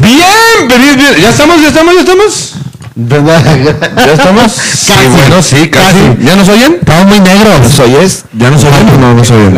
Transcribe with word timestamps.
Bien, 0.00 0.68
bien, 0.68 0.96
bien. 0.96 1.14
¿Ya 1.20 1.30
estamos, 1.30 1.60
ya 1.60 1.68
estamos, 1.68 1.94
ya 1.94 2.00
estamos? 2.00 2.54
¿Ya 2.96 4.12
estamos? 4.12 4.52
Sí, 4.80 4.92
bueno, 5.08 5.40
sí, 5.42 5.68
casi. 5.68 5.98
¿Ya 6.20 6.34
nos 6.36 6.48
oyen? 6.48 6.78
Estamos 6.80 7.06
muy 7.06 7.20
negros. 7.20 7.60
¿Nos 7.62 7.78
oyes? 7.80 8.24
¿Ya 8.32 8.50
nos 8.50 8.64
oyen? 8.64 8.86
No, 8.86 8.98
no 8.98 9.14
nos 9.14 9.30
oyen. 9.30 9.56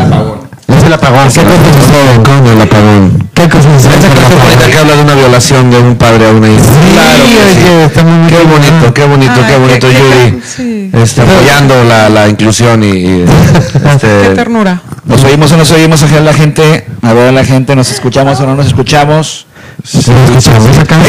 Es 0.67 0.83
el 0.83 0.93
apagón. 0.93 1.27
¿Qué 1.27 1.41
cosas 1.41 1.75
suceden? 1.81 2.23
Con 2.23 2.47
el 2.47 2.61
apagón. 2.61 3.29
¿Qué 3.33 3.43
Esta 3.43 3.61
suceden? 3.61 3.99
canción 4.13 4.39
bonita 4.43 4.65
que 4.69 4.77
habla 4.77 4.95
de 4.95 5.01
una 5.01 5.15
violación 5.15 5.71
de 5.71 5.77
un 5.79 5.95
padre 5.95 6.27
a 6.27 6.31
una 6.31 6.47
hija. 6.49 6.61
claro 6.93 7.23
que 7.23 7.53
sí. 7.53 7.67
oye, 7.67 7.85
está 7.85 8.03
muy 8.03 8.29
Qué 8.29 8.37
bonito. 8.43 8.93
qué 8.93 9.05
bonito, 9.05 9.33
Ay, 9.35 9.43
qué 9.47 9.57
bonito, 9.57 9.87
qué- 9.87 9.93
qué- 9.93 9.99
Yuri. 10.31 10.41
sí. 10.55 10.91
Está 10.93 11.23
apoyando 11.23 11.83
la, 11.83 12.09
la 12.09 12.27
inclusión 12.29 12.83
y, 12.83 12.87
y, 12.87 13.25
este, 13.93 14.07
Qué 14.21 14.29
ternura. 14.35 14.81
¿Nos 15.05 15.23
oímos 15.23 15.51
o 15.51 15.53
no 15.55 15.59
nos 15.59 15.71
oímos 15.71 16.03
a 16.03 16.19
la 16.19 16.33
gente? 16.33 16.85
A 17.01 17.13
ver 17.13 17.29
a 17.29 17.31
la 17.31 17.43
gente, 17.43 17.75
¿nos 17.75 17.91
escuchamos 17.91 18.39
o 18.39 18.45
no 18.45 18.55
nos 18.55 18.67
escuchamos? 18.67 19.47
Escuchamos 19.81 20.77
estamos. 20.77 21.07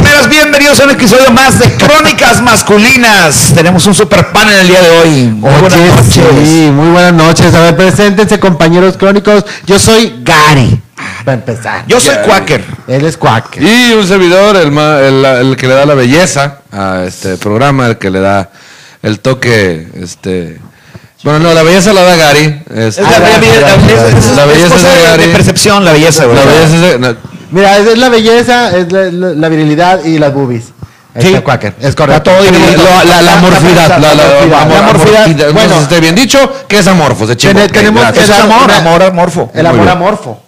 primeros, 0.00 0.28
bienvenidos 0.28 0.80
a 0.80 0.84
un 0.84 0.90
episodio 0.90 1.30
más 1.32 1.58
de 1.58 1.70
Crónicas 1.74 2.40
Masculinas. 2.42 3.52
Tenemos 3.54 3.84
un 3.86 3.94
super 3.94 4.30
panel 4.32 4.60
el 4.60 4.68
día 4.68 4.80
de 4.82 4.90
hoy. 4.90 5.24
Muy 5.26 5.50
Oye, 5.50 5.60
buenas 5.60 5.78
noches. 5.78 6.14
sí, 6.14 6.70
muy 6.72 6.90
buenas 6.90 7.12
noches. 7.14 7.54
A 7.54 7.60
ver, 7.60 7.76
preséntense, 7.76 8.38
compañeros 8.38 8.96
crónicos. 8.96 9.44
Yo 9.66 9.78
soy 9.78 10.20
Gary. 10.22 10.80
Para 11.24 11.34
empezar. 11.38 11.84
Yo 11.86 11.98
soy 12.00 12.14
Quaker. 12.24 12.64
Él 12.86 13.04
es 13.04 13.16
Quaker. 13.16 13.62
Y 13.62 13.92
un 13.94 14.06
servidor, 14.06 14.56
el, 14.56 14.70
ma- 14.70 15.00
el, 15.00 15.24
el 15.24 15.56
que 15.56 15.66
le 15.66 15.74
da 15.74 15.84
la 15.86 15.94
belleza 15.94 16.58
a 16.72 17.04
este 17.06 17.36
programa, 17.36 17.86
el 17.86 17.98
que 17.98 18.10
le 18.10 18.20
da 18.20 18.50
el 19.02 19.20
toque, 19.20 19.88
este... 20.00 20.60
Bueno, 21.28 21.40
no, 21.48 21.52
la 21.52 21.62
belleza 21.62 21.92
la 21.92 22.04
da 22.04 22.16
Gary. 22.16 22.62
este, 22.74 22.88
Es 22.88 22.98
la, 23.00 23.06
Ah, 23.08 23.10
la- 23.18 23.18
la- 23.18 23.40
ya. 23.40 23.60
La 23.60 23.74
es 23.74 24.48
belleza 24.48 24.76
es 24.76 24.82
de 24.82 25.02
Gary. 25.02 25.22
de 25.26 25.28
percepción, 25.28 25.84
la 25.84 25.92
belleza, 25.92 26.24
güey. 26.24 26.36
la 26.38 26.44
belleza 26.46 26.74
es 26.74 26.80
de- 26.80 26.98
no, 26.98 27.16
Mira, 27.50 27.76
es 27.76 27.98
la 27.98 28.08
belleza, 28.08 28.74
es 28.74 28.90
la, 28.90 29.02
la- 29.12 29.34
la 29.34 29.48
virilidad 29.50 30.02
y 30.06 30.18
las 30.18 30.32
boobies. 30.32 30.64
Sí. 31.20 31.34
Quaker. 31.44 31.74
Es 31.82 31.94
correcto. 31.94 32.30
Todo 32.30 32.40
la, 32.44 33.04
la, 33.04 33.20
la 33.22 33.32
amorfidad, 33.34 33.88
la, 34.00 34.14
la, 34.14 34.46
La 34.46 34.78
amorfidad. 34.78 35.26
Bueno. 35.26 35.52
Bueno, 35.52 35.80
esté 35.82 36.00
bien 36.00 36.14
dicho, 36.14 36.50
que 36.66 36.78
es 36.78 36.86
amorfo, 36.86 37.26
de 37.26 37.36
chico. 37.36 37.52
Tenemos 37.72 38.10
que 38.12 38.20
es 38.22 38.30
amor, 38.30 38.70
amor, 38.72 39.02
amorfo. 39.02 39.50
El 39.54 39.66
amor 39.66 39.86
amorfo. 39.86 40.42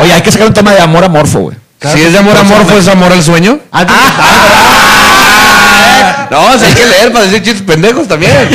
Oye, 0.00 0.12
hay 0.12 0.22
que 0.22 0.32
sacar 0.32 0.48
un 0.48 0.54
tema 0.54 0.72
de 0.72 0.80
amor 0.80 1.04
amorfo, 1.04 1.38
güey. 1.38 1.56
Si 1.80 2.02
es 2.02 2.12
de 2.12 2.18
amor 2.18 2.36
amorfo, 2.36 2.76
¿es 2.76 2.88
amor 2.88 3.12
al 3.12 3.22
sueño? 3.22 3.60
No, 6.30 6.58
si 6.58 6.64
hay 6.66 6.72
que 6.74 6.86
leer 6.86 7.12
para 7.12 7.24
decir 7.24 7.42
chistes 7.42 7.62
pendejos 7.62 8.08
también. 8.08 8.32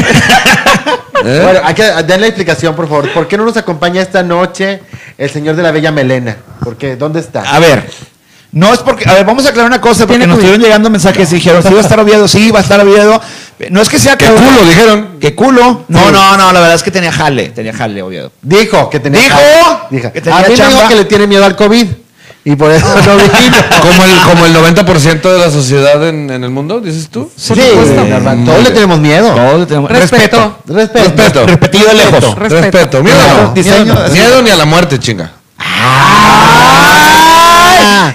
¿Eh? 1.23 1.39
Bueno, 1.43 1.59
hay 1.63 1.73
que 1.75 1.83
darle 1.83 2.17
la 2.19 2.27
explicación, 2.27 2.75
por 2.75 2.87
favor. 2.87 3.11
¿Por 3.13 3.27
qué 3.27 3.37
no 3.37 3.45
nos 3.45 3.55
acompaña 3.57 4.01
esta 4.01 4.23
noche 4.23 4.81
el 5.17 5.29
señor 5.29 5.55
de 5.55 5.63
la 5.63 5.71
bella 5.71 5.91
melena? 5.91 6.35
¿Por 6.63 6.77
qué? 6.77 6.95
¿Dónde 6.95 7.19
está? 7.19 7.41
A 7.41 7.59
ver, 7.59 7.87
no 8.51 8.73
es 8.73 8.79
porque. 8.79 9.07
A 9.07 9.13
ver, 9.13 9.25
vamos 9.25 9.45
a 9.45 9.49
aclarar 9.49 9.69
una 9.69 9.79
cosa, 9.79 10.07
porque 10.07 10.25
nos 10.25 10.37
estuvieron 10.37 10.61
llegando 10.61 10.89
mensajes 10.89 11.31
y 11.31 11.35
dijeron: 11.35 11.61
sí, 11.61 11.69
va 11.73 11.77
a 11.79 11.83
estar 11.83 11.99
Oviedo, 11.99 12.27
sí, 12.27 12.49
va 12.51 12.59
a 12.59 12.61
estar 12.63 12.79
Oviedo. 12.79 13.21
No 13.69 13.81
es 13.81 13.89
que 13.89 13.99
sea 13.99 14.17
Qué 14.17 14.25
que- 14.25 14.31
culo, 14.33 14.65
dijeron. 14.67 15.17
¿Qué 15.21 15.35
culo? 15.35 15.85
No, 15.87 15.99
Sí. 15.99 16.05
no, 16.11 16.37
no, 16.37 16.51
la 16.51 16.59
verdad 16.59 16.75
es 16.75 16.81
que 16.83 16.89
tenía 16.91 17.11
jale, 17.11 17.49
tenía 17.49 17.73
jale, 17.73 18.01
Oviedo. 18.01 18.31
Dijo 18.41 18.89
que 18.89 18.99
tenía. 18.99 19.21
¿Dijo? 19.21 19.37
Dijo. 19.91 20.11
Que 20.11 20.21
tenía 20.21 20.39
a 20.39 20.41
mí 20.41 20.49
me 20.49 20.55
chamba. 20.57 20.75
dijo 20.77 20.87
que 20.89 20.95
le 20.95 21.05
tiene 21.05 21.27
miedo 21.27 21.45
al 21.45 21.55
COVID. 21.55 21.85
Y 22.43 22.55
por 22.55 22.71
eso 22.71 22.85
no 23.05 23.15
vino. 23.17 23.57
Como 23.81 24.03
el, 24.03 24.19
como 24.21 24.45
el 24.45 24.75
90% 24.75 25.21
de 25.21 25.39
la 25.39 25.49
sociedad 25.49 26.07
en, 26.07 26.29
en 26.29 26.43
el 26.43 26.49
mundo, 26.51 26.79
dices 26.79 27.09
tú. 27.09 27.31
Sí, 27.35 27.53
normal. 28.09 28.43
todos 28.45 28.63
le 28.63 28.69
tenemos 28.71 28.99
miedo. 28.99 29.33
Todos 29.33 29.59
le 29.61 29.65
tenemos 29.65 29.91
Respeto. 29.91 30.57
Respeto. 30.67 31.03
Respeto. 31.03 31.45
Repetido 31.47 31.87
de 31.87 31.93
lejos. 31.95 32.35
Respeto. 32.35 32.61
Respeto. 32.61 33.03
Miedo 33.03 33.17
no. 33.41 33.53
Diseño. 33.53 33.95
Miedo 34.11 34.41
ni 34.43 34.49
a 34.51 34.55
la 34.55 34.65
muerte, 34.65 34.99
chinga. 34.99 35.31
Ah, 35.57 36.50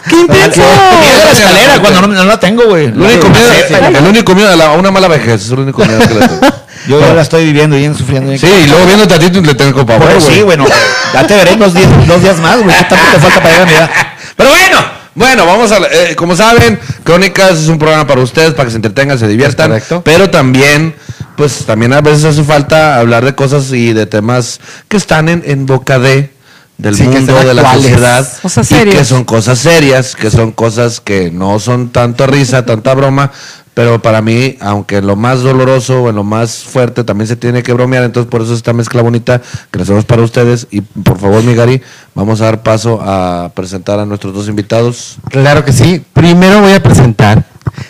¡Qué 0.08 0.16
intenso! 0.20 0.60
Miedo 1.00 1.20
a 1.22 1.24
la 1.24 1.32
escalera 1.32 1.80
cuando 1.80 2.00
no, 2.02 2.08
no 2.08 2.24
la 2.24 2.38
tengo, 2.40 2.64
güey. 2.66 2.86
El 2.86 3.00
único 3.00 3.28
miedo, 3.28 3.50
el 3.98 4.06
único 4.06 4.34
miedo 4.34 4.52
a, 4.52 4.56
la- 4.56 4.66
a 4.68 4.72
una 4.72 4.90
mala 4.90 5.08
vejez, 5.08 5.44
es 5.44 5.50
el 5.50 5.58
único 5.60 5.84
miedo 5.84 5.98
que 6.06 6.14
le 6.14 6.28
tengo. 6.28 6.40
Yo 6.88 7.00
la 7.14 7.22
estoy 7.22 7.44
viviendo 7.46 7.76
bien, 7.76 7.96
sufriendo 7.96 8.28
bien. 8.30 8.40
Sí, 8.40 8.46
y 8.64 8.68
luego 8.68 8.86
viéndote 8.86 9.14
a 9.14 9.18
ti 9.18 9.28
le 9.30 9.54
tengo 9.54 9.84
pavor, 9.84 10.08
güey. 10.08 10.20
sí, 10.20 10.42
bueno, 10.42 10.66
ya 11.12 11.26
te 11.26 11.34
veré 11.34 11.56
dos 11.56 11.74
días, 11.74 11.88
dos 12.06 12.22
días 12.22 12.38
más, 12.38 12.62
güey. 12.62 12.76
¿Qué 12.76 12.84
tanto 12.84 13.04
te 13.12 13.18
falta 13.18 13.40
para 13.42 13.50
llegar 13.50 13.62
a 13.62 13.66
mi 13.70 13.76
edad? 13.76 13.90
Pero 14.36 14.50
bueno, 14.50 14.78
bueno, 15.16 15.46
vamos 15.46 15.72
a... 15.72 15.78
eh, 15.78 16.14
como 16.14 16.36
saben, 16.36 16.78
Crónicas 17.02 17.58
es 17.58 17.68
un 17.68 17.78
programa 17.78 18.06
para 18.06 18.20
ustedes, 18.20 18.52
para 18.52 18.66
que 18.66 18.70
se 18.70 18.76
entretengan, 18.76 19.18
se 19.18 19.26
diviertan. 19.26 19.68
correcto. 19.68 20.02
Pero 20.04 20.30
también, 20.30 20.94
pues 21.36 21.64
también 21.66 21.92
a 21.92 22.02
veces 22.02 22.24
hace 22.24 22.44
falta 22.44 22.98
hablar 23.00 23.24
de 23.24 23.34
cosas 23.34 23.72
y 23.72 23.92
de 23.92 24.06
temas 24.06 24.60
que 24.88 24.96
están 24.96 25.28
en, 25.28 25.42
en 25.44 25.66
boca 25.66 25.98
de 25.98 26.30
del 26.78 26.94
Sí, 26.94 27.04
mundo, 27.04 27.34
de 27.34 27.54
la 27.54 27.62
actuales. 27.62 27.82
sociedad. 27.90 28.28
Cosas 28.42 28.70
y 28.72 28.84
que 28.84 29.04
son 29.04 29.24
cosas 29.24 29.58
serias, 29.58 30.14
que 30.16 30.30
son 30.30 30.52
cosas 30.52 31.00
que 31.00 31.30
no 31.30 31.58
son 31.58 31.90
tanto 31.90 32.26
risa, 32.26 32.64
tanta 32.66 32.94
broma. 32.94 33.32
Pero 33.74 34.00
para 34.00 34.22
mí, 34.22 34.56
aunque 34.60 34.96
en 34.96 35.06
lo 35.06 35.16
más 35.16 35.42
doloroso 35.42 36.04
o 36.04 36.08
en 36.08 36.16
lo 36.16 36.24
más 36.24 36.64
fuerte 36.64 37.04
también 37.04 37.28
se 37.28 37.36
tiene 37.36 37.62
que 37.62 37.74
bromear, 37.74 38.04
entonces 38.04 38.30
por 38.30 38.40
eso 38.40 38.54
esta 38.54 38.72
mezcla 38.72 39.02
bonita 39.02 39.42
que 39.70 39.78
la 39.78 39.82
hacemos 39.82 40.06
para 40.06 40.22
ustedes. 40.22 40.66
Y 40.70 40.80
por 40.80 41.18
favor, 41.18 41.42
mi 41.42 41.54
Gary, 41.54 41.82
vamos 42.14 42.40
a 42.40 42.46
dar 42.46 42.62
paso 42.62 43.00
a 43.02 43.50
presentar 43.54 43.98
a 44.00 44.06
nuestros 44.06 44.32
dos 44.32 44.48
invitados. 44.48 45.16
Claro 45.28 45.62
que 45.62 45.74
sí. 45.74 46.02
Primero 46.14 46.62
voy 46.62 46.72
a 46.72 46.82
presentar, 46.82 47.44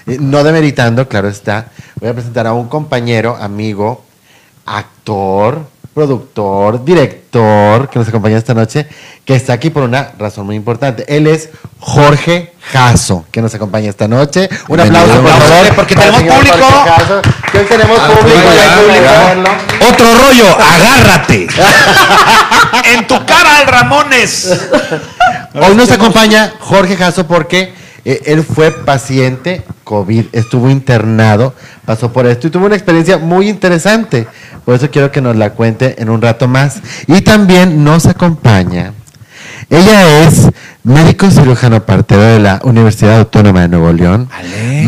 eh, 0.08 0.16
no 0.20 0.42
demeritando, 0.42 1.06
claro 1.08 1.28
está, 1.28 1.68
voy 2.00 2.08
a 2.10 2.14
presentar 2.14 2.48
a 2.48 2.52
un 2.52 2.66
compañero, 2.66 3.36
amigo, 3.40 4.04
actor, 4.64 5.68
productor, 5.96 6.84
director, 6.84 7.88
que 7.88 7.98
nos 7.98 8.06
acompaña 8.06 8.36
esta 8.36 8.52
noche, 8.52 8.86
que 9.24 9.34
está 9.34 9.54
aquí 9.54 9.70
por 9.70 9.82
una 9.82 10.10
razón 10.18 10.44
muy 10.44 10.54
importante. 10.54 11.06
Él 11.08 11.26
es 11.26 11.48
Jorge 11.80 12.52
Jasso, 12.70 13.24
que 13.32 13.40
nos 13.40 13.54
acompaña 13.54 13.88
esta 13.88 14.06
noche. 14.06 14.50
Un 14.68 14.78
aplauso, 14.78 15.22
por 15.22 15.30
favor. 15.30 15.74
Porque 15.74 15.96
tenemos 15.96 16.20
público. 16.22 16.56
Jorge 16.58 16.90
Jasso, 16.90 17.22
que 17.50 17.58
hoy 17.58 17.64
tenemos 17.64 17.98
Ah, 17.98 18.10
público. 18.10 19.88
Otro 19.90 20.06
rollo, 20.14 20.58
agárrate. 20.60 21.46
en 22.94 23.06
tu 23.06 23.24
cara 23.24 23.60
al 23.60 23.66
Ramones. 23.66 24.54
Hoy 25.54 25.74
nos 25.76 25.90
acompaña 25.90 26.52
Jorge 26.60 26.98
Jasso 26.98 27.26
porque 27.26 27.72
eh, 28.04 28.20
él 28.26 28.44
fue 28.44 28.70
paciente 28.70 29.64
COVID, 29.86 30.26
estuvo 30.32 30.68
internado, 30.68 31.54
pasó 31.84 32.12
por 32.12 32.26
esto 32.26 32.48
y 32.48 32.50
tuvo 32.50 32.66
una 32.66 32.74
experiencia 32.74 33.18
muy 33.18 33.48
interesante. 33.48 34.26
Por 34.64 34.74
eso 34.74 34.90
quiero 34.90 35.12
que 35.12 35.20
nos 35.20 35.36
la 35.36 35.50
cuente 35.50 35.94
en 36.02 36.10
un 36.10 36.20
rato 36.20 36.48
más. 36.48 36.82
Y 37.06 37.20
también 37.20 37.84
nos 37.84 38.06
acompaña. 38.06 38.94
Ella 39.70 40.22
es 40.22 40.48
médico 40.82 41.30
cirujano 41.30 41.86
partero 41.86 42.20
de 42.20 42.40
la 42.40 42.60
Universidad 42.64 43.18
Autónoma 43.18 43.60
de 43.60 43.68
Nuevo 43.68 43.92
León, 43.92 44.28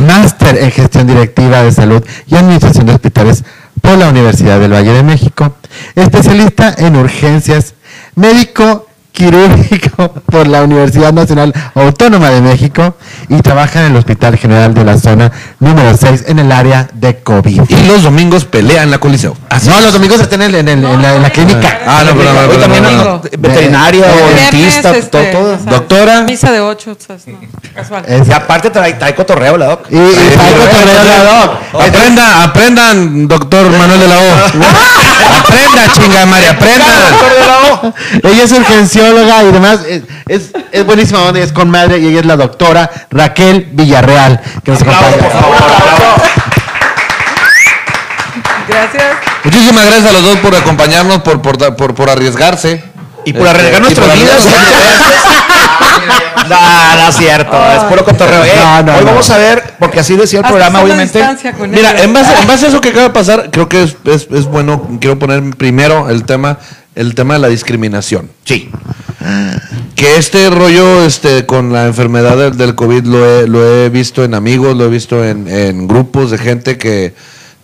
máster 0.05 0.59
en 0.59 0.73
gestión 0.73 1.07
directiva 1.07 1.63
de 1.63 1.71
salud 1.71 2.05
y 2.27 2.35
administración 2.35 2.87
de 2.87 2.95
hospitales 2.95 3.45
por 3.81 3.99
la 3.99 4.09
Universidad 4.09 4.59
del 4.59 4.73
Valle 4.73 4.93
de 4.93 5.05
México, 5.05 5.55
especialista 5.95 6.75
en 6.77 6.97
urgencias, 6.97 7.75
médico 8.17 8.88
quirúrgico 9.19 10.13
por 10.31 10.47
la 10.47 10.63
Universidad 10.63 11.13
Nacional 11.13 11.53
Autónoma 11.75 12.31
de 12.31 12.41
México 12.41 12.95
y 13.29 13.41
trabaja 13.43 13.81
en 13.81 13.87
el 13.87 13.97
Hospital 13.97 14.37
General 14.39 14.73
de 14.73 14.85
la 14.85 14.97
Zona 14.97 15.33
número 15.59 15.97
6 15.97 16.25
en 16.29 16.39
el 16.39 16.53
área 16.53 16.89
de 16.95 17.19
COVID. 17.19 17.63
Y 17.69 17.87
los 17.89 18.05
domingos 18.05 18.45
pelea 18.45 18.85
en 18.85 18.93
la 18.93 18.99
Coliseo. 18.99 19.37
no, 19.67 19.81
los 19.81 19.93
domingos 19.93 20.21
están 20.21 20.43
en, 20.43 20.55
en 20.55 20.69
en 20.69 21.03
la, 21.03 21.15
en 21.17 21.23
la 21.23 21.31
clínica. 21.31 21.81
Ah, 21.85 22.05
no, 22.07 22.13
pero 22.17 22.33
no, 22.33 22.41
pero 22.49 22.61
también 22.61 22.83
no, 22.85 22.91
no, 22.93 23.05
no. 23.05 23.21
veterinaria 23.39 24.07
Eh, 24.07 24.23
o 24.23 24.29
dentista, 24.37 24.93
Viernes, 24.93 25.11
todo, 25.11 25.21
este, 25.23 25.33
todo. 25.33 25.51
ya 25.53 25.59
sabes, 25.59 25.67
Doctora. 25.67 26.23
Misa 26.23 26.53
de 26.53 26.61
ocho, 26.61 26.97
¿sabes? 27.05 27.27
No, 27.27 27.39
casual. 27.75 28.05
Es- 28.07 28.29
Y 28.29 28.33
aparte 28.33 28.71
trae, 28.71 28.93
trae 28.95 29.15
cotorreo 29.17 29.57
la 29.59 29.67
doc. 29.67 29.81
y, 29.91 29.97
y 29.97 29.99
traigo 30.35 30.59
cotorreo 30.61 31.05
de 31.05 31.25
la 31.25 31.25
doc. 31.25 31.59
Aprenda, 31.89 32.45
aprendan, 32.45 33.27
doctor 33.27 33.69
Manuel 33.77 33.99
de 34.01 34.09
la 34.09 34.17
O. 34.19 34.23
Aprenda, 35.39 35.93
chinga 35.95 36.27
María, 36.27 36.51
aprendan. 36.51 37.95
Ella 38.23 38.45
es 38.45 38.53
urgencióloga 39.13 39.45
y 39.45 39.53
demás. 39.53 39.81
Es, 39.89 40.03
es, 40.29 40.51
es 40.73 40.85
buenísima 40.87 41.23
onda, 41.23 41.41
es 41.41 41.53
con 41.53 41.71
madre 41.71 41.99
y 41.99 42.07
ella 42.09 42.21
es 42.21 42.27
la 42.27 42.37
doctora 42.37 42.91
Raquel 43.11 43.69
Villarreal, 43.73 44.41
que 44.65 44.71
nos 44.73 44.83
acompaña. 44.83 45.17
Gracias. 48.69 49.05
Muchísimas 49.45 49.87
gracias 49.87 50.07
a 50.07 50.13
los 50.13 50.23
dos 50.23 50.37
por 50.39 50.55
acompañarnos, 50.55 51.19
por, 51.23 51.41
por, 51.41 51.77
por, 51.77 51.95
por 51.95 52.11
arriesgarse. 52.11 52.83
Y 53.25 53.33
por 53.33 53.47
Este, 53.47 53.51
arriesgar 53.59 53.81
y 53.81 53.83
nuestras 53.85 54.15
vidas. 54.15 54.47
No, 56.49 56.57
no 56.97 57.09
es 57.11 57.17
cierto, 57.17 57.57
es 57.77 57.83
puro 57.85 58.05
cotorreo. 58.05 58.43
Eh, 58.43 58.53
No, 58.57 58.83
no, 58.85 58.93
hoy 58.95 59.01
no. 59.01 59.07
vamos 59.11 59.29
a 59.29 59.37
ver, 59.37 59.75
porque 59.79 60.01
así 60.01 60.17
decía 60.17 60.39
el 60.39 60.45
Hasta 60.47 60.55
programa, 60.57 60.81
obviamente. 60.83 61.23
Mira, 61.69 62.01
en 62.03 62.13
base, 62.15 62.33
en 62.41 62.47
base 62.49 62.67
a 62.67 62.69
eso 62.71 62.81
que 62.81 62.89
acaba 62.89 63.05
de 63.05 63.11
pasar, 63.11 63.51
creo 63.51 63.69
que 63.69 63.83
es, 63.83 63.97
es, 64.07 64.29
es 64.33 64.45
bueno, 64.47 64.89
quiero 64.99 65.19
poner 65.19 65.43
primero 65.57 66.09
el 66.09 66.25
tema, 66.25 66.57
el 66.99 67.15
tema 67.15 67.35
de 67.35 67.41
la 67.41 67.49
discriminación. 67.49 68.31
Sí. 68.45 68.71
Que 69.95 70.17
este 70.17 70.49
rollo 70.51 71.05
este, 71.05 71.45
con 71.45 71.73
la 71.73 71.87
enfermedad 71.87 72.37
del, 72.37 72.57
del 72.57 72.75
COVID 72.75 73.05
lo 73.05 73.27
he, 73.27 73.49
lo 73.49 73.65
he 73.85 73.89
visto 73.91 74.23
en 74.25 74.35
amigos, 74.35 74.77
lo 74.77 74.85
he 74.85 74.89
visto 74.89 75.25
en, 75.25 75.49
en 75.49 75.89
grupos 75.89 76.31
de 76.31 76.39
gente 76.39 76.79
que, 76.79 77.15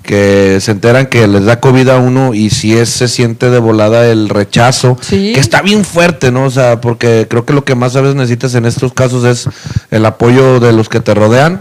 que 0.03 0.59
se 0.61 0.73
enteran 0.73 1.07
que 1.07 1.27
les 1.29 1.45
da 1.45 1.61
COVID 1.61 1.89
a 1.89 1.99
uno 1.99 2.35
y 2.35 2.51
si 2.51 2.77
es, 2.77 2.89
se 2.91 3.07
siente 3.09 3.51
de 3.51 3.59
volada 3.61 4.07
el 4.11 4.29
rechazo, 4.29 4.99
Sí. 5.01 5.33
que 5.33 5.41
está 5.41 5.63
bien 5.63 5.85
fuerte, 5.85 6.33
¿no? 6.33 6.45
O 6.45 6.51
sea, 6.51 6.81
porque 6.81 7.27
creo 7.31 7.45
que 7.47 7.53
lo 7.53 7.65
que 7.65 7.75
más 7.77 7.95
a 7.97 8.01
veces 8.01 8.17
necesitas 8.17 8.55
en 8.57 8.67
estos 8.67 8.93
casos 8.93 9.25
es 9.25 9.49
el 9.91 10.05
apoyo 10.05 10.59
de 10.61 10.73
los 10.73 10.89
que 10.89 11.01
te 11.01 11.15
rodean. 11.15 11.61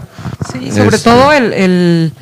Sí, 0.52 0.70
sobre 0.72 0.96
Este, 0.96 1.10
todo 1.10 1.32
el, 1.32 1.52
el, 1.52 2.12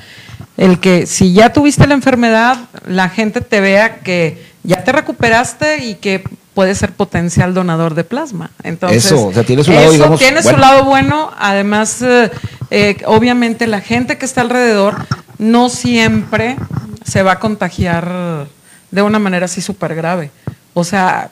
el 0.59 0.79
que 0.79 1.07
si 1.07 1.33
ya 1.33 1.53
tuviste 1.55 1.87
la 1.87 1.95
enfermedad, 1.95 2.59
la 2.87 3.09
gente 3.09 3.41
te 3.41 3.61
vea 3.61 4.01
que 4.01 4.52
ya 4.65 4.85
te 4.85 4.93
recuperaste 4.93 5.85
y 5.85 5.95
que 5.97 6.23
puedes 6.55 6.79
ser 6.79 6.93
potencial 6.93 7.55
donador 7.55 7.95
de 7.95 8.05
plasma. 8.05 8.51
Entonces, 8.63 9.07
Eso, 9.07 9.29
o 9.29 9.33
sea, 9.33 9.45
tiene 9.45 9.65
su 9.65 9.73
lado, 9.73 9.85
eso 9.85 9.93
digamos, 9.93 10.21
tiene 10.21 10.43
su 10.43 10.49
bueno. 10.49 10.59
lado 10.59 10.85
bueno. 10.85 11.31
Además, 11.39 12.03
eh, 12.03 12.31
eh, 12.71 12.97
obviamente 13.07 13.67
la 13.67 13.81
gente 13.81 14.19
que 14.19 14.27
está 14.27 14.43
alrededor 14.43 15.07
no 15.39 15.69
siempre 15.69 16.57
se 17.05 17.23
va 17.23 17.33
a 17.33 17.39
contagiar 17.39 18.47
de 18.91 19.03
una 19.03 19.19
manera 19.19 19.47
así 19.47 19.61
súper 19.61 19.95
grave. 19.95 20.31
O 20.75 20.85
sea, 20.85 21.31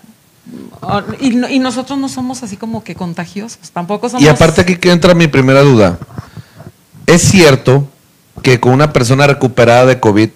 y, 1.20 1.46
y 1.46 1.58
nosotros 1.58 1.98
no 1.98 2.08
somos 2.08 2.42
así 2.42 2.56
como 2.56 2.82
que 2.82 2.94
contagiosos, 2.94 3.70
tampoco 3.72 4.08
somos... 4.08 4.22
Y 4.22 4.28
aparte 4.28 4.62
aquí 4.62 4.76
que 4.76 4.90
entra 4.90 5.14
mi 5.14 5.28
primera 5.28 5.60
duda. 5.60 5.98
¿Es 7.06 7.22
cierto 7.22 7.88
que 8.42 8.58
con 8.58 8.72
una 8.72 8.92
persona 8.92 9.26
recuperada 9.26 9.86
de 9.86 10.00
COVID, 10.00 10.30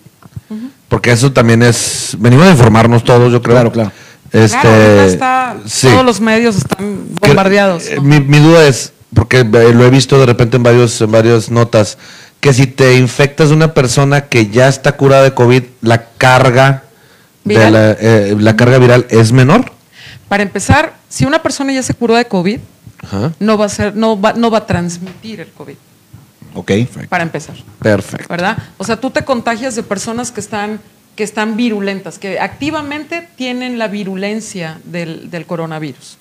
porque 0.95 1.11
eso 1.11 1.33
también 1.33 1.61
es, 1.65 2.15
venimos 2.21 2.47
a 2.47 2.51
informarnos 2.53 3.03
todos, 3.03 3.33
yo 3.33 3.43
creo. 3.43 3.57
Claro, 3.57 3.73
claro. 3.73 3.91
Este, 4.31 4.61
Claro, 4.61 4.69
ahorita 4.71 5.05
está- 5.07 5.57
sí. 5.67 5.89
todos 5.89 6.05
los 6.05 6.21
medios 6.21 6.55
están 6.55 7.09
bombardeados. 7.21 7.87
eh, 7.89 7.97
¿no? 7.97 8.03
mi, 8.03 8.21
mi 8.21 8.39
duda 8.39 8.65
es, 8.69 8.93
porque 9.13 9.41
eh, 9.41 9.45
lo 9.75 9.85
he 9.85 9.91
visto 9.91 10.21
de 10.21 10.27
repente 10.27 10.57
en, 10.57 10.63
varios, 10.63 11.01
en 11.01 11.11
varias 11.11 11.51
notas, 11.51 11.99
que 12.39 12.53
si 12.53 12.69
te 12.69 12.95
infectas 12.97 13.49
de 13.49 13.57
una 13.57 13.75
persona 13.75 14.27
que 14.29 14.47
ya 14.51 14.69
está 14.69 14.93
curada 14.93 15.25
de 15.25 15.35
COVID, 15.35 15.65
la 15.81 16.05
carga, 16.17 16.85
de 17.43 17.55
¿Viral? 17.57 17.73
la, 17.73 17.91
eh, 17.99 18.37
la 18.39 18.55
carga 18.55 18.79
viral 18.79 19.07
es 19.11 19.33
menor. 19.33 19.73
Para 20.29 20.45
empezar, 20.45 20.95
si 21.09 21.25
una 21.25 21.43
persona 21.43 21.73
ya 21.73 21.83
se 21.83 21.95
curó 21.95 22.15
de 22.15 22.27
COVID, 22.27 22.61
Ajá. 23.03 23.33
no 23.41 23.59
va 23.59 23.67
a 23.67 23.69
ser, 23.69 23.97
no 23.97 24.21
va, 24.21 24.33
no 24.35 24.49
va 24.49 24.59
a 24.59 24.67
transmitir 24.69 25.41
el 25.41 25.49
COVID. 25.49 25.75
Ok. 26.55 26.73
Para 27.09 27.25
empezar, 27.25 27.57
Perfecto. 27.81 28.27
¿verdad? 28.29 28.57
O 28.79 28.85
sea, 28.85 29.01
tú 29.01 29.11
te 29.11 29.25
contagias 29.25 29.75
de 29.75 29.83
personas 29.83 30.31
que 30.31 30.41
están 30.41 30.81
que 31.17 31.23
están 31.23 31.57
virulentas, 31.57 32.19
que 32.19 32.41
activamente 32.41 33.29
tienen 33.37 33.79
la 33.79 33.87
virulencia 33.87 34.81
del, 34.85 35.31
del 35.31 35.47
coronavirus. 35.47 36.19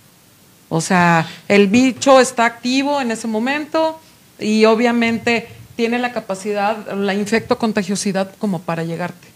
O 0.70 0.82
sea, 0.82 1.28
el 1.48 1.68
bicho 1.68 2.20
está 2.20 2.46
activo 2.46 3.02
en 3.02 3.12
ese 3.12 3.28
momento 3.28 4.00
y 4.40 4.66
obviamente 4.66 5.48
tiene 5.76 6.00
la 6.00 6.12
capacidad, 6.12 6.94
la 6.94 7.14
infectocontagiosidad 7.14 8.32
como 8.38 8.60
para 8.60 8.84
llegarte. 8.84 9.28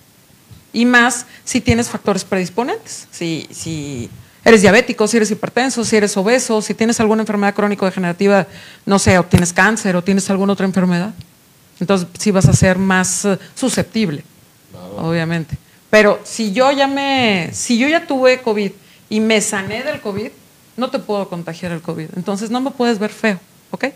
Y 0.73 0.85
más 0.85 1.25
si 1.43 1.61
tienes 1.61 1.89
factores 1.89 2.23
predisponentes. 2.23 3.07
Si, 3.09 3.47
si 3.51 4.09
eres 4.47 4.61
diabético, 4.61 5.05
si 5.07 5.17
eres 5.17 5.29
hipertenso, 5.29 5.83
si 5.83 5.97
eres 5.97 6.15
obeso, 6.15 6.61
si 6.61 6.73
tienes 6.73 6.97
alguna 7.01 7.21
enfermedad 7.21 7.53
crónico-degenerativa, 7.53 8.47
no 8.85 8.97
sé, 8.97 9.19
o 9.19 9.23
tienes 9.23 9.51
cáncer 9.51 9.97
o 9.97 10.01
tienes 10.01 10.29
alguna 10.29 10.53
otra 10.53 10.65
enfermedad. 10.65 11.13
Entonces 11.81 12.07
sí 12.17 12.31
vas 12.31 12.47
a 12.47 12.53
ser 12.53 12.77
más 12.77 13.25
eh, 13.25 13.37
susceptible, 13.55 14.23
obviamente. 14.97 15.57
Pero 15.89 16.21
si 16.23 16.53
yo 16.53 16.71
ya 16.71 16.87
me, 16.87 17.49
si 17.51 17.77
yo 17.77 17.89
ya 17.89 18.07
tuve 18.07 18.41
COVID 18.41 18.71
y 19.09 19.19
me 19.19 19.41
sané 19.41 19.83
del 19.83 19.99
COVID, 19.99 20.29
no 20.77 20.89
te 20.89 20.99
puedo 20.99 21.27
contagiar 21.27 21.73
el 21.73 21.81
COVID. 21.81 22.11
Entonces 22.15 22.49
no 22.49 22.61
me 22.61 22.71
puedes 22.71 22.99
ver 22.99 23.09
feo, 23.09 23.41
¿ok? 23.71 23.87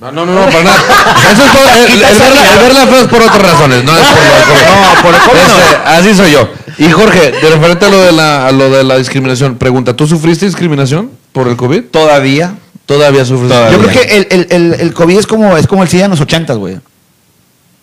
No, 0.00 0.10
no, 0.12 0.24
no, 0.26 0.32
no, 0.34 0.44
para 0.46 0.62
nada. 0.64 0.76
Eso 1.32 1.44
es 1.44 1.50
por, 1.50 1.60
el, 1.78 1.92
el 1.92 2.18
verla, 2.18 2.52
el 2.54 2.58
verla 2.60 2.86
feo 2.86 3.00
es 3.02 3.08
por 3.08 3.22
otras 3.22 3.42
razones, 3.42 3.84
no 3.84 3.92
es 3.96 4.06
por. 4.06 4.16
No, 4.16 5.02
por 5.02 5.14
el 5.14 5.20
COVID 5.20 5.48
no. 5.48 5.58
Este, 5.58 5.76
así 5.84 6.14
soy 6.14 6.32
yo. 6.32 6.48
Y 6.78 6.88
Jorge, 6.90 7.32
de 7.32 7.50
referente 7.50 7.84
a 7.84 7.88
lo 7.90 8.00
de 8.00 8.12
la, 8.12 8.46
a 8.46 8.52
lo 8.52 8.70
de 8.70 8.82
la 8.84 8.96
discriminación, 8.96 9.56
pregunta, 9.56 9.94
¿tú 9.94 10.06
sufriste 10.06 10.46
discriminación 10.46 11.10
por 11.32 11.48
el 11.48 11.56
COVID? 11.56 11.82
Todavía. 11.90 12.54
Todavía 12.86 13.24
sufres. 13.24 13.52
Yo 13.70 13.78
creo 13.78 13.90
que 13.90 14.16
el, 14.16 14.26
el, 14.30 14.46
el, 14.50 14.80
el 14.80 14.94
COVID 14.94 15.18
es 15.18 15.26
como, 15.26 15.56
es 15.56 15.66
como 15.66 15.82
el 15.82 15.88
SIDA 15.88 16.06
en 16.06 16.10
los 16.12 16.20
ochentas, 16.20 16.56
güey. 16.56 16.78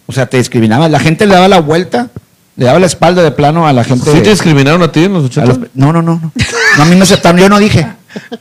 O 0.07 0.11
sea, 0.11 0.25
te 0.25 0.37
discriminaba. 0.37 0.89
La 0.89 0.99
gente 0.99 1.25
le 1.27 1.35
daba 1.35 1.47
la 1.47 1.61
vuelta, 1.61 2.07
le 2.55 2.65
daba 2.65 2.79
la 2.79 2.87
espalda 2.87 3.21
de 3.21 3.31
plano 3.31 3.67
a 3.67 3.73
la 3.73 3.83
gente. 3.83 4.11
¿Sí 4.11 4.19
te 4.21 4.31
discriminaron 4.31 4.81
a 4.81 4.91
ti 4.91 5.03
en 5.03 5.13
los 5.13 5.23
a 5.23 5.27
80? 5.27 5.47
los- 5.47 5.59
no, 5.75 5.93
no, 5.93 6.01
no, 6.01 6.19
no. 6.23 6.31
No, 6.77 6.83
A 6.83 6.85
mí 6.85 6.95
me 6.95 7.03
aceptaron, 7.03 7.39
yo 7.39 7.47
no 7.47 7.59
dije. 7.59 7.87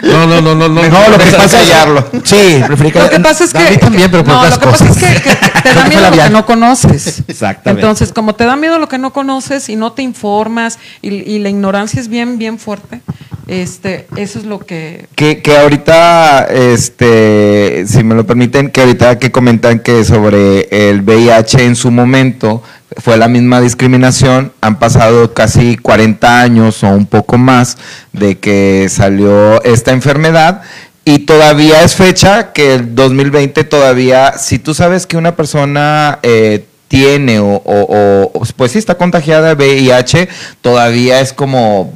No, 0.00 0.26
no, 0.26 0.40
no, 0.40 0.55
no. 0.55 0.69
no. 0.69 0.82
No, 0.88 1.08
lo 1.08 1.19
que 1.19 1.31
pasa 1.32 1.62
es 1.62 2.28
Sí, 2.28 2.62
preferí 2.67 2.90
Lo 2.93 3.08
que 3.11 3.20
pasa 3.20 3.44
es 3.44 3.52
que. 3.52 3.58
a 3.58 3.70
mí 3.70 3.76
también, 3.76 4.11
pero 4.11 4.25
por 4.25 4.34
no, 4.34 4.40
otras 4.40 4.55
lo 4.55 4.61
que 4.61 4.67
pasa 4.67 4.88
es 4.88 4.96
que, 4.96 5.23
que 5.23 5.61
te 5.62 5.75
da 5.75 5.84
miedo 5.84 6.11
lo 6.11 6.17
que 6.17 6.31
no 6.31 6.46
conoces. 6.46 7.23
Exactamente. 7.26 7.81
Entonces, 7.81 8.12
como 8.12 8.34
te 8.34 8.44
da 8.44 8.56
miedo 8.56 8.78
lo 8.78 8.88
que 8.88 8.99
no 8.99 9.12
conoces 9.12 9.69
y 9.69 9.76
no 9.76 9.93
te 9.93 10.02
informas 10.02 10.78
y, 11.02 11.08
y 11.08 11.38
la 11.38 11.49
ignorancia 11.49 12.00
es 12.00 12.08
bien, 12.08 12.38
bien 12.38 12.58
fuerte, 12.58 13.00
este, 13.46 14.06
eso 14.16 14.38
es 14.38 14.44
lo 14.44 14.58
que. 14.58 15.06
Que, 15.14 15.40
ahorita, 15.60 16.44
este, 16.50 17.84
si 17.87 18.02
me 18.04 18.14
lo 18.14 18.26
permiten, 18.26 18.70
que 18.70 18.81
ahorita 18.81 19.19
que 19.19 19.31
comentan 19.31 19.81
que 19.81 20.04
sobre 20.04 20.69
el 20.88 21.02
VIH 21.02 21.64
en 21.64 21.76
su 21.76 21.90
momento 21.90 22.62
fue 22.98 23.16
la 23.16 23.28
misma 23.28 23.60
discriminación, 23.60 24.52
han 24.60 24.78
pasado 24.78 25.34
casi 25.34 25.76
40 25.76 26.40
años 26.40 26.82
o 26.82 26.88
un 26.88 27.06
poco 27.06 27.38
más 27.38 27.76
de 28.12 28.38
que 28.38 28.87
salió 28.90 29.62
esta 29.64 29.93
enfermedad 29.93 30.62
y 31.04 31.20
todavía 31.20 31.82
es 31.82 31.94
fecha 31.94 32.52
que 32.52 32.75
el 32.75 32.94
2020 32.94 33.64
todavía, 33.64 34.34
si 34.38 34.58
tú 34.58 34.75
sabes 34.75 35.06
que 35.06 35.16
una 35.16 35.37
persona... 35.37 36.19
eh, 36.22 36.64
tiene 36.88 37.40
o, 37.40 37.46
o- 37.64 38.31
o, 38.32 38.43
pues 38.56 38.70
sí 38.70 38.78
está 38.78 38.94
contagiada 38.94 39.48
de 39.48 39.54
VIH, 39.56 40.28
todavía 40.60 41.20
es 41.20 41.32
como 41.32 41.93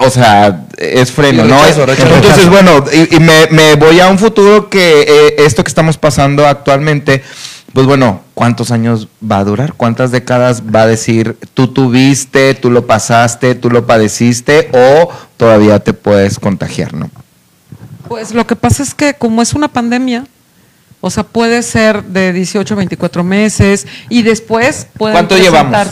o 0.00 0.10
sea, 0.10 0.66
es 0.78 1.10
freno, 1.12 1.44
¿no? 1.44 1.60
rechazo, 1.62 1.82
Es- 1.82 1.88
rechazo. 1.88 2.14
Entonces, 2.14 2.48
bueno, 2.48 2.84
y, 2.92 3.16
y 3.16 3.20
me, 3.20 3.46
me 3.50 3.74
voy 3.76 4.00
a 4.00 4.08
un 4.08 4.18
futuro 4.18 4.68
que 4.70 5.02
eh, 5.02 5.34
esto 5.38 5.62
que 5.64 5.68
estamos 5.68 5.96
pasando 5.98 6.46
actualmente, 6.46 7.22
pues 7.72 7.86
bueno, 7.86 8.22
¿cuántos 8.34 8.70
años 8.70 9.08
va 9.20 9.38
a 9.38 9.44
durar? 9.44 9.74
¿Cuántas 9.74 10.10
décadas 10.12 10.62
va 10.62 10.82
a 10.82 10.86
decir 10.86 11.36
tú 11.54 11.68
tuviste, 11.68 12.54
tú 12.54 12.70
lo 12.70 12.86
pasaste, 12.86 13.54
tú 13.56 13.68
lo 13.70 13.86
padeciste 13.86 14.70
o 14.72 15.10
todavía 15.36 15.80
te 15.80 15.92
puedes 15.92 16.38
contagiar, 16.38 16.94
¿no? 16.94 17.10
Pues 18.08 18.32
lo 18.34 18.46
que 18.46 18.54
pasa 18.54 18.82
es 18.82 18.94
que, 18.94 19.14
como 19.14 19.42
es 19.42 19.54
una 19.54 19.68
pandemia, 19.68 20.24
o 21.00 21.10
sea, 21.10 21.24
puede 21.24 21.62
ser 21.62 22.04
de 22.04 22.32
18 22.32 22.74
a 22.74 22.76
24 22.76 23.24
meses 23.24 23.86
y 24.08 24.22
después 24.22 24.86
puede 24.96 25.12
¿Cuánto 25.14 25.36
llevamos? 25.36 25.88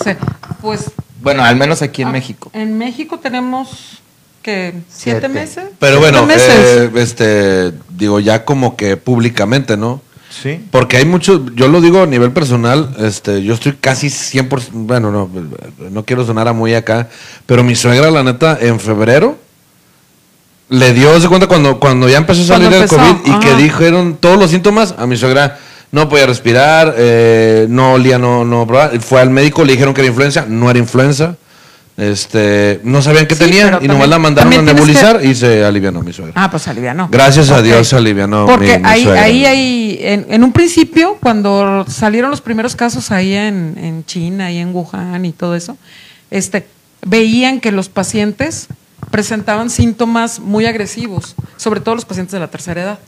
Pues 0.61 0.90
Bueno, 1.23 1.45
al 1.45 1.57
menos 1.57 1.83
aquí 1.83 2.03
en 2.03 2.09
ah, 2.09 2.13
México. 2.13 2.51
En 2.53 2.77
México 2.77 3.19
tenemos 3.19 4.01
que 4.43 4.75
siete, 4.89 5.21
Siete. 5.21 5.29
meses. 5.29 5.65
Pero 5.79 5.99
Siete 5.99 6.11
bueno, 6.11 6.27
meses. 6.27 6.49
eh, 6.49 6.91
este, 6.97 7.73
digo, 7.91 8.21
ya 8.21 8.45
como 8.45 8.76
que 8.76 8.97
públicamente, 8.97 9.76
¿no? 9.76 10.00
Sí. 10.31 10.61
Porque 10.71 10.97
hay 10.97 11.05
mucho, 11.05 11.45
yo 11.55 11.69
lo 11.69 11.81
digo 11.81 12.02
a 12.02 12.07
nivel 12.07 12.33
personal, 12.33 12.95
este, 12.99 13.43
yo 13.43 13.55
estoy 13.55 13.75
casi 13.75 14.09
100%, 14.09 14.71
bueno, 14.73 15.12
no, 15.12 15.31
no 15.91 16.05
quiero 16.05 16.25
sonar 16.25 16.49
a 16.49 16.55
muy 16.55 16.75
acá, 16.75 17.09
pero 17.45 17.62
mi 17.62 17.75
suegra, 17.76 18.11
la 18.11 18.23
neta, 18.23 18.59
en 18.59 18.81
febrero, 18.81 19.37
le 20.71 20.95
dio, 20.95 21.21
se 21.21 21.29
cuenta, 21.29 21.47
cuando, 21.47 21.79
cuando 21.79 22.09
ya 22.09 22.17
empezó 22.17 22.41
a 22.43 22.47
salir 22.47 22.69
el 22.69 22.75
empezó, 22.83 22.97
COVID 22.97 23.26
y 23.26 23.38
que 23.41 23.55
dijeron 23.57 24.17
todos 24.19 24.38
los 24.38 24.50
síntomas, 24.50 24.95
a 24.97 25.07
mi 25.07 25.19
suegra 25.19 25.59
no 25.92 26.08
podía 26.08 26.26
respirar, 26.26 26.94
eh, 26.99 27.66
no 27.68 27.92
olía, 27.92 28.18
no, 28.18 28.44
no, 28.44 28.66
probaba. 28.66 28.99
fue 29.00 29.20
al 29.20 29.30
médico, 29.30 29.64
le 29.64 29.72
dijeron 29.72 29.94
que 29.94 30.00
era 30.00 30.08
influenza, 30.08 30.46
no 30.49 30.68
era 30.70 30.78
influenza, 30.78 31.37
este, 31.96 32.80
no 32.84 33.02
sabían 33.02 33.26
qué 33.26 33.34
Sí, 33.34 33.44
tenía 33.44 33.78
y 33.82 33.87
nomás 33.87 34.08
la 34.08 34.18
mandaron 34.18 34.52
a 34.52 34.62
nebulizar 34.62 35.22
y 35.25 35.34
se 35.34 35.62
alivianó 35.64 36.02
mi 36.02 36.12
suegra. 36.12 36.32
Ah, 36.34 36.50
pues 36.50 36.66
alivianó. 36.66 37.08
Gracias 37.12 37.50
a. 37.50 37.61
Dios 37.61 37.87
se 37.87 37.96
alivianó 37.96 38.46
Porque 38.46 38.78
mi- 38.78 38.82
mi 38.84 38.88
ahí, 38.88 39.02
suegra. 39.04 39.22
ahí, 39.22 39.44
ahí, 39.46 39.99
en, 40.00 40.26
en 40.30 40.42
un 40.42 40.52
principio, 40.52 41.18
cuando 41.20 41.84
salieron 41.88 42.30
los 42.30 42.40
primeros 42.40 42.75
casos 42.75 43.11
ahí 43.11 43.34
en, 43.34 43.75
en 43.78 44.04
China 44.06 44.50
y 44.50 44.58
en 44.58 44.75
Wuhan 44.75 45.25
y 45.26 45.32
todo 45.32 45.54
eso, 45.54 45.76
este, 46.30 46.66
veían 47.04 47.61
que 47.61 47.70
los 47.72 47.90
pacientes 47.90 48.68
presentaban 49.11 49.68
síntomas 49.68 50.40
muy 50.40 50.64
agresivos, 50.64 51.34
sobre 51.58 51.80
todo 51.80 51.94
los 51.96 52.06
pacientes 52.06 52.32
de 52.32 52.40
la 52.40 52.49
tercera 52.49 52.82
edad. 52.82 52.99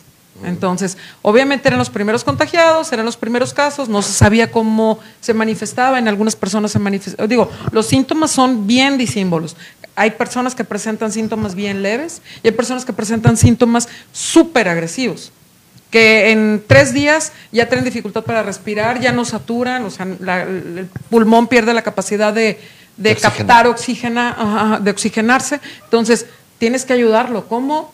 Entonces, 0.43 0.97
obviamente 1.23 1.69
eran 1.69 1.79
los 1.79 1.91
primeros 1.91 2.25
contagiados, 2.25 2.93
eran 2.93 3.07
los 3.07 3.17
primeros 3.17 3.55
casos, 3.55 3.89
no 3.89 4.03
se 4.03 4.13
sabía 4.13 4.51
cómo 4.51 4.99
se 5.21 5.33
manifestaba, 5.33 5.99
en 5.99 6.09
algunas 6.09 6.35
personas 6.35 6.73
se 6.73 6.79
manifestaba. 6.81 7.29
Digo, 7.29 7.49
los 7.71 7.87
síntomas 7.87 8.33
son 8.33 8.67
bien 8.67 8.99
disímbolos. 8.99 9.57
Hay 9.95 10.11
personas 10.13 10.57
que 10.57 10.65
presentan 10.65 11.13
síntomas 11.13 11.55
bien 11.55 11.83
leves 11.83 12.21
y 12.43 12.49
hay 12.49 12.53
personas 12.53 12.85
que 12.85 12.93
presentan 12.93 13.37
síntomas 13.37 13.89
súper 14.13 14.69
agresivos 14.69 15.31
que 15.93 16.33
en 16.33 16.65
tres 16.67 16.93
días 16.93 17.31
ya 17.53 17.69
tienen 17.69 17.85
dificultad 17.85 18.25
para 18.25 18.43
respirar, 18.43 18.99
ya 18.99 19.13
no 19.13 19.25
saturan, 19.25 19.85
o 19.85 19.91
sea, 19.91 20.05
la- 20.19 20.43
el 20.43 20.89
pulmón 21.09 21.47
pierde 21.47 21.73
la 21.73 21.83
capacidad 21.83 22.33
de, 22.33 22.59
de 22.97 23.15
captar 23.15 23.69
ajá, 24.37 24.81
de 24.81 24.91
oxigenarse. 24.91 25.61
Entonces, 25.85 26.27
tienes 26.59 26.85
que 26.85 26.95
ayudarlo. 26.95 27.47
¿Cómo? 27.47 27.93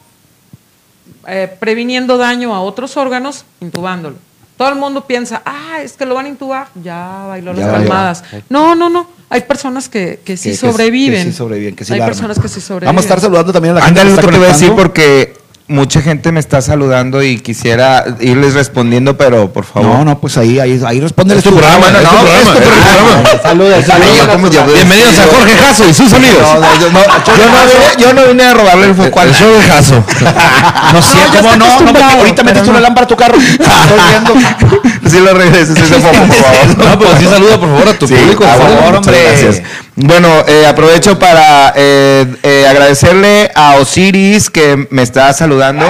Eh, 1.29 1.55
previniendo 1.61 2.17
daño 2.19 2.55
a 2.55 2.61
otros 2.61 2.97
órganos, 2.97 3.45
intubándolo. 3.61 4.17
Todo 4.57 4.69
el 4.69 4.75
mundo 4.77 5.07
piensa, 5.07 5.41
ah, 5.47 5.79
es 5.83 5.95
que 5.95 6.05
lo 6.05 6.15
van 6.15 6.27
a 6.27 6.29
intubar. 6.29 6.69
Ya 6.83 7.25
bailó 7.29 7.53
Ya 7.55 7.61
las 7.63 7.73
bailó. 7.73 7.89
palmadas. 7.89 8.25
No, 8.51 8.75
no, 8.75 8.91
no. 8.91 9.09
Hay 9.31 9.43
personas 9.43 9.89
que, 9.89 10.21
que 10.25 10.37
sí 10.37 10.51
Que- 10.51 10.57
sobreviven. 10.57 11.25
que 11.27 11.31
sí 11.33 11.37
sobreviven, 11.37 11.77
que 11.77 11.85
sí 11.85 11.93
Hay 11.95 12.01
personas 12.01 12.39
que 12.39 12.49
sí 12.49 12.61
sobreviven. 12.61 12.87
Vamos 12.89 13.03
a 13.05 13.07
estar 13.07 13.21
saludando 13.21 13.53
también 13.53 13.73
a 13.77 13.79
la 13.79 13.87
gente 13.87 14.01
Ándale, 14.01 14.17
que 14.17 14.23
lo 14.23 14.29
que 14.29 14.29
está 14.29 14.33
te 14.33 14.39
voy 14.39 14.49
a 14.49 14.53
decir 14.53 14.73
porque 14.77 15.35
mucha 15.71 16.03
gente 16.03 16.33
me 16.33 16.41
está 16.41 16.61
saludando 16.61 17.23
y 17.23 17.39
quisiera 17.39 18.05
irles 18.19 18.55
respondiendo, 18.55 19.17
pero 19.17 19.53
por 19.53 19.65
favor. 19.65 19.89
No, 19.99 20.05
no, 20.05 20.19
pues 20.21 20.37
ahí, 20.37 20.59
ahí, 20.59 20.81
ahí 20.85 21.01
responde 21.01 21.37
Es 21.37 21.45
tu 21.45 21.51
programa, 21.51 21.87
es 21.87 21.93
tu 21.93 22.01
programa, 22.01 22.31
es 22.33 22.45
tu 22.45 22.53
programa. 22.53 23.43
Saludos, 23.43 23.85
saludos. 23.87 24.75
Bienvenidos 24.75 25.19
a 25.19 25.25
Jorge 25.37 25.57
Jasso 25.57 25.89
y 25.89 25.95
sus 25.95 26.13
amigos. 26.13 26.43
No, 26.43 26.61
no, 26.61 26.81
yo, 26.81 26.91
no, 26.91 27.01
yo 27.37 27.47
no 27.47 27.67
vine, 27.67 28.03
yo 28.03 28.13
no 28.13 28.27
vine 28.27 28.43
a 28.45 28.55
robarle 28.55 28.87
el 28.89 28.95
foco 28.97 29.21
al 29.21 29.33
show 29.33 29.49
de 29.53 29.63
Jasso. 29.63 29.95
No, 29.95 31.01
ya 31.01 31.41
¿cómo 31.41 31.57
no? 31.57 31.93
No, 31.93 32.05
ahorita 32.19 32.43
metiste 32.43 32.67
no. 32.67 32.73
una 32.73 32.81
lámpara 32.81 33.05
a 33.05 33.09
tu 33.09 33.17
carro. 33.17 33.39
Estoy 33.39 33.67
viendo. 34.11 34.35
Sí 35.11 35.19
lo 35.19 35.35
regreses 35.35 35.77
ese 35.77 35.95
foco, 35.99 36.13
por 36.25 36.37
favor. 36.37 36.79
No, 36.87 36.99
pero 37.01 37.19
sí 37.19 37.25
saluda 37.25 37.59
por 37.59 37.69
favor 37.69 37.89
a 37.89 37.95
tu 37.99 38.07
Sí, 38.07 38.15
público. 38.15 38.45
a 38.45 38.55
por 38.55 38.59
favor. 38.69 38.95
hombre. 38.97 38.99
Muchas 39.19 39.43
gracias. 39.43 39.63
Bueno, 40.03 40.29
eh, 40.49 40.67
aprovecho 40.67 41.19
para 41.19 41.75
eh, 41.77 42.27
eh, 42.43 42.67
agradecerle 42.67 43.51
a 43.55 43.75
Osiris 43.77 44.49
que 44.49 44.89
me 44.91 45.03
está 45.03 45.31
saludando. 45.35 45.85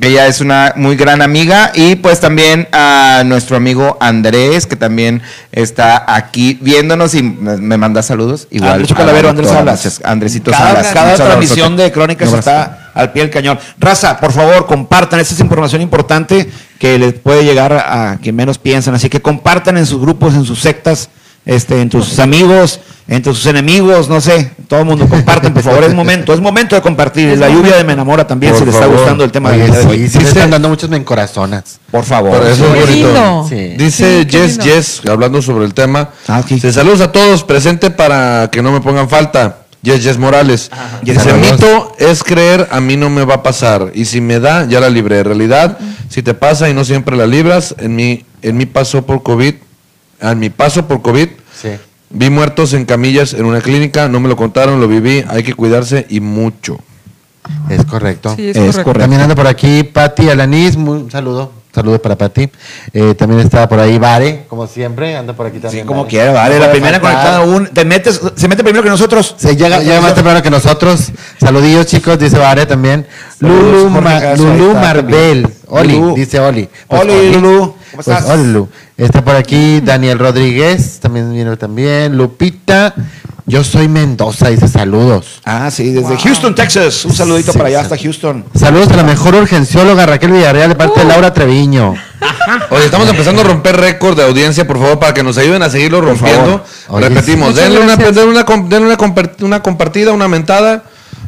Ella 0.00 0.26
es 0.26 0.40
una 0.40 0.72
muy 0.74 0.96
gran 0.96 1.22
amiga 1.22 1.70
y 1.72 1.94
pues 1.94 2.18
también 2.18 2.66
a 2.72 3.22
nuestro 3.24 3.56
amigo 3.56 3.98
Andrés 4.00 4.66
que 4.66 4.74
también 4.74 5.22
está 5.52 6.04
aquí 6.12 6.58
viéndonos 6.60 7.14
y 7.14 7.22
me, 7.22 7.76
manda 7.76 8.02
saludos. 8.02 8.48
Igual 8.50 8.72
Andrés 8.72 8.94
Calavero, 8.94 9.28
Andrés. 9.28 9.48
Salas. 9.48 10.00
Andresito 10.02 10.50
cada, 10.50 10.82
Salas. 10.82 10.92
Cada 10.92 11.14
transmisión 11.14 11.76
de 11.76 11.92
Crónicas 11.92 12.32
está 12.32 12.90
al 12.94 13.12
pie 13.12 13.22
del 13.22 13.30
cañón. 13.30 13.60
Raza, 13.78 14.18
por 14.18 14.32
favor, 14.32 14.66
compartan. 14.66 15.20
Esta 15.20 15.34
es 15.34 15.40
información 15.40 15.82
importante 15.82 16.50
que 16.80 16.98
les 16.98 17.14
puede 17.14 17.44
llegar 17.44 17.72
a, 17.72 18.18
quien 18.20 18.34
menos 18.34 18.58
piensan. 18.58 18.94
Así 18.96 19.08
que 19.08 19.22
compartan 19.22 19.76
en 19.76 19.86
sus 19.86 20.00
grupos, 20.00 20.34
en 20.34 20.44
sus 20.44 20.58
sectas, 20.58 21.10
este, 21.46 21.80
entre 21.80 22.02
sus 22.02 22.18
amigos, 22.18 22.80
entre 23.08 23.32
sus 23.34 23.46
enemigos, 23.46 24.08
no 24.08 24.20
sé. 24.20 24.50
Todo 24.68 24.80
el 24.80 24.86
mundo 24.86 25.08
comparten, 25.08 25.52
por 25.52 25.62
favor. 25.62 25.84
Es 25.84 25.94
momento, 25.94 26.32
es 26.32 26.40
momento 26.40 26.74
de 26.76 26.82
compartir. 26.82 27.36
La 27.38 27.48
lluvia 27.48 27.76
de 27.76 27.84
Me 27.84 27.92
Enamora 27.92 28.26
también, 28.26 28.52
Por 28.52 28.60
si 28.60 28.66
les 28.66 28.74
está 28.74 28.86
gustando 28.86 29.24
el 29.24 29.32
tema 29.32 29.50
Oye, 29.50 29.68
de 29.68 29.86
hoy. 29.86 30.08
sí, 30.08 30.18
sí, 30.18 30.24
están 30.24 30.50
dando 30.50 30.68
muchos 30.68 30.88
me 30.88 30.96
encorazonas. 30.96 31.78
Por 31.90 32.04
favor. 32.04 32.38
Por 32.38 32.46
eso 32.46 32.74
es 32.74 32.80
bonito. 32.86 33.48
Dice 33.76 34.24
lindo. 34.24 34.64
Yes, 34.64 35.02
hablando 35.08 35.42
sobre 35.42 35.64
el 35.64 35.74
tema. 35.74 36.10
Ah, 36.28 36.40
ok. 36.40 36.46
Dice, 36.46 36.72
saludos 36.72 37.00
a 37.00 37.12
todos, 37.12 37.44
presente 37.44 37.90
para 37.90 38.48
que 38.50 38.62
no 38.62 38.72
me 38.72 38.80
pongan 38.80 39.08
falta. 39.08 39.58
Yes 39.82 40.04
Yes 40.04 40.16
Morales. 40.16 40.70
Yes, 41.02 41.16
Dice, 41.16 41.32
mito 41.34 41.96
es 41.98 42.22
creer, 42.22 42.68
a 42.70 42.80
mí 42.80 42.96
no 42.96 43.10
me 43.10 43.24
va 43.24 43.34
a 43.34 43.42
pasar. 43.42 43.90
Y 43.94 44.04
si 44.04 44.20
me 44.20 44.38
da, 44.38 44.64
ya 44.66 44.78
la 44.78 44.88
libré. 44.88 45.18
En 45.18 45.24
realidad, 45.24 45.76
si 46.08 46.22
te 46.22 46.34
pasa 46.34 46.70
y 46.70 46.74
no 46.74 46.84
siempre 46.84 47.16
la 47.16 47.26
libras, 47.26 47.74
en 47.78 47.96
mi, 47.96 48.24
en 48.42 48.56
mi 48.56 48.66
paso 48.66 49.04
por 49.04 49.24
COVID, 49.24 49.54
en 50.20 50.38
mi 50.38 50.50
paso 50.50 50.86
por 50.86 51.02
COVID, 51.02 51.28
Sí. 51.60 51.70
Vi 52.12 52.30
muertos 52.30 52.72
en 52.74 52.84
camillas 52.84 53.34
en 53.34 53.44
una 53.44 53.60
clínica, 53.60 54.08
no 54.08 54.20
me 54.20 54.28
lo 54.28 54.36
contaron, 54.36 54.80
lo 54.80 54.88
viví, 54.88 55.24
hay 55.28 55.42
que 55.42 55.54
cuidarse 55.54 56.06
y 56.08 56.20
mucho. 56.20 56.78
Es 57.68 57.84
correcto. 57.84 58.34
Sí, 58.36 58.48
es, 58.48 58.56
Es 58.56 58.62
correcto. 58.62 58.84
correcto. 58.84 59.00
También 59.00 59.22
anda 59.22 59.34
por 59.34 59.46
aquí 59.46 59.82
Pati 59.82 60.28
Alanis, 60.28 60.76
muy- 60.76 60.98
un 60.98 61.10
saludo. 61.10 61.52
Saludos 61.74 62.00
para 62.00 62.16
Pati. 62.16 62.50
Eh, 62.92 63.14
también 63.14 63.40
está 63.40 63.66
por 63.68 63.80
ahí 63.80 63.98
Vare, 63.98 64.44
como 64.46 64.66
siempre, 64.66 65.16
anda 65.16 65.32
por 65.32 65.46
aquí 65.46 65.58
también. 65.58 65.84
Sí, 65.84 65.86
como 65.86 66.00
Vare. 66.02 66.10
quiera, 66.10 66.32
vale. 66.32 66.56
No 66.58 66.66
La 66.66 66.70
primera 66.70 67.00
conectada, 67.00 67.40
un, 67.40 67.66
te 67.68 67.84
metes, 67.86 68.20
se 68.36 68.46
mete 68.46 68.62
primero 68.62 68.82
que 68.82 68.90
nosotros. 68.90 69.34
Se 69.38 69.56
llega, 69.56 69.78
llega 69.80 70.00
más 70.02 70.14
temprano 70.14 70.42
que 70.42 70.50
nosotros. 70.50 71.10
Saludillos, 71.40 71.86
chicos, 71.86 72.18
dice 72.18 72.38
Vare 72.38 72.66
también. 72.66 73.06
Lulu, 73.40 73.88
Ma- 73.88 74.34
Lulu 74.36 74.74
Marbel. 74.74 75.48
Oli, 75.68 75.98
dice 76.14 76.38
Oli. 76.40 76.68
Oli, 76.88 77.32
Lulu. 77.32 77.58
¿Cómo 77.58 77.74
Pues, 77.94 78.08
estás? 78.08 78.28
Oli, 78.28 78.44
Lulu. 78.52 78.68
Está 78.98 79.24
por 79.24 79.34
aquí 79.34 79.80
Daniel 79.80 80.18
Rodríguez, 80.18 81.00
también 81.00 81.32
viene 81.32 81.56
también. 81.56 82.16
Lupita. 82.18 82.94
Yo 83.52 83.62
soy 83.62 83.86
Mendoza, 83.86 84.48
dice 84.48 84.66
saludos. 84.66 85.26
Ah, 85.44 85.70
sí, 85.70 85.90
desde 85.92 86.16
Houston, 86.16 86.54
Texas. 86.54 87.04
Un 87.04 87.12
saludito 87.12 87.52
Sí, 87.52 87.58
para 87.58 87.68
allá 87.68 87.80
hasta 87.82 87.98
Houston. 87.98 88.46
Saludos 88.58 88.88
a 88.88 88.96
la 88.96 89.02
mejor 89.02 89.34
urgencióloga 89.34 90.06
Raquel 90.06 90.30
Villarreal 90.32 90.70
de 90.70 90.74
parte 90.74 91.00
de 91.00 91.04
Laura 91.06 91.34
Treviño. 91.34 91.94
Oye, 92.70 92.86
estamos 92.86 93.06
empezando 93.10 93.42
a 93.42 93.44
romper 93.44 93.76
récord 93.76 94.16
de 94.16 94.24
audiencia, 94.24 94.66
por 94.66 94.78
favor, 94.78 94.98
para 94.98 95.12
que 95.12 95.22
nos 95.22 95.36
ayuden 95.36 95.62
a 95.62 95.68
seguirlo 95.68 96.00
rompiendo. 96.00 96.64
Oye, 96.88 97.10
Repetimos, 97.10 97.50
sí. 97.54 97.60
denle, 97.60 97.80
una, 97.80 97.96
denle, 97.96 98.24
una, 98.24 98.44
com- 98.46 98.70
denle 98.70 98.96
una 99.42 99.60
compartida, 99.62 100.12
una 100.12 100.28
mentada. 100.28 100.84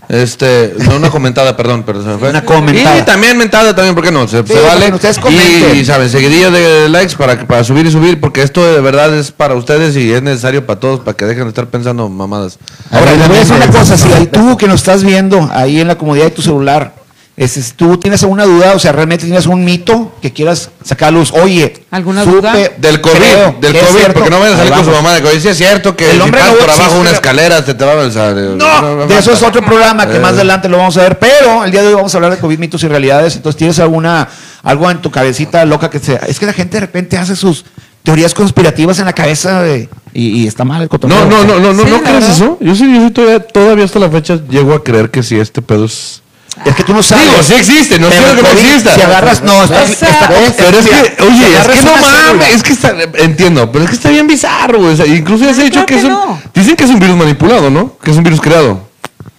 Este, 0.08 0.74
no 0.88 0.96
una 0.96 1.10
comentada, 1.10 1.56
perdón, 1.56 1.82
pero 1.86 2.02
se 2.02 2.08
me 2.08 2.18
fue. 2.18 2.30
Una 2.30 2.44
comentada. 2.44 2.98
Y 2.98 3.02
también 3.02 3.36
mentada 3.38 3.74
también, 3.74 3.94
¿por 3.94 4.04
qué 4.04 4.10
no? 4.10 4.28
Se, 4.28 4.42
Sí, 4.46 4.52
se 4.52 4.60
vale. 4.60 4.92
ustedes 4.92 5.18
y, 5.18 5.20
comenten. 5.20 5.76
y, 5.76 5.84
saben, 5.84 6.08
seguidilla 6.10 6.50
de 6.50 6.88
likes 6.88 7.16
para, 7.16 7.38
que- 7.38 7.44
para 7.46 7.64
subir 7.64 7.86
y 7.86 7.90
subir, 7.90 8.20
porque 8.20 8.42
esto 8.42 8.64
de 8.64 8.80
verdad 8.80 9.14
es 9.16 9.30
para 9.32 9.54
ustedes 9.54 9.96
y 9.96 10.12
es 10.12 10.22
necesario 10.22 10.66
para 10.66 10.78
todos, 10.80 11.00
para 11.00 11.16
que 11.16 11.24
dejen 11.24 11.44
de 11.44 11.48
estar 11.50 11.66
pensando 11.68 12.08
mamadas. 12.08 12.58
Ahora, 12.90 13.12
les 13.14 13.26
voy 13.28 13.36
a 13.36 13.40
decir 13.40 13.54
una 13.56 13.68
cosa, 13.68 13.96
si 13.96 14.12
ahí 14.12 14.26
tú 14.26 14.56
que 14.56 14.66
nos 14.66 14.80
estás 14.80 15.02
viendo 15.04 15.48
ahí 15.52 15.80
en 15.80 15.88
la 15.88 15.96
comodidad 15.96 16.24
de 16.26 16.30
tu 16.32 16.42
celular, 16.42 16.92
este, 17.36 17.62
si 17.62 17.72
tú 17.72 17.96
tienes 17.98 18.22
alguna 18.22 18.44
duda, 18.44 18.74
o 18.74 18.78
sea, 18.78 18.92
realmente 18.92 19.24
tienes 19.24 19.46
un 19.46 19.64
mito 19.64 20.14
que 20.22 20.32
quieras 20.32 20.70
sacar 20.84 21.08
a 21.08 21.10
luz, 21.10 21.32
oye, 21.32 21.84
¿Alguna 21.90 22.24
supe- 22.24 22.30
duda? 22.30 22.54
Del 22.78 23.00
COVID, 23.00 23.14
creo 23.16 23.56
del 23.60 23.72
COVID, 23.72 23.98
cierto. 23.98 24.12
porque 24.14 24.30
no 24.30 24.38
vayan 24.38 24.54
a 24.54 24.56
salir 24.58 24.72
con 24.72 24.84
su 24.84 24.90
mamá 24.92 25.14
de 25.14 25.22
COVID. 25.22 25.40
Sí 25.40 25.48
es 25.48 25.56
cierto 25.56 25.96
que 25.96 26.10
El 26.10 26.16
si 26.16 26.22
hombre 26.22 26.40
pasas 26.40 26.54
no 26.54 26.60
por 26.60 26.70
abajo 26.70 26.92
una 26.94 27.02
pero- 27.04 27.14
escalera 27.14 27.62
se 27.64 27.74
te 27.74 27.84
va 27.84 27.92
a... 27.92 27.96
o 27.96 28.10
sea, 28.10 28.30
No, 28.32 29.06
de 29.06 29.18
eso 29.18 29.32
es 29.32 29.42
otro 29.42 29.62
programa 29.64 30.06
que 30.06 30.16
Eh. 30.16 30.20
más 30.20 30.32
adelante 30.34 30.68
lo 30.68 30.76
vamos 30.78 30.96
a 30.96 31.02
ver, 31.02 31.18
pero 31.18 31.64
el 31.64 31.70
día 31.72 31.82
de 31.82 31.88
hoy 31.88 31.94
vamos 31.94 32.14
a 32.14 32.18
hablar 32.18 32.30
de 32.30 32.38
COVID, 32.38 32.58
mitos 32.58 32.82
y 32.84 32.88
realidades. 32.88 33.34
Entonces, 33.34 33.58
¿tienes 33.58 33.78
alguna 33.80 34.28
algo 34.62 34.88
en 34.90 35.02
tu 35.02 35.10
cabecita 35.10 35.64
loca 35.64 35.90
que 35.90 35.98
sea? 35.98 36.20
Es 36.28 36.38
que 36.38 36.46
la 36.46 36.52
gente 36.52 36.76
de 36.76 36.80
repente 36.82 37.18
hace 37.18 37.34
sus 37.34 37.64
teorías 38.04 38.32
conspirativas 38.34 38.98
en 39.00 39.06
la 39.06 39.12
cabeza 39.12 39.60
de- 39.62 39.88
y, 40.12 40.42
y 40.42 40.46
está 40.46 40.62
mal 40.64 40.82
el 40.82 40.88
cotorreo. 40.88 41.18
No, 41.24 41.28
no, 41.28 41.44
no, 41.44 41.58
no, 41.58 41.72
no, 41.72 41.82
Sí, 41.84 41.90
¿no 41.90 42.00
crees 42.02 42.20
verdad. 42.20 42.30
eso? 42.30 42.58
Yo 42.60 42.74
sí, 42.76 42.94
yo 42.94 43.06
sí 43.08 43.10
todavía, 43.10 43.40
todavía 43.40 43.84
hasta 43.86 43.98
la 43.98 44.08
fecha 44.10 44.38
llego 44.48 44.72
a 44.74 44.84
creer 44.84 45.10
que 45.10 45.22
sí, 45.24 45.36
este 45.40 45.60
pedo 45.62 45.86
es... 45.86 46.22
Es 46.64 46.74
que 46.76 46.84
tú 46.84 46.94
no 46.94 47.02
sabes. 47.02 47.28
Digo, 47.30 47.42
sí 47.42 47.54
existe, 47.54 47.98
no 47.98 48.08
Pero 48.08 48.22
quiero 48.22 48.36
que 48.36 48.42
no 48.42 48.48
exista. 48.60 48.94
Si 48.94 49.00
agarras, 49.02 49.42
no, 49.42 49.64
está, 49.64 49.82
está- 49.82 50.28
Pero 50.56 50.78
es 50.78 50.86
que, 50.86 51.22
oye, 51.22 51.46
si 51.46 51.70
es 51.72 51.78
que 51.80 51.82
no 51.86 51.92
mames, 51.96 52.54
es 52.54 52.62
que 52.62 52.72
está, 52.72 52.94
entiendo, 53.18 53.70
pero 53.72 53.84
es 53.84 53.90
que 53.90 53.96
está 53.96 54.10
bien 54.10 54.26
bizarro, 54.26 54.78
güey. 54.78 54.92
O 54.94 54.96
sea, 54.96 55.06
incluso 55.06 55.44
ya 55.44 55.52
se 55.54 55.60
ha 55.62 55.64
No, 55.64 55.70
dicho 55.70 55.86
que, 55.86 55.96
es 55.96 56.04
un, 56.04 56.10
no. 56.10 56.40
dicen 56.54 56.76
que 56.76 56.84
es 56.84 56.90
un 56.90 57.00
virus 57.00 57.16
manipulado, 57.16 57.70
¿no? 57.70 57.96
Que 57.98 58.10
es 58.12 58.16
un 58.16 58.22
virus 58.22 58.40
creado. 58.40 58.92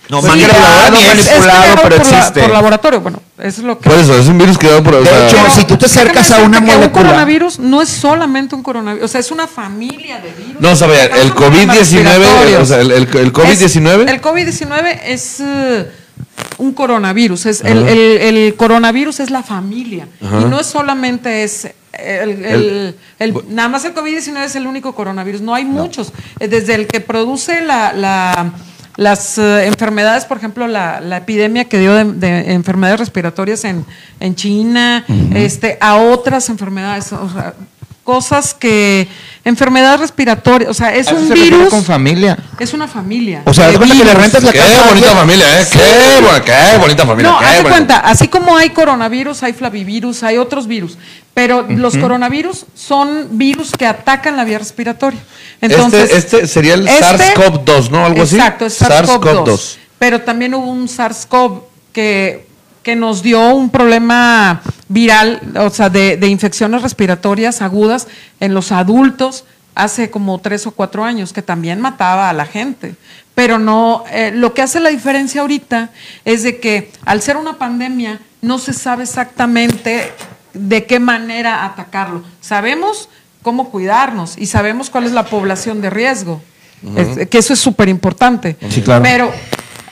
No, 0.07 0.21
Sí, 0.21 0.27
manipulado, 0.27 0.59
claro, 0.61 0.95
ni 0.97 1.03
es- 1.03 1.13
es 1.13 1.25
manipulado, 1.25 1.61
creado 1.61 1.75
pero 1.81 1.95
por 1.97 2.05
la- 2.11 2.17
existe. 2.19 2.41
por 2.41 2.49
laboratorio, 2.51 3.01
bueno, 3.01 3.19
eso 3.39 3.47
es 3.61 3.65
lo 3.65 3.79
que... 3.79 3.89
Por 3.89 3.97
eso, 3.97 4.15
es 4.15 4.27
un 4.27 4.37
virus 4.37 4.57
creado 4.59 4.83
por... 4.83 4.93
o 4.93 4.99
De 4.99 5.05
sea, 5.09 5.27
hecho, 5.27 5.37
Pero 5.41 5.55
si 5.55 5.63
tú 5.65 5.77
te 5.77 5.85
acercas 5.87 6.29
a 6.29 6.41
una 6.43 6.59
que 6.59 6.65
Un 6.65 6.77
molécula- 6.81 6.91
coronavirus 6.91 7.57
no 7.57 7.81
es 7.81 7.89
solamente 7.89 8.53
un 8.53 8.61
coronavirus, 8.61 9.03
o 9.05 9.07
sea, 9.07 9.19
es 9.19 9.31
una 9.31 9.47
familia 9.47 10.19
de 10.19 10.31
virus. 10.33 10.61
No, 10.61 10.69
o 10.71 10.75
sea, 10.75 10.87
el 11.05 11.09
causan 11.09 11.31
problemas 11.33 11.77
COVID-19, 11.77 11.79
respiratorios. 11.79 12.61
o 12.61 12.65
sea, 12.67 12.79
el, 12.81 12.91
el, 12.91 13.07
el 13.17 13.33
COVID-19... 13.33 14.03
Es- 14.03 14.11
el 14.11 14.21
COVID-19 14.21 14.99
es 15.05 15.41
un 16.57 16.73
coronavirus. 16.73 17.45
Es 17.47 17.61
el, 17.61 17.79
el- 17.87 18.35
el 18.35 18.55
coronavirus 18.55 19.19
es 19.19 19.29
la 19.29 19.43
familia. 19.43 20.07
Ajá. 20.21 20.41
Y 20.41 20.45
no 20.45 20.59
es 20.59 20.67
solamente 20.67 21.43
es 21.43 21.67
el, 21.93 22.95
el- 23.19 23.35
nada 23.49 23.69
más 23.69 23.85
el 23.85 23.93
COVID-19 23.93 24.43
es 24.45 24.55
el 24.55 24.67
único 24.67 24.93
coronavirus. 24.95 25.41
No 25.41 25.53
hay 25.55 25.65
muchos. 25.65 26.11
Eh, 26.39 26.47
Desde 26.47 26.75
el 26.75 26.87
que 26.87 26.99
produce 27.01 27.61
la, 27.61 27.93
la- 27.93 28.51
las 28.97 29.37
eh, 29.37 29.65
enfermedades, 29.67 30.23
por 30.23 30.37
ejemplo, 30.37 30.67
la, 30.67 31.01
la 31.01 31.17
epidemia 31.17 31.65
que 31.65 31.79
dio 31.79 31.93
de, 31.93 32.05
de 32.13 32.53
enfermedades 32.53 32.99
respiratorias 33.01 33.65
en, 33.65 33.85
en 34.21 34.35
China, 34.35 35.03
este, 35.33 35.77
a 35.81 35.97
otras 35.97 36.47
enfermedades, 36.47 37.11
o 37.11 37.29
sea, 37.29 37.53
cosas 38.05 38.53
que 38.53 39.09
enfermedades 39.43 39.99
respiratorias, 39.99 40.69
o 40.69 40.73
sea, 40.73 40.95
es 40.95 41.07
¿A 41.07 41.11
eso 41.11 41.19
un 41.19 41.27
se 41.27 41.33
virus. 41.33 41.69
con 41.69 41.83
familia? 41.83 42.37
Es 42.59 42.73
una 42.73 42.87
familia. 42.87 43.41
O 43.45 43.53
sea, 43.53 43.73
cuenta 43.73 43.97
que 43.97 44.05
le 44.05 44.13
rentas 44.13 44.43
la 44.43 44.51
Qué 44.53 44.59
casa 44.59 44.85
a 44.85 44.89
bonita 44.89 45.09
familia, 45.09 45.59
¿eh? 45.59 45.65
Qué, 45.71 46.21
buena, 46.23 46.41
qué 46.45 46.77
bonita 46.79 47.05
familia. 47.05 47.31
No, 47.31 47.39
qué 47.39 47.45
haz 47.45 47.51
de 47.51 47.57
bonita- 47.63 47.75
cuenta, 47.75 47.97
así 47.99 48.27
como 48.29 48.55
hay 48.55 48.69
coronavirus, 48.69 49.41
hay 49.43 49.53
flavivirus, 49.53 50.21
hay 50.23 50.37
otros 50.37 50.67
virus, 50.67 50.97
pero 51.33 51.65
los 51.67 51.97
coronavirus 51.97 52.65
son 52.75 53.27
virus 53.31 53.71
que 53.71 53.85
atacan 53.87 54.37
la 54.37 54.43
vía 54.45 54.59
respiratoria. 54.59 55.19
Entonces, 55.59 56.03
este, 56.13 56.37
este 56.37 56.47
sería 56.47 56.75
el 56.75 56.87
este- 56.87 57.03
SARS-CoV-2, 57.35 57.89
¿no? 57.89 58.05
Algo 58.05 58.21
así. 58.21 58.35
Exacto, 58.35 58.67
es 58.67 58.79
SARS-CoV-2. 58.81 59.77
Pero 59.97 60.21
también 60.21 60.53
hubo 60.53 60.69
un 60.69 60.87
SARS-CoV 60.87 61.61
que, 61.91 62.45
que 62.85 62.95
nos 62.95 63.23
dio 63.23 63.55
un 63.55 63.71
problema 63.71 64.61
viral, 64.89 65.41
o 65.57 65.71
sea, 65.71 65.89
de, 65.89 66.17
de 66.17 66.27
infecciones 66.27 66.83
respiratorias 66.83 67.63
agudas 67.63 68.07
en 68.39 68.53
los 68.53 68.71
adultos 68.71 69.43
hace 69.73 70.11
como 70.11 70.37
tres 70.39 70.67
o 70.67 70.71
cuatro 70.71 71.03
años, 71.03 71.33
que 71.33 71.41
también 71.41 71.81
mataba 71.81 72.29
a 72.29 72.33
la 72.33 72.45
gente. 72.45 72.93
Pero 73.33 73.57
no, 73.57 74.03
eh, 74.11 74.31
lo 74.35 74.53
que 74.53 74.61
hace 74.61 74.79
la 74.79 74.89
diferencia 74.91 75.41
ahorita 75.41 75.89
es 76.25 76.43
de 76.43 76.59
que 76.59 76.91
al 77.05 77.23
ser 77.23 77.37
una 77.37 77.53
pandemia 77.57 78.19
no 78.43 78.59
se 78.59 78.71
sabe 78.71 79.01
exactamente 79.03 80.11
de 80.53 80.85
qué 80.85 80.99
manera 80.99 81.65
atacarlo. 81.65 82.21
Sabemos 82.39 83.09
cómo 83.41 83.71
cuidarnos 83.71 84.37
y 84.37 84.45
sabemos 84.45 84.91
cuál 84.91 85.05
es 85.05 85.11
la 85.11 85.25
población 85.25 85.81
de 85.81 85.89
riesgo, 85.89 86.39
Es- 86.95 87.27
que 87.29 87.39
eso 87.39 87.53
es 87.53 87.59
súper 87.59 87.89
importante. 87.89 88.57
Sí, 88.69 88.83
claro. 88.83 89.01
Pero 89.01 89.31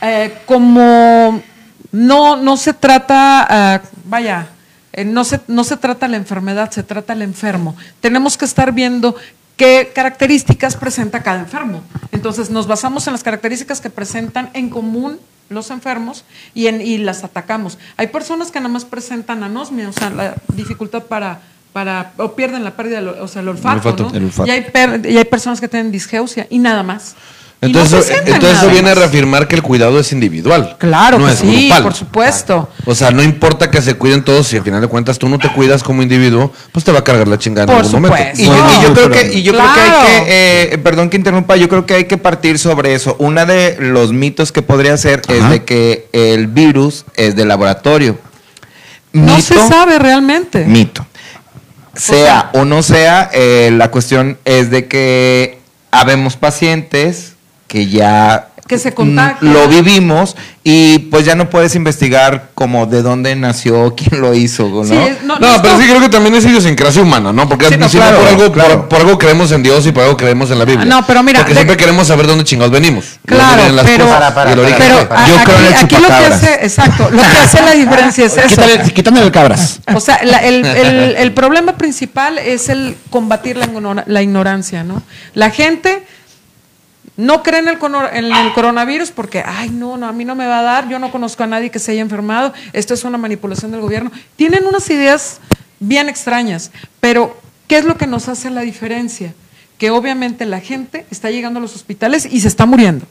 eh, 0.01 0.35
como 0.45 1.41
no, 1.93 2.35
no 2.35 2.57
se 2.57 2.73
trata, 2.73 3.47
ah, 3.49 3.81
vaya, 4.05 4.47
eh, 4.91 5.05
no, 5.05 5.23
se, 5.23 5.39
no 5.47 5.63
se 5.63 5.77
trata 5.77 6.09
la 6.09 6.17
enfermedad, 6.17 6.69
se 6.71 6.83
trata 6.83 7.13
el 7.13 7.21
enfermo. 7.21 7.75
Tenemos 8.01 8.35
que 8.37 8.43
estar 8.45 8.73
viendo 8.73 9.15
qué 9.55 9.91
características 9.95 10.75
presenta 10.75 11.23
cada 11.23 11.39
enfermo. 11.39 11.81
Entonces 12.11 12.49
nos 12.49 12.67
basamos 12.67 13.07
en 13.07 13.13
las 13.13 13.23
características 13.23 13.79
que 13.79 13.89
presentan 13.89 14.49
en 14.53 14.69
común 14.69 15.19
los 15.49 15.69
enfermos 15.69 16.25
y, 16.55 16.67
en, 16.67 16.81
y 16.81 16.97
las 16.97 17.23
atacamos. 17.23 17.77
Hay 17.97 18.07
personas 18.07 18.49
que 18.49 18.59
nada 18.59 18.69
más 18.73 18.85
presentan 18.85 19.43
anosmia, 19.43 19.89
o 19.89 19.93
sea, 19.93 20.09
la 20.09 20.35
dificultad 20.55 21.03
para, 21.03 21.41
para 21.73 22.13
o 22.17 22.33
pierden 22.33 22.63
la 22.63 22.71
pérdida, 22.71 23.01
o 23.21 23.27
sea, 23.27 23.41
el 23.43 23.49
olfato, 23.49 23.89
olfato, 23.89 24.03
¿no? 24.09 24.17
el 24.17 24.23
olfato. 24.25 24.47
Y, 24.47 24.51
hay 24.51 24.61
per- 24.61 25.05
y 25.05 25.17
hay 25.17 25.25
personas 25.25 25.61
que 25.61 25.67
tienen 25.67 25.91
disgeusia 25.91 26.47
y 26.49 26.57
nada 26.59 26.81
más. 26.81 27.15
Y 27.65 27.71
no 27.71 27.79
Entonces, 27.81 28.21
entonces 28.25 28.57
eso 28.59 28.69
viene 28.69 28.89
a 28.91 28.95
reafirmar 28.95 29.47
que 29.47 29.55
el 29.55 29.61
cuidado 29.61 29.99
es 29.99 30.11
individual. 30.11 30.75
Claro 30.79 31.17
no 31.19 31.27
que 31.27 31.31
es 31.33 31.39
sí, 31.39 31.67
grupal. 31.67 31.83
por 31.83 31.93
supuesto. 31.93 32.69
O 32.85 32.93
sea, 32.93 33.11
no 33.11 33.23
importa 33.23 33.71
que 33.71 33.81
se 33.81 33.93
cuiden 33.95 34.23
todos, 34.23 34.47
si 34.47 34.57
al 34.57 34.63
final 34.63 34.81
de 34.81 34.87
cuentas 34.87 35.17
tú 35.17 35.29
no 35.29 35.39
te 35.39 35.49
cuidas 35.51 35.81
como 35.83 36.01
individuo, 36.03 36.51
pues 36.71 36.83
te 36.83 36.91
va 36.91 36.99
a 36.99 37.03
cargar 37.03 37.27
la 37.27 37.37
chingada 37.39 37.71
en 37.71 37.79
algún 37.79 37.91
momento. 38.01 38.17
supuesto. 38.17 38.41
Y, 38.43 38.45
yo- 38.45 38.53
y 38.53 38.83
yo 38.83 38.93
creo 38.93 39.09
que, 39.11 39.33
y 39.33 39.43
yo 39.43 39.53
creo 39.53 39.73
que 39.73 39.79
hay 39.79 39.91
que, 40.05 40.73
eh, 40.73 40.77
perdón 40.79 41.09
que 41.09 41.17
interrumpa, 41.17 41.55
yo 41.55 41.69
creo 41.69 41.85
que 41.85 41.93
hay 41.93 42.05
que 42.05 42.17
partir 42.17 42.59
sobre 42.59 42.93
eso. 42.93 43.15
Una 43.19 43.45
de 43.45 43.77
los 43.79 44.11
mitos 44.13 44.51
que 44.51 44.61
podría 44.61 44.97
ser 44.97 45.21
es 45.29 45.49
de 45.49 45.63
que 45.63 46.09
el 46.11 46.47
virus 46.47 47.05
es 47.15 47.35
de 47.35 47.45
laboratorio. 47.45 48.17
No 49.13 49.39
se 49.41 49.55
sabe 49.67 49.99
realmente. 49.99 50.65
Mito. 50.65 51.05
Sea 51.95 52.49
o 52.53 52.65
no 52.65 52.81
sea, 52.81 53.29
eh, 53.33 53.69
la 53.71 53.91
cuestión 53.91 54.37
es 54.45 54.71
de 54.71 54.87
que 54.87 55.59
habemos 55.91 56.35
pacientes 56.37 57.32
que 57.73 57.87
ya 57.87 58.49
Que 58.67 58.77
se 58.77 58.93
contagian. 58.93 59.51
lo 59.51 59.67
vivimos 59.67 60.35
y 60.63 60.99
pues 61.09 61.25
ya 61.25 61.33
no 61.33 61.49
puedes 61.49 61.73
investigar 61.75 62.49
como 62.53 62.85
de 62.85 63.01
dónde 63.01 63.35
nació, 63.35 63.95
quién 63.97 64.21
lo 64.21 64.35
hizo, 64.35 64.69
¿no? 64.69 64.83
Sí, 64.85 64.93
no, 65.25 65.39
No, 65.39 65.53
no 65.57 65.61
pero 65.63 65.79
sí 65.79 65.85
creo 65.87 65.99
que 65.99 66.07
también 66.09 66.35
es 66.35 66.45
idiosincrasia 66.45 67.01
humana, 67.01 67.33
¿no? 67.33 67.49
Porque 67.49 67.67
Sí, 67.69 67.77
no, 67.77 67.89
si 67.89 67.97
no, 67.97 68.03
claro, 68.03 68.19
por, 68.19 68.27
algo, 68.27 68.51
claro. 68.51 68.79
por, 68.81 68.89
por 68.89 68.99
algo 69.01 69.17
creemos 69.17 69.51
en 69.51 69.63
Dios 69.63 69.87
y 69.87 69.91
por 69.91 70.03
algo 70.03 70.15
creemos 70.17 70.51
en 70.51 70.59
la 70.59 70.65
Biblia. 70.65 70.85
No, 70.85 71.03
pero 71.07 71.23
mira, 71.23 71.39
Porque 71.39 71.53
de- 71.55 71.61
siempre 71.61 71.77
queremos 71.77 72.05
saber 72.05 72.27
dónde 72.27 72.43
chingados 72.43 72.71
venimos. 72.71 73.05
Claro, 73.25 73.67
las 73.73 73.85
pero, 73.87 74.05
Para, 74.05 74.35
para, 74.35 74.55
para, 74.55 74.77
pero 74.77 75.09
para. 75.09 75.27
Yo 75.27 75.39
a- 75.39 75.43
creo 75.43 75.57
en 75.57 75.65
el 75.65 75.73
aquí, 75.73 75.83
aquí 75.85 75.95
lo 75.95 76.07
que 76.07 76.13
hace, 76.13 76.53
exacto, 76.61 77.09
lo 77.09 77.21
que 77.23 77.37
hace 77.43 77.59
la 77.63 77.71
diferencia 77.83 78.25
es 78.27 78.37
eso. 78.37 78.61
Quítame 78.93 79.19
el 79.23 79.31
cabras. 79.31 79.79
O 79.95 79.99
sea, 79.99 80.19
la- 80.23 80.37
el, 80.43 80.63
el- 80.85 81.15
el 81.17 81.31
problema 81.33 81.75
principal 81.75 82.37
es 82.37 82.69
el 82.69 82.95
combatir 83.09 83.57
la, 83.57 83.67
la 84.05 84.21
ignorancia, 84.21 84.83
¿no? 84.83 85.01
La 85.33 85.49
gente 85.49 86.03
no 87.17 87.43
cree 87.43 87.59
en 87.59 87.67
el, 87.67 87.77
cono- 87.77 88.09
en 88.11 88.25
el 88.25 88.53
coronavirus 88.53 89.11
porque, 89.11 89.43
ay, 89.45 89.69
no, 89.69 89.97
no, 89.97 90.07
a 90.07 90.11
mí 90.11 90.25
no 90.25 90.33
me 90.35 90.47
va 90.47 90.59
a 90.59 90.63
dar, 90.63 90.89
yo 90.89 90.97
no 90.99 91.11
conozco 91.11 91.43
a 91.43 91.47
nadie 91.47 91.69
que 91.69 91.79
se 91.79 91.91
haya 91.91 92.01
enfermado, 92.01 92.53
esto 92.73 92.93
es 92.93 93.03
una 93.03 93.17
manipulación 93.17 93.71
del 93.71 93.81
gobierno. 93.81 94.11
Tienen 94.35 94.65
unas 94.65 94.89
ideas 94.89 95.39
bien 95.79 96.09
extrañas, 96.09 96.71
pero 96.99 97.37
¿qué 97.67 97.77
es 97.77 97.85
lo 97.85 97.97
que 97.97 98.07
nos 98.07 98.29
hace 98.29 98.49
la 98.49 98.61
diferencia? 98.61 99.33
Que 99.77 99.91
obviamente 99.91 100.45
la 100.45 100.59
gente 100.59 101.05
está 101.11 101.29
llegando 101.29 101.59
a 101.59 101.61
los 101.61 101.75
hospitales 101.75 102.27
y 102.29 102.39
se 102.41 102.47
está 102.47 102.65
muriendo. 102.65 103.05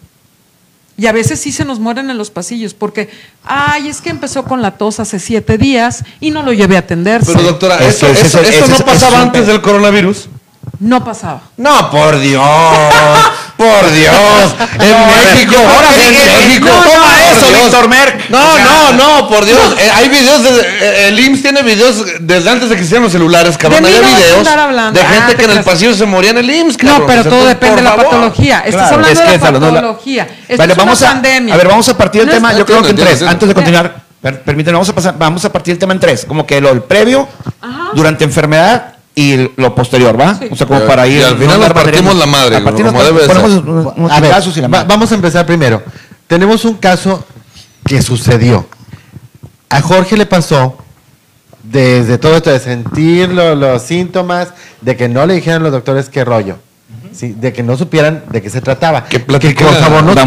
Y 0.97 1.06
a 1.06 1.12
veces 1.12 1.40
sí 1.40 1.52
se 1.52 1.64
nos 1.64 1.78
mueren 1.80 2.11
en 2.11 2.18
los 2.18 2.30
pasillos 2.30 2.75
porque, 2.75 3.09
ay, 3.44 3.88
es 3.88 4.00
que 4.02 4.11
empezó 4.11 4.44
con 4.44 4.61
la 4.62 4.73
tos 4.73 5.00
hace 5.00 5.18
siete 5.18 5.56
días 5.59 6.04
y 6.21 6.30
no 6.30 6.42
lo 6.42 6.52
llevé 6.52 6.76
a 6.76 6.80
atenderse. 6.80 7.32
Pero 7.32 7.44
doctora, 7.44 7.76
Eso 7.78 8.06
esto, 8.06 8.09
es- 8.09 8.25
esto- 8.26 8.40
eso- 8.40 8.50
esto 8.50 8.64
eso 8.75 8.78
no 8.78 8.85
pasaba 8.87 9.23
antes 9.23 9.47
del 9.47 9.62
coronavirus. 9.62 10.28
No 10.80 11.02
pasaba. 11.04 11.42
No, 11.56 11.90
por 11.90 12.18
Dios. 12.21 12.42
por 13.62 13.92
Dios. 13.92 14.14
En 14.78 15.07
México. 15.07 15.54
Ahora 15.59 15.88
sí, 15.95 16.02
en 16.07 16.49
México. 16.49 16.66
no, 16.66 16.83
Toma 16.83 17.07
no, 17.07 17.37
eso. 17.37 17.62
Víctor 17.62 17.88
Merck. 17.88 18.31
No, 18.31 18.38
no, 18.59 18.92
no, 18.92 19.28
por 19.28 19.45
Dios. 19.45 19.59
Eh, 19.78 19.90
hay 19.95 20.09
videos. 20.09 20.42
de- 20.42 20.61
eh, 20.61 21.09
el 21.09 21.21
IMSS 21.21 21.42
tiene 21.42 21.62
videos 21.62 22.04
desde 22.21 22.50
antes 22.50 22.69
de 22.69 22.75
que 22.75 22.81
existieran 22.81 23.04
los 23.04 23.12
celulares, 23.12 23.57
cabrón. 23.59 23.85
A 23.85 23.88
videos 23.88 24.02
de 24.92 25.00
Ah, 25.00 25.09
gente 25.09 25.33
te 25.33 25.37
que 25.37 25.45
en 25.45 25.50
el 25.59 25.64
pasillo 25.64 25.95
se 25.95 26.04
moría 26.07 26.31
en 26.31 26.38
el 26.38 26.50
IMSS, 26.50 26.76
cabrón. 26.78 27.00
No, 27.00 27.07
pero 27.07 27.25
todo 27.25 27.45
depende 27.47 27.76
de 27.76 27.83
la 27.83 27.97
patología. 27.97 28.59
Estás 28.61 28.73
Claro, 28.75 28.95
hablando 28.97 29.09
es 29.09 29.19
de 29.19 29.25
que 29.25 29.38
la 29.38 29.50
la- 29.50 29.61
patología. 29.61 30.28
Vale, 30.57 30.73
es 30.73 30.78
vamos 30.78 31.00
una 31.00 31.09
a, 31.11 31.12
pandemia. 31.12 31.54
a 31.54 31.57
ver, 31.57 31.69
vamos 31.69 31.88
a 31.88 31.97
partir 31.97 32.21
el 32.23 32.26
No 32.28 32.33
es- 32.33 32.38
tema, 32.38 32.52
yo 32.54 32.66
creo 32.66 32.83
que 32.83 32.90
en 32.90 32.97
tres. 32.97 33.23
Antes 33.23 33.49
de 33.49 33.54
continuar, 33.54 33.95
per- 34.21 34.42
permítanme, 34.42 34.75
vamos 34.75 34.88
a, 34.88 34.95
pasar, 34.95 35.14
vamos 35.19 35.45
a 35.45 35.52
partir 35.52 35.73
el 35.73 35.78
tema 35.78 35.92
en 35.92 36.00
tres. 36.00 36.25
Como 36.26 36.47
que 36.47 36.61
lo 36.61 36.71
el 36.71 36.83
previo, 36.83 37.28
Ajá. 37.61 37.90
durante 37.95 38.25
enfermedad 38.25 38.91
y 39.14 39.50
lo 39.56 39.75
posterior, 39.75 40.18
¿va? 40.18 40.34
Sí. 40.38 40.48
O 40.50 40.56
sea, 40.56 40.66
como 40.66 40.80
Y- 40.84 40.86
para 40.86 41.06
ir. 41.06 41.20
y 41.20 41.22
al 41.22 41.36
final 41.38 41.60
nos 41.60 41.72
partimos 41.72 42.16
la 42.16 42.26
madre, 42.26 42.56
A 42.56 42.64
partir 42.64 42.86
como 42.86 43.02
debe 43.02 43.26
ponemos 43.26 43.50
ser. 43.52 44.10
A 44.10 44.20
ver, 44.20 44.30
y 44.30 44.60
la 44.60 44.62
va- 44.62 44.68
madre. 44.68 44.86
vamos 44.88 45.12
a 45.12 45.14
empezar 45.14 45.44
primero. 45.46 45.82
Tenemos 46.26 46.64
un 46.64 46.75
caso 46.75 47.25
que 47.84 48.00
sucedió. 48.00 48.66
A 49.68 49.80
Jorge 49.82 50.16
le 50.16 50.26
pasó 50.26 50.76
desde 51.62 52.18
todo 52.18 52.36
esto 52.36 52.50
de 52.50 52.58
sentir 52.60 53.28
lo- 53.30 53.54
los 53.54 53.82
síntomas, 53.82 54.48
de 54.80 54.96
que 54.96 55.08
no 55.08 55.26
le 55.26 55.34
dijeran 55.34 55.62
los 55.62 55.72
doctores 55.72 56.08
qué 56.08 56.25
rollo, 56.25 56.56
¿sí? 57.12 57.34
de 57.38 57.52
que 57.52 57.62
no 57.62 57.76
supieran 57.76 58.25
de 58.30 58.42
qué 58.42 58.50
se 58.50 58.60
trataba. 58.60 59.04
Que 59.04 59.20
por 59.20 59.40
favor 59.40 60.04
cuente 60.04 60.22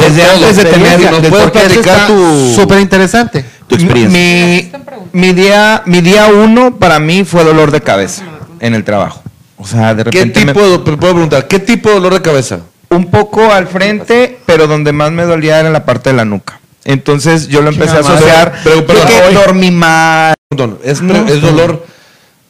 desde 0.00 0.22
antes 0.24 0.56
de 0.56 0.64
tener- 0.64 1.28
puedes 1.30 1.50
platicar 1.50 1.70
está 1.96 2.06
tu- 2.06 2.52
súper 2.54 2.80
interesante. 2.80 3.44
Tu 3.70 3.76
experiencia. 3.76 4.70
Mi, 5.12 5.20
mi 5.28 5.32
día, 5.32 5.82
mi 5.86 6.00
día 6.02 6.26
uno 6.26 6.76
para 6.76 6.98
mí 6.98 7.24
fue 7.24 7.42
dolor 7.44 7.70
de 7.70 7.80
cabeza 7.80 8.22
en 8.60 8.74
el 8.74 8.84
trabajo. 8.84 9.22
O 9.56 9.66
sea, 9.66 9.94
de 9.94 10.04
¿Qué 10.04 10.10
repente 10.24 10.40
me- 10.44 10.52
tipo 10.52 10.60
de, 10.68 10.78
puedo 10.96 11.12
preguntar, 11.14 11.46
¿qué 11.48 11.58
tipo 11.58 11.88
de 11.88 11.94
dolor 11.96 12.14
de 12.14 12.22
cabeza? 12.22 12.60
un 12.92 13.08
poco 13.08 13.52
al 13.52 13.68
frente, 13.68 14.40
pero 14.46 14.66
donde 14.66 14.92
más 14.92 15.12
me 15.12 15.22
dolía 15.24 15.60
era 15.60 15.68
en 15.68 15.72
la 15.72 15.84
parte 15.84 16.10
de 16.10 16.16
la 16.16 16.24
nuca. 16.24 16.58
Entonces 16.84 17.46
yo 17.46 17.62
lo 17.62 17.68
empecé 17.70 17.96
a 17.96 18.00
asociar. 18.00 18.52
Pero- 18.64 18.84
pero- 18.84 19.00
pero- 19.06 19.40
dormí 19.40 19.70
mal. 19.70 20.34
Es, 20.82 21.00
No, 21.00 21.14
es 21.28 21.40
dolor 21.40 21.86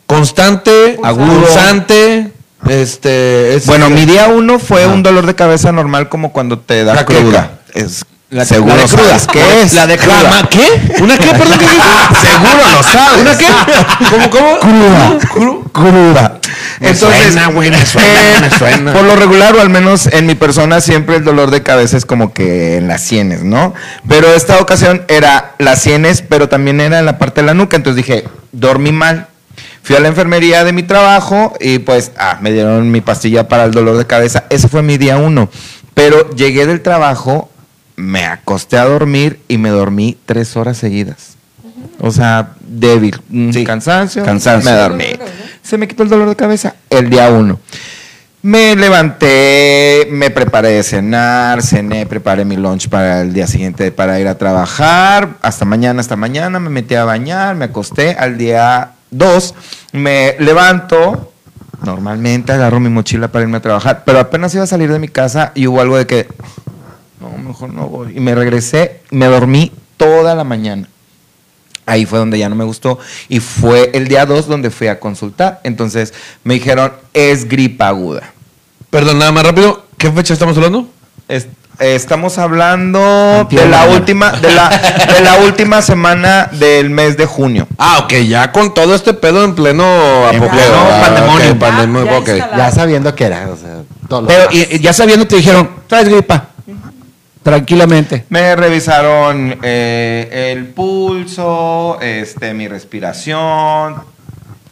constante, 0.07 0.99
Agudo. 1.03 1.41
pulsante, 1.41 2.33
este, 2.69 3.55
es- 3.55 3.67
Bueno, 3.67 3.91
mi 3.91 4.07
día 4.07 4.29
uno 4.29 4.59
fue 4.59 4.87
un 4.87 5.03
dolor 5.03 5.27
de 5.27 5.35
cabeza 5.35 5.73
normal 5.73 6.09
como 6.09 6.33
cuando 6.33 6.59
te 6.59 6.85
da 6.85 7.05
cruda. 7.05 7.59
Es 7.75 8.05
La- 8.31 8.45
seguro 8.45 8.77
la 8.77 8.83
de 8.83 8.89
cruda. 8.89 9.05
sabes 9.19 9.27
qué 9.27 9.63
es. 9.63 9.73
La 9.75 9.87
de 9.89 9.99
cruda. 9.99 10.49
¿Qué? 10.49 11.03
¿Una 11.03 11.19
qué? 11.19 11.27
Perdón, 11.31 11.59
¿qué? 11.59 11.67
Seguro 12.29 12.77
lo 12.77 12.83
sabes. 12.83 13.23
¿Una 13.23 13.37
qué? 13.39 13.47
¿Cómo, 14.11 14.31
cómo? 14.31 14.59
Cruda. 14.61 15.19
Cru- 15.35 15.73
Cruda. 15.73 16.39
Me 16.79 16.91
Entonces, 16.91 17.33
suena, 17.33 17.49
güey, 17.49 17.71
me 17.71 17.85
suena, 17.85 18.09
eh, 18.09 18.37
me 18.41 18.51
suena. 18.51 18.93
por 18.95 19.03
lo 19.05 19.15
regular, 19.17 19.55
o 19.55 19.61
al 19.61 19.69
menos 19.69 20.07
en 20.07 20.27
mi 20.27 20.35
persona, 20.35 20.81
siempre 20.81 21.17
el 21.17 21.25
dolor 21.25 21.51
de 21.51 21.63
cabeza 21.63 21.97
es 21.99 22.07
como 22.07 22.33
que 22.33 22.77
en 22.79 22.89
las 22.89 23.03
sienes, 23.03 23.43
¿no? 23.43 23.75
Pero 24.09 24.33
esta 24.33 24.59
ocasión 24.61 25.05
era 25.09 25.53
las 25.59 25.83
sienes, 25.83 26.23
pero 26.27 26.49
también 26.49 26.81
era 26.81 26.99
en 27.01 27.07
la 27.07 27.19
parte 27.19 27.43
de 27.43 27.49
la 27.49 27.55
nuca. 27.55 27.77
Entonces 27.77 27.97
dije, 28.07 28.25
dormí 28.53 28.93
mal. 28.93 29.27
Fui 29.83 29.97
a 29.97 30.01
la 30.01 30.09
enfermería 30.09 30.63
de 30.65 30.73
mi 30.73 30.83
trabajo 30.85 31.53
y 31.61 31.81
pues, 31.81 32.13
ah, 32.17 32.39
me 32.41 32.53
dieron 32.53 32.91
mi 32.91 33.01
pastilla 33.01 33.49
para 33.49 33.65
el 33.65 33.73
dolor 33.73 33.99
de 33.99 34.07
cabeza. 34.07 34.45
Ese 34.51 34.69
fue 34.69 34.83
mi 34.83 34.97
día 34.99 35.17
uno. 35.19 35.51
Pero 35.95 36.31
llegué 36.35 36.67
del 36.67 36.81
trabajo, 36.81 37.51
me 38.01 38.25
acosté 38.25 38.79
a 38.79 38.85
dormir 38.85 39.41
y 39.49 39.59
me 39.59 39.69
dormí 39.71 40.17
tres 40.27 40.57
horas 40.57 40.77
seguidas. 40.79 41.37
O 42.01 42.11
sea, 42.11 42.53
débil, 42.61 43.21
Sí, 43.53 43.65
cansancio, 43.65 44.25
cansancio. 44.25 44.71
me 44.71 44.77
dormí. 44.77 45.05
Se 45.63 45.77
me 45.79 45.87
quitó 45.87 46.03
el 46.03 46.09
dolor 46.09 46.29
de 46.29 46.37
cabeza 46.37 46.75
el 46.89 47.11
día 47.11 47.31
uno. 47.31 47.61
Me 48.43 48.75
levanté, 48.75 50.09
me 50.11 50.31
preparé 50.31 50.71
de 50.71 50.83
cenar, 50.83 51.63
cené, 51.63 52.07
preparé 52.07 52.47
mi 52.47 52.57
lunch 52.57 52.89
para 52.89 53.21
el 53.21 53.35
día 53.35 53.47
siguiente 53.47 53.93
para 53.93 54.19
ir 54.19 54.29
a 54.29 54.39
trabajar. 54.39 55.37
Hasta 55.43 55.67
mañana, 55.67 56.01
hasta 56.01 56.17
mañana, 56.17 56.59
me 56.59 56.71
metí 56.71 56.95
a 56.95 57.05
bañar, 57.05 57.55
me 57.55 57.67
acosté. 57.67 58.17
Al 58.19 58.39
día 58.39 58.93
2 59.11 59.55
me 59.93 60.37
levanto, 60.39 61.33
normalmente 61.85 62.53
agarro 62.53 62.81
mi 62.81 62.89
mochila 62.89 63.29
para 63.29 63.43
irme 63.43 63.59
a 63.59 63.61
trabajar, 63.61 64.05
pero 64.07 64.19
apenas 64.21 64.55
iba 64.55 64.65
a 64.65 64.67
salir 64.67 64.91
de 64.91 64.99
mi 64.99 65.09
casa 65.09 65.53
y 65.55 65.67
hubo 65.67 65.83
algo 65.83 65.99
de 65.99 66.07
que, 66.07 66.27
no, 67.21 67.37
mejor 67.39 67.73
no 67.73 67.87
voy. 67.89 68.17
Y 68.17 68.21
me 68.21 68.35
regresé, 68.35 69.01
me 69.11 69.27
dormí 69.27 69.73
toda 69.97 70.35
la 70.35 70.45
mañana. 70.45 70.89
Ahí 71.87 72.07
fue 72.07 72.19
donde 72.19 72.39
ya 72.39 72.49
no 72.49 72.55
me 72.55 72.65
gustó. 72.65 72.99
Y 73.29 73.41
fue 73.41 73.91
el 73.95 74.07
día 74.09 74.25
2 74.27 74.47
donde 74.47 74.71
fui 74.71 74.87
a 74.87 75.01
consultar. 75.01 75.61
Entonces 75.65 76.15
me 76.45 76.55
dijeron, 76.55 76.93
es 77.15 77.49
gripa 77.49 77.89
aguda. 77.89 78.33
Perdón, 78.91 79.19
nada 79.19 79.33
más 79.33 79.45
rápido. 79.45 79.87
¿Qué 79.99 80.11
fecha 80.11 80.33
estamos 80.35 80.57
hablando? 80.57 80.89
Es- 81.29 81.49
estamos 81.79 82.37
hablando 82.39 83.47
de 83.51 83.57
la 83.57 83.79
mañana. 83.79 83.87
última, 83.97 84.33
de 84.33 84.53
la, 84.55 84.69
de 84.69 85.21
la 85.25 85.37
última 85.39 85.81
semana 85.83 86.49
del 86.53 86.91
mes 86.91 87.17
de 87.17 87.25
junio. 87.27 87.67
Ah, 87.79 88.01
ok, 88.05 88.13
ya 88.29 88.53
con 88.53 88.75
todo 88.75 88.95
este 88.95 89.15
pedo 89.15 89.45
en 89.45 89.55
pleno 89.55 89.83
apogeo. 90.27 90.75
Ah, 90.75 91.01
pandemonio. 91.07 91.59
pandemonio, 91.59 92.25
Ya- 92.57 92.71
sabiendo 92.71 93.15
que 93.15 93.25
era, 93.25 93.49
o 93.49 93.57
sea, 93.57 93.83
todo 94.09 94.27
Pero 94.27 94.49
y, 94.53 94.79
ya 94.81 94.93
sabiendo, 94.93 95.27
te 95.27 95.37
dijeron, 95.37 95.71
traes 95.87 96.09
gripa. 96.09 96.49
Tranquilamente. 97.43 98.27
Me 98.29 98.55
revisaron 98.55 99.59
eh, 99.63 100.53
el 100.53 100.67
pulso, 100.67 101.99
este, 102.01 102.53
mi 102.55 102.69
respiración. 102.69 103.97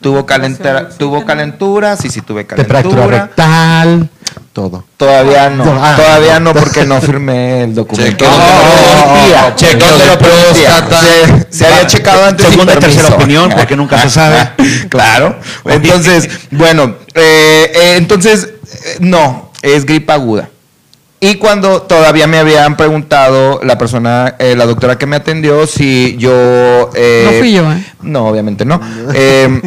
Tuvo 0.01 0.25
calentura, 0.27 0.89
tuvo 0.91 1.25
calentura, 1.27 1.97
sí, 1.97 2.09
sí 2.09 2.21
tuve 2.21 2.45
te 2.45 2.65
fracturó 2.65 3.09
calentura. 3.09 3.25
rectal. 3.27 4.09
todo. 4.53 4.85
Todavía 4.97 5.51
no, 5.51 5.65
Ah. 5.81 5.95
todavía 5.97 6.39
no 6.41 6.53
porque 6.53 6.85
no 6.85 7.01
firmé 7.01 7.63
el 7.65 7.75
documento. 7.75 8.25
Chequeo 8.25 8.31
Donde 8.31 8.47
lo 8.47 8.59
de- 8.59 9.05
permitía, 9.15 9.55
chequeo 9.57 9.99
de 9.99 10.17
permitía. 10.17 10.87
próstata. 10.87 11.01
Se, 11.01 11.47
se 11.59 11.67
había 11.67 11.87
checado 11.87 12.25
antes 12.27 12.47
Segunda 12.47 12.75
y 12.75 12.77
tercera 12.79 13.09
opinión, 13.15 13.51
porque 13.51 13.77
nunca 13.77 13.99
se 14.03 14.11
sabe. 14.11 14.51
claro. 14.89 15.37
Entonces, 15.65 16.29
bueno, 16.51 16.95
eh, 17.15 17.73
eh, 17.75 17.95
entonces, 17.97 18.45
eh, 18.85 18.97
no, 19.01 19.51
es 19.63 19.85
gripa 19.87 20.15
aguda. 20.15 20.49
Y 21.21 21.35
cuando 21.37 21.83
todavía 21.83 22.29
me 22.29 22.39
habían 22.39 22.77
preguntado 22.77 23.61
la 23.65 23.77
persona, 23.77 24.37
eh, 24.39 24.55
la 24.57 24.67
doctora 24.67 24.99
que 24.99 25.07
me 25.07 25.17
atendió, 25.17 25.67
si 25.67 26.17
yo... 26.17 26.91
eh, 26.95 27.25
No 27.25 27.39
fui 27.39 27.53
yo, 27.53 27.73
¿eh? 27.73 27.85
No, 28.03 28.29
obviamente 28.29 28.65
no. 28.65 28.81
Eh, 29.15 29.61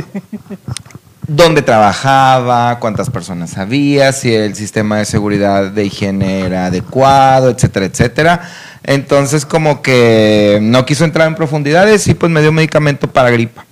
dónde 1.27 1.61
trabajaba, 1.61 2.79
cuántas 2.79 3.09
personas 3.09 3.57
había, 3.57 4.13
si 4.13 4.33
el 4.33 4.55
sistema 4.55 4.97
de 4.99 5.05
seguridad 5.05 5.71
de 5.71 5.85
higiene 5.85 6.41
era 6.41 6.67
adecuado, 6.67 7.49
etcétera, 7.49 7.85
etcétera. 7.85 8.49
Entonces 8.83 9.45
como 9.45 9.81
que 9.81 10.59
no 10.61 10.85
quiso 10.85 11.03
entrar 11.03 11.27
en 11.27 11.35
profundidades 11.35 12.07
y 12.07 12.13
pues 12.13 12.31
me 12.31 12.41
dio 12.41 12.51
medicamento 12.53 13.07
para 13.07 13.29
gripa. 13.29 13.65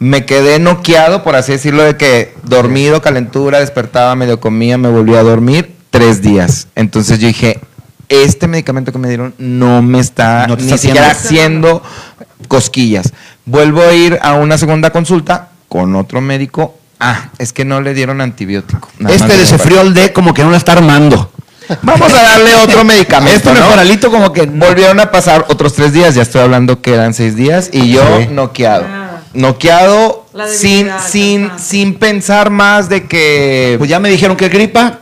Me 0.00 0.26
quedé 0.26 0.58
noqueado, 0.58 1.22
por 1.22 1.36
así 1.36 1.52
decirlo, 1.52 1.84
de 1.84 1.96
que 1.96 2.34
dormido, 2.42 3.00
calentura, 3.00 3.60
despertaba, 3.60 4.16
medio 4.16 4.40
comía, 4.40 4.76
me 4.76 4.88
volví 4.88 5.14
a 5.14 5.22
dormir 5.22 5.81
tres 5.92 6.20
días. 6.22 6.66
Entonces 6.74 7.20
yo 7.20 7.28
dije, 7.28 7.60
este 8.08 8.48
medicamento 8.48 8.90
que 8.90 8.98
me 8.98 9.06
dieron 9.08 9.34
no 9.38 9.80
me 9.82 10.00
está 10.00 10.48
No 10.48 10.56
ni 10.56 10.64
está 10.64 10.78
siquiera 10.78 11.10
haciendo- 11.12 11.80
haciendo 11.84 12.48
cosquillas. 12.48 13.12
Vuelvo 13.44 13.82
a 13.82 13.92
ir 13.92 14.18
a 14.22 14.32
una 14.34 14.58
segunda 14.58 14.90
consulta 14.90 15.50
con 15.68 15.94
otro 15.94 16.20
médico. 16.20 16.76
Ah, 16.98 17.30
es 17.38 17.52
que 17.52 17.64
no 17.64 17.80
le 17.80 17.94
dieron 17.94 18.20
antibiótico. 18.20 18.88
Nada 18.98 19.14
Este 19.14 19.36
de 19.36 19.46
Cefriol 19.46 19.94
D 19.94 20.12
como 20.12 20.34
que 20.34 20.42
no 20.42 20.50
la 20.50 20.56
está 20.56 20.72
armando. 20.72 21.30
Vamos 21.82 22.12
a 22.12 22.22
darle 22.22 22.54
otro 22.56 22.84
medicamento. 22.92 23.36
Este 23.36 23.48
¿no? 23.52 23.60
mejoralito 23.60 24.10
como 24.10 24.32
que 24.32 24.46
no. 24.46 24.66
Volvieron 24.66 24.98
a 25.00 25.10
pasar 25.10 25.44
otros 25.48 25.74
tres 25.74 25.92
días, 25.92 26.14
ya 26.14 26.22
estoy 26.22 26.40
hablando 26.42 26.80
que 26.80 26.94
eran 26.94 27.14
seis 27.14 27.36
días, 27.36 27.70
y 27.72 27.90
yo 27.92 28.02
Sí. 28.20 28.28
noqueado. 28.32 28.84
Ah. 28.88 29.20
Noqueado 29.34 30.26
sin, 30.56 30.88
sin, 31.08 31.50
sin 31.58 31.94
pensar 31.94 32.50
más 32.50 32.88
de 32.88 33.06
que 33.06 33.76
Pues 33.78 33.88
ya 33.90 33.98
me 33.98 34.08
dijeron 34.10 34.36
que 34.36 34.48
gripa. 34.48 35.00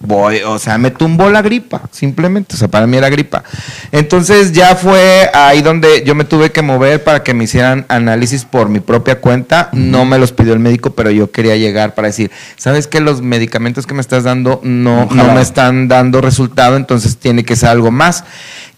Voy, 0.00 0.40
o 0.42 0.58
sea, 0.58 0.78
me 0.78 0.90
tumbó 0.90 1.28
la 1.28 1.42
gripa, 1.42 1.82
simplemente, 1.90 2.54
o 2.54 2.58
sea, 2.58 2.68
para 2.68 2.86
mí 2.86 2.96
era 2.96 3.10
gripa. 3.10 3.44
Entonces 3.92 4.52
ya 4.52 4.74
fue 4.74 5.30
ahí 5.34 5.60
donde 5.60 6.02
yo 6.04 6.14
me 6.14 6.24
tuve 6.24 6.50
que 6.50 6.62
mover 6.62 7.04
para 7.04 7.22
que 7.22 7.34
me 7.34 7.44
hicieran 7.44 7.84
análisis 7.88 8.44
por 8.44 8.68
mi 8.68 8.80
propia 8.80 9.20
cuenta. 9.20 9.68
No 9.72 10.04
me 10.06 10.18
los 10.18 10.32
pidió 10.32 10.54
el 10.54 10.58
médico, 10.58 10.90
pero 10.94 11.10
yo 11.10 11.30
quería 11.30 11.56
llegar 11.56 11.94
para 11.94 12.08
decir, 12.08 12.30
¿sabes 12.56 12.86
que 12.86 13.00
los 13.00 13.20
medicamentos 13.20 13.86
que 13.86 13.94
me 13.94 14.00
estás 14.00 14.24
dando 14.24 14.60
no, 14.62 15.04
Ojalá. 15.04 15.22
no 15.22 15.34
me 15.34 15.42
están 15.42 15.86
dando 15.88 16.20
resultado? 16.20 16.76
Entonces 16.76 17.18
tiene 17.18 17.44
que 17.44 17.54
ser 17.56 17.68
algo 17.68 17.90
más. 17.90 18.24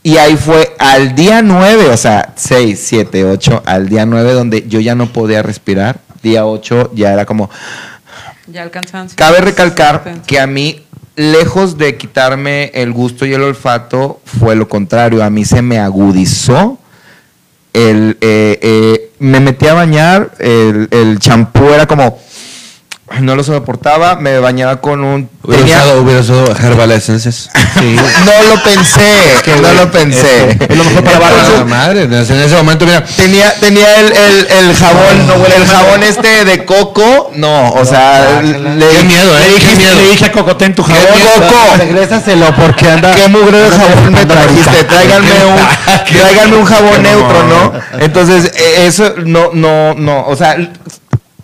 Y 0.02 0.16
ahí 0.16 0.36
fue 0.36 0.74
al 0.80 1.14
día 1.14 1.42
9, 1.42 1.90
o 1.90 1.96
sea, 1.96 2.32
6, 2.34 2.80
7, 2.84 3.24
8, 3.24 3.62
al 3.64 3.88
día 3.88 4.04
9 4.04 4.32
donde 4.32 4.66
yo 4.68 4.80
ya 4.80 4.96
no 4.96 5.12
podía 5.12 5.42
respirar. 5.42 6.00
Día 6.24 6.44
8 6.46 6.90
ya 6.94 7.12
era 7.12 7.24
como, 7.26 7.48
Ya 8.48 8.64
el 8.64 8.70
cansancio. 8.72 9.16
Cabe 9.16 9.40
recalcar 9.40 10.02
que 10.26 10.40
a 10.40 10.46
mí, 10.48 10.81
lejos 11.16 11.78
de 11.78 11.96
quitarme 11.96 12.70
el 12.74 12.92
gusto 12.92 13.26
y 13.26 13.32
el 13.34 13.42
olfato, 13.42 14.20
fue 14.24 14.56
lo 14.56 14.68
contrario. 14.68 15.22
A 15.22 15.30
mí 15.30 15.44
se 15.44 15.62
me 15.62 15.78
agudizó. 15.78 16.78
El, 17.72 18.18
eh, 18.20 18.58
eh, 18.60 19.10
me 19.18 19.40
metí 19.40 19.66
a 19.66 19.74
bañar, 19.74 20.32
el 20.38 21.18
champú 21.18 21.64
era 21.70 21.86
como, 21.86 22.18
no 23.20 23.36
lo 23.36 23.42
soportaba, 23.44 24.16
me 24.16 24.38
bañaba 24.38 24.80
con 24.80 25.04
un... 25.04 25.28
Hubiera 25.42 25.62
tenía- 25.64 25.76
usado, 25.78 26.02
hubiera 26.02 26.20
usado 26.20 26.44
Herbal 26.56 26.92
Essences. 26.92 27.50
Sí. 27.78 27.96
no 28.24 28.54
lo 28.54 28.62
pensé, 28.62 29.34
no 29.60 29.72
lo 29.74 29.90
pensé. 29.90 30.50
Es 30.68 30.76
lo 30.76 30.84
mejor 30.84 31.02
para 31.04 31.28
Entonces, 31.28 31.54
Ah, 31.60 31.64
madre, 31.64 32.02
en 32.04 32.12
ese 32.14 32.54
momento, 32.56 32.86
mira. 32.86 33.04
Tenía, 33.04 33.52
tenía 33.60 33.96
el, 34.00 34.12
el, 34.12 34.46
el 34.68 34.76
jabón, 34.76 35.26
No, 35.26 35.36
no 35.38 35.46
el 35.46 35.66
jabón 35.66 36.02
este 36.02 36.44
de 36.44 36.64
coco, 36.64 37.30
no, 37.34 37.70
o 37.72 37.84
sea, 37.84 38.40
guácala. 38.42 38.74
le, 38.76 38.88
Qué 38.88 39.02
miedo, 39.04 39.38
Le 39.38 39.46
eh. 39.46 39.54
dije, 39.56 39.68
Qué 39.70 39.76
miedo. 39.76 39.94
le 39.96 40.08
dije 40.10 40.24
a 40.26 40.32
Cocoté 40.32 40.64
en 40.66 40.74
tu 40.74 40.84
¡Qué 40.84 40.92
jabón. 40.94 41.48
coco! 41.48 41.76
Regrésaselo 41.78 42.54
porque 42.56 42.88
anda. 42.90 43.14
¿Qué 43.14 43.28
mugre 43.28 43.58
de 43.58 43.70
jabón 43.70 44.12
me 44.12 44.24
trajiste? 44.26 44.84
Tráiganme 44.84 45.28
un, 45.46 46.16
tráiganme 46.20 46.56
un 46.56 46.64
jabón 46.64 47.02
neutro, 47.02 47.42
¿no? 47.48 47.72
Entonces, 48.00 48.52
eh, 48.56 48.86
eso 48.86 49.14
no, 49.24 49.50
no, 49.52 49.94
no, 49.94 50.26
o 50.26 50.36
sea, 50.36 50.56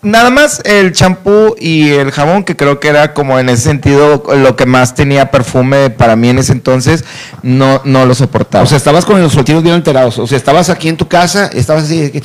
nada 0.02 0.30
más 0.30 0.60
el 0.64 0.92
champú 0.92 1.56
y 1.58 1.90
el 1.90 2.12
jabón, 2.12 2.44
que 2.44 2.56
creo 2.56 2.80
que 2.80 2.88
era 2.88 3.14
como 3.14 3.38
en 3.38 3.48
ese 3.48 3.62
sentido 3.64 4.22
lo 4.36 4.56
que 4.56 4.66
más 4.66 4.94
tenía 4.94 5.30
perfume 5.30 5.90
para 5.90 6.16
mí 6.16 6.28
en 6.28 6.38
ese 6.38 6.52
entonces, 6.52 7.04
no, 7.42 7.80
no 7.84 8.06
lo 8.06 8.14
soportaba. 8.14 8.64
O 8.64 8.66
sea, 8.66 8.76
estabas 8.76 9.04
con 9.04 9.20
los 9.20 9.32
solteros 9.32 9.62
bien 9.62 9.74
alterados. 9.74 10.18
O 10.18 10.26
sea, 10.26 10.38
estabas 10.38 10.70
aquí 10.70 10.88
en 10.88 10.96
tu 10.96 11.08
casa, 11.08 11.50
estabas 11.52 11.84
así 11.84 12.00
de 12.00 12.12
que, 12.12 12.22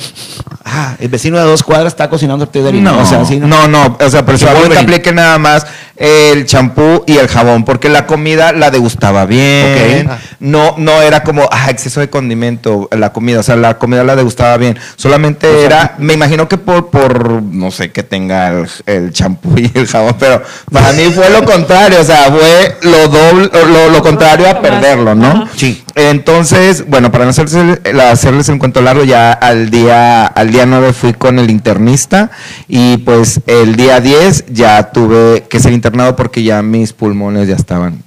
ah, 0.64 0.96
el 1.00 1.08
vecino 1.08 1.38
de 1.38 1.44
dos 1.44 1.62
cuadras 1.62 1.92
está 1.92 2.08
cocinando 2.08 2.48
té 2.48 2.62
de 2.62 2.68
harina. 2.68 2.92
No, 2.92 3.02
o 3.02 3.06
sea, 3.06 3.20
así, 3.20 3.38
no, 3.38 3.68
no, 3.68 3.96
o 4.00 4.08
sea, 4.10 4.24
pero 4.24 4.38
Que 4.38 4.44
Wolverine. 4.46 4.78
aplique 4.80 5.12
nada 5.12 5.38
más 5.38 5.66
el 5.96 6.44
champú 6.46 7.04
y 7.06 7.18
el 7.18 7.28
jabón, 7.28 7.64
porque 7.64 7.88
la 7.88 8.06
comida 8.06 8.52
la 8.52 8.70
degustaba 8.70 9.26
bien, 9.26 10.08
Ok. 10.10 10.18
no, 10.40 10.74
no 10.76 11.02
era 11.02 11.22
como, 11.22 11.48
ah, 11.52 11.70
exceso 11.70 12.00
de 12.00 12.10
condimento, 12.10 12.88
la 12.90 13.12
comida, 13.12 13.40
o 13.40 13.42
sea, 13.42 13.56
la 13.56 13.78
comida 13.78 14.02
la 14.02 14.16
degustaba 14.16 14.56
bien, 14.56 14.76
solamente 14.96 15.64
era, 15.64 15.94
me 15.98 16.14
imagino 16.14 16.48
que 16.48 16.58
por, 16.58 16.90
por, 16.90 17.42
no 17.42 17.70
sé, 17.70 17.92
que 17.92 18.02
tenga 18.02 18.64
el- 18.86 19.12
champú 19.12 19.54
y 19.56 19.70
el 19.74 19.86
jabón, 19.86 20.16
pero 20.18 20.42
para 20.72 20.92
mí 20.92 21.04
fue 21.14 21.30
lo 21.30 21.44
contrario, 21.44 22.00
o 22.00 22.04
sea, 22.04 22.24
fue 22.24 22.76
lo 22.82 23.08
doble, 23.08 23.50
lo, 23.52 23.90
lo 23.90 24.02
contrario 24.02 24.48
a 24.48 24.60
perderlo, 24.60 25.14
¿no? 25.14 25.48
Sí. 25.56 25.82
Entonces, 25.96 26.88
bueno, 26.88 27.12
para 27.12 27.24
no 27.24 27.30
hacerles 27.30 27.78
el, 27.84 28.00
hacerles 28.00 28.48
el 28.48 28.58
cuento 28.58 28.80
largo, 28.80 29.04
ya 29.04 29.32
al 29.32 29.70
día, 29.70 30.26
al 30.26 30.50
día 30.50 30.66
9 30.66 30.92
fui 30.92 31.12
con 31.12 31.38
el 31.38 31.50
internista 31.50 32.30
y 32.66 32.96
pues 32.98 33.40
el 33.46 33.76
día 33.76 34.00
10 34.00 34.46
ya 34.48 34.90
tuve 34.90 35.44
que 35.48 35.60
ser 35.60 35.72
internado 35.84 36.16
porque 36.16 36.42
ya 36.42 36.62
mis 36.62 36.94
pulmones 36.94 37.46
ya 37.46 37.56
estaban 37.56 38.02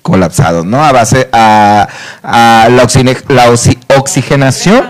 colapsados, 0.00 0.64
¿no? 0.64 0.84
A 0.84 0.92
base 0.92 1.28
a, 1.32 1.88
a 2.22 2.68
la, 2.70 2.84
oxine- 2.84 3.20
la 3.28 3.50
oxi- 3.50 3.76
oxigenación, 3.98 4.84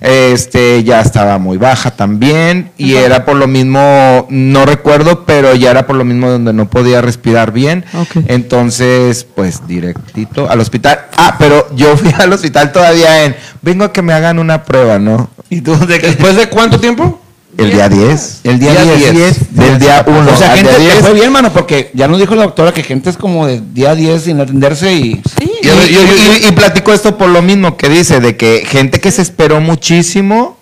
este 0.00 0.82
ya 0.82 1.00
estaba 1.00 1.38
muy 1.38 1.56
baja 1.58 1.92
también 1.92 2.72
y 2.76 2.94
era 2.94 3.24
por 3.24 3.36
lo 3.36 3.46
mismo, 3.46 4.26
no 4.28 4.66
recuerdo, 4.66 5.24
pero 5.24 5.54
ya 5.54 5.70
era 5.70 5.86
por 5.86 5.94
lo 5.94 6.04
mismo 6.04 6.28
donde 6.28 6.52
no 6.52 6.68
podía 6.68 7.00
respirar 7.00 7.52
bien. 7.52 7.84
Entonces, 8.26 9.24
pues 9.36 9.64
directito 9.68 10.50
al 10.50 10.58
hospital. 10.58 11.02
Ah, 11.16 11.36
pero 11.38 11.68
yo 11.76 11.96
fui 11.96 12.12
al 12.18 12.32
hospital 12.32 12.72
todavía 12.72 13.24
en, 13.26 13.36
vengo 13.62 13.84
a 13.84 13.92
que 13.92 14.02
me 14.02 14.12
hagan 14.12 14.40
una 14.40 14.64
prueba, 14.64 14.98
¿no? 14.98 15.30
¿Y 15.50 15.60
tú 15.60 15.76
de 15.86 16.00
qué? 16.00 16.08
¿Después 16.08 16.34
de 16.34 16.48
cuánto 16.48 16.80
tiempo? 16.80 17.20
El 17.58 17.70
día 17.70 17.88
10. 17.88 18.40
El 18.44 18.58
día 18.58 18.72
10. 18.84 19.54
Del 19.54 19.78
día 19.78 20.04
1 20.06 20.30
o 20.32 20.36
sea, 20.36 20.50
gente 20.56 20.68
día 20.70 20.76
te 20.78 20.82
10. 20.94 20.98
fue 21.00 21.12
bien, 21.14 21.32
mano, 21.32 21.52
porque 21.52 21.90
ya 21.94 22.06
nos 22.08 22.18
dijo 22.18 22.34
la 22.34 22.42
doctora 22.44 22.72
que 22.72 22.82
gente 22.82 23.08
es 23.10 23.16
como 23.16 23.46
de 23.46 23.62
día 23.72 23.94
10 23.94 24.22
sin 24.22 24.40
atenderse 24.40 24.92
y... 24.92 25.22
Sí. 25.38 25.50
Y, 25.62 25.66
y- 25.68 26.42
y- 26.44 26.48
y 26.48 26.52
platico 26.52 26.92
esto 26.92 27.16
por 27.16 27.28
lo 27.30 27.42
mismo 27.42 27.76
que 27.76 27.88
dice, 27.88 28.20
de 28.20 28.36
que 28.36 28.64
gente 28.66 29.00
que 29.00 29.10
se 29.10 29.22
esperó 29.22 29.60
muchísimo, 29.60 30.58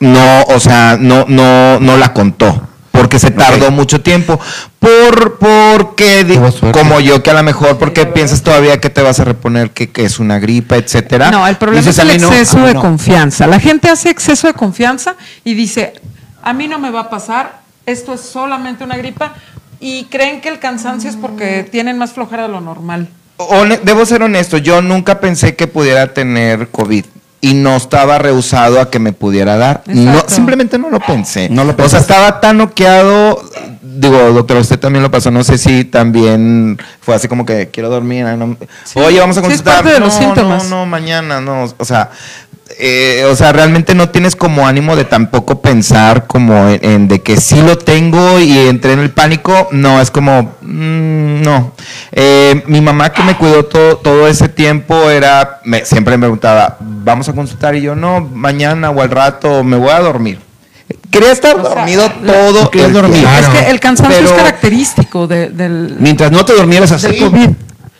no, 0.00 0.42
o 0.44 0.58
sea, 0.60 0.96
no, 0.98 1.26
no, 1.28 1.78
no 1.80 1.96
la 1.96 2.12
contó. 2.12 2.68
Porque 2.92 3.18
se 3.18 3.30
tardó 3.30 3.70
mucho 3.70 4.00
tiempo. 4.02 4.38
Por, 4.78 5.38
porque, 5.38 6.38
como 6.72 7.00
yo, 7.00 7.22
que 7.22 7.30
a 7.30 7.34
lo 7.34 7.42
mejor, 7.42 7.78
porque 7.78 8.04
piensas 8.06 8.42
todavía 8.42 8.80
que 8.80 8.90
te 8.90 9.00
vas 9.00 9.18
a 9.18 9.24
reponer 9.24 9.70
que, 9.70 9.90
que 9.90 10.04
es 10.04 10.18
una 10.18 10.38
gripa, 10.38 10.76
etcétera. 10.76 11.30
No, 11.30 11.46
el 11.46 11.56
problema 11.56 11.80
Dices, 11.86 11.98
es 12.04 12.10
el 12.14 12.20
no, 12.20 12.28
exceso 12.28 12.58
de 12.58 12.74
no. 12.74 12.80
confianza. 12.80 13.46
La 13.46 13.58
gente 13.60 13.88
hace 13.88 14.10
exceso 14.10 14.46
de 14.46 14.52
confianza 14.54 15.16
y 15.42 15.54
dice, 15.54 15.94
a 16.42 16.52
mí 16.52 16.68
no 16.68 16.78
me 16.78 16.90
va 16.90 17.00
a 17.00 17.10
pasar, 17.10 17.60
esto 17.86 18.12
es 18.14 18.20
solamente 18.20 18.84
una 18.84 18.96
gripa, 18.96 19.34
y 19.80 20.04
creen 20.04 20.40
que 20.40 20.48
el 20.48 20.58
cansancio 20.58 21.10
es 21.10 21.16
porque 21.16 21.66
tienen 21.70 21.98
más 21.98 22.12
flojera 22.12 22.44
de 22.44 22.48
lo 22.50 22.60
normal. 22.60 23.08
Debo 23.82 24.06
ser 24.06 24.22
honesto, 24.22 24.58
yo 24.58 24.82
nunca 24.82 25.18
pensé 25.20 25.56
que 25.56 25.66
pudiera 25.66 26.14
tener 26.14 26.68
COVID 26.68 27.04
y 27.40 27.54
no 27.54 27.74
estaba 27.74 28.18
rehusado 28.18 28.80
a 28.80 28.88
que 28.88 29.00
me 29.00 29.12
pudiera 29.12 29.56
dar. 29.56 29.82
No, 29.86 30.22
simplemente 30.28 30.78
no 30.78 30.90
lo 30.90 31.00
pensé. 31.00 31.48
No 31.48 31.64
lo 31.64 31.74
o 31.76 31.88
sea, 31.88 31.98
estaba 31.98 32.40
tan 32.40 32.58
noqueado. 32.58 33.42
Digo, 33.82 34.16
doctor, 34.32 34.58
usted 34.58 34.78
también 34.78 35.02
lo 35.02 35.10
pasó. 35.10 35.32
No 35.32 35.42
sé 35.42 35.58
si 35.58 35.84
también 35.84 36.78
fue 37.00 37.16
así 37.16 37.26
como 37.26 37.44
que 37.44 37.68
quiero 37.70 37.88
dormir. 37.88 38.24
ah, 38.26 38.36
no- 38.36 38.56
Oye, 38.94 39.18
vamos 39.18 39.36
a 39.36 39.40
Sí, 39.40 39.46
es 39.46 39.48
consultar. 39.54 39.74
parte 39.82 39.90
de 39.94 39.98
los 39.98 40.14
no, 40.14 40.20
síntomas. 40.20 40.64
No, 40.70 40.76
no, 40.76 40.86
mañana, 40.86 41.40
no. 41.40 41.64
O 41.78 41.84
sea, 41.84 42.10
eh, 42.78 43.24
o 43.30 43.34
sea, 43.36 43.52
realmente 43.52 43.94
no 43.94 44.08
tienes 44.10 44.36
como 44.36 44.66
ánimo 44.66 44.96
de 44.96 45.04
tampoco 45.04 45.60
pensar 45.60 46.26
como 46.26 46.68
en, 46.68 46.80
en 46.84 47.08
de 47.08 47.20
que 47.22 47.36
sí 47.40 47.60
lo 47.62 47.76
tengo 47.78 48.38
y 48.40 48.56
entré 48.58 48.92
en 48.92 49.00
el 49.00 49.10
pánico. 49.10 49.68
No, 49.72 50.00
es 50.00 50.10
como, 50.10 50.54
mm, 50.60 51.42
no. 51.42 51.72
Eh, 52.12 52.62
mi 52.66 52.80
mamá 52.80 53.10
que 53.12 53.22
me 53.22 53.36
cuidó 53.36 53.64
todo, 53.64 53.96
todo 53.96 54.28
ese 54.28 54.48
tiempo 54.48 55.08
era, 55.10 55.60
me- 55.64 55.84
siempre 55.84 56.16
me 56.16 56.22
preguntaba, 56.22 56.76
vamos 56.80 57.28
a 57.28 57.32
consultar 57.32 57.74
y 57.76 57.82
yo 57.82 57.94
no, 57.94 58.20
mañana 58.20 58.90
o 58.90 59.00
al 59.02 59.10
rato 59.10 59.62
me 59.64 59.76
voy 59.76 59.90
a 59.90 60.00
dormir. 60.00 60.38
Quería 61.10 61.32
estar 61.32 61.56
O 61.58 61.62
dormido 61.62 62.10
todo 62.26 62.70
el 62.72 62.92
dormir. 62.92 63.20
tiempo. 63.20 63.38
Es 63.38 63.48
que 63.48 63.70
el 63.70 63.80
cansancio 63.80 64.16
Pero- 64.16 64.28
es 64.30 64.32
característico 64.34 65.26
de- 65.26 65.50
del, 65.50 65.96
Mientras 65.98 66.30
no 66.32 66.44
te 66.44 66.54
durmieras 66.54 66.90
así, 66.92 67.08
del 67.08 67.18
COVID. 67.18 67.48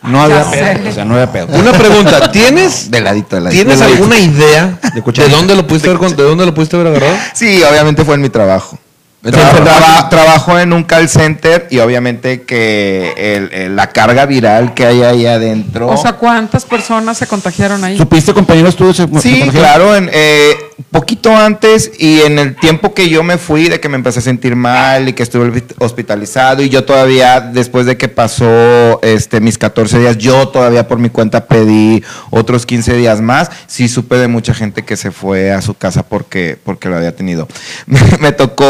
No 0.03 0.21
había 0.21 0.43
pedo. 0.49 0.89
O 0.89 0.93
sea, 0.93 1.05
no 1.05 1.13
había 1.15 1.31
pedo. 1.31 1.47
Una 1.47 1.71
pregunta, 1.71 2.31
¿tienes, 2.31 2.89
De 2.91 3.01
ladito, 3.01 3.35
de 3.35 3.41
ladito. 3.41 3.63
¿tienes 3.63 3.79
De 3.79 3.85
ladito. 3.85 4.03
alguna 4.03 4.19
idea 4.19 4.79
de, 4.93 5.01
cucharita. 5.01 5.35
dónde 5.35 5.55
lo 5.55 5.65
pudiste 5.67 5.87
haber, 5.89 5.99
con- 5.99 6.15
de 6.15 6.23
dónde 6.23 6.45
lo 6.45 6.53
pudiste 6.53 6.75
haber 6.75 6.87
agarrado? 6.87 7.15
Sí, 7.33 7.61
obviamente 7.63 8.03
fue 8.05 8.15
en 8.15 8.21
mi 8.21 8.29
trabajo. 8.29 8.77
Entonces, 9.25 9.41
Traba- 9.51 9.63
trabajo- 9.63 9.79
traba- 9.85 10.09
trabajo 10.09 10.59
en 10.59 10.73
un 10.73 10.83
call 10.83 11.07
center 11.07 11.67
y 11.69 11.79
obviamente 11.79 12.41
que 12.41 13.13
el- 13.15 13.53
el- 13.53 13.75
la 13.75 13.87
carga 13.87 14.25
viral 14.25 14.73
que 14.73 14.85
hay 14.85 15.01
ahí 15.01 15.25
adentro. 15.25 15.87
O 15.87 15.95
sea, 15.95 16.13
¿cuántas 16.13 16.65
personas 16.65 17.17
se 17.17 17.25
contagiaron 17.27 17.83
ahí? 17.85 17.97
¿Supiste 17.97 18.33
compañeros 18.33 18.75
se- 18.75 18.93
se 18.93 19.21
Sí, 19.21 19.41
claro, 19.51 19.95
en, 19.95 20.09
eh, 20.11 20.55
poquito 20.91 21.35
antes 21.35 21.91
y 21.97 22.19
en 22.21 22.37
el 22.37 22.55
tiempo 22.57 22.93
que 22.93 23.07
yo 23.07 23.23
me 23.23 23.37
fui, 23.37 23.69
de 23.69 23.79
que 23.79 23.87
me 23.87 23.95
empecé 23.95 24.19
a 24.19 24.21
sentir 24.21 24.55
mal 24.57 25.07
y 25.07 25.13
que 25.13 25.23
estuve 25.23 25.49
hospi- 25.51 25.73
hospitalizado 25.79 26.61
y 26.61 26.67
yo 26.69 26.83
todavía, 26.83 27.39
después 27.39 27.85
de 27.85 27.95
que 27.95 28.09
pasó 28.09 28.99
este, 29.03 29.39
mis 29.39 29.57
14 29.57 29.99
días, 29.99 30.17
yo 30.17 30.49
todavía 30.49 30.87
por 30.87 30.99
mi 30.99 31.09
cuenta 31.09 31.45
pedí 31.45 32.03
otros 32.29 32.65
15 32.65 32.93
días 32.95 33.21
más, 33.21 33.49
sí 33.67 33.87
supe 33.87 34.17
de 34.17 34.27
mucha 34.27 34.53
gente 34.53 34.83
que 34.83 34.97
se 34.97 35.11
fue 35.11 35.51
a 35.53 35.61
su 35.61 35.75
casa 35.75 36.03
porque, 36.03 36.57
porque 36.63 36.89
lo 36.89 36.97
había 36.97 37.15
tenido. 37.15 37.47
Me, 37.85 37.99
me 38.19 38.31
tocó, 38.31 38.65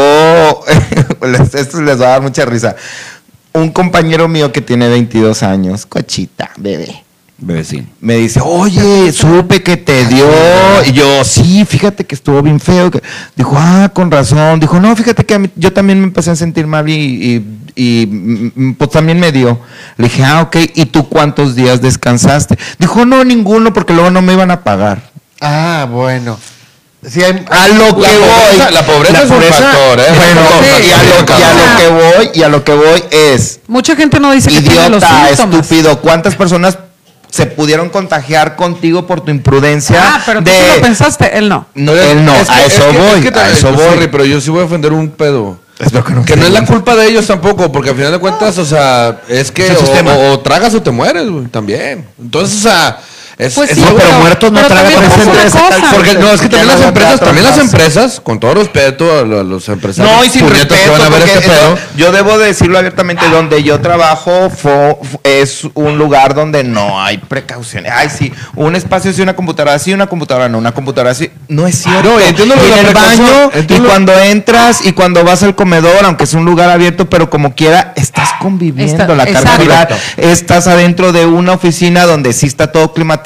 esto 1.54 1.80
les 1.82 2.00
va 2.00 2.06
a 2.06 2.10
dar 2.10 2.22
mucha 2.22 2.44
risa, 2.44 2.76
un 3.52 3.70
compañero 3.70 4.28
mío 4.28 4.52
que 4.52 4.60
tiene 4.60 4.88
22 4.88 5.42
años, 5.42 5.86
cochita, 5.86 6.50
bebé 6.56 7.02
Bebecín. 7.36 7.88
me 8.00 8.14
dice, 8.14 8.40
oye, 8.42 9.10
supe 9.12 9.62
que 9.62 9.76
te 9.76 10.06
dio. 10.06 10.24
Y 10.86 10.92
yo, 10.92 11.24
sí, 11.24 11.64
fíjate 11.64 12.04
que 12.06 12.14
estuvo 12.14 12.40
bien 12.40 12.60
feo. 12.60 12.90
que-". 12.92 13.02
Dijo, 13.34 13.56
ah, 13.58 13.90
con 13.92 14.08
razón. 14.10 14.60
Dijo, 14.60 14.78
no, 14.78 14.94
fíjate 14.94 15.24
que 15.26 15.34
a 15.34 15.38
mí- 15.40 15.50
yo 15.56 15.72
también 15.72 15.98
me 15.98 16.04
empecé 16.06 16.30
a 16.30 16.36
sentir 16.36 16.66
mal 16.68 16.88
y, 16.88 16.92
y- 16.94 17.44
y, 17.74 18.06
mm, 18.06 18.74
pues 18.74 18.90
también 18.90 19.18
me 19.18 19.32
dio. 19.32 19.58
Le 19.96 20.04
dije, 20.04 20.22
ah, 20.24 20.42
ok, 20.42 20.56
¿y 20.76 20.86
tú 20.86 21.08
cuántos 21.08 21.56
días 21.56 21.82
descansaste? 21.82 22.56
Dijo, 22.78 23.04
no, 23.04 23.24
ninguno, 23.24 23.72
porque 23.72 23.92
luego 23.94 24.10
no 24.12 24.22
me 24.22 24.32
iban 24.32 24.52
a 24.52 24.62
pagar. 24.62 25.10
Ah, 25.40 25.88
bueno. 25.90 26.38
Sí, 27.08 27.22
hay, 27.22 27.44
A 27.50 27.68
lo 27.68 27.74
La 27.78 27.86
que 27.88 27.92
pobreza, 27.92 28.64
voy. 28.64 28.72
la 28.72 28.82
pobreza 28.86 29.12
La 29.12 29.22
es 29.24 29.30
un 29.30 29.42
factor, 29.42 30.00
¿eh? 30.00 30.04
Bueno, 30.16 30.40
Sí. 30.60 30.86
y, 30.88 30.92
a 30.92 31.02
lo, 31.02 31.38
y 31.38 31.42
a 31.42 31.52
lo 31.54 31.76
que 31.76 31.88
voy, 31.88 32.30
y 32.34 32.42
a 32.42 32.48
lo 32.48 32.64
que 32.64 32.72
voy 32.72 33.04
es, 33.10 33.60
Mucha 33.66 33.94
gente 33.96 34.18
no 34.20 34.32
dice 34.32 34.50
que 34.50 34.60
tiene 34.62 34.88
los 34.88 35.02
idiota, 35.02 35.30
estúpido, 35.30 36.00
¿cuántas 36.00 36.34
personas 36.34 36.78
se 37.30 37.46
pudieron 37.46 37.90
contagiar 37.90 38.56
contigo 38.56 39.06
por 39.06 39.20
tu 39.20 39.30
imprudencia? 39.30 40.00
Ah, 40.00 40.22
pero 40.24 40.42
tú 40.42 40.50
de- 40.50 40.76
lo 40.76 40.82
pensaste, 40.82 41.36
él 41.36 41.48
no. 41.48 41.66
No, 41.74 41.92
él 41.92 42.24
no, 42.24 42.34
Es 42.34 42.46
que- 42.48 42.52
a 42.54 42.64
es 42.66 42.72
eso 42.74 42.90
que- 42.90 42.98
voy, 42.98 43.20
es 43.26 43.30
que 43.32 43.38
a 43.38 43.50
eso 43.50 43.72
voy. 43.72 43.84
Sorry, 43.84 44.08
pero 44.08 44.24
yo 44.24 44.40
sí 44.40 44.50
voy 44.50 44.62
a 44.62 44.64
ofender 44.64 44.92
un 44.92 45.10
pedo. 45.10 45.58
Espero 45.78 46.04
que 46.04 46.12
no 46.12 46.24
Que 46.24 46.36
no 46.36 46.46
es 46.46 46.52
la 46.52 46.64
culpa 46.64 46.94
de 46.94 47.08
ellos 47.08 47.26
tampoco, 47.26 47.70
porque 47.72 47.90
al 47.90 47.96
final 47.96 48.12
de 48.12 48.18
cuentas, 48.20 48.56
o 48.58 48.64
sea, 48.64 49.20
es 49.28 49.50
que 49.50 49.68
o- 49.72 50.32
o 50.32 50.40
tragas 50.40 50.72
o 50.74 50.80
te 50.80 50.92
mueres, 50.92 51.28
güey, 51.28 51.46
también. 51.46 52.06
Entonces, 52.22 52.58
o 52.64 52.68
sea, 52.70 52.98
es, 53.38 53.54
Pues 53.54 53.70
es 53.70 53.76
sí, 53.78 53.84
algo- 53.84 53.98
pero 53.98 54.18
muertos 54.20 54.52
no 54.52 54.60
tragan 54.66 54.92
es 54.92 55.52
porque 55.92 56.14
no, 56.14 56.30
que 56.30 56.48
también 56.48 56.66
las 56.68 56.80
empresas, 56.82 57.20
también 57.20 57.44
las 57.44 57.58
empresas, 57.58 58.20
con 58.20 58.38
todo 58.40 58.54
respeto 58.54 59.18
a 59.18 59.22
lo- 59.22 59.40
a 59.40 59.44
los 59.44 59.68
empresarios, 59.68 60.14
No, 60.14 60.24
y 60.24 60.28
sin 60.30 60.48
respeto, 60.48 60.74
que 60.84 60.90
van 60.90 61.00
a 61.00 61.08
ver 61.08 61.20
porque 61.22 61.34
este 61.34 61.48
pedo. 61.50 61.78
yo 61.96 62.12
debo 62.12 62.38
de 62.38 62.46
decirlo 62.46 62.78
abiertamente, 62.78 63.28
donde 63.28 63.62
yo 63.62 63.80
trabajo 63.80 64.50
es 65.24 65.62
un 65.74 65.98
lugar 65.98 66.34
donde 66.34 66.62
no 66.64 67.02
hay 67.02 67.18
precauciones. 67.18 67.92
Ay, 67.94 68.08
sí, 68.08 68.32
un 68.54 68.76
espacio 68.76 69.12
sí, 69.12 69.20
una 69.22 69.34
computadora 69.34 69.78
sí, 69.78 69.92
una 69.92 70.06
computadora 70.06 70.48
no, 70.48 70.58
una 70.58 70.72
computadora 70.72 71.14
sí. 71.14 71.30
No 71.48 71.66
es 71.66 71.76
cierto. 71.82 72.08
No, 72.10 72.20
entiendo 72.20 72.54
Y 72.56 72.72
en 72.78 72.86
el 72.86 72.94
baño, 72.94 73.50
y 73.68 73.78
cuando 73.80 74.18
entras, 74.18 74.84
y 74.86 74.92
cuando 74.92 75.24
vas 75.24 75.42
al 75.42 75.54
comedor, 75.54 76.04
aunque 76.04 76.24
es 76.24 76.34
un 76.34 76.44
lugar 76.44 76.70
abierto, 76.70 77.08
pero 77.10 77.30
como 77.30 77.54
quiera, 77.54 77.92
estás 77.96 78.30
conviviendo. 78.40 79.02
Está- 79.02 79.14
la 79.14 79.26
carga. 79.26 79.88
Estás 80.16 80.66
adentro 80.66 81.12
de 81.12 81.26
una 81.26 81.52
oficina 81.52 82.04
donde 82.06 82.32
sí 82.32 82.46
está 82.46 82.70
todo 82.72 82.92
climatizado. 82.92 83.23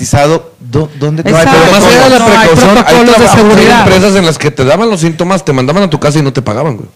¿Dó- 0.60 0.88
¿Dónde 0.98 1.22
hay 1.24 1.32
Exacto. 1.32 1.58
Pero 1.60 1.72
más 1.72 1.84
allá 1.84 2.04
de 2.04 2.10
la 2.10 2.18
No, 2.18 2.24
hay 2.24 2.30
precaución, 2.48 2.68
hay, 2.70 2.74
de 2.76 3.12
trabajos, 3.12 3.20
hay 3.20 3.38
seguridad. 3.38 3.80
empresas 3.80 4.16
en 4.16 4.26
las 4.26 4.38
que 4.38 4.50
te 4.50 4.64
daban 4.64 4.90
los 4.90 5.00
síntomas, 5.00 5.44
te 5.44 5.52
mandaban 5.52 5.82
a 5.84 5.90
tu 5.90 5.98
casa 6.00 6.18
y 6.18 6.22
no 6.22 6.32
te 6.32 6.42
pagaban, 6.42 6.76
güey. 6.76 6.88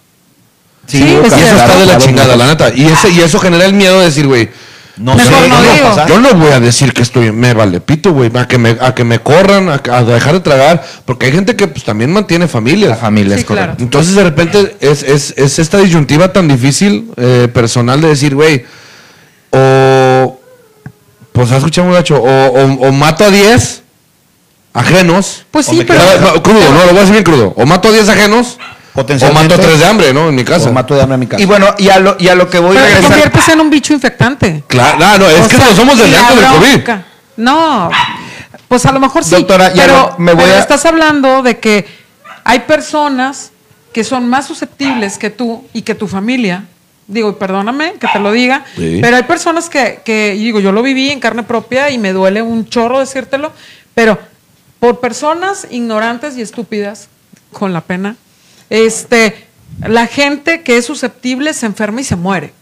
Sí, 0.87 0.99
Sí, 0.99 1.05
es 1.25 1.33
Y 1.33 1.41
eso 1.43 1.57
está 1.57 1.75
de 1.75 1.81
la 1.81 1.85
claro, 1.85 2.01
chingada, 2.05 2.37
la 2.37 2.47
neta. 2.47 2.73
Y, 2.75 2.85
ese, 2.87 3.11
y 3.11 3.21
eso 3.21 3.39
genera 3.39 3.65
el 3.67 3.73
miedo 3.75 3.99
de 4.01 4.07
decir, 4.07 4.27
güey, 4.27 4.51
No 4.97 5.15
Mejor 5.15 5.33
sé, 5.33 5.49
no 5.49 5.57
¿qué 5.57 5.83
va 5.83 5.93
a 5.93 6.05
digo. 6.05 6.07
yo 6.09 6.21
no 6.21 6.35
voy 6.35 6.51
a 6.53 6.61
decir 6.61 6.93
que 6.93 7.01
estoy, 7.03 7.33
me 7.33 7.55
vale 7.55 7.81
pito, 7.81 8.13
güey, 8.13 8.31
a 8.37 8.47
que 8.47 8.59
me, 8.59 8.77
a 8.81 8.95
que 8.95 9.05
me 9.05 9.21
corran, 9.21 9.69
a, 9.71 9.81
a 9.91 10.05
dejar 10.05 10.35
de 10.35 10.41
tragar, 10.41 10.85
porque 11.07 11.27
hay 11.27 11.33
gente 11.33 11.57
que 11.57 11.67
pues, 11.67 11.83
también 11.85 12.13
mantiene 12.13 12.47
familias. 12.47 12.91
La 12.91 12.97
familia 12.97 13.37
Sí, 13.37 13.41
es 13.41 13.47
claro. 13.47 13.75
Entonces 13.79 14.15
de 14.15 14.23
repente 14.25 14.77
es, 14.81 15.03
es, 15.03 15.33
es 15.39 15.59
esta 15.59 15.79
disyuntiva 15.79 16.33
tan 16.33 16.47
difícil 16.47 17.11
eh, 17.17 17.49
personal 17.53 18.01
de 18.03 18.09
decir, 18.09 18.35
güey, 18.35 18.65
o 19.51 20.41
pues 21.33 21.51
has 21.51 21.59
escuchado 21.59 21.89
muchacho, 21.89 22.17
o, 22.17 22.47
o, 22.47 22.89
o 22.89 22.93
mato 22.93 23.25
a 23.25 23.31
10 23.31 23.83
ajenos. 24.75 25.45
Pues 25.51 25.69
o 25.69 25.73
sí, 25.73 25.85
pero- 25.87 26.01
quedo- 26.01 26.21
no, 26.35 26.43
crudo, 26.43 26.61
no, 26.73 26.81
lo 26.81 26.89
voy 26.89 26.97
a 26.99 27.01
decir 27.01 27.13
bien 27.13 27.25
crudo. 27.25 27.55
O 27.57 27.67
mato 27.67 27.89
a 27.89 27.93
10 27.93 28.09
ajenos, 28.09 28.59
o 28.93 28.95
Potencialmente. 28.97 29.55
mato 29.57 29.63
a 29.63 29.65
3 29.67 29.81
de 29.81 29.87
hambre, 29.87 30.13
¿no? 30.13 30.29
En 30.29 30.35
mi 30.35 30.45
casa. 30.45 30.69
O 30.69 30.73
mato 30.73 30.95
de 30.95 31.01
hambre 31.03 31.15
a 31.15 31.19
mi 31.19 31.27
casa. 31.27 31.43
Y 31.43 31.47
bueno, 31.47 31.75
y 31.79 31.89
a 31.89 31.99
lo, 31.99 32.17
y 32.19 32.29
a 32.29 32.35
lo 32.35 32.49
que 32.51 32.59
voy 32.59 32.77
a 32.77 32.81
Pero 32.81 32.85
regresar. 32.87 33.11
conviertes 33.11 33.49
en 33.49 33.61
un 33.61 33.71
bicho 33.71 33.93
infectante. 33.95 34.65
Claro, 34.67 34.99
no, 34.99 35.19
no, 35.19 35.29
es 35.29 35.41
O 35.41 35.49
que 35.49 35.57
sea, 35.57 35.67
no 35.71 35.77
somos 35.77 35.99
del 35.99 36.15
antes 36.15 36.37
del 36.37 36.47
COVID. 36.49 36.91
No, 37.39 37.91
pues 38.69 38.85
a 38.87 38.93
lo 38.93 39.01
mejor 39.01 39.25
sí. 39.25 39.31
Doctora, 39.31 39.73
ya 39.73 39.83
pero, 39.85 39.95
lo- 39.97 40.15
me 40.19 40.35
voy 40.35 40.45
pero 40.45 40.57
a- 40.57 40.61
estás 40.61 40.85
hablando 40.85 41.43
de 41.43 41.59
que 41.59 41.87
hay 42.45 42.61
personas 42.61 43.51
que 43.93 44.05
son 44.05 44.29
más 44.29 44.47
susceptibles 44.47 45.17
que 45.19 45.31
tú 45.31 45.65
y 45.73 45.83
que 45.83 45.95
tu 45.95 46.07
familia. 46.09 46.65
Digo, 47.09 47.31
y 47.31 47.33
perdóname 47.35 47.95
que 47.95 48.07
te 48.13 48.19
lo 48.21 48.31
diga, 48.33 48.65
Sí. 48.77 48.99
pero 49.03 49.17
hay 49.17 49.25
personas 49.25 49.69
que, 49.69 50.01
que, 50.05 50.33
digo, 50.33 50.61
yo 50.61 50.73
lo 50.73 50.83
viví 50.83 51.11
en 51.11 51.21
carne 51.21 51.43
propia 51.43 51.91
y 51.91 51.99
me 51.99 52.13
duele 52.13 52.43
un 52.43 52.69
chorro 52.69 53.01
decírtelo, 53.01 53.53
pero 53.95 54.19
por 54.79 55.01
personas 55.01 55.67
ignorantes 55.71 56.37
y 56.37 56.43
estúpidas, 56.43 57.09
con 57.53 57.73
la 57.73 57.81
pena, 57.83 58.17
este, 58.71 59.47
la 59.87 60.07
gente 60.07 60.63
que 60.63 60.77
es 60.79 60.87
susceptible 60.87 61.53
se 61.55 61.67
enferma 61.67 62.01
y 62.01 62.05
se 62.05 62.17
muere. 62.17 62.53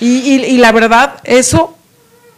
y, 0.00 0.06
y- 0.06 0.44
y 0.46 0.56
la 0.58 0.72
verdad, 0.72 1.16
eso, 1.24 1.76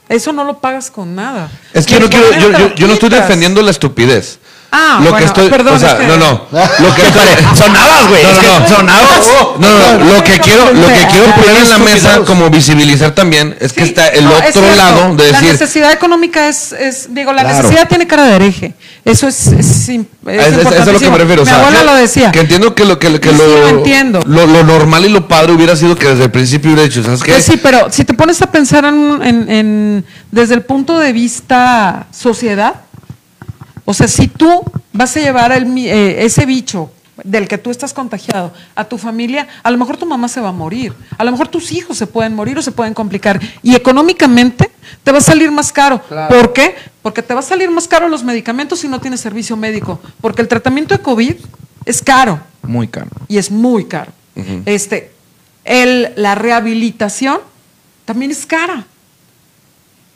eso 0.09 0.33
no 0.33 0.43
lo 0.43 0.59
pagas 0.59 0.91
con 0.91 1.15
nada. 1.15 1.49
Es 1.73 1.87
que 1.87 1.93
yo 1.95 2.01
no, 2.01 2.09
quiero, 2.11 2.75
yo, 2.75 2.87
no 2.89 2.93
estoy 2.95 3.09
defendiendo 3.11 3.63
la 3.63 3.71
estupidez. 3.71 4.41
Ah, 4.77 5.01
lo 5.05 5.15
que 5.15 5.25
estoy, 5.25 5.49
perdón, 5.51 5.75
o 5.75 5.79
sea, 5.79 5.93
es 5.93 5.95
que- 5.99 6.07
no, 6.09 6.17
no, 6.17 6.31
lo 6.51 6.95
que 6.95 7.03
estoy, 7.07 7.23
Sonabas, 7.57 8.09
güey. 8.09 8.23
No, 8.25 8.29
es 8.31 8.35
no, 8.37 8.41
que 8.43 8.49
no. 8.61 8.69
sonabas. 8.77 9.21
No, 9.61 9.69
no, 9.99 10.15
lo 10.15 10.25
que 10.25 10.41
quiero, 10.41 10.65
lo 10.73 10.87
que 10.89 11.07
quiero 11.13 11.33
poner 11.35 11.57
en 11.63 11.69
la 11.71 11.79
mesa 11.79 12.21
como 12.27 12.51
visibilizar 12.51 13.13
también 13.15 13.57
es 13.61 13.73
que 13.73 13.83
Sí, 13.83 13.89
está 13.91 14.09
el 14.09 14.25
es 14.27 14.57
otro 14.57 14.75
lado 14.75 15.15
de 15.15 15.31
La 15.31 15.39
decir, 15.39 15.53
necesidad 15.53 15.93
económica 15.93 16.49
es, 16.49 16.73
es 16.73 17.15
digo, 17.15 17.33
la 17.33 17.43
Claro. 17.43 17.57
necesidad 17.59 17.89
tiene 17.89 18.07
cara 18.09 18.25
de 18.25 18.35
hereje. 18.35 18.75
Eso 19.05 19.29
es, 19.29 19.47
es, 19.49 19.89
im- 19.91 20.07
es 20.27 20.47
Es- 20.47 20.57
es- 20.57 20.73
es 20.73 20.89
a 20.89 20.93
lo 20.93 20.99
que 20.99 21.11
me 21.11 21.19
refiero. 21.19 21.43
o 21.43 21.45
Mi 21.45 21.51
sea, 21.51 21.61
abuela 21.61 21.79
que- 21.81 21.85
lo 21.87 21.95
decía. 21.95 22.33
Que 22.33 22.41
entiendo 22.41 22.75
que 22.75 22.85
lo 22.85 22.99
que, 22.99 23.21
que 23.21 23.31
sí, 23.31 23.37
lo, 23.37 23.47
lo 23.47 23.69
entiendo. 23.69 24.21
Lo, 24.27 24.47
lo 24.47 24.65
normal 24.65 25.05
y 25.05 25.09
lo 25.11 25.29
padre 25.29 25.53
hubiera 25.53 25.77
sido 25.77 25.95
que 25.95 26.09
desde 26.09 26.25
el 26.25 26.31
principio 26.33 26.73
hubiera 26.73 26.89
dicho, 26.89 27.03
¿sabes 27.05 27.23
qué? 27.23 27.31
Pues 27.33 27.45
sí, 27.45 27.59
pero 27.63 27.93
si 27.93 28.05
te 28.05 28.15
pones 28.15 28.41
a 28.43 28.51
pensar 28.51 28.85
en, 28.87 29.21
en- 29.23 29.51
en- 29.51 30.05
desde 30.33 30.55
el 30.55 30.63
punto 30.63 30.99
de 30.99 31.13
vista 31.13 32.07
sociedad, 32.11 32.75
o 33.85 33.95
sea, 33.95 34.09
si 34.09 34.29
tú 34.29 34.63
vas 34.93 35.17
a 35.17 35.21
llevar 35.21 35.53
el 35.53 35.67
eh, 35.79 36.25
ese 36.25 36.47
bicho 36.47 36.91
del 37.23 37.47
que 37.47 37.59
tú 37.59 37.71
estás 37.71 37.93
contagiado 37.93 38.53
a 38.75 38.85
tu 38.85 38.99
familia, 38.99 39.47
a 39.63 39.71
lo 39.71 39.79
mejor 39.79 39.97
tu 39.97 40.05
mamá 40.07 40.27
se 40.27 40.41
va 40.41 40.49
a 40.49 40.53
morir, 40.53 40.93
a 41.17 41.23
lo 41.25 41.31
mejor 41.31 41.47
tus 41.49 41.71
hijos 41.71 41.97
se 41.97 42.07
pueden 42.09 42.35
morir 42.35 42.59
o 42.59 42.63
se 42.63 42.73
pueden 42.73 42.93
complicar 42.95 43.41
y 43.63 43.75
económicamente 43.77 44.71
te 45.05 45.13
va 45.13 45.19
a 45.19 45.21
salir 45.21 45.51
más 45.53 45.71
caro. 45.73 46.03
¿Por 46.29 46.53
qué? 46.53 46.75
Porque 47.03 47.23
te 47.23 47.33
va 47.35 47.41
a 47.41 47.43
salir 47.45 47.71
más 47.71 47.87
caro 47.87 48.09
los 48.09 48.25
medicamentos 48.25 48.81
si 48.81 48.89
no 48.89 49.01
tienes 49.01 49.21
servicio 49.21 49.57
médico, 49.57 50.01
porque 50.21 50.43
el 50.43 50.49
tratamiento 50.49 50.95
de 50.97 51.03
COVID 51.03 51.35
es 51.85 52.03
caro 52.03 52.41
Muy 52.63 52.89
caro. 52.89 53.11
y 53.29 53.39
es 53.39 53.51
muy 53.51 53.85
caro. 53.85 54.11
este, 54.67 55.13
el, 55.65 56.13
la 56.17 56.35
rehabilitación 56.35 57.39
también 58.07 58.31
es 58.33 58.45
cara. 58.45 58.87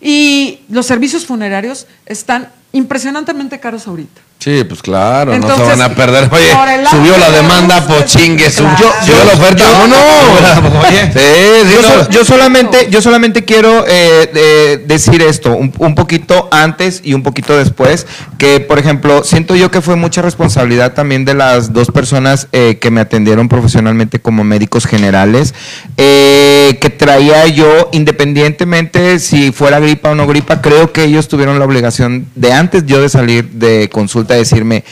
Y 0.01 0.61
los 0.69 0.87
servicios 0.87 1.27
funerarios 1.27 1.87
están 2.07 2.51
impresionantemente 2.73 3.61
caros 3.61 3.87
ahorita. 3.87 4.28
Sí, 4.39 4.63
pues 4.63 4.81
claro, 4.83 5.37
no 5.37 5.57
se 5.57 5.63
van 5.63 5.83
a 5.83 5.89
perder. 5.97 6.29
Oye, 6.33 6.53
subió 6.91 7.19
la 7.19 7.29
de 7.31 7.37
demanda, 7.39 7.85
pues 7.89 8.05
chingue, 8.07 8.49
su- 8.51 8.63
claro. 8.63 8.93
subió 9.05 9.25
la 9.25 9.33
oferta, 9.33 9.65
yo- 9.65 9.73
vámonos. 9.73 10.87
Oye. 10.89 11.11
Sí, 11.13 11.69
sí, 11.69 11.75
Yo, 11.75 11.83
no. 11.83 11.89
sol- 11.89 12.09
yo 12.11 12.25
solamente, 12.25 12.87
yo 12.91 13.03
solamente 13.03 13.45
quiero 13.45 13.85
eh, 13.89 14.31
eh, 14.35 14.85
decir 14.87 15.23
esto, 15.23 15.51
un, 15.57 15.73
un 15.79 15.95
poquito 15.97 16.49
antes 16.53 17.01
y 17.03 17.15
un 17.15 17.23
poquito 17.25 17.57
después, 17.59 18.07
que 18.39 18.61
por 18.61 18.79
ejemplo, 18.79 19.25
siento 19.25 19.57
yo 19.57 19.71
que 19.73 19.81
fue 19.81 19.97
mucha 19.97 20.23
responsabilidad 20.23 20.93
también 20.95 21.25
de 21.25 21.35
las 21.35 21.73
dos 21.73 21.89
personas 21.91 22.47
eh, 22.53 22.79
que 22.81 22.91
me 22.93 23.01
atendieron 23.01 23.49
profesionalmente 23.49 24.21
como 24.21 24.45
médicos 24.45 24.87
generales, 24.87 25.53
eh, 25.97 26.79
que 26.81 26.91
traía 26.91 27.47
yo, 27.49 27.89
independientemente 27.93 29.19
si 29.19 29.51
fuera 29.51 29.81
gripa 29.81 30.11
o 30.11 30.15
no 30.15 30.27
gripa, 30.29 30.61
creo 30.63 30.93
que 30.93 31.05
ellos 31.05 31.27
tuvieron 31.27 31.59
la 31.59 31.65
obligación 31.65 32.27
de 32.37 32.53
antes 32.53 32.87
yo 32.87 33.01
de 33.03 33.09
salir 33.09 33.49
de 33.51 33.89
consulta 33.91 34.28
decirme 34.35 34.85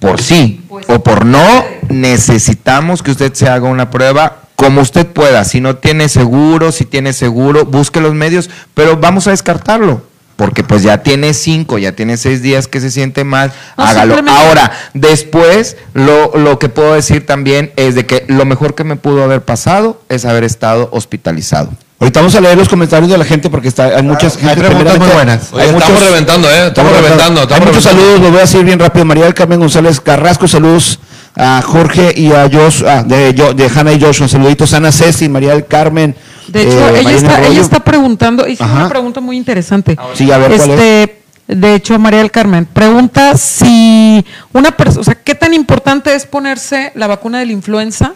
por 0.00 0.20
sí 0.20 0.60
o 0.88 1.02
por 1.02 1.24
no, 1.24 1.64
necesitamos 1.88 3.02
que 3.02 3.10
usted 3.10 3.32
se 3.34 3.48
haga 3.48 3.68
una 3.68 3.90
prueba 3.90 4.42
como 4.56 4.80
usted 4.80 5.06
pueda. 5.06 5.44
Si 5.44 5.60
no 5.60 5.76
tiene 5.76 6.08
seguro, 6.08 6.72
si 6.72 6.84
tiene 6.84 7.12
seguro, 7.12 7.64
busque 7.64 8.00
los 8.00 8.14
medios, 8.14 8.50
pero 8.74 8.96
vamos 8.96 9.26
a 9.26 9.30
descartarlo. 9.30 10.02
Porque 10.34 10.62
pues 10.62 10.84
ya 10.84 11.02
tiene 11.02 11.34
cinco, 11.34 11.78
ya 11.78 11.92
tiene 11.92 12.16
seis 12.16 12.42
días 12.42 12.68
que 12.68 12.80
se 12.80 12.92
siente 12.92 13.24
mal, 13.24 13.52
No, 13.76 13.84
hágalo. 13.84 14.16
Ahora, 14.28 14.70
después, 14.94 15.76
lo, 15.94 16.36
lo 16.36 16.60
que 16.60 16.68
puedo 16.68 16.94
decir 16.94 17.26
también 17.26 17.72
es 17.74 17.96
de 17.96 18.06
que 18.06 18.24
lo 18.28 18.44
mejor 18.44 18.76
que 18.76 18.84
me 18.84 18.94
pudo 18.94 19.24
haber 19.24 19.42
pasado 19.42 20.00
es 20.08 20.24
haber 20.24 20.44
estado 20.44 20.88
hospitalizado. 20.92 21.70
Ahorita 22.00 22.20
vamos 22.20 22.34
a 22.36 22.40
leer 22.40 22.56
los 22.56 22.68
comentarios 22.68 23.10
de 23.10 23.18
la 23.18 23.24
gente 23.24 23.50
porque 23.50 23.66
está, 23.68 23.86
hay 23.96 24.02
muchas 24.04 24.36
hay 24.36 24.42
gente 24.44 24.60
preguntas 24.60 24.98
muy 24.98 25.08
primeramente- 25.08 25.46
buenas. 25.50 25.52
Oye, 25.52 25.78
estamos 25.78 26.00
reventando, 26.04 26.48
¿eh? 26.50 26.66
Estamos 26.68 26.92
reventando, 26.92 27.40
Hay 27.40 27.46
estamos 27.46 27.66
muchos 27.66 27.84
reventando. 27.84 28.00
saludos, 28.02 28.20
los 28.20 28.30
voy 28.30 28.38
a 28.38 28.42
decir 28.42 28.64
bien 28.64 28.78
rápido. 28.78 29.04
María 29.04 29.24
del 29.24 29.34
Carmen 29.34 29.58
González 29.58 30.00
Carrasco, 30.00 30.46
saludos 30.46 31.00
a 31.36 31.60
Jorge 31.62 32.12
y 32.16 32.30
a 32.32 32.48
Josh, 32.52 32.84
ah, 32.86 33.02
de, 33.04 33.34
Yo- 33.34 33.52
de 33.52 33.68
Hanna 33.74 33.92
y 33.92 34.00
Joshua, 34.00 34.28
saluditos. 34.28 34.72
Ana 34.74 34.92
Ceci, 34.92 35.28
María 35.28 35.50
del 35.50 35.66
Carmen. 35.66 36.14
De 36.46 36.62
hecho, 36.62 36.78
eh, 36.88 37.00
ella, 37.00 37.10
está, 37.10 37.44
ella 37.44 37.60
está 37.60 37.80
preguntando, 37.80 38.46
hizo 38.46 38.62
Ajá. 38.62 38.74
una 38.76 38.88
pregunta 38.88 39.20
muy 39.20 39.36
interesante. 39.36 39.96
Sí, 40.14 40.30
a 40.30 40.38
ver, 40.38 40.56
¿cuál 40.56 40.70
este, 40.70 41.22
De 41.48 41.74
hecho, 41.74 41.98
María 41.98 42.20
del 42.20 42.30
Carmen 42.30 42.64
pregunta 42.66 43.36
si 43.36 44.24
una 44.52 44.70
persona, 44.70 45.00
o 45.00 45.04
sea, 45.04 45.16
¿qué 45.16 45.34
tan 45.34 45.52
importante 45.52 46.14
es 46.14 46.26
ponerse 46.26 46.92
la 46.94 47.06
vacuna 47.08 47.40
de 47.40 47.46
la 47.46 47.52
influenza 47.52 48.12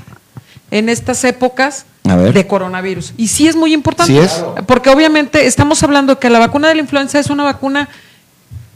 en 0.71 0.89
estas 0.89 1.25
épocas 1.25 1.85
A 2.05 2.17
ver. 2.17 2.33
de 2.33 2.47
coronavirus? 2.47 3.15
Y 3.17 3.29
sí 3.29 3.47
es 3.47 3.55
muy 3.55 3.73
importante. 3.73 4.13
Sí 4.13 4.19
es. 4.19 4.45
Porque 4.67 4.91
obviamente 4.91 5.47
estamos 5.47 5.83
hablando 5.83 6.19
que 6.19 6.31
la 6.31 6.39
vacuna 6.39 6.69
de 6.69 6.75
la 6.75 6.81
influenza 6.81 7.19
es 7.19 7.31
una 7.31 7.45
vacuna 7.45 7.89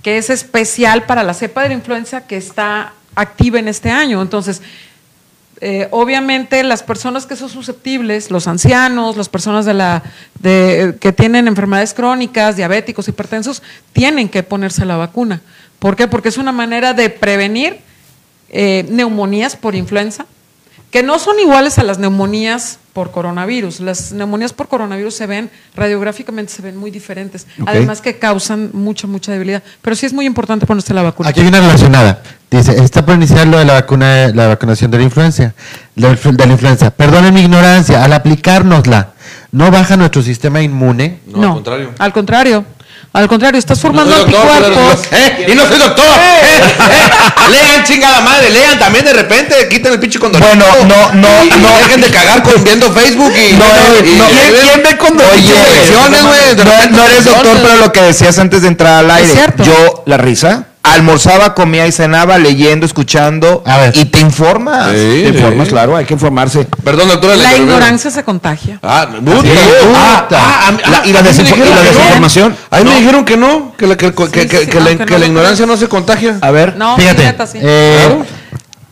que 0.03 0.19
es 0.19 0.31
especial 0.31 1.05
para 1.05 1.25
la 1.25 1.35
cepa 1.35 1.62
de 1.62 1.69
la 1.69 1.75
influenza 1.75 2.27
que 2.27 2.37
está 2.37 2.93
activa 3.17 3.59
en 3.59 3.67
este 3.67 3.91
año. 3.91 4.23
Entonces, 4.23 4.62
eh, 5.61 5.89
obviamente 5.91 6.62
las 6.62 6.83
personas 6.83 7.25
que 7.25 7.35
son 7.35 7.49
susceptibles, 7.49 8.31
los 8.31 8.47
ancianos, 8.47 9.17
las 9.17 9.29
personas 9.31 9.65
de 9.65 9.75
la, 9.75 10.03
de, 10.39 10.97
que 11.01 11.12
tienen 11.12 11.49
enfermedades 11.49 11.95
crónicas, 11.95 12.57
diabéticos, 12.57 13.09
hipertensos, 13.09 13.62
tienen 13.93 14.29
que 14.29 14.43
ponerse 14.43 14.85
la 14.85 14.97
vacuna. 14.97 15.41
¿Por 15.79 15.97
qué? 15.97 16.09
Porque 16.09 16.29
es 16.29 16.37
una 16.37 16.53
manera 16.53 16.93
de 16.93 17.09
prevenir 17.09 17.79
eh, 18.51 18.87
neumonías 18.91 19.57
por 19.57 19.75
influenza, 19.75 20.27
que 20.90 21.03
no 21.03 21.18
son 21.18 21.38
iguales 21.40 21.79
a 21.79 21.83
las 21.83 21.99
neumonías 21.99 22.79
por 22.92 23.11
coronavirus. 23.11 23.81
Las 23.81 24.12
neumonías 24.12 24.53
por 24.53 24.68
coronavirus 24.68 25.14
se 25.14 25.27
ven, 25.27 25.51
radiográficamente 25.75 26.53
se 26.53 26.62
ven 26.62 26.77
muy 26.77 26.90
diferentes, 26.90 27.46
además 27.66 28.01
que 28.01 28.18
causan 28.18 28.70
mucha, 28.72 29.07
mucha 29.07 29.33
debilidad. 29.33 29.62
Pero 29.83 29.96
sí 29.96 30.07
es 30.07 30.12
muy 30.12 30.25
importante 30.25 30.64
ponerse 30.64 30.94
la 30.94 31.03
vacuna. 31.03 31.29
Aquí 31.29 31.40
hay 31.40 31.49
una 31.49 31.61
relacionada. 31.61 32.22
Dice, 32.51 32.72
está 32.83 33.05
por 33.05 33.16
iniciar 33.16 33.46
lo 33.49 33.59
de 33.59 33.64
la 33.64 33.75
vacuna, 33.75 34.29
la 34.29 34.46
vacunación 34.46 34.90
de 34.90 34.99
la 34.99 35.05
influencia, 35.05 35.55
de 35.94 36.09
de 36.09 36.46
la 36.46 36.53
influenza. 36.53 36.90
Perdonen 36.90 37.35
mi 37.35 37.40
ignorancia, 37.40 38.03
al 38.03 38.12
aplicárnosla, 38.12 39.12
¿no 39.51 39.70
baja 39.70 39.96
nuestro 39.96 40.22
sistema 40.22 40.62
inmune? 40.62 41.18
No, 41.27 41.49
al 41.49 41.55
contrario. 41.55 41.90
Al 41.99 42.12
contrario. 42.12 42.64
Al 43.13 43.29
contrario, 43.29 43.59
estás 43.59 43.81
formando 43.81 44.15
No 44.15 44.23
anticuerpos. 44.25 45.07
pero- 45.09 45.23
¿Eh? 45.23 45.47
Y 45.49 45.55
no 45.55 45.67
soy 45.67 45.79
doctor. 45.79 46.05
¿eh? 46.05 46.41
¿eh? 46.43 47.51
Lean, 47.51 47.85
chingada 47.85 48.21
madre, 48.21 48.51
lean 48.51 48.79
también 48.79 49.05
de 49.07 49.13
repente, 49.15 49.55
quiten 49.71 49.93
el 49.95 50.01
pinche 50.01 50.19
condorito. 50.19 50.47
Bueno, 50.49 50.67
no, 50.85 51.13
no, 51.15 51.45
Y 51.45 51.49
no. 51.61 51.77
Dejen 51.79 52.01
de 52.03 52.11
cagar 52.11 52.43
con 52.43 52.63
viendo 52.63 52.93
Facebook 52.93 53.33
y. 53.35 53.55
No, 53.55 53.65
y- 53.65 54.17
no, 54.19 54.29
y- 54.29 54.33
¿quién- 54.33 54.55
quién 54.63 54.83
ve 54.83 54.99
condorito, 54.99 55.35
Oye, 55.35 55.55
güey? 55.55 56.91
No, 56.91 57.05
eres 57.07 57.25
doctor, 57.25 57.57
pero 57.63 57.77
lo 57.77 57.93
que 57.93 58.03
decías 58.03 58.39
antes 58.39 58.63
de 58.63 58.69
entrar 58.69 59.05
al 59.05 59.11
aire. 59.11 59.33
cierto. 59.33 59.63
Yo 59.65 60.03
La 60.07 60.17
risa. 60.19 60.65
Almorzaba, 60.94 61.55
comía 61.55 61.87
y 61.87 61.92
cenaba 61.92 62.38
leyendo, 62.38 62.87
escuchando 62.87 63.62
A 63.66 63.79
ver. 63.79 63.96
y 63.96 64.05
te 64.07 64.20
informas. 64.20 64.90
Sí, 64.90 64.94
Te 64.96 65.31
sí. 65.31 65.37
informas, 65.37 65.68
claro, 65.68 65.96
hay 65.96 66.05
que 66.05 66.14
informarse. 66.14 66.66
Perdón, 66.85 67.09
doctora. 67.09 67.37
La 67.37 67.57
ignorancia 67.57 68.11
se 68.11 68.22
contagia. 68.25 68.79
Ah, 68.83 69.07
puta. 69.25 69.40
Sí, 69.42 69.49
Ah, 69.94 70.27
ah, 70.33 70.64
a 70.68 70.72
mí- 70.72 70.79
La- 70.90 71.07
y 71.07 71.12
la 71.12 71.22
la 71.22 71.29
desinformación. 71.83 72.57
A 72.70 72.79
mí 72.79 72.85
me 72.90 72.96
dijeron 72.96 73.25
que 73.25 73.37
no, 73.37 73.72
que 73.77 73.87
la, 73.87 73.96
que, 73.96 74.12
que- 74.12 74.25
Sí, 74.27 74.31
que- 74.33 74.40
sí, 74.40 74.49
que 74.49 74.72
sí, 74.72 74.79
la, 74.79 74.90
aunque 74.90 75.05
que 75.05 75.12
no 75.12 75.12
la 75.12 75.18
lo 75.18 75.27
ignorancia 75.27 75.66
no 75.66 75.77
se 75.77 75.88
contagia. 75.88 76.38
A 76.40 76.51
ver. 76.51 76.77
No, 76.77 76.96
Fíjate, 76.96 77.35
eh, 77.55 77.99
Claro. 78.07 78.27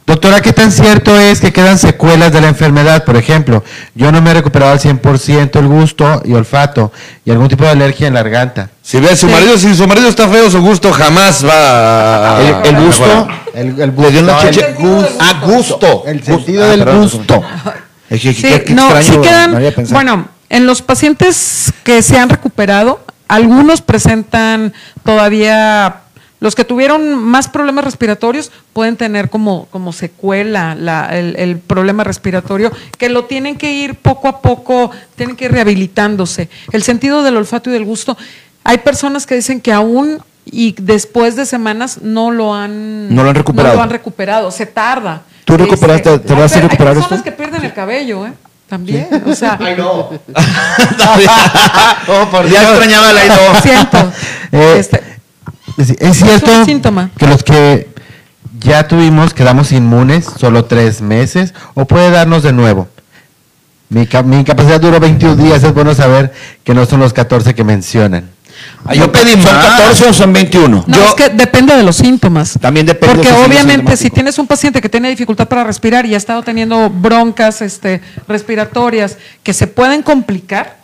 doctora, 0.06 0.40
¿qué 0.40 0.52
tan 0.52 0.70
cierto 0.72 1.18
es 1.18 1.40
que 1.40 1.52
quedan 1.52 1.78
secuelas 1.78 2.32
de 2.32 2.40
la 2.40 2.48
enfermedad? 2.48 3.04
Por 3.04 3.16
ejemplo, 3.16 3.64
yo 3.94 4.12
no 4.12 4.20
me 4.20 4.30
he 4.30 4.34
recuperado 4.34 4.72
al 4.72 4.80
100% 4.80 5.58
el 5.58 5.66
gusto 5.68 6.22
y 6.24 6.32
olfato 6.34 6.92
y 7.24 7.30
algún 7.30 7.48
tipo 7.48 7.64
de 7.64 7.70
alergia 7.70 8.08
en 8.08 8.14
la 8.14 8.22
garganta. 8.22 8.70
Si 8.86 9.00
ve, 9.00 9.16
su 9.16 9.26
Sí. 9.26 9.32
marido, 9.32 9.56
si 9.56 9.74
su 9.74 9.86
marido 9.88 10.08
está 10.08 10.28
feo, 10.28 10.50
su 10.50 10.60
gusto 10.60 10.92
jamás 10.92 11.42
va 11.42 12.36
a. 12.36 12.42
El, 12.42 12.76
el 12.76 12.84
gusto. 12.84 13.28
El, 13.54 13.80
el 13.80 13.94
Le 13.96 14.10
dio 14.10 14.20
una 14.20 14.32
no, 14.34 14.40
cheche- 14.42 14.66
el 14.68 14.74
gusto. 14.74 15.16
Ah, 15.18 15.40
gusto. 15.42 16.02
El 16.06 16.18
Gusto. 16.18 16.34
sentido 16.36 16.64
Ah, 16.64 16.68
del 16.68 16.78
perdón, 16.80 17.02
gusto. 17.02 17.42
Es 18.10 18.20
que- 18.20 18.34
Sí, 18.34 18.42
qué- 18.42 18.62
qué 18.64 18.74
no, 18.74 18.90
extraño, 18.94 19.22
sí 19.22 19.26
quedan, 19.26 19.88
bueno, 19.90 20.28
en 20.50 20.66
los 20.66 20.82
pacientes 20.82 21.72
que 21.82 22.02
se 22.02 22.18
han 22.18 22.28
recuperado, 22.28 23.00
algunos 23.26 23.80
presentan 23.80 24.74
todavía, 25.02 26.00
los 26.40 26.54
que 26.54 26.64
tuvieron 26.64 27.14
más 27.14 27.48
problemas 27.48 27.84
respiratorios 27.86 28.52
pueden 28.74 28.96
tener 28.96 29.30
como, 29.30 29.66
como 29.70 29.94
secuela 29.94 30.74
la- 30.74 31.08
el, 31.18 31.36
el 31.36 31.56
problema 31.56 32.04
respiratorio, 32.04 32.70
que 32.98 33.08
lo 33.08 33.24
tienen 33.24 33.56
que 33.56 33.72
ir 33.72 33.94
poco 33.94 34.28
a 34.28 34.42
poco, 34.42 34.90
tienen 35.16 35.36
que 35.36 35.46
ir 35.46 35.52
rehabilitándose. 35.52 36.50
El 36.72 36.82
sentido 36.82 37.22
del 37.22 37.38
olfato 37.38 37.70
y 37.70 37.72
del 37.72 37.84
gusto, 37.86 38.18
hay 38.64 38.78
personas 38.78 39.26
que 39.26 39.34
dicen 39.36 39.60
que 39.60 39.72
aún 39.72 40.18
y 40.46 40.74
después 40.80 41.36
de 41.36 41.46
semanas 41.46 41.98
no 42.02 42.30
lo 42.30 42.54
han, 42.54 43.14
No 43.14 43.22
lo 43.22 43.30
han 43.30 43.34
recuperado. 43.36 43.74
no 43.74 43.78
lo 43.78 43.82
han 43.84 43.90
recuperado, 43.90 44.50
se 44.50 44.66
tarda. 44.66 45.22
¿Tú 45.44 45.56
recuperaste- 45.56 46.14
Este, 46.14 46.18
te 46.20 46.34
vas 46.34 46.52
a 46.52 46.56
hay- 46.56 46.62
recuperar 46.62 46.92
Hay 46.94 46.98
esto? 46.98 47.08
personas 47.10 47.24
que 47.24 47.32
pierden 47.32 47.64
el 47.64 47.72
cabello, 47.72 48.26
¿eh? 48.26 48.32
También, 48.68 49.06
o 49.26 49.34
sea, 49.34 49.58
Oh, 52.08 52.26
por 52.30 52.48
Ya 52.48 52.60
Dios. 52.60 52.72
extrañaba 52.72 53.12
la 53.12 53.24
lo 53.24 53.60
siento. 53.60 54.12
Eh, 54.52 54.76
Este, 54.78 55.02
Es, 55.76 55.90
es 55.90 56.16
cierto 56.16 56.52
un 56.52 56.64
síntoma. 56.64 57.10
que 57.18 57.26
los 57.26 57.42
que 57.42 57.88
ya 58.60 58.86
tuvimos 58.86 59.34
quedamos 59.34 59.72
inmunes 59.72 60.24
solo 60.38 60.64
tres 60.66 61.00
meses 61.00 61.52
o 61.74 61.84
puede 61.86 62.10
darnos 62.10 62.42
de 62.44 62.52
nuevo. 62.52 62.86
Mi, 63.88 64.06
ca- 64.06 64.22
mi 64.22 64.36
incapacidad 64.38 64.80
duró 64.80 65.00
21 65.00 65.34
días, 65.36 65.62
es 65.64 65.74
bueno 65.74 65.92
saber 65.94 66.32
que 66.62 66.72
no 66.74 66.86
son 66.86 67.00
los 67.00 67.12
14 67.12 67.54
que 67.54 67.64
mencionan. 67.64 68.30
Ah, 68.86 68.94
yo 68.94 69.10
pedí 69.10 69.32
¿Son 69.32 69.42
14 69.42 70.08
o 70.08 70.12
son 70.12 70.32
21? 70.32 70.84
no, 70.86 70.96
Yo- 70.96 71.04
es 71.04 71.14
que 71.14 71.30
depende 71.30 71.74
de 71.74 71.82
los 71.82 71.96
síntomas. 71.96 72.58
También 72.60 72.84
depende 72.86 73.14
Porque 73.14 73.32
obviamente 73.32 73.96
si 73.96 74.10
tienes 74.10 74.38
un 74.38 74.46
paciente 74.46 74.80
que 74.80 74.88
tiene 74.88 75.08
dificultad 75.08 75.48
para 75.48 75.64
respirar 75.64 76.04
y 76.06 76.14
ha 76.14 76.18
estado 76.18 76.42
teniendo 76.42 76.90
broncas 76.90 77.62
este, 77.62 78.02
respiratorias 78.28 79.16
que 79.42 79.52
se 79.54 79.66
pueden 79.66 80.02
complicar, 80.02 80.78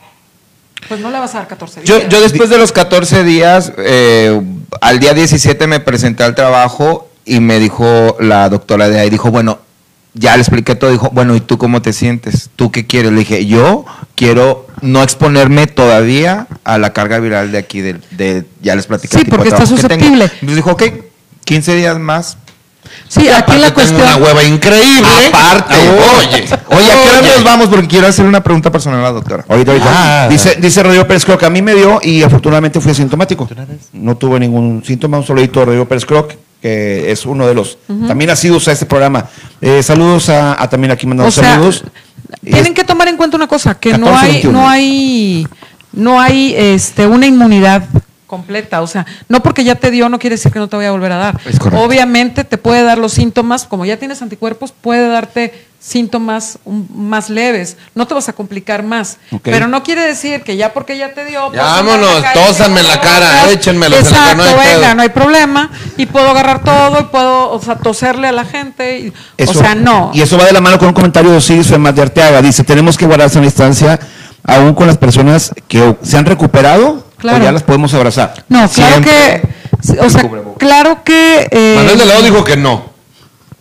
pues 0.89 1.01
no 1.01 1.11
le 1.11 1.19
vas 1.19 1.35
a 1.35 1.39
dar 1.39 1.49
14 1.49 1.83
días. 1.83 2.03
Yo, 2.03 2.09
yo 2.09 2.21
después 2.21 2.49
de 2.49 2.57
los 2.59 2.73
14 2.73 3.23
días, 3.23 3.73
eh, 3.77 4.41
al 4.81 4.99
día 4.99 5.13
17 5.13 5.67
me 5.67 5.81
presenté 5.81 6.25
al 6.25 6.35
trabajo 6.35 7.11
y 7.25 7.41
me 7.41 7.59
dijo 7.59 8.17
la 8.19 8.49
doctora 8.49 8.89
de 8.89 8.99
ahí, 8.99 9.11
dijo, 9.11 9.31
bueno, 9.31 9.59
ya 10.15 10.37
le 10.37 10.43
expliqué 10.43 10.75
todo, 10.75 10.91
dijo, 10.91 11.11
bueno, 11.13 11.35
¿y 11.37 11.41
tú 11.41 11.57
cómo 11.59 11.83
te 11.83 11.93
sientes? 11.93 12.51
¿Tú 12.57 12.71
qué 12.73 12.87
quieres? 12.87 13.13
Le 13.13 13.21
dije, 13.21 13.47
yo 13.47 13.85
quiero 14.17 14.67
no 14.83 15.03
exponerme 15.03 15.67
todavía 15.67 16.47
a 16.65 16.79
la 16.79 16.93
carga 16.93 17.19
viral 17.21 17.53
de 17.53 17.59
aquí, 17.59 17.81
de, 17.81 17.97
de- 18.13 18.45
ya 18.63 18.75
les 18.77 18.87
platicé. 18.87 19.19
Sí, 19.19 19.25
porque 19.25 19.49
está 19.49 19.59
trabajo 19.65 19.77
que 19.77 19.83
tengo". 19.89 19.93
susceptible. 20.05 20.25
Entonces 20.25 20.57
dijo, 20.57 20.71
ok, 20.73 20.83
15 21.45 21.75
días 21.77 21.99
más. 21.99 22.37
sí, 23.09 23.29
aquí 23.29 23.29
la 23.29 23.39
Aparte, 23.39 23.61
tengo 23.63 23.75
cuestión... 23.75 24.01
una 24.03 24.17
hueva 24.17 24.43
increíble. 24.43 25.09
Aparte, 25.33 25.75
oye. 25.75 26.45
Oye, 26.69 26.93
¿a 26.93 27.03
qué 27.03 27.09
hora 27.19 27.23
nos 27.37 27.45
vamos? 27.45 27.69
Porque 27.69 27.87
quiero 27.89 28.07
hacer 28.07 28.25
una 28.25 28.43
pregunta 28.43 28.71
personal 28.73 29.01
a 29.01 29.03
la 29.05 29.13
doctora. 29.13 29.45
Ahorita, 29.49 29.73
ahorita. 29.73 29.91
Ah, 30.25 30.29
dice, 30.29 30.57
dice 30.61 30.83
Rodrigo 30.83 31.07
Pérez 31.07 31.25
Croc, 31.25 31.43
a 31.45 31.51
mí 31.51 31.61
me 31.63 31.75
dio 31.75 32.01
y 32.03 32.23
afortunadamente 32.23 32.81
fui 32.81 32.91
asintomático. 32.93 33.49
No 33.93 34.17
tuve 34.17 34.41
ningún 34.41 34.83
síntoma. 34.85 35.19
Un 35.19 35.27
saludito 35.27 35.61
a 35.63 35.65
Rodrigo 35.67 35.87
Pérez 35.87 36.05
Croc, 36.07 36.33
que 36.61 37.11
es 37.11 37.27
uno 37.27 37.47
de 37.47 37.55
los 37.55 37.79
también 38.07 38.31
asiduos 38.31 38.69
a 38.69 38.73
este 38.73 38.87
programa. 38.87 39.27
Eh, 39.61 39.83
saludos 39.83 40.29
a, 40.29 40.61
a 40.63 40.69
también 40.69 40.91
aquí 40.91 41.07
mandamos 41.07 41.37
O 41.37 41.41
sea, 41.41 41.55
saludos. 41.55 41.85
Tienen 42.43 42.75
que 42.75 42.85
tomar 42.85 43.09
en 43.09 43.17
cuenta 43.17 43.37
una 43.37 43.47
cosa, 43.47 43.75
que 43.79 43.97
no 43.99 44.07
14, 44.07 44.27
hay, 44.27 44.33
21. 44.33 44.59
no 44.59 44.69
hay, 44.69 45.49
no 45.93 46.21
hay 46.21 46.55
este, 46.57 47.07
una 47.07 47.27
inmunidad 47.27 47.85
completa. 48.27 48.81
O 48.81 48.87
sea, 48.87 49.07
no 49.29 49.43
porque 49.43 49.65
ya 49.65 49.75
te 49.75 49.91
dio 49.91 50.09
no 50.09 50.19
quiere 50.19 50.37
decir 50.37 50.53
que 50.53 50.59
no 50.59 50.69
te 50.69 50.77
voy 50.77 50.85
a 50.85 50.93
volver 50.93 51.13
a 51.13 51.17
dar. 51.17 51.41
Obviamente 51.73 52.45
te 52.45 52.59
puede 52.59 52.83
dar 52.83 52.99
los 52.99 53.13
síntomas, 53.13 53.65
como 53.65 53.85
ya 53.85 53.99
tienes 53.99 54.23
anticuerpos, 54.23 54.73
puede 54.73 55.09
darte 55.09 55.70
síntomas 55.81 56.59
más 56.95 57.31
leves. 57.31 57.77
No 57.95 58.07
te 58.07 58.13
vas 58.15 58.29
a 58.29 58.35
complicar 58.35 58.83
más. 58.83 59.17
Pero 59.43 59.67
no 59.67 59.83
quiere 59.83 60.03
decir 60.03 60.43
que 60.43 60.57
ya 60.57 60.73
porque 60.75 60.97
ya 60.99 61.15
te 61.15 61.25
dio. 61.25 61.51
Ya, 61.53 61.63
pues, 61.63 61.63
vámonos, 61.63 62.23
tósanme 62.35 62.81
en 62.81 62.87
la 62.87 63.01
cara, 63.01 63.45
no 63.47 63.51
Exacto, 63.87 64.43
hay 64.43 64.55
venga, 64.55 64.81
pedo. 64.87 64.95
no 64.95 65.03
hay 65.03 65.09
problema. 65.09 65.71
Y 65.97 66.07
puedo 66.07 66.29
agarrar 66.31 66.63
todo 66.63 67.01
y 67.01 67.05
puedo, 67.05 67.51
o 67.51 67.61
sea, 67.63 67.77
toserle 67.77 68.29
a 68.29 68.33
la 68.33 68.45
gente. 68.45 68.99
y- 68.99 69.13
Eso- 69.37 69.53
o 69.53 69.55
sea, 69.55 69.75
no. 69.75 70.11
Y 70.15 70.21
eso 70.21 70.37
va 70.39 70.45
de 70.45 70.53
la 70.53 70.61
mano 70.61 70.79
con 70.79 70.89
un 70.89 70.95
comentario 70.95 71.31
de 71.31 71.39
Osiris 71.39 71.67
Femar 71.69 71.95
de 71.95 72.03
Arteaga. 72.03 72.43
Dice, 72.43 72.63
tenemos 72.63 72.97
que 72.99 73.07
guardarse 73.07 73.39
en 73.39 73.45
distancia 73.45 73.99
aún 74.45 74.75
con 74.75 74.87
las 74.87 74.99
personas 74.99 75.51
que 75.69 75.97
se 76.03 76.17
han 76.19 76.27
recuperado 76.27 77.07
Claro. 77.19 77.39
o 77.39 77.43
ya 77.43 77.53
las 77.53 77.63
podemos 77.63 77.93
abrazar. 77.95 78.45
No, 78.49 78.69
claro 78.69 78.93
Siempre 79.03 79.11
que, 79.93 79.99
o 80.01 80.09
sea, 80.11 80.23
claro 80.59 81.05
que... 81.05 81.49
eh, 81.51 81.75
Manuel 81.77 81.99
de 81.99 82.07
Lado 82.07 82.23
dijo 82.23 82.45
que 82.45 82.57
no. 82.57 82.90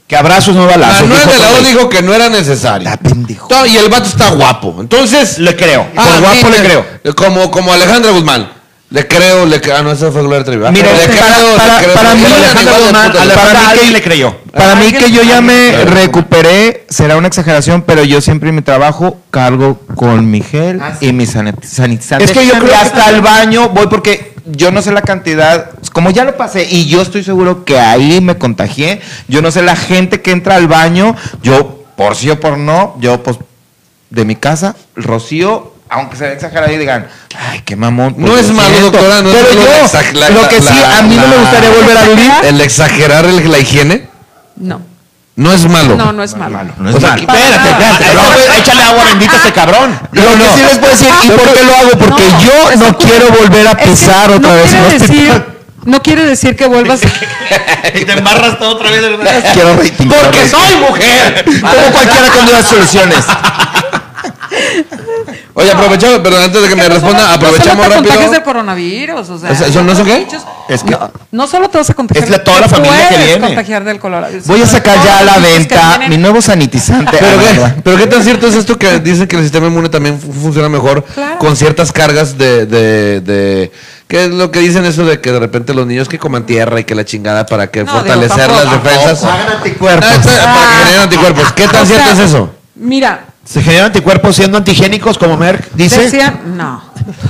Que 0.09 0.17
abrazos 0.17 0.55
no 0.55 0.65
balazos. 0.65 1.07
Manuel 1.07 1.21
dijo 1.27 1.31
de 1.31 1.39
la 1.39 1.49
O 1.59 1.61
dijo 1.61 1.89
que 1.89 2.01
no 2.01 2.13
era 2.15 2.29
necesario. 2.29 2.89
Ah, 2.91 2.97
pendejo. 2.97 3.47
Y 3.67 3.77
el 3.77 3.89
vato 3.89 4.07
está 4.07 4.31
guapo. 4.31 4.75
Entonces. 4.79 5.37
Le 5.37 5.55
creo. 5.55 5.85
Ah, 5.95 6.03
Por 6.15 6.21
guapo 6.21 6.49
le 6.49 6.57
creo. 6.65 6.85
Como, 7.15 7.51
como 7.51 7.71
Alejandra 7.71 8.09
Guzmán. 8.11 8.49
Le 8.89 9.07
creo, 9.07 9.45
le 9.45 9.61
creo. 9.61 9.77
Ah, 9.77 9.83
no, 9.83 9.91
esa 9.91 10.11
fue 10.11 10.23
Gloria 10.23 10.43
Trevi. 10.43 10.63
Mira, 10.71 10.91
le 10.91 10.97
para- 10.97 11.35
creo, 11.35 11.55
para- 11.57 11.77
le 11.77 11.83
creo. 11.83 11.93
para 11.95 12.15
mí, 12.15 12.21
Eran 12.25 12.33
Alejandra 12.43 12.73
Guzmán. 12.79 13.11
Alejandra- 13.17 13.35
Para 13.35 13.73
mí 13.75 13.79
que 13.85 13.91
le 13.91 14.01
creyó. 14.01 14.35
Para 14.51 14.75
mí 14.77 14.91
que 14.91 15.11
yo 15.11 15.21
ya 15.21 15.41
me 15.41 15.69
Claro. 15.69 15.91
recuperé, 15.91 16.87
será 16.89 17.15
una 17.15 17.27
exageración, 17.27 17.83
pero 17.83 18.03
yo 18.03 18.19
siempre 18.19 18.49
en 18.49 18.55
mi 18.55 18.61
trabajo 18.63 19.19
cargo 19.29 19.79
con 19.93 20.31
mi 20.31 20.41
gel 20.41 20.79
Ah, 20.81 20.93
sí. 20.99 21.05
y 21.09 21.13
mi 21.13 21.25
sanit- 21.27 21.63
sanitizante. 21.63 22.23
Es 22.25 22.31
que 22.31 22.47
yo 22.47 22.53
creo 22.53 22.65
Y 22.65 22.69
que 22.69 22.75
hasta 22.75 23.11
el 23.11 23.21
baño 23.21 23.69
voy 23.69 23.85
porque 23.85 24.33
yo 24.47 24.71
no 24.71 24.81
sé 24.81 24.91
la 24.91 25.03
cantidad, 25.03 25.69
como 25.91 26.09
ya 26.11 26.23
lo 26.23 26.35
pasé 26.37 26.67
y 26.69 26.85
yo 26.87 27.01
estoy 27.01 27.23
seguro 27.23 27.63
que 27.65 27.79
ahí 27.79 28.21
me 28.21 28.37
contagié, 28.37 29.01
yo 29.27 29.41
no 29.41 29.51
sé 29.51 29.61
la 29.61 29.75
gente 29.75 30.21
que 30.21 30.31
entra 30.31 30.55
al 30.55 30.67
baño, 30.67 31.15
yo 31.41 31.83
por 31.95 32.15
sí 32.15 32.29
o 32.29 32.39
por 32.39 32.57
no, 32.57 32.95
yo 32.99 33.21
pues 33.23 33.37
de 34.09 34.25
mi 34.25 34.35
casa, 34.35 34.75
rocío, 34.95 35.73
aunque 35.89 36.15
sea 36.17 36.31
exagerado 36.31 36.71
y 36.71 36.77
digan, 36.77 37.07
ay, 37.37 37.61
qué 37.65 37.75
mamón. 37.75 38.13
pues, 38.13 38.25
No 38.27 38.37
es 38.37 38.47
malo, 38.51 38.69
siento". 38.69 38.91
doctora, 38.91 39.21
no 39.21 39.29
es 39.29 39.35
pero 39.35 39.59
malo 39.61 39.71
yo, 40.13 40.19
la 40.19 40.29
lo 40.29 40.47
que 40.49 40.59
la- 40.61 40.71
sí, 40.71 40.77
a 40.97 41.01
mí 41.03 41.15
no 41.15 41.27
me 41.27 41.37
gustaría 41.37 41.69
volver 41.69 41.97
a 41.97 42.03
vivir. 42.03 42.31
El 42.43 42.61
exagerar 42.61 43.25
el- 43.25 43.51
la 43.51 43.57
higiene 43.59 44.07
No, 44.55 44.81
no 45.35 45.51
es 45.53 45.67
malo. 45.69 45.95
no, 45.95 46.11
no 46.11 46.21
es 46.23 46.35
malo. 46.35 46.59
No 46.77 46.89
es 46.89 46.95
O 46.95 46.99
sea, 46.99 47.09
malo. 47.11 47.21
espérate, 47.21 47.69
espérate. 47.69 48.59
Échale 48.59 48.83
agua 48.83 49.03
bendita 49.05 49.33
a 49.33 49.37
este 49.37 49.53
cabrón. 49.53 49.99
Lo 50.11 50.21
que 50.21 50.29
sí 50.55 50.61
les 50.67 50.77
puedo 50.77 50.91
decir, 50.91 51.07
¿y 51.23 51.27
por 51.29 51.53
qué 51.53 51.63
lo 51.63 51.75
hago? 51.75 51.89
Porque 51.91 52.23
No, 52.31 52.39
yo 52.41 52.75
no 52.77 52.97
quiero 52.97 53.29
volver 53.31 53.67
a 53.67 53.71
Es 53.71 53.77
que 53.77 53.85
pisar 53.89 54.31
otra 54.31 54.49
no 54.49 54.55
vez. 54.55 54.99
Decir, 55.01 55.43
no 55.89 56.01
quiere 56.01 56.25
decir 56.25 56.55
que 56.55 56.65
vuelvas. 56.67 57.01
Y 57.95 58.05
te 58.05 58.11
embarras 58.11 58.59
todo 58.59 58.75
otra 58.75 58.91
vez. 58.91 59.01
Quiero 59.53 59.75
rating. 59.75 60.07
Porque 60.09 60.47
soy 60.47 60.75
mujer. 60.87 61.43
Como 61.45 61.91
cualquiera 61.91 62.27
con 62.35 62.45
nuevas 62.45 62.65
soluciones. 62.67 63.25
Oye, 65.53 65.71
aprovechamos, 65.71 66.19
pero 66.23 66.37
antes 66.37 66.61
de 66.61 66.67
que 66.69 66.75
me 66.75 66.87
responda, 66.87 67.33
aprovechamos 67.33 67.77
no 67.77 67.83
solo 67.83 67.89
te 67.89 67.95
rápido. 67.95 68.03
contagias 68.13 68.31
del 68.31 68.43
coronavirus, 68.43 69.29
o 69.29 69.39
sea. 69.39 69.51
O 69.51 69.55
sea, 69.55 69.67
¿eso 69.67 69.83
no 69.83 69.91
es 69.91 69.99
qué? 69.99 70.19
muchos- 70.25 70.43
Es 70.69 70.83
que- 70.83 70.91
no, 70.91 71.11
no 71.31 71.47
solo 71.47 71.69
te 71.69 71.77
vas 71.77 71.89
a 71.89 71.93
contagiar. 71.93 72.23
Es 72.25 72.29
la- 72.29 72.43
toda 72.43 72.61
la 72.61 72.67
familia 72.69 72.97
que 73.09 73.13
puedes 73.15 73.25
viene. 73.27 73.45
contagiar 73.47 73.83
del 73.83 73.99
coronavirus. 73.99 74.45
Voy 74.47 74.61
a 74.61 74.67
sacar 74.67 75.03
ya 75.03 75.19
a 75.19 75.23
la 75.23 75.33
que 75.35 75.41
venta 75.41 75.97
vienen- 75.97 76.09
mi 76.09 76.17
nuevo 76.17 76.41
sanitizante. 76.41 77.17
Pero 77.19 77.65
Ah, 77.65 77.73
qué, 77.83 77.95
qué 78.03 78.07
tan 78.07 78.23
cierto 78.23 78.47
es 78.47 78.55
esto 78.55 78.77
que 78.77 78.99
dicen 78.99 79.27
que 79.27 79.35
el 79.37 79.43
sistema 79.43 79.67
inmune 79.67 79.89
también 79.89 80.19
fu- 80.19 80.31
funciona 80.31 80.69
mejor 80.69 81.03
Claro. 81.03 81.39
con 81.39 81.55
ciertas 81.55 81.91
cargas 81.91 82.37
de, 82.37 82.65
de, 82.65 83.21
de- 83.21 83.71
¿Qué 84.09 84.23
es 84.25 84.31
lo 84.31 84.49
que 84.49 84.57
dicen 84.59 84.85
eso 84.85 85.05
de 85.05 85.21
que 85.21 85.31
de 85.31 85.39
repente 85.39 85.71
los 85.75 85.85
niños 85.85 86.09
que 86.09 86.17
coman 86.17 86.43
tierra 86.43 86.79
y 86.79 86.83
que 86.83 86.95
la 86.95 87.05
chingada 87.05 87.45
para 87.45 87.67
que 87.67 87.83
No, 87.83 87.91
fortalecer 87.91 88.49
digo, 88.49 88.63
las 88.63 88.83
defensas? 88.83 89.23
Hagan 89.23 89.51
anticuerpos. 89.57 90.09
Ah, 90.09 90.15
esto- 90.15 90.29
para 90.29 90.67
que 90.67 90.77
generen 90.83 91.01
anticuerpos. 91.03 91.53
¿Qué 91.53 91.67
tan 91.67 91.83
O 91.83 91.85
cierto 91.85 92.03
sea, 92.05 92.13
es 92.13 92.19
eso? 92.31 92.49
Mira, 92.75 93.25
Se 93.45 93.61
generan 93.61 93.85
anticuerpos 93.87 94.35
siendo 94.35 94.57
antigénicos, 94.57 95.17
como 95.19 95.37
Merck 95.37 95.69
dice. 95.73 96.01
decían, 96.01 96.39
no. 96.57 96.83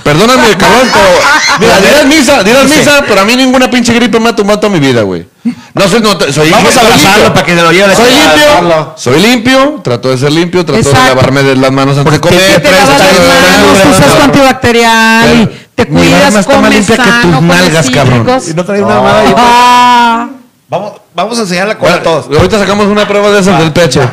Perdóname, 0.04 0.50
cabrón, 0.58 0.88
pero. 0.94 1.60
Mira, 1.60 1.80
dirás 1.82 2.06
misa, 2.06 2.44
dirás 2.44 2.64
misa, 2.66 3.04
pero 3.08 3.22
a 3.22 3.26
mí 3.26 3.36
ninguna 3.36 3.70
pinche 3.70 3.94
gripe 3.94 4.18
me 4.20 4.30
ha 4.30 4.36
tumbado 4.36 4.60
toda 4.62 4.72
mi 4.74 4.80
vida, 4.80 5.02
güey. 5.02 5.26
No 5.74 5.88
soy, 5.88 6.00
no, 6.02 6.18
soy 6.32 6.50
Vamos 6.50 6.76
a 6.78 6.82
abrazarlo 6.82 7.34
para 7.34 7.46
que 7.46 7.56
se 7.56 7.62
lo 7.62 7.72
lleve 7.72 7.88
la 7.88 7.96
Soy 7.96 8.10
limpio, 8.12 8.94
soy 8.98 9.22
limpio, 9.22 9.82
trato 9.84 10.10
de 10.10 10.18
ser 10.18 10.32
limpio, 10.32 10.66
trato 10.66 10.82
de 10.90 10.94
lavarme 10.94 11.44
de 11.44 11.56
las 11.58 11.72
manos 11.72 11.98
antes 11.98 12.14
de 12.14 12.20
comer. 12.22 12.62
te 12.62 12.72
lavas 12.72 12.88
las 12.90 13.00
manos, 13.00 13.98
usas 13.98 14.24
antibacterial 14.24 15.52
te 15.86 15.92
Mi 15.92 16.12
barba 16.12 16.26
cuidas, 16.28 16.36
está 16.36 16.62
más 16.62 16.70
limpia 16.74 16.98
que 16.98 17.12
tus 17.28 17.42
nalgas, 17.42 17.90
cabrón. 17.90 18.28
Y 18.48 18.54
no 18.54 18.66
trae 18.66 18.82
una 18.84 19.20
ahí. 19.20 19.34
Ah, 19.38 20.28
Vamos, 20.70 20.92
vamos 21.16 21.36
a 21.40 21.42
enseñar 21.42 21.68
la 21.68 21.80
cola 21.80 21.96
a 21.96 22.04
todos. 22.04 22.28
Ahorita 22.28 22.60
sacamos 22.60 22.86
una 22.86 23.08
prueba 23.08 23.32
de 23.32 23.40
esas 23.40 23.58
del 23.60 23.74
pecho. 23.74 24.02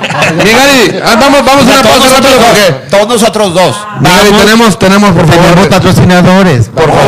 Ah, 1.05 1.17
vamos, 1.21 1.45
vamos 1.45 1.65
a 1.67 1.73
una 1.73 1.83
pausa 1.83 2.09
rápido 2.09 2.09
nosotros 2.09 2.35
porque. 2.35 2.73
dos, 2.73 2.91
todos 2.91 3.09
nosotros 3.09 3.55
dos. 3.55 3.77
Miguel, 4.01 4.37
tenemos, 4.41 4.79
tenemos, 4.79 5.11
por 5.13 5.27
Tenemos 5.27 5.51
favor. 5.53 5.69
patrocinadores. 5.69 6.69
Por 6.69 6.85
favor. 6.89 7.05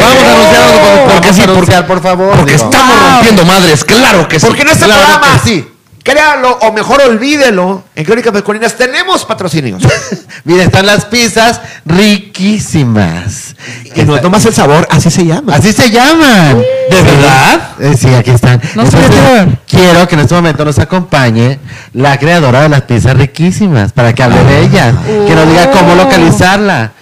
Vamos 0.00 0.22
a 0.22 0.32
anunciarlo 0.32 1.12
porque, 1.12 1.32
sí, 1.34 1.42
por 1.86 2.00
favor. 2.02 2.36
porque 2.36 2.54
estamos 2.54 2.96
rompiendo 3.10 3.44
madres, 3.44 3.84
claro 3.84 4.28
que 4.28 4.40
sí. 4.40 4.46
Porque 4.46 4.62
en 4.62 4.68
este 4.68 4.86
programa, 4.86 5.26
que 5.42 5.48
sí. 5.48 5.68
Créalo 6.08 6.58
o 6.62 6.72
mejor 6.72 7.02
olvídelo, 7.02 7.84
en 7.94 8.04
Crónicas 8.04 8.32
Masculinas 8.32 8.74
tenemos 8.76 9.26
patrocinios. 9.26 9.82
Mira, 10.44 10.64
están 10.64 10.86
las 10.86 11.04
pizzas 11.04 11.60
riquísimas. 11.84 13.54
que 13.94 14.04
no 14.04 14.18
nomás 14.20 14.46
el 14.46 14.54
sabor, 14.54 14.88
así 14.90 15.10
se 15.10 15.26
llama. 15.26 15.54
Así 15.56 15.72
se 15.72 15.90
llaman. 15.90 16.58
¿De 16.90 17.02
verdad? 17.02 17.96
sí, 17.98 18.08
aquí 18.14 18.30
están. 18.30 18.60
No 18.74 18.84
Entonces, 18.84 19.58
quiero 19.68 20.08
que 20.08 20.14
en 20.14 20.20
este 20.22 20.34
momento 20.34 20.64
nos 20.64 20.78
acompañe 20.78 21.58
la 21.92 22.18
creadora 22.18 22.62
de 22.62 22.70
las 22.70 22.82
pizzas 22.82 23.14
riquísimas 23.16 23.92
para 23.92 24.14
que 24.14 24.22
hable 24.22 24.42
de 24.44 24.62
ellas, 24.62 24.94
que 25.26 25.34
nos 25.34 25.46
diga 25.48 25.70
cómo 25.70 25.92
Oh. 25.92 25.96
localizarla. 25.96 26.92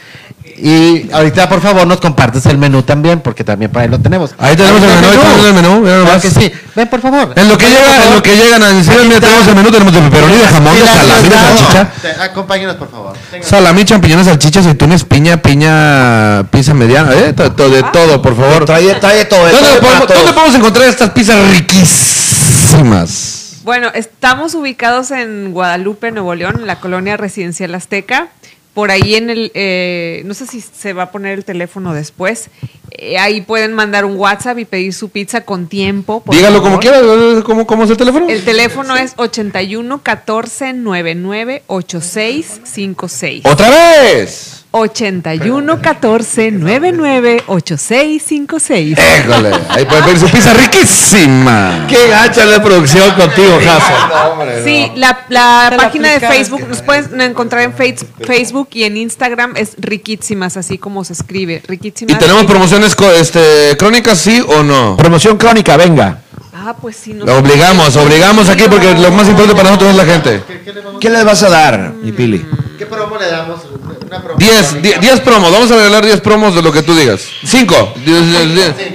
Y 0.59 1.11
ahorita, 1.13 1.49
por 1.49 1.61
favor, 1.61 1.87
nos 1.87 2.01
compartes 2.01 2.47
el 2.47 2.57
menú 2.57 2.83
también, 2.83 3.21
porque 3.21 3.45
también 3.45 3.71
para 3.71 3.85
ahí 3.85 3.91
lo 3.91 3.99
tenemos. 4.01 4.35
Ahí 4.39 4.57
tenemos 4.57 4.83
el 4.83 4.89
menú, 4.89 5.07
ahí 5.09 5.19
tenemos 5.19 5.47
el 5.47 5.55
menú, 5.55 5.69
mira 5.81 5.93
Claro 5.93 6.05
nomás. 6.05 6.23
que 6.23 6.31
sí. 6.31 6.53
Ven, 6.75 6.89
por 6.89 7.01
favor. 7.01 7.33
En 7.37 7.49
lo 7.49 7.59
que 7.59 7.67
llega, 7.69 8.07
en 8.07 8.15
lo 8.15 8.23
que 8.23 8.37
llegan 8.37 8.63
a 8.63 8.69
decir, 8.69 8.95
mira, 9.07 9.21
tenemos 9.21 9.47
el 9.49 9.55
menú, 9.55 9.71
tenemos 9.71 9.93
de 9.93 10.01
pepperoni, 10.01 10.37
de 10.37 10.47
jamón, 10.47 10.75
de 10.75 10.87
salami, 10.87 11.29
de 11.29 11.37
salchicha. 11.37 11.91
Acompáñenos, 12.25 12.77
por 12.77 12.91
favor. 12.91 13.13
Salami, 13.43 13.85
champiñones, 13.85 14.27
salchichas, 14.27 14.65
aceitunas, 14.65 15.05
piña, 15.05 15.37
piña, 15.43 16.45
pizza 16.51 16.73
mediana, 16.75 17.13
eh, 17.13 17.33
de 17.35 17.83
todo, 17.93 18.23
por 18.23 18.35
favor. 18.37 18.65
Trae, 18.65 18.95
trae 18.95 19.25
todo. 19.27 19.41
¿Dónde, 19.41 19.59
todo 19.59 19.81
podemos, 19.81 19.93
para 19.93 20.07
todos. 20.07 20.19
dónde 20.21 20.33
podemos 20.33 20.55
encontrar 20.57 20.89
estas 20.89 21.11
pizzas 21.11 21.37
riquísimas? 21.51 23.33
Bueno, 23.65 23.89
estamos 23.95 24.55
ubicados 24.55 25.11
en 25.11 25.53
Guadalupe, 25.53 26.13
Nuevo 26.13 26.35
León, 26.35 26.57
en 26.61 26.67
la 26.67 26.79
colonia 26.81 27.17
residencial 27.17 27.75
Azteca. 27.75 28.29
Por 28.77 28.91
ahí 28.91 29.15
en 29.15 29.31
el, 29.31 29.51
eh, 29.55 30.21
no 30.27 30.35
sé 30.35 30.47
si 30.47 30.61
se 30.61 30.93
va 30.93 31.05
a 31.05 31.11
poner 31.11 31.39
el 31.39 31.47
teléfono 31.47 31.95
después. 31.95 32.51
Eh, 32.91 33.17
ahí 33.17 33.41
pueden 33.41 33.73
mandar 33.73 34.05
un 34.05 34.19
WhatsApp 34.19 34.59
y 34.59 34.67
pedir 34.67 34.93
su 34.93 35.09
pizza 35.09 35.47
con 35.47 35.67
tiempo. 35.67 36.23
Dígalo 36.27 36.61
como 36.61 36.79
quiera, 36.79 37.01
¿cómo, 37.43 37.67
cómo 37.67 37.85
es 37.85 37.91
el 37.91 37.97
teléfono? 37.97 38.29
El 38.29 38.45
teléfono 38.45 38.95
es 38.95 39.15
81 39.17 40.03
14 40.03 40.75
99 40.75 41.63
86 41.69 42.61
56. 42.65 43.47
¡Otra 43.47 43.71
vez! 43.71 44.56
81 44.79 45.81
14 45.83 46.51
99 46.53 47.43
86 47.47 48.23
56. 48.23 48.99
Éjole, 48.99 49.51
ahí 49.71 49.85
pueden 49.85 50.05
pedir 50.05 50.19
su 50.19 50.29
pizza 50.29 50.53
riquísima. 50.55 51.87
Qué 51.89 52.09
gacha 52.09 52.45
la 52.45 52.63
producción 52.63 53.11
contigo, 53.13 53.59
Jaso. 53.65 54.65
Sí, 54.65 54.93
la, 54.97 55.25
la 55.29 55.73
página 55.77 56.11
de. 56.13 56.21
Facebook, 56.21 56.67
nos 56.69 56.83
pueden 56.83 57.21
encontrar 57.21 57.63
en 57.63 57.73
Face- 57.73 58.07
Facebook 58.27 58.69
y 58.73 58.85
en 58.85 58.97
Instagram 58.97 59.55
es 59.57 59.75
Riquísimas, 59.79 60.57
así 60.57 60.79
como 60.79 61.05
se 61.05 61.13
escribe, 61.13 61.63
Riquísimas. 61.67 62.15
¿Y 62.17 62.19
tenemos 62.19 62.45
promociones 62.45 62.97
este, 63.19 63.77
crónicas, 63.79 64.19
sí 64.19 64.43
o 64.47 64.63
no? 64.63 64.97
Promoción 64.97 65.37
crónica, 65.37 65.77
venga. 65.77 66.21
Ah, 66.53 66.75
pues 66.81 66.97
sí. 66.97 67.13
Lo 67.13 67.39
obligamos, 67.39 67.95
obligamos 67.97 68.49
aquí 68.49 68.65
porque 68.69 68.93
lo 68.95 69.11
más 69.13 69.29
importante 69.29 69.55
para 69.55 69.71
nosotros 69.71 69.91
es 69.91 69.97
la 69.97 70.05
gente. 70.05 70.43
¿Qué 71.01 71.11
les 71.11 71.25
vas 71.25 71.43
a 71.43 71.49
dar, 71.49 71.93
mi 72.03 72.13
Pili? 72.13 72.45
¿Qué 72.79 72.87
promo 72.87 73.17
le 73.19 73.27
damos? 73.31 73.61
Una 74.07 74.23
promo 74.23 74.39
10, 74.39 74.83
10 75.01 75.21
promos, 75.21 75.51
vamos 75.53 75.71
a 75.71 75.77
regalar 75.77 76.05
10 76.05 76.21
promos 76.21 76.55
de 76.55 76.63
lo 76.63 76.73
que 76.73 76.83
tú 76.83 76.95
digas. 76.95 77.23
5, 77.45 77.95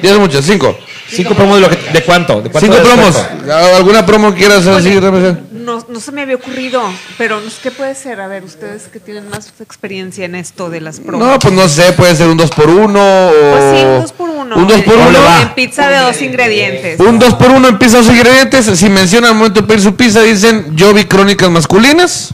10 0.01 0.17
muchas, 0.17 0.45
5. 0.45 0.77
¿Cinco 1.13 1.33
promos 1.35 1.55
de, 1.57 1.61
lo 1.61 1.69
que, 1.69 1.75
de 1.91 2.03
cuánto? 2.03 2.41
¿De 2.41 2.49
cuánto 2.49 2.59
5 2.59 2.75
de 2.75 2.81
promos. 2.81 3.15
descuento? 3.15 3.53
¿Alguna 3.75 4.05
promo 4.05 4.33
que 4.33 4.39
quieras 4.39 4.65
así? 4.65 4.97
No, 5.51 5.85
no 5.87 5.99
se 5.99 6.11
me 6.11 6.21
había 6.21 6.35
ocurrido, 6.35 6.81
pero 7.17 7.41
qué 7.61 7.69
puede 7.69 7.95
ser. 7.95 8.21
A 8.21 8.27
ver, 8.27 8.43
ustedes 8.43 8.83
que 8.83 8.99
tienen 8.99 9.29
más 9.29 9.51
experiencia 9.59 10.25
en 10.25 10.35
esto 10.35 10.69
de 10.69 10.79
las 10.79 10.99
promos. 10.99 11.27
No, 11.27 11.37
pues 11.37 11.53
no 11.53 11.67
sé, 11.67 11.91
puede 11.93 12.15
ser 12.15 12.29
un 12.29 12.37
2 12.37 12.49
por 12.51 12.69
1 12.69 13.27
o... 13.27 13.31
Pues 13.51 13.79
sí, 13.79 13.85
un 13.85 14.01
2 14.01 14.11
por 14.13 14.29
1 14.29 14.55
Un 14.55 14.67
2 14.67 14.81
por 14.81 14.93
En- 14.95 15.07
1 15.07 15.41
En 15.41 15.53
pizza 15.53 15.89
de 15.89 15.97
dos 15.99 16.21
ingredientes. 16.21 16.99
Un 16.99 17.19
2 17.19 17.33
por 17.35 17.51
1 17.51 17.67
en 17.67 17.77
pizzas 17.77 18.07
ingredientes. 18.07 18.65
Si 18.79 18.89
mencionan 18.89 19.31
al 19.31 19.37
momento 19.37 19.61
de 19.61 19.67
pedir 19.67 19.81
su 19.81 19.95
pizza, 19.95 20.21
dicen 20.21 20.75
yo 20.75 20.93
vi 20.93 21.03
crónicas 21.05 21.49
masculinas. 21.49 22.33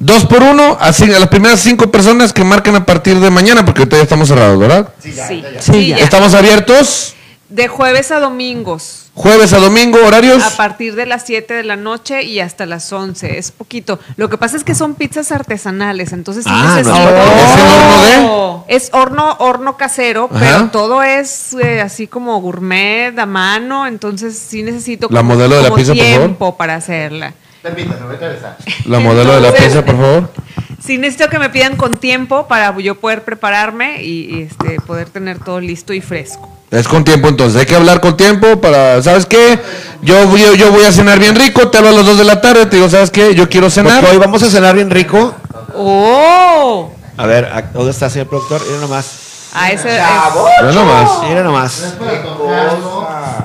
2 0.00 0.26
por 0.26 0.42
1 0.42 0.76
así 0.80 1.04
a 1.12 1.18
las 1.18 1.28
primeras 1.28 1.60
5 1.60 1.90
personas 1.90 2.32
que 2.32 2.44
marquen 2.44 2.74
a 2.76 2.86
partir 2.86 3.18
de 3.18 3.30
mañana, 3.30 3.64
porque 3.64 3.80
ahorita 3.80 3.96
ya 3.96 4.02
estamos 4.04 4.28
cerrados, 4.28 4.58
¿verdad? 4.58 4.88
Sí, 5.02 5.12
Sí, 5.60 5.88
ya. 5.88 5.96
Estamos 5.96 6.34
abiertos 6.34 7.14
De 7.48 7.66
jueves 7.66 8.10
a 8.12 8.20
domingos. 8.20 9.06
jueves 9.14 9.52
a 9.52 9.58
domingo, 9.58 9.98
horarios. 10.06 10.44
A 10.44 10.56
partir 10.56 10.94
de 10.94 11.04
las 11.06 11.24
7 11.26 11.52
de 11.54 11.64
la 11.64 11.74
noche 11.74 12.22
y 12.22 12.38
hasta 12.38 12.64
las 12.66 12.92
11. 12.92 13.38
Es 13.38 13.50
poquito. 13.50 13.98
Lo 14.16 14.28
que 14.28 14.38
pasa 14.38 14.56
es 14.56 14.62
que 14.62 14.76
son 14.76 14.94
pizzas 14.94 15.32
artesanales, 15.32 16.12
entonces 16.12 16.44
sí 16.44 16.50
Ah, 16.52 16.76
necesito- 16.76 16.94
no. 16.96 17.34
¿Es 17.34 17.56
el 17.56 17.66
horno 17.66 18.64
de? 18.68 18.74
Es 18.76 18.90
horno, 18.92 19.36
horno 19.40 19.76
casero, 19.76 20.28
Ajá. 20.30 20.38
pero 20.38 20.66
todo 20.70 21.02
es 21.02 21.54
eh, 21.60 21.80
así 21.80 22.06
como 22.06 22.40
gourmet, 22.40 23.18
a 23.18 23.26
mano, 23.26 23.86
entonces 23.88 24.38
sí 24.38 24.62
necesito 24.62 25.08
La 25.10 25.20
como- 25.20 25.34
modelo 25.34 25.56
de 25.56 25.62
la 25.62 25.68
como 25.70 25.76
pizza, 25.78 25.94
por 25.94 26.02
favor. 26.04 26.18
tiempo 26.20 26.56
para 26.56 26.76
hacerla. 26.76 27.32
Permítame, 27.62 28.06
voy 28.06 28.16
a 28.16 28.18
regresar. 28.18 28.56
La 28.86 28.98
modelo 29.00 29.34
de 29.34 29.40
la 29.40 29.52
pizza, 29.52 29.84
por 29.84 29.96
favor. 29.96 30.30
Sí 30.80 30.96
necesito 30.96 31.28
que 31.28 31.40
me 31.40 31.50
pidan 31.50 31.76
con 31.76 31.96
tiempo 31.96 32.46
para 32.46 32.74
yo 32.78 32.94
poder 32.94 33.22
prepararme 33.24 34.00
y, 34.02 34.36
y, 34.36 34.42
este, 34.42 34.80
poder 34.80 35.10
tener 35.10 35.38
todo 35.40 35.60
listo 35.60 35.92
y 35.92 36.00
fresco. 36.00 36.48
Es 36.70 36.86
con 36.86 37.02
tiempo, 37.04 37.28
entonces 37.28 37.58
hay 37.60 37.66
que 37.66 37.74
hablar 37.74 38.00
con 38.00 38.16
tiempo 38.16 38.60
para, 38.60 39.02
¿sabes 39.02 39.26
qué? 39.26 39.58
Yo, 40.02 40.36
yo, 40.36 40.54
yo 40.54 40.70
voy 40.70 40.84
a 40.84 40.92
cenar 40.92 41.18
bien 41.18 41.34
rico, 41.34 41.68
te 41.68 41.78
hablo 41.78 41.90
a 41.90 41.92
las 41.92 42.06
2 42.06 42.18
de 42.18 42.24
la 42.24 42.40
tarde, 42.40 42.64
te 42.66 42.76
digo, 42.76 42.88
¿sabes 42.88 43.10
qué? 43.10 43.34
Yo 43.34 43.48
quiero 43.48 43.68
cenar. 43.68 44.00
Porque 44.00 44.12
hoy 44.12 44.18
vamos 44.18 44.42
a 44.44 44.48
cenar 44.50 44.76
bien 44.76 44.88
rico. 44.88 45.34
¡Oh! 45.74 46.90
A 47.16 47.26
ver, 47.26 47.46
¿a- 47.46 47.62
¿dónde 47.62 47.90
está, 47.90 48.08
señor 48.08 48.28
productor? 48.28 48.62
Mira 48.64 48.80
nomás. 48.80 49.50
A 49.52 49.72
ese, 49.72 49.88
Mira 49.88 50.72
nomás. 50.72 51.10
Mira 51.28 51.42
nomás. 51.42 51.94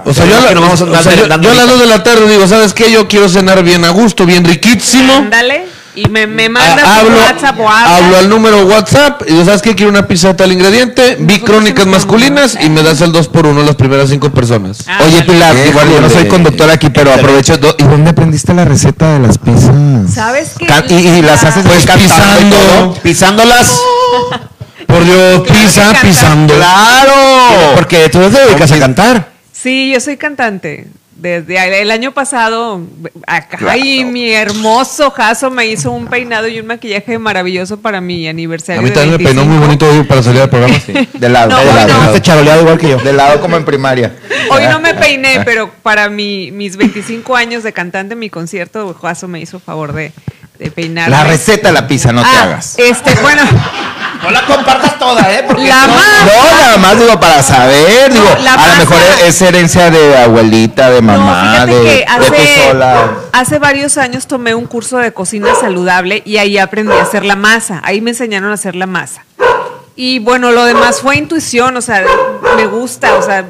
O 0.06 0.14
sea, 0.14 0.26
yo, 0.26 0.38
a 0.38 0.42
la- 0.42 0.48
Que 0.50 0.56
vamos 0.56 0.80
a 0.82 0.84
o 0.84 0.88
andar 0.88 1.04
sea, 1.04 1.12
yo- 1.14 1.18
yo 1.20 1.26
a 1.26 1.28
las 1.38 1.46
ahorita. 1.46 1.66
2 1.68 1.80
de 1.80 1.86
la 1.88 2.04
tarde 2.04 2.30
digo, 2.30 2.48
¿sabes 2.48 2.74
qué? 2.74 2.92
Yo 2.92 3.08
quiero 3.08 3.30
cenar 3.30 3.64
bien 3.64 3.84
a 3.86 3.90
gusto, 3.90 4.26
bien 4.26 4.44
riquísimo. 4.44 5.14
ándale. 5.14 5.66
Y 5.96 6.10
me, 6.10 6.26
me 6.26 6.50
mandas 6.50 6.80
Ah, 6.88 7.02
un 7.04 7.12
hablo, 7.12 7.18
WhatsApp 7.24 7.60
o 7.60 7.70
hablas. 7.70 7.92
hablo 8.02 8.18
al 8.18 8.28
número 8.28 8.66
WhatsApp 8.66 9.22
y 9.28 9.34
digo, 9.34 9.46
¿sabes 9.46 9.62
qué? 9.62 9.76
Quiero 9.76 9.92
una 9.92 10.08
pizza 10.08 10.30
de 10.30 10.34
tal 10.34 10.52
ingrediente, 10.52 11.18
vi 11.20 11.40
crónicas 11.40 11.86
masculinas 11.86 12.58
y 12.60 12.68
me 12.72 12.82
das 12.82 13.02
el 13.02 13.12
2 13.12 13.28
por 13.28 13.46
1 13.46 13.62
las 13.62 13.76
primeras 13.76 14.10
cinco 14.10 14.32
personas. 14.32 14.80
Ah, 14.88 14.98
Oye. 15.06 15.22
Pilar, 15.22 15.56
igual 15.68 15.88
yo 15.92 16.02
no 16.02 16.10
soy 16.10 16.28
conductor 16.28 16.68
aquí, 16.72 16.90
pero 16.90 17.14
aprovecho. 17.14 17.58
do- 17.60 17.76
¿Y 17.78 17.84
dónde 17.84 18.10
aprendiste 18.10 18.56
la 18.56 18.66
receta 18.66 19.14
de 19.14 19.20
las 19.28 19.38
pizzas? 19.38 19.70
¿Sabes 20.12 20.54
qué? 20.58 20.66
Y, 20.90 20.96
y 20.96 21.22
las 21.22 21.44
haces 21.44 21.64
Pues 21.64 21.86
pisando. 21.86 22.56
todo. 22.56 22.94
Pisándolas. 23.04 23.72
Por 24.88 25.04
Dios, 25.06 25.44
Claro 25.44 25.92
canta. 25.94 26.02
pisando. 26.02 26.54
¡Claro! 26.56 27.14
Porque 27.76 28.10
tú 28.10 28.20
te 28.20 28.40
dedicas 28.48 28.72
a 28.72 28.80
cantar. 28.80 29.33
Sí, 29.64 29.92
yo 29.94 30.00
soy 30.02 30.18
cantante. 30.18 30.88
Desde 31.16 31.82
el 31.82 31.90
año 31.92 32.12
pasado, 32.12 32.82
acá, 33.28 33.58
ay, 33.70 34.04
mi 34.04 34.30
hermoso 34.34 35.10
Jaso 35.12 35.50
me 35.52 35.66
hizo 35.68 35.90
un 35.92 36.08
peinado 36.08 36.50
y 36.50 36.60
un 36.60 36.66
maquillaje 36.66 37.18
maravilloso 37.18 37.80
para 37.80 38.02
mi 38.02 38.28
aniversario. 38.28 38.82
A 38.82 38.84
mí 38.84 38.90
de 38.90 38.96
también 38.96 39.12
me 39.18 39.24
peinó 39.24 39.46
muy 39.46 39.58
25. 39.60 39.66
bonito 39.66 39.90
hoy 39.90 40.04
para 40.06 40.22
salir 40.22 40.42
al 40.42 40.50
programa. 40.50 40.76
De 41.14 41.30
lado, 41.30 41.50
No, 41.52 41.60
de 41.60 41.66
lado. 41.66 41.94
no. 41.94 42.06
Este 42.08 42.22
charoleado 42.22 42.62
igual 42.64 42.78
que 42.78 42.90
yo. 42.90 42.98
De 42.98 43.14
lado 43.14 43.40
como 43.40 43.56
en 43.56 43.64
primaria. 43.64 44.14
Hoy 44.50 44.64
no 44.70 44.82
me 44.82 44.96
peiné, 44.96 45.44
pero 45.46 45.72
para 45.82 46.10
mi, 46.10 46.52
mis 46.52 46.76
25 46.76 47.34
años 47.38 47.64
de 47.64 47.72
cantante, 47.72 48.16
mi 48.18 48.30
concierto, 48.30 48.94
Jaso 49.02 49.30
me 49.30 49.40
hizo 49.40 49.62
favor 49.62 49.94
de, 49.94 50.12
de 50.60 50.72
peinarme. 50.72 51.16
La 51.16 51.24
receta 51.24 51.70
de 51.70 51.74
la 51.76 51.88
pizza, 51.88 52.12
no 52.12 52.22
te 52.22 52.28
Ah, 52.28 52.44
hagas. 52.44 52.78
Este, 52.78 53.14
bueno, 53.22 53.44
No 54.24 54.32
la 54.32 54.42
compartas 54.46 54.98
toda, 54.98 55.32
¿eh? 55.34 55.44
Porque 55.46 55.68
la 55.68 55.86
no- 55.88 55.94
más. 55.94 56.06
No, 56.26 56.58
nada 56.62 56.78
más 56.78 57.00
digo 57.00 57.20
para 57.20 57.44
saber, 57.44 58.12
digo, 58.12 58.26
la 58.44 58.54
a 58.54 58.68
lo 58.68 58.76
mejor 58.78 58.98
es 59.26 59.42
herencia 59.42 59.92
de 59.92 60.18
abuelita, 60.18 60.90
de 60.90 61.02
mamá, 61.02 61.60
no, 61.60 61.66
de, 61.68 61.82
que 61.84 62.06
hace, 62.08 62.70
sola. 62.70 63.12
hace 63.34 63.60
varios 63.60 63.98
años 63.98 64.26
tomé 64.28 64.56
un 64.56 64.66
curso 64.66 64.98
de 64.98 65.12
cocina 65.14 65.50
saludable 65.60 66.22
y 66.26 66.38
ahí 66.38 66.58
aprendí 66.58 66.94
a 66.94 67.02
hacer 67.04 67.26
la 67.26 67.36
masa. 67.36 67.82
Ahí 67.84 68.00
me 68.02 68.12
enseñaron 68.12 68.50
a 68.52 68.54
hacer 68.54 68.76
la 68.76 68.88
masa. 68.88 69.26
Y 69.96 70.20
bueno, 70.20 70.52
lo 70.52 70.66
demás 70.66 71.02
fue 71.02 71.18
intuición, 71.18 71.78
o 71.78 71.82
sea, 71.82 72.04
me 72.56 72.66
gusta, 72.66 73.14
o 73.16 73.22
sea, 73.22 73.46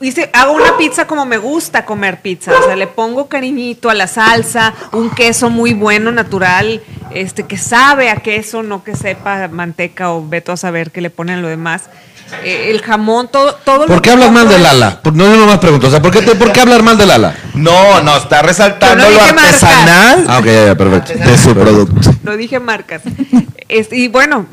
hice, 0.00 0.30
hago 0.32 0.52
una 0.52 0.76
pizza 0.76 1.06
como 1.06 1.24
me 1.26 1.38
gusta 1.38 1.84
comer 1.84 2.20
pizza, 2.20 2.52
o 2.58 2.64
sea, 2.64 2.76
le 2.76 2.86
pongo 2.86 3.26
cariñito 3.28 3.88
a 3.90 3.94
la 3.94 4.06
salsa, 4.06 4.74
un 4.92 5.10
queso 5.10 5.50
muy 5.50 5.72
bueno, 5.74 6.12
natural, 6.12 6.82
este 7.10 7.44
que 7.44 7.56
sabe 7.56 8.10
a 8.10 8.16
queso, 8.16 8.62
no 8.62 8.84
que 8.84 8.94
sepa 8.96 9.48
manteca 9.48 10.10
o 10.12 10.26
veto 10.26 10.52
a 10.52 10.56
saber 10.56 10.90
que 10.90 11.00
le 11.00 11.10
ponen 11.10 11.42
lo 11.42 11.48
demás. 11.48 11.84
Eh, 12.42 12.70
el 12.72 12.82
jamón, 12.82 13.28
todo, 13.30 13.54
todo 13.54 13.82
lo 13.82 13.86
¿Por 13.86 13.96
qué 14.02 14.08
que 14.08 14.10
hablas 14.10 14.32
mal 14.32 14.46
compro- 14.48 14.50
del 14.50 14.66
ala? 14.66 15.00
Por- 15.00 15.14
No, 15.14 15.24
yo 15.26 15.36
nomás 15.36 15.58
pregunto. 15.58 15.86
O 15.86 15.90
sea, 15.90 16.02
¿por 16.02 16.10
qué, 16.10 16.22
te- 16.22 16.34
¿por 16.34 16.50
qué 16.50 16.60
hablar 16.60 16.82
mal 16.82 16.98
del 16.98 17.12
ala? 17.12 17.36
No, 17.54 18.00
no, 18.02 18.16
está 18.16 18.42
resaltando 18.42 19.04
no 19.04 19.10
lo 19.10 19.18
marcas. 19.20 19.44
artesanal 19.62 20.24
Ah, 20.28 20.38
ok, 20.40 20.44
ya, 20.46 20.64
ya, 20.66 20.74
perfecto. 20.74 21.12
de 21.24 21.38
su 21.38 21.54
producto. 21.54 22.10
No 22.24 22.36
dije 22.36 22.58
marcas. 22.58 23.02
Es- 23.68 23.92
y 23.92 24.08
bueno, 24.08 24.44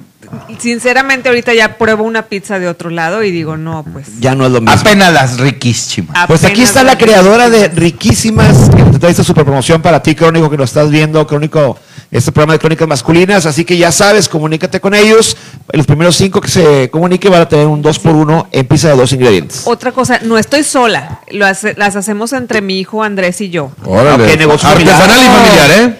sinceramente 0.60 1.30
ahorita 1.30 1.54
ya 1.54 1.78
pruebo 1.78 2.04
una 2.04 2.24
pizza 2.24 2.60
de 2.60 2.68
otro 2.68 2.90
lado 2.90 3.24
y 3.24 3.32
digo, 3.32 3.58
no, 3.58 3.84
pues. 3.92 4.20
Ya 4.20 4.36
no 4.36 4.46
es 4.46 4.52
lo 4.52 4.62
mismo. 4.62 4.80
Apenas 4.80 5.14
las 5.14 5.40
riquísimas. 5.40 6.28
Pues 6.28 6.44
aquí 6.44 6.62
está 6.62 6.84
la 6.84 6.98
creadora 6.98 7.50
de 7.50 7.68
Riquísimas, 7.70 8.70
que 8.76 8.84
te 8.84 9.00
trae 9.00 9.12
esta 9.12 9.24
super 9.24 9.44
promoción 9.46 9.82
para 9.82 10.02
ti, 10.02 10.16
Crónico, 10.16 10.50
que 10.50 10.58
lo 10.58 10.64
estás 10.64 10.90
viendo, 10.90 11.26
Crónico, 11.28 11.78
este 12.12 12.32
programa 12.32 12.54
de 12.54 12.60
Crónicas 12.60 12.88
Masculinas, 12.88 13.46
así 13.46 13.66
que 13.66 13.78
ya 13.78 13.92
sabes, 13.92 14.30
comunícate 14.30 14.80
con 14.80 14.94
ellos. 14.94 15.36
Los 15.72 15.86
primeros 15.86 16.16
cinco 16.16 16.42
que 16.42 16.50
se 16.50 16.90
comuniquen 16.92 17.32
van 17.32 17.42
a 17.42 17.50
tener 17.50 17.66
un 17.68 17.82
2 17.82 18.00
por 18.00 18.16
1 18.16 18.48
en 18.52 18.68
pizza 18.68 18.90
de 18.90 18.96
dos 18.98 19.12
ingredientes. 19.14 19.64
Otra 19.66 19.92
cosa, 19.92 20.20
no 20.24 20.38
estoy 20.38 20.64
sola. 20.64 21.22
Lo 21.32 21.46
hace- 21.46 21.74
las 21.76 21.96
hacemos 21.96 22.34
entre 22.34 22.62
mi 22.62 22.80
hijo 22.80 23.02
Andrés 23.04 23.42
y 23.42 23.50
yo. 23.50 23.72
Órale. 23.86 24.32
Ok, 24.32 24.38
negocio 24.38 24.70
Artesanal 24.70 25.10
y 25.10 25.26
familiar. 25.26 25.68
familiar, 25.70 25.72
¿eh? 25.90 26.00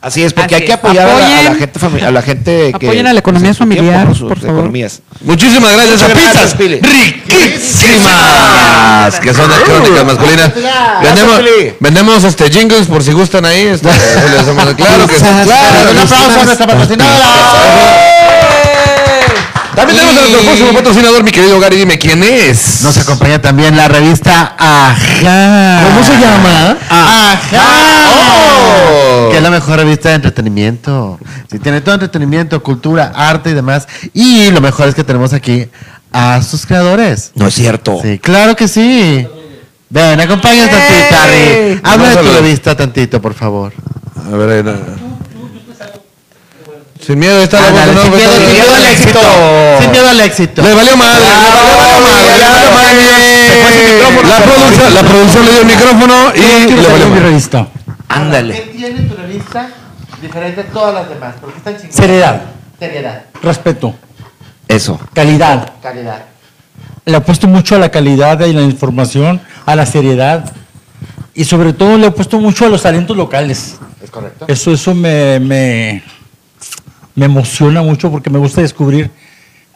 Así 0.00 0.22
es, 0.22 0.32
porque 0.32 0.54
Así 0.54 0.62
hay 0.62 0.66
que 0.68 0.72
apoyar 0.74 1.08
a 1.08 1.18
la, 1.18 1.38
a 1.40 1.42
la 1.42 1.54
gente, 1.56 2.04
a 2.06 2.10
la 2.12 2.22
gente 2.22 2.72
que... 2.78 2.86
apoyen 2.86 3.06
a 3.08 3.12
la 3.12 3.18
economía 3.18 3.52
familiar, 3.52 4.06
¿no? 4.06 4.14
Sus 4.14 4.28
por 4.28 4.38
favor. 4.38 4.54
economías. 4.58 5.00
Muchísimas 5.22 5.72
gracias 5.72 6.00
Muchas 6.02 6.08
a 6.10 6.14
gracias, 6.14 6.54
pizzas 6.54 6.82
riquísimas 7.88 9.20
que 9.20 9.34
son 9.34 9.50
de 9.50 9.56
crónicas 9.64 10.04
masculinas. 10.04 10.52
Vendemos, 11.02 11.40
vendemos 11.80 12.24
este 12.24 12.48
jingles 12.50 12.86
por 12.86 13.02
si 13.02 13.10
gustan 13.12 13.44
ahí. 13.44 13.62
Este, 13.66 13.88
hacemos- 13.88 14.74
claro 14.74 15.06
que 15.08 15.14
sí. 15.14 15.20
Claro, 15.44 15.90
Un 15.90 15.98
aplauso 15.98 16.40
a 16.40 16.44
nuestra 16.44 16.66
También 19.78 19.96
tenemos 19.96 20.16
a 20.16 20.20
nuestro 20.22 20.42
próximo 20.42 20.72
patrocinador, 20.72 21.22
mi 21.22 21.30
querido 21.30 21.60
Gary, 21.60 21.76
dime 21.76 21.98
quién 21.98 22.20
es. 22.24 22.82
Nos 22.82 22.98
acompaña 22.98 23.40
también 23.40 23.76
la 23.76 23.86
revista 23.86 24.56
Ajá. 24.58 25.84
¿Cómo 25.84 26.02
se 26.02 26.14
llama? 26.14 26.76
Ajá. 26.90 27.62
Oh. 28.10 29.30
Que 29.30 29.36
es 29.36 29.42
la 29.42 29.50
mejor 29.50 29.76
revista 29.76 30.08
de 30.08 30.16
entretenimiento. 30.16 31.20
Sí, 31.48 31.60
tiene 31.60 31.80
todo 31.80 31.94
entretenimiento, 31.94 32.60
cultura, 32.60 33.12
arte 33.14 33.50
y 33.50 33.54
demás. 33.54 33.86
Y 34.14 34.50
lo 34.50 34.60
mejor 34.60 34.88
es 34.88 34.96
que 34.96 35.04
tenemos 35.04 35.32
aquí 35.32 35.68
a 36.12 36.42
sus 36.42 36.66
creadores. 36.66 37.30
No 37.36 37.46
es 37.46 37.54
cierto. 37.54 38.00
Sí, 38.02 38.18
claro 38.18 38.56
que 38.56 38.66
sí. 38.66 39.28
Ven, 39.90 40.20
acompáñanos 40.20 40.72
tantito, 40.72 41.22
Harry. 41.22 41.80
Habla 41.84 42.08
de 42.08 42.16
tu 42.16 42.32
revista 42.32 42.76
tantito, 42.76 43.22
por 43.22 43.34
favor. 43.34 43.72
A 44.26 44.36
ver, 44.36 44.50
ahí, 44.56 44.62
no. 44.64 45.07
Sin 47.08 47.18
miedo, 47.18 47.42
está 47.42 47.58
la 47.58 47.70
voz 47.70 47.80
Ándale, 47.80 47.94
de 47.94 48.02
sin, 48.02 48.10
nuevo, 48.10 48.16
miedo, 48.18 48.32
está- 48.34 48.44
sin 48.44 48.52
miedo 48.60 48.74
al 48.74 48.84
éxito. 48.84 49.18
Sin 49.80 49.90
miedo 49.92 50.08
al 50.10 50.20
éxito. 50.20 50.62
Le 50.62 50.74
valió 50.74 50.96
madre, 50.98 51.20
le 51.24 51.26
valió 51.80 52.00
madre, 52.04 52.36
le 52.36 52.48
valió 52.50 52.70
madre. 52.70 52.98
Micrófono. 53.94 54.28
La 54.28 54.44
producción, 54.44 54.94
la 54.94 55.00
producción 55.00 55.44
le 55.46 55.50
dio 55.52 55.60
el 55.62 55.66
micrófono 55.66 56.14
y 56.34 56.70
le 56.70 56.86
valió 56.86 57.08
madre. 57.08 57.20
revista. 57.22 57.66
Ándale. 58.10 58.54
¿Qué 58.54 58.60
tiene 58.76 59.00
tu 59.08 59.16
revista 59.16 59.68
diferente 60.20 60.60
a 60.60 60.64
todas 60.64 60.92
las 60.96 61.08
demás? 61.08 61.34
Porque 61.40 61.56
están 61.56 61.76
chingadas. 61.76 61.96
Seriedad, 61.96 62.42
Seriedad, 62.78 63.22
respeto, 63.42 63.94
Eso. 64.68 65.00
calidad. 65.14 65.72
calidad. 65.82 66.24
Le 67.06 67.16
apuesto 67.16 67.46
mucho 67.48 67.74
a 67.74 67.78
la 67.78 67.88
calidad 67.90 68.36
de 68.36 68.52
la 68.52 68.60
información, 68.60 69.40
a 69.64 69.74
la 69.74 69.86
seriedad 69.86 70.44
y 71.34 71.44
sobre 71.46 71.72
todo 71.72 71.96
le 71.96 72.08
apuesto 72.08 72.38
mucho 72.38 72.66
a 72.66 72.68
los 72.68 72.82
talentos 72.82 73.16
locales. 73.16 73.76
¿Es 74.04 74.10
correcto? 74.10 74.44
Eso, 74.46 74.72
eso 74.72 74.94
me, 74.94 75.40
me, 75.40 76.02
me 77.18 77.26
emociona 77.26 77.82
mucho 77.82 78.12
porque 78.12 78.30
me 78.30 78.38
gusta 78.38 78.60
descubrir 78.60 79.10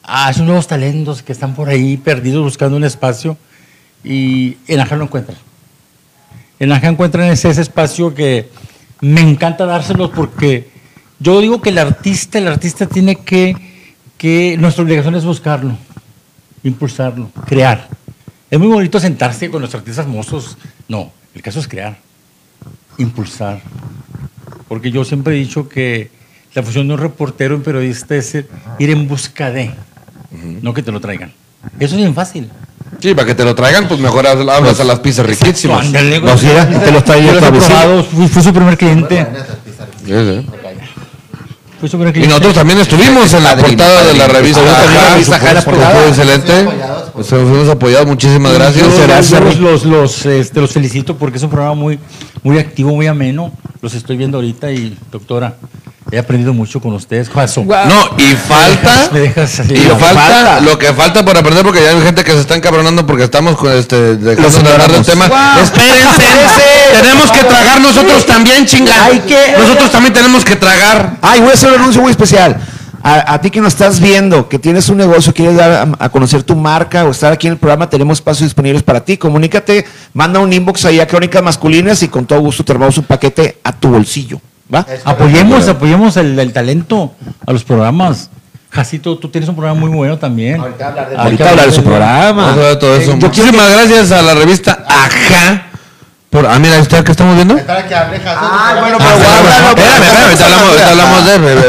a 0.04 0.30
esos 0.30 0.44
nuevos 0.44 0.68
talentos 0.68 1.24
que 1.24 1.32
están 1.32 1.56
por 1.56 1.68
ahí 1.68 1.96
perdidos 1.96 2.44
buscando 2.44 2.76
un 2.76 2.84
espacio 2.84 3.36
y 4.04 4.58
en 4.68 4.78
Ajá 4.78 4.94
lo 4.94 5.04
encuentran. 5.04 5.36
En 6.60 6.70
Ajá 6.70 6.86
encuentran 6.86 7.28
ese, 7.30 7.50
ese 7.50 7.62
espacio 7.62 8.14
que 8.14 8.48
me 9.00 9.22
encanta 9.22 9.66
dárselos 9.66 10.10
porque 10.10 10.70
yo 11.18 11.40
digo 11.40 11.60
que 11.60 11.70
el 11.70 11.78
artista, 11.78 12.38
el 12.38 12.46
artista 12.46 12.86
tiene 12.86 13.16
que, 13.16 13.56
que 14.16 14.56
nuestra 14.56 14.84
obligación 14.84 15.16
es 15.16 15.24
buscarlo, 15.24 15.76
impulsarlo, 16.62 17.28
crear. 17.48 17.88
Es 18.52 18.58
muy 18.60 18.68
bonito 18.68 19.00
sentarse 19.00 19.50
con 19.50 19.62
los 19.62 19.74
artistas 19.74 20.06
mozos. 20.06 20.56
No, 20.86 21.10
el 21.34 21.42
caso 21.42 21.58
es 21.58 21.66
crear, 21.66 21.98
impulsar. 22.98 23.60
Porque 24.68 24.92
yo 24.92 25.04
siempre 25.04 25.34
he 25.34 25.38
dicho 25.40 25.68
que 25.68 26.21
la 26.54 26.62
función 26.62 26.88
de 26.88 26.94
un 26.94 27.00
reportero, 27.00 27.56
un 27.56 27.62
periodista, 27.62 28.14
es 28.14 28.34
ir 28.34 28.46
en 28.90 29.08
busca 29.08 29.50
de, 29.50 29.70
no 30.62 30.74
que 30.74 30.82
te 30.82 30.92
lo 30.92 31.00
traigan. 31.00 31.32
Eso 31.78 31.94
es 31.94 31.96
bien 31.96 32.14
fácil. 32.14 32.50
Sí, 33.00 33.14
para 33.14 33.26
que 33.26 33.34
te 33.34 33.44
lo 33.44 33.54
traigan, 33.54 33.88
pues 33.88 33.98
mejor 34.00 34.24
hab- 34.26 34.50
hablas 34.50 34.78
a 34.80 34.84
las 34.84 35.00
pizzas 35.00 35.24
riquísimas. 35.26 35.86
Ándale. 35.86 36.20
No, 36.20 36.36
sí, 36.36 36.46
era, 36.46 36.66
te 36.68 36.92
los 36.92 37.04
traía 37.04 37.32
probado, 37.38 38.04
fui, 38.04 38.28
fui 38.28 38.42
su 38.42 38.52
primer 38.52 38.76
cliente. 38.76 39.26
Sí, 40.04 40.12
sí. 40.12 40.46
Fui 41.80 41.88
su 41.88 41.96
primer 41.98 42.16
Y 42.16 42.26
nosotros 42.28 42.54
también 42.54 42.78
estuvimos 42.80 43.32
en 43.32 43.42
la 43.42 43.56
portada 43.56 44.04
de 44.04 44.14
la 44.14 44.28
revista. 44.28 44.60
Fue- 45.64 46.08
excelente. 46.08 46.68
Nos 47.16 47.32
hemos 47.32 47.68
apoyado, 47.68 48.06
muchísimas 48.06 48.54
gracias. 48.54 48.86
Yo, 48.86 49.02
Gracias, 49.06 49.30
yo 49.30 49.36
Henry. 49.48 49.60
los, 49.60 49.84
los, 49.84 49.84
los, 49.84 50.26
este, 50.26 50.60
los 50.60 50.70
felicito 50.72 51.16
porque 51.16 51.36
es 51.38 51.42
un 51.42 51.50
programa 51.50 51.74
muy, 51.74 51.98
muy 52.42 52.58
activo, 52.58 52.94
muy 52.94 53.06
ameno. 53.06 53.52
Los 53.80 53.94
estoy 53.94 54.16
viendo 54.16 54.38
ahorita 54.38 54.70
y, 54.70 54.96
doctora, 55.10 55.56
he 56.10 56.18
aprendido 56.18 56.52
mucho 56.52 56.80
con 56.80 56.92
ustedes. 56.94 57.28
Jaso. 57.28 57.64
No, 57.64 58.10
y 58.18 58.34
falta. 58.34 59.10
Me 59.12 59.20
dejas 59.20 59.60
así. 59.60 59.74
Y 59.74 59.86
No, 59.88 59.96
falta, 59.96 60.60
lo 60.60 60.78
que 60.78 60.92
falta 60.92 61.24
por 61.24 61.36
aprender, 61.36 61.62
porque 61.64 61.80
ya 61.82 61.90
hay 61.90 62.00
gente 62.02 62.24
que 62.24 62.32
se 62.32 62.40
está 62.40 62.56
encabronando 62.56 63.06
porque 63.06 63.24
estamos 63.24 63.56
con 63.56 63.72
este, 63.72 64.16
dejando 64.16 64.58
de 64.60 64.72
hablar 64.72 64.92
del 64.92 65.04
tema. 65.04 65.26
Espérense, 65.62 66.24
tenemos 67.00 67.30
que 67.30 67.44
tragar 67.44 67.80
nosotros 67.80 68.26
también, 68.26 68.66
chingada. 68.66 69.08
Nosotros 69.58 69.90
también 69.90 70.12
tenemos 70.12 70.44
que 70.44 70.56
tragar. 70.56 71.16
Ay, 71.22 71.40
voy 71.40 71.50
a 71.50 71.54
hacer 71.54 71.70
un 71.70 71.80
anuncio 71.80 72.02
muy 72.02 72.10
especial. 72.10 72.60
A, 73.04 73.34
a 73.34 73.40
ti 73.40 73.50
que 73.50 73.60
nos 73.60 73.72
estás 73.72 73.98
viendo, 73.98 74.48
que 74.48 74.60
tienes 74.60 74.88
un 74.88 74.96
negocio, 74.96 75.34
quieres 75.34 75.56
dar 75.56 75.72
a, 75.72 76.04
a 76.04 76.08
conocer 76.08 76.44
tu 76.44 76.54
marca 76.54 77.04
o 77.04 77.10
estar 77.10 77.32
aquí 77.32 77.48
en 77.48 77.54
el 77.54 77.58
programa, 77.58 77.90
tenemos 77.90 78.18
espacios 78.18 78.46
disponibles 78.46 78.84
para 78.84 79.04
ti. 79.04 79.16
Comunícate, 79.16 79.84
manda 80.14 80.38
un 80.38 80.52
inbox 80.52 80.84
ahí 80.84 81.00
a 81.00 81.06
Crónicas 81.08 81.42
Masculinas 81.42 82.00
y 82.04 82.08
con 82.08 82.26
todo 82.26 82.38
gusto 82.38 82.64
te 82.64 82.70
armamos 82.70 82.96
un 82.98 83.04
paquete 83.04 83.58
a 83.64 83.72
tu 83.72 83.88
bolsillo. 83.88 84.40
¿Va? 84.72 84.86
Apoyemos, 85.04 85.68
apoyemos 85.68 86.16
el, 86.16 86.38
el 86.38 86.52
talento 86.52 87.12
a 87.46 87.52
los 87.52 87.64
programas. 87.64 88.30
Jacito, 88.70 89.18
tú 89.18 89.28
tienes 89.28 89.48
un 89.50 89.54
programa 89.56 89.78
muy 89.78 89.90
bueno 89.90 90.18
también. 90.18 90.58
Ahorita 90.58 90.94
Ahorita 91.18 91.50
hablar 91.50 91.66
de 91.66 91.72
su 91.72 91.82
programa. 91.84 92.52
A 92.52 92.78
todo 92.78 92.96
eso. 92.96 93.16
Muchísimas 93.16 93.70
gracias 93.70 94.10
a 94.12 94.22
la 94.22 94.34
revista 94.34 94.82
Ajá. 94.88 95.66
Por, 96.30 96.46
ah, 96.46 96.58
mira, 96.58 96.80
¿usted 96.80 97.04
qué 97.04 97.10
estamos 97.12 97.34
viendo? 97.34 97.58
Para 97.58 97.86
que 97.86 97.94
hable 97.94 98.18
Jason. 98.18 98.38
Ah, 98.40 98.76
bueno, 98.80 98.96
pero 98.96 99.10
guárdalo. 99.18 99.68
espérame, 99.68 100.32
espérame, 100.32 100.42
hablamos, 100.42 100.80
hablamos 100.80 101.26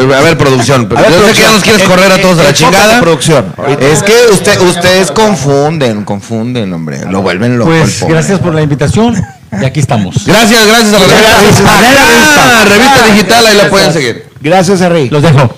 de. 0.07 0.15
A 0.15 0.21
ver, 0.21 0.37
producción. 0.37 0.89
A 0.95 1.01
ver, 1.01 1.11
Yo 1.11 1.27
sé 1.27 1.33
que 1.33 1.41
ya 1.41 1.51
nos 1.51 1.61
quieres 1.63 1.81
en- 1.81 1.89
correr 1.89 2.11
a 2.13 2.21
todos 2.21 2.39
a 2.39 2.43
la 2.43 2.53
chingada. 2.53 3.01
producción. 3.01 3.53
Es 3.81 4.01
que 4.03 4.13
usted, 4.31 4.61
ustedes 4.61 5.11
confunden, 5.11 6.05
confunden, 6.05 6.71
hombre. 6.71 7.01
Lo 7.09 7.21
vuelven 7.21 7.57
loco. 7.57 7.71
Pues 7.71 8.05
gracias 8.07 8.39
por 8.39 8.55
la 8.55 8.61
invitación 8.61 9.21
y 9.61 9.65
aquí 9.65 9.79
estamos. 9.79 10.25
Gracias, 10.25 10.65
gracias 10.67 10.93
a 10.93 10.99
la 10.99 11.07
revista. 11.07 11.63
Ah, 11.67 12.65
revista 12.67 13.05
digital, 13.13 13.45
ahí 13.47 13.57
la 13.57 13.69
pueden 13.69 13.93
seguir. 13.93 14.25
Gracias, 14.41 14.81
Henry. 14.81 15.09
Los 15.09 15.21
dejo. 15.23 15.49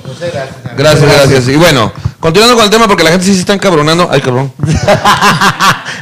Gracias, 0.78 1.12
gracias. 1.12 1.48
Y 1.48 1.56
bueno, 1.56 1.92
continuando 2.20 2.56
con 2.56 2.66
el 2.66 2.70
tema, 2.70 2.88
porque 2.88 3.04
la 3.04 3.12
gente 3.12 3.26
sí 3.26 3.34
se 3.34 3.40
está 3.40 3.54
encabronando. 3.54 4.08
Ay, 4.12 4.22
cabrón. 4.22 4.52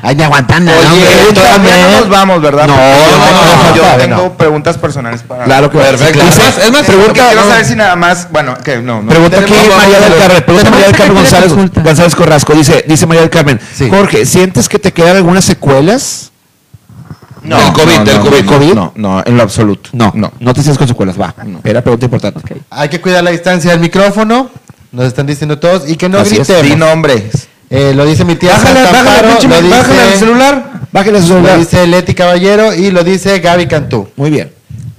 Ay, 0.06 0.16
ni 0.16 0.24
aguantan 0.24 0.66
nada, 0.66 0.78
Oye, 0.80 0.90
hombre. 0.90 1.34
todavía 1.34 1.78
no 1.78 2.00
nos 2.02 2.10
vamos, 2.10 2.42
¿verdad? 2.42 2.68
No, 2.68 2.76
no, 2.76 3.70
no, 3.70 3.76
yo 3.76 3.84
tengo 3.98 4.16
no. 4.18 4.34
preguntas 4.38 4.78
personales 4.78 5.22
para. 5.24 5.46
Claro 5.46 5.72
que 5.72 5.78
Perfecto. 5.78 6.20
Es 6.20 6.38
más, 6.38 6.58
es 6.58 6.72
más, 6.74 6.82
pregunta. 6.84 7.14
quiero 7.14 7.48
saber 7.48 7.66
si 7.66 7.76
nada 7.76 7.96
más. 7.96 8.28
Bueno, 8.30 8.58
que 8.62 8.78
no, 8.80 9.02
no. 9.02 9.08
Pregunta 9.10 9.40
aquí 9.40 9.54
María 9.78 10.02
del 10.02 10.18
Carmen, 10.18 10.44
pregunta 10.44 10.70
María 10.72 10.86
del 10.88 10.96
Carmen 10.98 11.16
González. 11.16 11.54
González 11.74 12.16
Corrasco, 12.16 12.54
dice, 12.54 12.84
dice 12.86 13.06
María 13.06 13.22
del 13.22 13.30
Carmen, 13.30 13.62
Sí. 13.78 13.90
Jorge, 13.90 14.26
¿sientes 14.26 14.68
que 14.68 14.78
te 14.78 14.92
quedan 14.92 15.16
algunas 15.16 15.46
secuelas? 15.46 16.32
No, 17.44 17.58
Del 17.58 17.74
COVID, 17.74 17.98
no, 17.98 18.04
del 18.06 18.16
no, 18.18 18.24
COVID. 18.24 18.44
no, 18.44 18.52
COVID. 18.52 18.74
No, 18.74 18.94
no, 18.96 19.24
en 19.26 19.38
lo 19.38 19.44
absoluto. 19.44 19.90
No, 19.94 20.12
no. 20.16 20.32
no 20.40 20.54
te 20.54 20.62
sientes 20.62 20.78
con 20.78 20.88
secuelas, 20.88 21.20
va. 21.20 21.34
Era 21.64 21.82
pregunta 21.82 22.06
importante. 22.06 22.40
Hay 22.70 22.90
que 22.90 23.02
cuidar 23.02 23.24
la 23.24 23.32
distancia 23.32 23.72
del 23.72 23.80
micrófono. 23.80 24.50
Nos 24.92 25.06
están 25.06 25.26
diciendo 25.26 25.60
todos. 25.60 25.90
Y 25.90 25.96
que 25.98 26.08
no 26.08 26.20
Así 26.20 26.36
gritemos. 26.36 26.64
Di 26.64 26.76
nombres. 26.76 27.48
Eh, 27.70 27.94
lo 27.96 28.06
dice 28.06 28.24
mi 28.24 28.36
tía 28.36 28.52
bájale, 28.54 28.80
Amparo, 28.82 29.28
pinche, 29.30 29.48
lo 29.62 29.70
bájale 29.70 30.14
el 30.14 30.20
celular, 30.20 30.82
bájale 30.92 31.22
su 31.22 31.30
lo 31.30 31.36
celular. 31.36 31.58
dice 31.58 31.88
Leti 31.88 32.14
Caballero 32.14 32.72
y 32.74 32.92
lo 32.92 33.04
dice 33.04 33.40
Gaby 33.40 33.68
Cantú. 33.68 34.10
Muy 34.16 34.30
bien. 34.30 34.52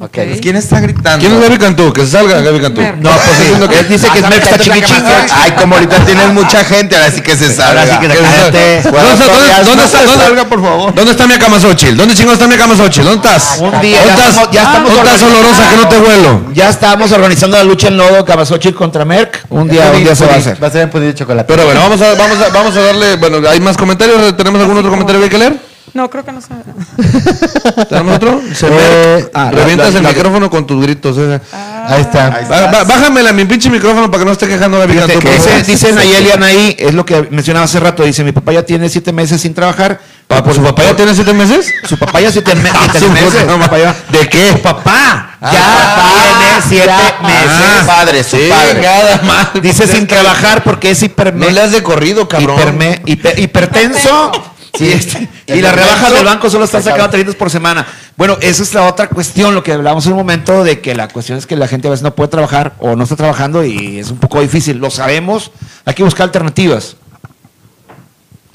Ok. 0.05 0.19
¿Quién 0.43 0.57
está 0.57 0.81
gritando? 0.81 1.19
¿Quién 1.21 1.33
es 1.33 1.41
Gaby 1.41 1.59
Cantú? 1.59 1.93
Que 1.93 2.03
se 2.03 2.13
salga 2.13 2.41
Gaby 2.41 2.61
Cantú. 2.61 2.81
No, 3.01 3.11
pues 3.11 3.39
diciendo 3.39 3.69
que 3.69 3.83
dice 3.85 4.09
que 4.13 4.19
es 4.19 4.29
Merck 4.29 4.43
está 4.45 4.59
chiqui 4.59 4.81
chiqui. 4.83 5.03
Ay, 5.33 5.53
como 5.53 5.75
ahorita 5.77 5.97
tienes 6.05 6.33
mucha 6.33 6.65
gente, 6.65 6.97
ahora 6.97 7.11
sí 7.11 7.21
que 7.23 7.37
se 7.37 7.53
salga. 7.55 7.83
Ahora 7.83 7.95
sí 7.95 8.01
que 8.07 8.15
se 8.15 8.21
cállate. 8.23 8.83
¿Dónde 8.83 9.13
está, 9.15 9.33
dónde, 9.33 9.49
Ya, 9.49 9.59
dónde 9.65 9.77
no 9.77 9.85
está, 9.85 9.99
se 10.01 10.05
dónde- 10.07 10.25
salga, 10.25 10.45
por 10.45 10.63
favor. 10.63 10.95
¿Dónde 10.95 11.11
está 11.13 11.27
mi 11.27 11.35
Acamazochil? 11.35 11.97
¿Dónde 11.97 12.15
chingados 12.15 12.35
está 12.35 12.47
mi 12.49 12.55
Acamazochil? 12.55 13.05
¿Dónde 13.05 13.29
estás? 13.29 13.59
Un 13.61 13.71
día, 13.81 13.81
¿Dónde 13.81 13.93
ya 13.95 14.01
estás? 14.15 14.29
estamos- 14.29 14.51
ya 14.53 14.63
estamos 14.63 14.93
¿Dónde 14.93 15.11
estás 15.11 15.23
olorosa 15.31 15.71
que 15.71 15.77
no 15.77 15.89
te 15.89 15.99
huelo? 15.99 16.41
Ya 16.53 16.69
estábamos 16.69 17.13
organizando 17.13 17.57
la 17.57 17.65
lucha 17.65 17.89
en 17.89 17.97
lodo 17.97 18.25
Cavazochil 18.25 18.75
contra 18.75 19.05
Merck. 19.05 19.45
Un 19.49 19.69
día, 19.69 19.91
un 19.95 20.05
día 20.05 20.15
se 20.15 20.27
va 20.27 20.35
a 20.35 20.37
hacer. 20.37 20.63
Va 20.63 20.67
a 20.69 20.71
ser 20.71 20.83
en 20.83 20.91
pudín 20.91 21.09
de 21.09 21.15
chocolate. 21.15 21.47
Pero 21.53 21.65
bueno, 21.65 21.81
vamos 21.81 22.01
a, 22.03 22.15
vamos 22.15 22.39
a, 22.41 22.49
vamos 22.51 22.77
a 22.77 22.81
darle, 22.81 23.17
bueno, 23.17 23.49
¿hay 23.49 23.61
más 23.61 23.77
comentarios? 23.77 24.37
¿Tenemos 24.37 24.61
algún 24.61 24.77
otro 24.79 24.91
comentario 24.91 25.21
que 25.21 25.25
hay 25.25 25.31
que 25.31 25.39
leer? 25.39 25.74
No, 25.93 26.11
creo 26.11 26.25
que 26.25 26.33
no 26.33 26.41
sabe. 26.41 26.63
¿Tenemos 27.89 28.17
otro? 28.17 28.41
Se 28.55 28.67
Eh, 28.69 29.31
ah, 29.35 29.45
la- 29.45 29.51
revientas 29.51 29.93
la- 29.93 29.99
el 29.99 30.03
la- 30.05 30.09
micrófono 30.11 30.51
con 30.51 30.67
tus 30.67 30.83
gritos. 30.83 31.17
eh. 31.19 31.41
Ahí 31.87 32.01
está. 32.01 32.31
Ba- 32.49 32.67
ba- 32.71 32.85
Bájamela 32.85 33.33
mi 33.33 33.45
pinche 33.45 33.69
micrófono 33.71 34.11
para 34.11 34.21
que 34.21 34.25
no 34.25 34.33
esté 34.33 34.49
quejando 34.49 34.81
que 34.81 34.87
por 35.21 35.33
dice, 35.33 35.63
dice 35.65 35.93
Nayeli 35.93 36.31
Anaí, 36.33 36.75
es 36.79 36.95
lo 36.95 37.05
que 37.05 37.29
mencionaba 37.31 37.67
hace 37.67 37.79
rato, 37.79 38.03
dice, 38.03 38.25
mi 38.25 38.33
papá 38.33 38.53
ya 38.53 38.63
tiene 38.65 38.89
siete 38.89 39.13
meses 39.13 39.41
sin 39.43 39.53
trabajar. 39.55 40.01
Pa- 40.27 40.43
¿Su 40.55 40.63
papá 40.63 40.85
ya 40.85 40.97
tiene 40.97 41.15
siete 41.15 41.35
meses? 41.35 41.71
Su 41.87 41.99
papá 41.99 42.21
ya 42.21 42.33
siete, 42.33 42.55
me- 42.55 42.71
siete 42.91 42.99
su 43.01 43.11
meses. 43.11 43.43
Su 43.43 43.59
papá 43.59 43.79
ya- 43.79 43.95
¿De 44.11 44.29
qué? 44.29 44.53
Su 44.53 44.63
papá 44.63 45.37
Ah, 45.41 45.53
ya 45.53 46.39
tiene 46.39 46.63
siete 46.67 47.15
meses. 47.23 47.81
Su 47.81 47.87
padre, 47.87 48.25
su 48.25 48.37
Sí, 48.39 48.49
padre. 48.49 48.81
nada 48.83 49.21
más. 49.25 49.63
Dice 49.63 49.87
sin 49.87 50.07
trabajar 50.07 50.65
porque 50.65 50.91
es 50.93 51.03
hiperme, 51.03 51.45
No 51.47 51.53
le 51.53 51.61
has 51.61 51.71
de 51.73 51.83
corrido, 51.83 52.27
cabrón. 52.27 52.57
hiperme- 52.59 53.03
hiper- 53.05 53.39
hipertenso. 53.39 54.33
Sí, 54.77 54.91
este, 54.91 55.29
y 55.47 55.61
las 55.61 55.75
rebajas 55.75 56.13
del 56.13 56.25
banco 56.25 56.51
solo 56.51 56.65
están 56.65 56.83
sacando 56.83 57.09
300 57.09 57.37
por 57.37 57.51
semana. 57.51 57.87
Bueno, 58.17 58.37
esa 58.41 58.63
es 58.63 58.75
la 58.75 58.85
otra 58.85 59.09
cuestión, 59.09 59.55
lo 59.55 59.63
que 59.63 59.73
hablábamos 59.73 60.07
en 60.07 60.13
un 60.13 60.19
momento 60.19 60.65
de 60.65 60.81
que 60.81 60.95
la 60.95 61.09
cuestión 61.09 61.39
es 61.39 61.47
que 61.47 61.57
la 61.57 61.69
gente 61.69 61.89
a 61.89 61.91
veces 61.91 62.03
no 62.03 62.15
puede 62.15 62.29
trabajar 62.29 62.75
o 62.79 62.97
no 62.97 63.05
está 63.05 63.17
trabajando 63.17 63.65
y 63.65 63.99
es 63.99 64.11
un 64.11 64.19
poco 64.19 64.41
difícil. 64.41 64.79
Lo 64.79 64.91
sabemos, 64.91 65.51
hay 65.85 65.95
que 65.95 66.03
buscar 66.03 66.25
alternativas. 66.25 66.97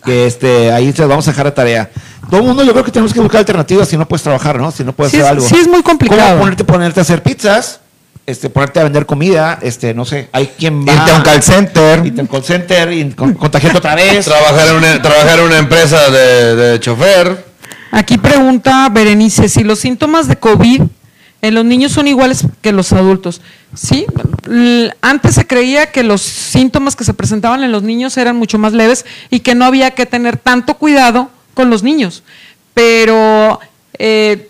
Que 0.03 0.25
este, 0.25 0.71
ahí 0.71 0.91
se 0.93 1.01
las 1.01 1.09
vamos 1.09 1.27
a 1.27 1.31
dejar 1.31 1.45
de 1.45 1.51
tarea. 1.51 1.89
Todo 2.29 2.39
el 2.39 2.47
mundo 2.47 2.63
yo 2.63 2.71
creo 2.71 2.85
que 2.85 2.91
tenemos 2.91 3.13
que 3.13 3.19
buscar 3.19 3.39
alternativas 3.39 3.87
si 3.87 3.97
no 3.97 4.07
puedes 4.07 4.23
trabajar, 4.23 4.59
¿no? 4.59 4.71
Si 4.71 4.83
no 4.83 4.93
puedes 4.93 5.11
Sí 5.11 5.17
hacer 5.17 5.31
algo. 5.31 5.45
sí 5.45 5.55
es 5.55 5.67
muy 5.67 5.83
complicado. 5.83 6.21
¿Cómo 6.21 6.39
ponerte, 6.39 6.63
ponerte 6.63 6.99
a 6.99 7.03
hacer 7.03 7.21
pizzas? 7.21 7.81
Este, 8.29 8.49
ponerte 8.49 8.79
a 8.79 8.83
vender 8.83 9.05
comida, 9.07 9.57
este, 9.61 9.93
no 9.95 10.05
sé, 10.05 10.29
hay 10.31 10.47
quien 10.57 10.85
va 10.87 10.93
Irte 10.93 11.11
a 11.11 11.15
un 11.15 11.21
call 11.23 11.41
center. 11.41 12.05
irte 12.05 12.21
a 12.21 12.23
un 12.23 12.27
call 12.27 12.43
center 12.43 12.93
y 12.93 13.09
con- 13.11 13.33
contagiarte 13.33 13.79
otra 13.79 13.95
vez. 13.95 14.23
Trabajar 14.25 14.67
en 14.67 14.75
una, 14.75 15.01
trabajar 15.01 15.39
en 15.39 15.45
una 15.45 15.57
empresa 15.57 16.09
de, 16.11 16.55
de 16.55 16.79
chofer. 16.79 17.45
Aquí 17.91 18.19
pregunta 18.19 18.87
Berenice 18.89 19.49
si 19.49 19.63
los 19.63 19.79
síntomas 19.79 20.27
de 20.27 20.35
COVID 20.37 20.83
en 21.41 21.53
los 21.55 21.65
niños 21.65 21.91
son 21.91 22.07
iguales 22.07 22.45
que 22.61 22.71
los 22.71 22.91
adultos. 22.93 23.41
Sí, 23.75 24.05
antes 25.01 25.33
se 25.35 25.47
creía 25.47 25.87
que 25.91 26.03
los 26.03 26.21
síntomas 26.21 26.95
que 26.95 27.03
se 27.03 27.13
presentaban 27.15 27.63
en 27.63 27.71
los 27.71 27.81
niños 27.81 28.15
eran 28.17 28.35
mucho 28.35 28.59
más 28.59 28.73
leves 28.73 29.05
y 29.31 29.39
que 29.39 29.55
no 29.55 29.65
había 29.65 29.91
que 29.91 30.05
tener 30.05 30.37
tanto 30.37 30.75
cuidado 30.75 31.29
con 31.55 31.69
los 31.71 31.81
niños. 31.81 32.21
Pero 32.75 33.59
eh, 33.97 34.49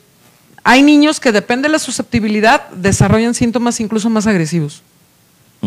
hay 0.63 0.81
niños 0.83 1.19
que 1.19 1.31
depende 1.31 1.67
de 1.67 1.73
la 1.73 1.79
susceptibilidad 1.79 2.69
desarrollan 2.69 3.33
síntomas 3.33 3.79
incluso 3.79 4.09
más 4.09 4.27
agresivos. 4.27 4.83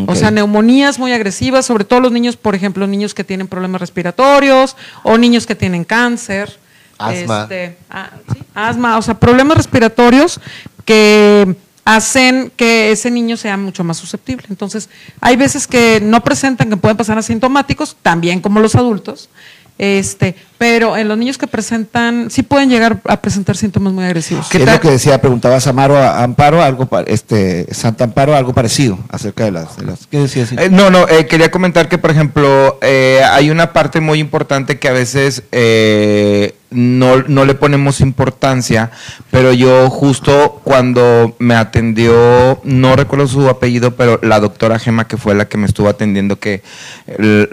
O 0.07 0.15
sea, 0.15 0.31
neumonías 0.31 0.97
muy 0.97 1.13
agresivas, 1.13 1.67
sobre 1.67 1.83
todo 1.83 1.99
los 1.99 2.11
niños, 2.11 2.35
por 2.35 2.55
ejemplo, 2.55 2.87
niños 2.87 3.13
que 3.13 3.23
tienen 3.23 3.47
problemas 3.47 3.79
respiratorios 3.79 4.75
o 5.03 5.19
niños 5.19 5.45
que 5.45 5.53
tienen 5.53 5.83
cáncer. 5.83 6.57
Asma. 6.97 7.43
Este, 7.43 7.77
ah, 7.91 8.09
sí, 8.31 8.39
asma, 8.55 8.97
o 8.97 9.01
sea, 9.03 9.19
problemas 9.19 9.57
respiratorios 9.57 10.39
que 10.83 11.55
hacen 11.85 12.51
que 12.55 12.91
ese 12.91 13.11
niño 13.11 13.37
sea 13.37 13.57
mucho 13.57 13.83
más 13.83 13.97
susceptible. 13.97 14.45
Entonces, 14.49 14.89
hay 15.19 15.35
veces 15.35 15.67
que 15.67 15.99
no 16.01 16.23
presentan, 16.23 16.69
que 16.69 16.77
pueden 16.77 16.97
pasar 16.97 17.17
asintomáticos, 17.17 17.95
también 18.01 18.41
como 18.41 18.59
los 18.59 18.75
adultos, 18.75 19.29
este, 19.77 20.35
pero 20.57 20.95
en 20.95 21.07
los 21.07 21.17
niños 21.17 21.37
que 21.37 21.47
presentan, 21.47 22.29
sí 22.29 22.43
pueden 22.43 22.69
llegar 22.69 23.01
a 23.05 23.21
presentar 23.21 23.57
síntomas 23.57 23.91
muy 23.93 24.05
agresivos. 24.05 24.47
¿Qué 24.49 24.59
es 24.59 24.65
lo 24.65 24.79
que 24.79 24.91
decía? 24.91 25.19
Preguntabas 25.19 25.67
a 25.67 25.71
Amaro, 25.71 25.97
a 25.97 26.23
Amparo, 26.23 26.61
algo, 26.61 26.87
este, 27.05 27.67
Santa 27.73 28.05
Amparo, 28.05 28.35
algo 28.35 28.53
parecido 28.53 28.97
acerca 29.09 29.45
de 29.45 29.51
las, 29.51 29.77
de 29.77 29.85
las 29.85 30.07
¿qué 30.07 30.19
decías? 30.19 30.51
Eh, 30.53 30.69
no, 30.69 30.89
no, 30.89 31.07
eh, 31.07 31.25
quería 31.25 31.51
comentar 31.51 31.89
que, 31.89 31.97
por 31.97 32.11
ejemplo, 32.11 32.77
eh, 32.81 33.21
hay 33.31 33.49
una 33.49 33.73
parte 33.73 33.99
muy 33.99 34.19
importante 34.19 34.79
que 34.79 34.87
a 34.87 34.93
veces 34.93 35.43
eh, 35.51 36.55
no, 36.73 37.23
no 37.23 37.45
le 37.45 37.55
ponemos 37.55 38.01
importancia, 38.01 38.91
pero 39.31 39.53
yo 39.53 39.89
justo 39.89 40.61
cuando 40.63 41.35
me 41.39 41.55
atendió, 41.55 42.59
no 42.63 42.95
recuerdo 42.95 43.27
su 43.27 43.47
apellido, 43.49 43.95
pero 43.95 44.19
la 44.23 44.39
doctora 44.39 44.79
Gema, 44.79 45.07
que 45.07 45.17
fue 45.17 45.35
la 45.35 45.47
que 45.47 45.57
me 45.57 45.65
estuvo 45.65 45.87
atendiendo, 45.89 46.39
que 46.39 46.61
eh, 47.07 47.47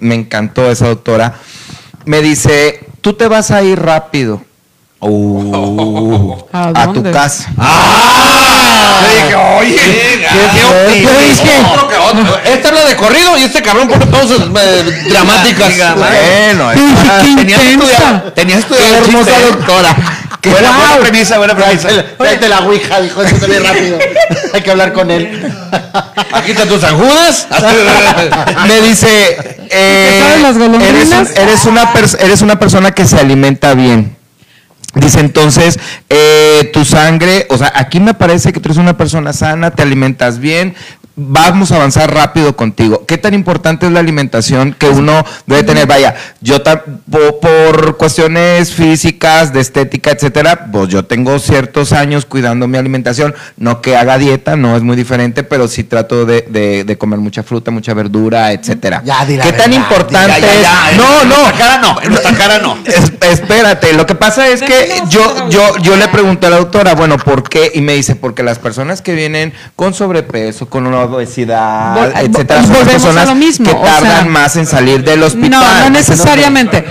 me 0.00 0.14
encantó 0.14 0.70
esa 0.70 0.88
doctora, 0.88 1.34
me 2.04 2.20
dice, 2.20 2.86
tú 3.00 3.12
te 3.14 3.28
vas 3.28 3.50
a 3.50 3.62
ir 3.62 3.78
rápido. 3.80 4.42
Uh, 5.04 6.36
¿A 6.52 6.68
a 6.82 6.92
tu 6.92 7.02
casa. 7.02 7.48
Le 9.02 9.22
dije, 9.24 9.34
oye, 9.34 9.76
qué, 9.76 10.28
que 11.88 11.96
otro. 11.96 12.38
Este 12.44 12.68
habla 12.68 12.84
de 12.84 12.96
corrido 12.96 13.36
y 13.36 13.42
este 13.42 13.62
cabrón 13.62 13.88
pone 13.88 14.06
pausas 14.06 14.38
eh, 14.40 15.04
dramáticas. 15.10 15.72
Bueno, 15.96 16.70
está- 16.70 17.20
estudiado, 17.72 18.32
tenías 18.32 18.58
estudiado 18.60 18.88
Qué 18.92 18.98
hermosa 18.98 19.30
chiste, 19.32 19.42
¿eh? 19.42 19.50
doctora. 19.50 19.96
Qué 20.40 20.50
buena, 20.50 20.70
buena 20.76 20.96
premisa, 21.00 21.38
buena 21.38 21.54
premisa. 21.56 21.88
Tráete 22.18 22.48
la 22.48 22.60
ouija, 22.60 23.00
dijo, 23.00 23.22
eso 23.22 23.36
se 23.38 23.58
rápido. 23.60 23.98
Hay 24.54 24.60
que 24.62 24.70
hablar 24.70 24.92
con 24.92 25.10
él. 25.10 25.52
Aquí 26.32 26.52
están 26.52 26.68
tus 26.68 26.80
Judas. 26.84 27.46
me 28.68 28.80
dice, 28.82 29.58
eh, 29.70 30.20
sabes 30.22 30.42
las 30.42 30.58
golondrinas? 30.58 30.96
eres, 30.96 31.12
un- 31.12 31.42
eres 31.42 31.64
una 31.64 31.92
eres 32.20 32.42
una 32.42 32.58
persona 32.58 32.92
que 32.92 33.04
se 33.06 33.18
alimenta 33.18 33.74
bien. 33.74 34.16
Dice 34.94 35.20
entonces, 35.20 35.78
eh, 36.10 36.70
tu 36.72 36.84
sangre, 36.84 37.46
o 37.48 37.56
sea, 37.56 37.72
aquí 37.74 37.98
me 37.98 38.12
parece 38.12 38.52
que 38.52 38.60
tú 38.60 38.68
eres 38.68 38.76
una 38.76 38.96
persona 38.96 39.32
sana, 39.32 39.70
te 39.70 39.82
alimentas 39.82 40.38
bien, 40.38 40.74
vamos 41.16 41.72
a 41.72 41.76
avanzar 41.76 42.12
rápido 42.12 42.56
contigo. 42.56 43.04
¿Qué 43.06 43.18
tan 43.18 43.34
importante 43.34 43.86
es 43.86 43.92
la 43.92 44.00
alimentación 44.00 44.74
que 44.78 44.88
uno 44.88 45.24
debe 45.46 45.62
tener? 45.62 45.86
Vaya, 45.86 46.14
yo 46.40 46.62
por 47.40 47.96
cuestiones 47.96 48.72
físicas, 48.72 49.52
de 49.52 49.60
estética, 49.60 50.10
etcétera, 50.10 50.68
pues 50.72 50.88
yo 50.88 51.04
tengo 51.04 51.38
ciertos 51.38 51.92
años 51.92 52.24
cuidando 52.24 52.68
mi 52.68 52.78
alimentación, 52.78 53.34
no 53.56 53.80
que 53.80 53.96
haga 53.96 54.18
dieta, 54.18 54.56
no 54.56 54.76
es 54.76 54.82
muy 54.82 54.96
diferente, 54.96 55.42
pero 55.44 55.68
sí 55.68 55.84
trato 55.84 56.24
de, 56.24 56.46
de- 56.48 56.84
de 56.84 56.98
comer 56.98 57.18
mucha 57.18 57.42
fruta, 57.42 57.70
mucha 57.70 57.94
verdura, 57.94 58.52
etcétera. 58.52 59.02
Ya, 59.04 59.26
¿Qué 59.26 59.52
tan 59.52 59.72
importante 59.72 60.40
Ya, 60.40 60.54
ya, 60.54 60.60
ya, 60.62 60.90
es? 60.92 60.96
No, 60.96 61.22
en 61.22 61.28
no. 61.28 61.36
nuestra 61.36 61.58
cara 61.58 61.78
no, 61.78 62.00
en 62.02 62.08
nuestra 62.10 62.32
cara 62.36 62.58
no. 62.58 62.78
Es- 62.86 63.12
espérate, 63.20 63.92
lo 63.92 64.06
que 64.06 64.14
pasa 64.14 64.48
es 64.48 64.62
que 64.62 65.02
yo, 65.08 65.48
yo, 65.48 65.76
yo 65.78 65.96
le 65.96 66.08
pregunté 66.08 66.46
a 66.46 66.50
la 66.50 66.56
doctora, 66.56 66.94
bueno, 66.94 67.16
¿por 67.18 67.48
qué? 67.48 67.70
Y 67.74 67.80
me 67.80 67.94
dice, 67.94 68.16
porque 68.16 68.42
las 68.42 68.58
personas 68.58 69.02
que 69.02 69.14
vienen 69.14 69.52
con 69.76 69.94
sobrepeso, 69.94 70.68
con 70.68 70.86
una 70.86 71.01
obesidad, 71.04 71.96
Vol- 71.96 72.12
etcétera, 72.16 72.62
son 72.64 72.86
personas 72.86 73.28
lo 73.28 73.34
mismo, 73.34 73.66
que 73.66 73.74
o 73.76 73.82
tardan 73.82 74.22
sea, 74.22 74.24
más 74.24 74.56
en 74.56 74.66
salir 74.66 75.02
del 75.04 75.22
hospital. 75.22 75.50
No, 75.50 75.80
no 75.84 75.90
necesariamente. 75.90 76.84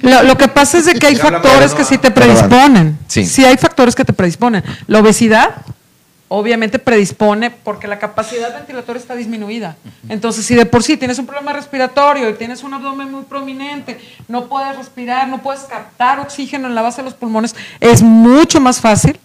Lo, 0.00 0.22
lo 0.22 0.36
que 0.38 0.48
pasa 0.48 0.78
es 0.78 0.86
de 0.86 0.94
que 0.94 1.06
hay 1.06 1.16
factores 1.16 1.74
que 1.74 1.84
sí 1.84 1.98
te 1.98 2.10
predisponen. 2.10 2.98
Sí. 3.06 3.26
Sí 3.26 3.44
hay 3.44 3.56
factores 3.56 3.94
que 3.94 4.04
te 4.04 4.12
predisponen. 4.12 4.64
La 4.86 5.00
obesidad 5.00 5.50
obviamente 6.28 6.78
predispone 6.78 7.50
porque 7.50 7.86
la 7.86 7.98
capacidad 7.98 8.54
ventilatoria 8.54 8.98
está 8.98 9.14
disminuida. 9.14 9.76
Entonces, 10.08 10.46
si 10.46 10.54
de 10.54 10.64
por 10.64 10.82
sí 10.82 10.96
tienes 10.96 11.18
un 11.18 11.26
problema 11.26 11.52
respiratorio 11.52 12.30
y 12.30 12.32
tienes 12.32 12.62
un 12.62 12.72
abdomen 12.72 13.12
muy 13.12 13.24
prominente, 13.24 14.00
no 14.28 14.46
puedes 14.46 14.74
respirar, 14.78 15.28
no 15.28 15.42
puedes 15.42 15.64
captar 15.64 16.20
oxígeno 16.20 16.68
en 16.68 16.74
la 16.74 16.80
base 16.80 17.02
de 17.02 17.04
los 17.04 17.12
pulmones, 17.12 17.54
es 17.80 18.00
mucho 18.00 18.62
más 18.62 18.80
fácil 18.80 19.20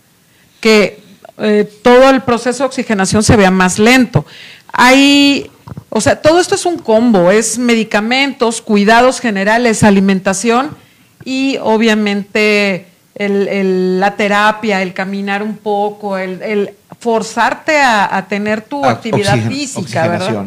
que 0.60 1.02
eh, 1.40 1.70
todo 1.84 2.10
el 2.10 2.22
proceso 2.22 2.64
de 2.64 2.68
oxigenación 2.68 3.24
se 3.24 3.36
vea 3.36 3.52
más 3.52 3.80
lento. 3.80 4.26
Hay, 4.74 5.50
o 5.90 6.02
sea, 6.02 6.22
todo 6.22 6.40
esto 6.40 6.56
es 6.56 6.66
un 6.66 6.78
combo, 6.78 7.32
es 7.32 7.58
medicamentos, 7.58 8.62
cuidados 8.62 9.20
generales, 9.20 9.84
alimentación 9.84 10.76
y 11.24 11.58
obviamente 11.62 12.88
el- 13.16 13.48
el- 13.48 14.00
la 14.00 14.16
terapia, 14.16 14.82
el 14.82 14.94
caminar 14.94 15.42
un 15.44 15.58
poco, 15.58 16.18
el, 16.18 16.42
el 16.42 16.72
forzarte 17.00 17.78
a, 17.80 18.16
a 18.16 18.28
tener 18.28 18.62
tu 18.62 18.84
Ah, 18.84 18.92
actividad 18.92 19.36
oxigen- 19.36 19.50
física, 19.50 20.08
¿verdad? 20.08 20.46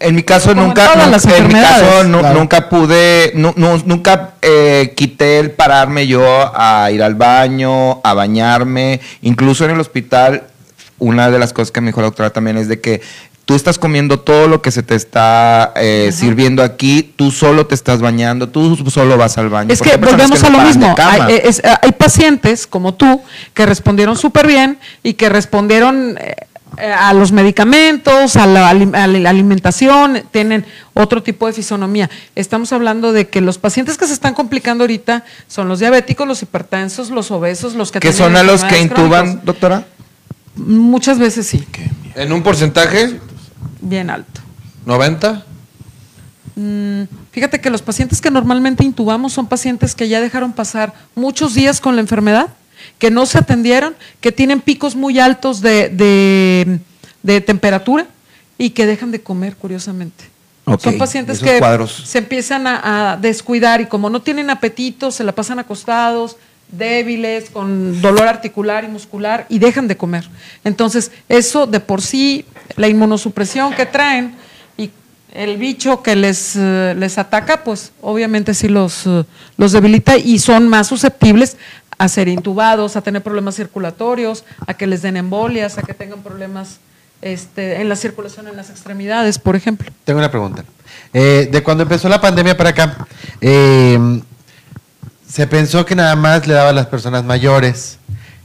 En 0.00 0.14
mi 0.14 0.22
caso 0.22 0.48
Como 0.50 0.62
en 0.62 0.68
nunca, 0.68 0.92
en 0.94 1.46
mi 1.48 1.52
caso 1.54 1.84
Claro. 2.08 2.34
nunca 2.34 2.68
pude, 2.68 3.32
nu- 3.34 3.52
nu- 3.56 3.82
nunca 3.84 4.30
eh, 4.42 4.94
quité 4.96 5.38
el 5.38 5.50
pararme 5.50 6.06
yo 6.06 6.24
a 6.54 6.90
ir 6.90 7.02
al 7.02 7.14
baño, 7.14 8.00
a 8.02 8.14
bañarme, 8.14 9.00
incluso 9.22 9.64
en 9.66 9.72
el 9.72 9.80
hospital. 9.80 10.44
Una 10.98 11.30
de 11.30 11.38
las 11.38 11.52
cosas 11.52 11.70
que 11.70 11.80
me 11.80 11.88
dijo 11.88 12.00
la 12.00 12.06
doctora 12.08 12.30
también 12.30 12.56
es 12.58 12.68
de 12.68 12.80
que 12.80 13.00
tú 13.46 13.54
estás 13.56 13.78
comiendo 13.78 14.20
todo 14.20 14.48
lo 14.48 14.62
que 14.62 14.70
se 14.70 14.82
te 14.82 14.94
está 14.94 15.72
eh, 15.76 16.10
sirviendo 16.14 16.62
aquí, 16.62 17.12
tú 17.16 17.30
solo 17.30 17.66
te 17.66 17.74
estás 17.74 18.00
bañando, 18.00 18.48
tú 18.48 18.76
solo 18.90 19.16
vas 19.18 19.36
al 19.38 19.48
baño. 19.48 19.72
Es 19.72 19.82
que 19.82 19.96
volvemos 19.96 20.40
que 20.40 20.46
a 20.46 20.50
no 20.50 20.58
lo 20.60 20.64
mismo. 20.64 20.94
Hay, 20.98 21.40
es- 21.44 21.60
hay 21.82 21.92
pacientes 21.92 22.66
como 22.66 22.94
tú 22.94 23.22
que 23.52 23.66
respondieron 23.66 24.16
súper 24.16 24.46
bien 24.46 24.78
y 25.02 25.14
que 25.14 25.28
respondieron 25.28 26.16
eh, 26.20 26.36
a 26.78 27.12
los 27.14 27.32
medicamentos, 27.32 28.36
a 28.36 28.46
la, 28.46 28.70
a 28.70 28.74
la 29.06 29.30
alimentación, 29.30 30.22
tienen 30.30 30.64
otro 30.94 31.22
tipo 31.22 31.46
de 31.46 31.52
fisonomía. 31.52 32.10
Estamos 32.34 32.72
hablando 32.72 33.12
de 33.12 33.28
que 33.28 33.40
los 33.40 33.58
pacientes 33.58 33.98
que 33.98 34.06
se 34.06 34.12
están 34.12 34.34
complicando 34.34 34.84
ahorita 34.84 35.24
son 35.48 35.68
los 35.68 35.80
diabéticos, 35.80 36.26
los 36.26 36.42
hipertensos, 36.42 37.10
los 37.10 37.30
obesos, 37.30 37.74
los 37.74 37.92
que 37.92 38.00
¿Qué 38.00 38.12
tienen 38.12 38.18
son 38.18 38.36
a 38.36 38.42
los 38.42 38.64
que 38.64 38.80
intuban, 38.80 39.40
doctora? 39.44 39.86
Muchas 40.56 41.18
veces 41.18 41.46
sí, 41.46 41.66
En 42.14 42.32
un 42.32 42.42
porcentaje, 42.42 43.18
bien 43.80 44.10
alto. 44.10 44.40
90. 44.86 45.44
Mm, 46.56 47.02
Fíjate 47.32 47.60
que 47.60 47.70
los 47.70 47.82
pacientes 47.82 48.20
que 48.20 48.30
normalmente 48.30 48.84
intubamos 48.84 49.32
son 49.32 49.46
pacientes 49.46 49.94
que 49.94 50.08
ya 50.08 50.20
dejaron 50.20 50.52
pasar 50.52 50.92
muchos 51.14 51.54
días 51.54 51.80
con 51.80 51.94
la 51.94 52.02
enfermedad, 52.02 52.48
que 52.98 53.10
no 53.10 53.26
se 53.26 53.38
atendieron, 53.38 53.94
que 54.20 54.32
tienen 54.32 54.60
picos 54.60 54.94
muy 54.96 55.18
altos 55.18 55.60
de, 55.60 55.88
de- 55.88 56.78
de 57.22 57.40
temperatura 57.40 58.06
y 58.58 58.70
que 58.70 58.86
dejan 58.86 59.10
de 59.10 59.20
comer, 59.22 59.56
curiosamente. 59.56 60.24
Son 60.78 60.98
pacientes 60.98 61.40
que 61.40 61.58
cuadros. 61.58 62.02
se 62.06 62.18
empiezan 62.18 62.66
a, 62.66 63.12
a 63.12 63.16
descuidar 63.16 63.80
y 63.80 63.86
como 63.86 64.08
no 64.08 64.22
tienen 64.22 64.50
apetito, 64.50 65.10
se 65.10 65.24
la 65.24 65.32
pasan 65.34 65.58
acostados, 65.58 66.36
débiles, 66.70 67.50
con 67.50 68.00
dolor 68.00 68.28
articular 68.28 68.84
y 68.84 68.88
muscular 68.88 69.46
y 69.48 69.58
dejan 69.58 69.88
de 69.88 69.96
comer. 69.96 70.28
Entonces, 70.62 71.10
eso 71.28 71.66
de 71.66 71.80
por 71.80 72.00
sí, 72.02 72.44
la 72.76 72.86
inmunosupresión 72.88 73.72
que 73.74 73.86
traen 73.86 74.34
y 74.78 74.90
el 75.32 75.56
bicho 75.56 76.02
que 76.02 76.14
les, 76.14 76.54
eh, 76.56 76.94
les 76.96 77.18
ataca, 77.18 77.64
pues 77.64 77.90
obviamente 78.00 78.54
sí 78.54 78.68
los, 78.68 79.06
eh, 79.06 79.24
los 79.56 79.72
debilita 79.72 80.16
y 80.16 80.38
son 80.38 80.68
más 80.68 80.86
susceptibles 80.86 81.56
a 82.00 82.08
ser 82.08 82.28
intubados, 82.28 82.96
a 82.96 83.02
tener 83.02 83.22
problemas 83.22 83.56
circulatorios, 83.56 84.44
a 84.66 84.72
que 84.72 84.86
les 84.86 85.02
den 85.02 85.18
embolias, 85.18 85.76
a 85.76 85.82
que 85.82 85.92
tengan 85.92 86.22
problemas 86.22 86.78
este, 87.20 87.78
en 87.82 87.90
la 87.90 87.96
circulación 87.96 88.48
en 88.48 88.56
las 88.56 88.70
extremidades, 88.70 89.38
por 89.38 89.54
ejemplo. 89.54 89.90
Tengo 90.06 90.18
una 90.18 90.30
pregunta. 90.30 90.64
Eh, 91.12 91.50
de 91.52 91.62
cuando 91.62 91.82
empezó 91.82 92.08
la 92.08 92.18
pandemia 92.18 92.56
para 92.56 92.70
acá, 92.70 93.06
eh, 93.42 93.98
se 95.28 95.46
pensó 95.46 95.84
que 95.84 95.94
nada 95.94 96.16
más 96.16 96.46
le 96.46 96.54
daba 96.54 96.70
a 96.70 96.72
las 96.72 96.86
personas 96.86 97.22
mayores 97.22 97.98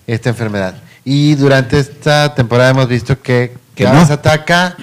esta 0.05 0.27
enfermedad. 0.29 0.75
Y 1.05 1.35
durante 1.35 1.79
esta 1.79 2.35
temporada 2.35 2.71
hemos 2.71 2.89
visto 2.89 3.21
que, 3.21 3.55
Que 3.73 3.85
cada 3.85 3.95
no. 3.95 4.01
vez 4.01 4.11
ataca 4.11 4.75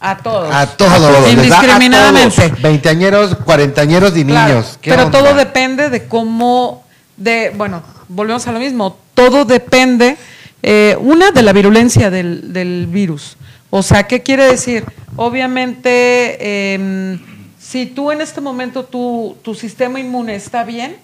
A 0.00 0.18
todos. 0.18 0.54
a 0.54 0.66
todos. 0.66 1.32
Indiscriminadamente. 1.32 2.52
Veinteañeros, 2.60 3.36
cuarentañeros 3.36 4.14
y 4.18 4.24
Claro, 4.24 4.48
niños. 4.54 4.78
¿Qué 4.82 4.90
pero 4.90 5.06
onda? 5.06 5.18
todo 5.18 5.34
depende 5.34 5.88
de 5.88 6.06
cómo, 6.06 6.84
de, 7.18 7.52
bueno, 7.54 7.82
volvemos 8.08 8.46
a 8.46 8.52
lo 8.52 8.58
mismo, 8.58 8.96
todo 9.14 9.44
depende, 9.44 10.16
eh, 10.62 10.96
una, 11.00 11.30
de 11.30 11.42
la 11.42 11.52
virulencia 11.52 12.10
del, 12.10 12.52
del 12.52 12.86
virus. 12.86 13.36
O 13.70 13.82
sea, 13.82 14.04
¿qué 14.04 14.22
quiere 14.22 14.44
decir? 14.44 14.84
Obviamente, 15.16 16.72
em, 16.74 17.18
si 17.58 17.86
tú 17.86 18.10
en 18.10 18.20
este 18.20 18.40
momento 18.40 18.84
tu, 18.84 19.36
tu 19.42 19.54
sistema 19.54 20.00
inmune 20.00 20.34
está 20.34 20.64
bien, 20.64 20.96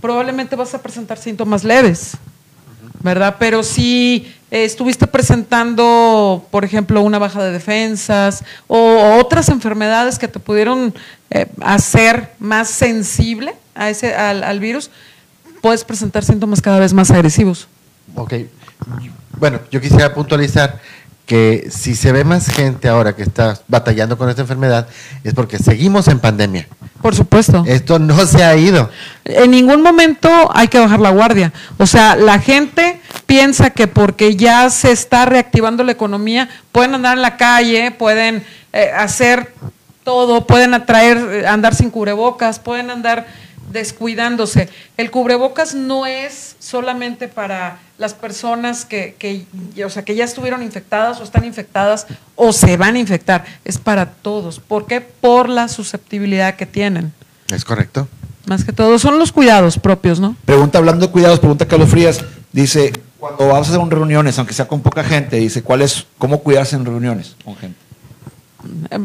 probablemente 0.00 0.56
vas 0.56 0.74
a 0.74 0.80
presentar 0.80 1.18
síntomas 1.18 1.64
leves. 1.64 2.16
¿verdad? 3.00 3.36
Pero 3.38 3.62
si 3.62 4.32
estuviste 4.50 5.06
presentando, 5.06 6.46
por 6.50 6.64
ejemplo, 6.64 7.02
una 7.02 7.18
baja 7.18 7.42
de 7.42 7.52
defensas 7.52 8.44
o 8.66 9.18
otras 9.18 9.48
enfermedades 9.48 10.18
que 10.18 10.28
te 10.28 10.40
pudieron 10.40 10.94
eh, 11.30 11.46
hacer 11.60 12.32
más 12.38 12.68
sensible 12.68 13.54
a 13.74 13.90
ese, 13.90 14.14
al 14.14 14.60
virus, 14.60 14.90
puedes 15.60 15.84
presentar 15.84 16.24
síntomas 16.24 16.60
cada 16.60 16.78
vez 16.78 16.92
más 16.92 17.10
agresivos. 17.10 17.68
Ok. 18.14 18.34
Bueno, 19.38 19.60
yo 19.70 19.80
quisiera 19.80 20.14
puntualizar 20.14 20.80
que 21.28 21.68
si 21.70 21.94
se 21.94 22.10
ve 22.10 22.24
más 22.24 22.48
gente 22.48 22.88
ahora 22.88 23.14
que 23.14 23.22
está 23.22 23.58
batallando 23.68 24.16
con 24.16 24.30
esta 24.30 24.40
enfermedad, 24.40 24.88
es 25.22 25.34
porque 25.34 25.58
seguimos 25.58 26.08
en 26.08 26.20
pandemia. 26.20 26.66
Por 27.02 27.14
supuesto. 27.14 27.64
Esto 27.66 27.98
no 27.98 28.24
se 28.24 28.42
ha 28.42 28.56
ido. 28.56 28.88
En 29.26 29.50
ningún 29.50 29.82
momento 29.82 30.28
hay 30.54 30.68
que 30.68 30.78
bajar 30.78 31.00
la 31.00 31.10
guardia. 31.10 31.52
O 31.76 31.86
sea, 31.86 32.16
la 32.16 32.38
gente 32.38 33.02
piensa 33.26 33.70
que 33.70 33.86
porque 33.86 34.36
ya 34.36 34.70
se 34.70 34.90
está 34.90 35.26
reactivando 35.26 35.84
la 35.84 35.92
economía, 35.92 36.48
pueden 36.72 36.94
andar 36.94 37.16
en 37.16 37.22
la 37.22 37.36
calle, 37.36 37.90
pueden 37.90 38.42
eh, 38.72 38.90
hacer 38.96 39.52
todo, 40.04 40.46
pueden 40.46 40.72
atraer, 40.72 41.18
eh, 41.18 41.46
andar 41.46 41.74
sin 41.74 41.90
cubrebocas, 41.90 42.58
pueden 42.58 42.90
andar 42.90 43.26
descuidándose. 43.70 44.68
El 44.96 45.10
cubrebocas 45.10 45.74
no 45.74 46.06
es 46.06 46.56
solamente 46.58 47.28
para 47.28 47.78
las 47.98 48.14
personas 48.14 48.84
que, 48.84 49.16
que, 49.18 49.46
o 49.84 49.90
sea, 49.90 50.04
que 50.04 50.14
ya 50.14 50.24
estuvieron 50.24 50.62
infectadas 50.62 51.20
o 51.20 51.24
están 51.24 51.44
infectadas 51.44 52.06
o 52.36 52.52
se 52.52 52.76
van 52.76 52.96
a 52.96 52.98
infectar, 52.98 53.44
es 53.64 53.78
para 53.78 54.06
todos. 54.06 54.60
¿Por 54.60 54.86
qué? 54.86 55.00
Por 55.00 55.48
la 55.48 55.68
susceptibilidad 55.68 56.56
que 56.56 56.66
tienen. 56.66 57.12
¿Es 57.48 57.64
correcto? 57.64 58.08
Más 58.46 58.64
que 58.64 58.72
todo, 58.72 58.98
son 58.98 59.18
los 59.18 59.32
cuidados 59.32 59.78
propios, 59.78 60.20
¿no? 60.20 60.34
Pregunta, 60.44 60.78
hablando 60.78 61.06
de 61.06 61.12
cuidados, 61.12 61.38
pregunta 61.38 61.66
Carlos 61.66 61.90
Frías. 61.90 62.24
Dice, 62.52 62.92
cuando 63.18 63.48
vas 63.48 63.68
a 63.68 63.74
hacer 63.74 63.88
reuniones, 63.88 64.38
aunque 64.38 64.54
sea 64.54 64.66
con 64.66 64.80
poca 64.80 65.04
gente, 65.04 65.36
dice, 65.36 65.62
¿cuál 65.62 65.82
es, 65.82 66.06
cómo 66.16 66.38
cuidarse 66.40 66.76
en 66.76 66.84
reuniones 66.84 67.36
con 67.44 67.56
gente? 67.56 67.78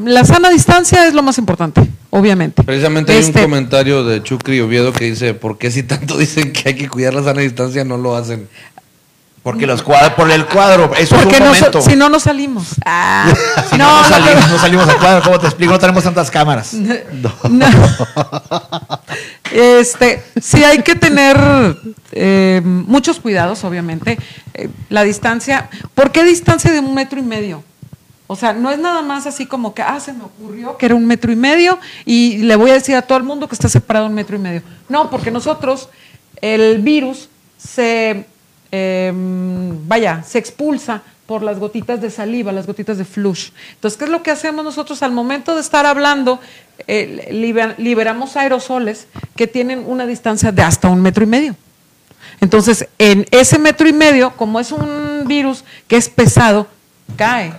La 0.05 0.24
sana 0.24 0.49
distancia 0.49 1.07
es 1.07 1.14
lo 1.14 1.24
más 1.24 1.38
importante, 1.38 1.88
obviamente. 2.16 2.64
Precisamente 2.64 3.11
hay 3.11 3.20
Este, 3.20 3.39
un 3.39 3.45
comentario 3.45 4.03
de 4.03 4.22
Chucri 4.22 4.61
Oviedo 4.61 4.93
que 4.93 5.05
dice, 5.05 5.34
¿por 5.34 5.57
qué 5.57 5.72
si 5.72 5.84
tanto 5.84 6.18
dicen 6.26 6.53
que 6.53 6.70
hay 6.70 6.76
que 6.76 6.88
cuidar 6.88 7.14
la 7.14 7.24
sana 7.24 7.41
distancia 7.41 7.84
no 7.84 7.97
lo 7.97 8.16
hacen? 8.16 8.47
Porque 9.41 9.68
los 9.68 9.82
cuadros, 9.84 10.14
por 10.14 10.32
el 10.32 10.45
cuadro, 10.45 10.93
eso 10.95 11.18
Porque 11.18 11.36
es 11.36 11.41
un 11.41 11.47
no, 11.47 11.53
momento. 11.53 11.82
si 11.82 11.95
no, 11.97 12.07
no 12.07 12.18
salimos. 12.18 12.64
Ah, 12.86 13.28
Si 13.70 13.78
no, 13.78 14.01
no, 14.01 14.07
salimos, 14.07 14.49
no 14.49 14.57
salimos 14.57 14.88
a 14.88 14.93
cuadro, 14.97 15.22
¿cómo 15.22 15.38
te 15.39 15.47
explico? 15.47 15.74
No 15.74 15.80
tenemos 15.80 16.01
tantas 16.03 16.32
cámaras. 16.32 16.74
No. 17.49 17.68
Este, 19.51 20.24
sí 20.41 20.64
hay 20.64 20.82
que 20.82 20.95
tener 20.95 21.38
eh, 22.14 22.61
muchos 22.64 23.20
cuidados, 23.20 23.64
obviamente. 23.66 24.18
Eh, 24.53 24.70
la 24.89 25.03
distancia, 25.03 25.70
¿por 25.93 26.11
qué 26.11 26.24
distancia 26.24 26.72
de 26.72 26.80
un 26.80 26.93
metro 26.95 27.20
y 27.20 27.24
medio? 27.24 27.64
O 28.34 28.36
sea, 28.36 28.51
no 28.53 28.71
es 28.71 28.79
nada 28.79 29.01
más 29.01 29.25
así 29.27 29.45
como 29.45 29.73
que, 29.73 29.81
ah, 29.81 29.99
se 29.99 30.11
me 30.11 30.23
ocurrió 30.23 30.75
que 30.77 30.86
era 30.88 30.95
un 30.95 31.05
metro 31.05 31.31
y 31.31 31.36
medio 31.36 31.79
y 32.05 32.38
le 32.39 32.55
voy 32.55 32.71
a 32.71 32.73
decir 32.73 32.95
a 32.95 33.01
todo 33.03 33.17
el 33.17 33.23
mundo 33.23 33.47
que 33.47 33.55
está 33.55 33.69
separado 33.69 34.07
un 34.07 34.13
metro 34.13 34.36
y 34.36 34.39
medio. 34.39 34.61
No, 34.89 35.09
porque 35.09 35.31
nosotros, 35.31 35.89
el 36.41 36.79
virus 36.81 37.29
se, 37.57 38.25
eh, 38.71 39.11
vaya, 39.15 40.23
se 40.23 40.39
expulsa 40.39 41.01
por 41.25 41.41
las 41.41 41.57
gotitas 41.57 42.01
de 42.01 42.09
saliva, 42.09 42.51
las 42.51 42.67
gotitas 42.67 42.97
de 42.97 43.05
flush. 43.05 43.51
Entonces, 43.75 43.97
¿qué 43.97 44.05
es 44.05 44.11
lo 44.11 44.21
que 44.23 44.31
hacemos 44.31 44.65
nosotros 44.65 45.01
al 45.03 45.11
momento 45.13 45.55
de 45.55 45.61
estar 45.61 45.86
hablando? 45.86 46.39
Eh, 46.88 47.29
liber- 47.31 47.75
liberamos 47.77 48.36
aerosoles 48.36 49.07
que 49.36 49.47
tienen 49.47 49.84
una 49.88 50.05
distancia 50.05 50.51
de 50.51 50.63
hasta 50.63 50.89
un 50.89 51.01
metro 51.01 51.23
y 51.23 51.27
medio. 51.27 51.55
Entonces, 52.41 52.88
en 52.97 53.25
ese 53.31 53.57
metro 53.57 53.88
y 53.88 53.93
medio, 53.93 54.31
como 54.36 54.59
es 54.59 54.71
un 54.73 55.23
virus 55.27 55.63
que 55.88 55.95
es 55.95 56.09
pesado, 56.09 56.67
cae. 57.15 57.53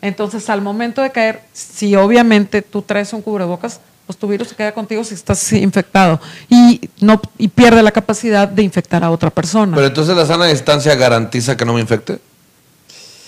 Entonces, 0.00 0.48
al 0.48 0.60
momento 0.62 1.02
de 1.02 1.10
caer, 1.10 1.42
si 1.52 1.96
obviamente 1.96 2.62
tú 2.62 2.82
traes 2.82 3.12
un 3.12 3.20
cubrebocas, 3.22 3.80
pues 4.06 4.16
tu 4.18 4.26
virus 4.28 4.48
se 4.48 4.54
queda 4.54 4.72
contigo 4.72 5.02
si 5.04 5.14
estás 5.14 5.52
infectado 5.52 6.20
y 6.48 6.88
no 7.00 7.20
y 7.36 7.48
pierde 7.48 7.82
la 7.82 7.90
capacidad 7.90 8.48
de 8.48 8.62
infectar 8.62 9.02
a 9.04 9.10
otra 9.10 9.28
persona. 9.30 9.74
Pero 9.74 9.86
entonces 9.88 10.16
la 10.16 10.24
sana 10.24 10.46
distancia 10.46 10.94
garantiza 10.94 11.56
que 11.56 11.64
no 11.64 11.74
me 11.74 11.80
infecte. 11.80 12.18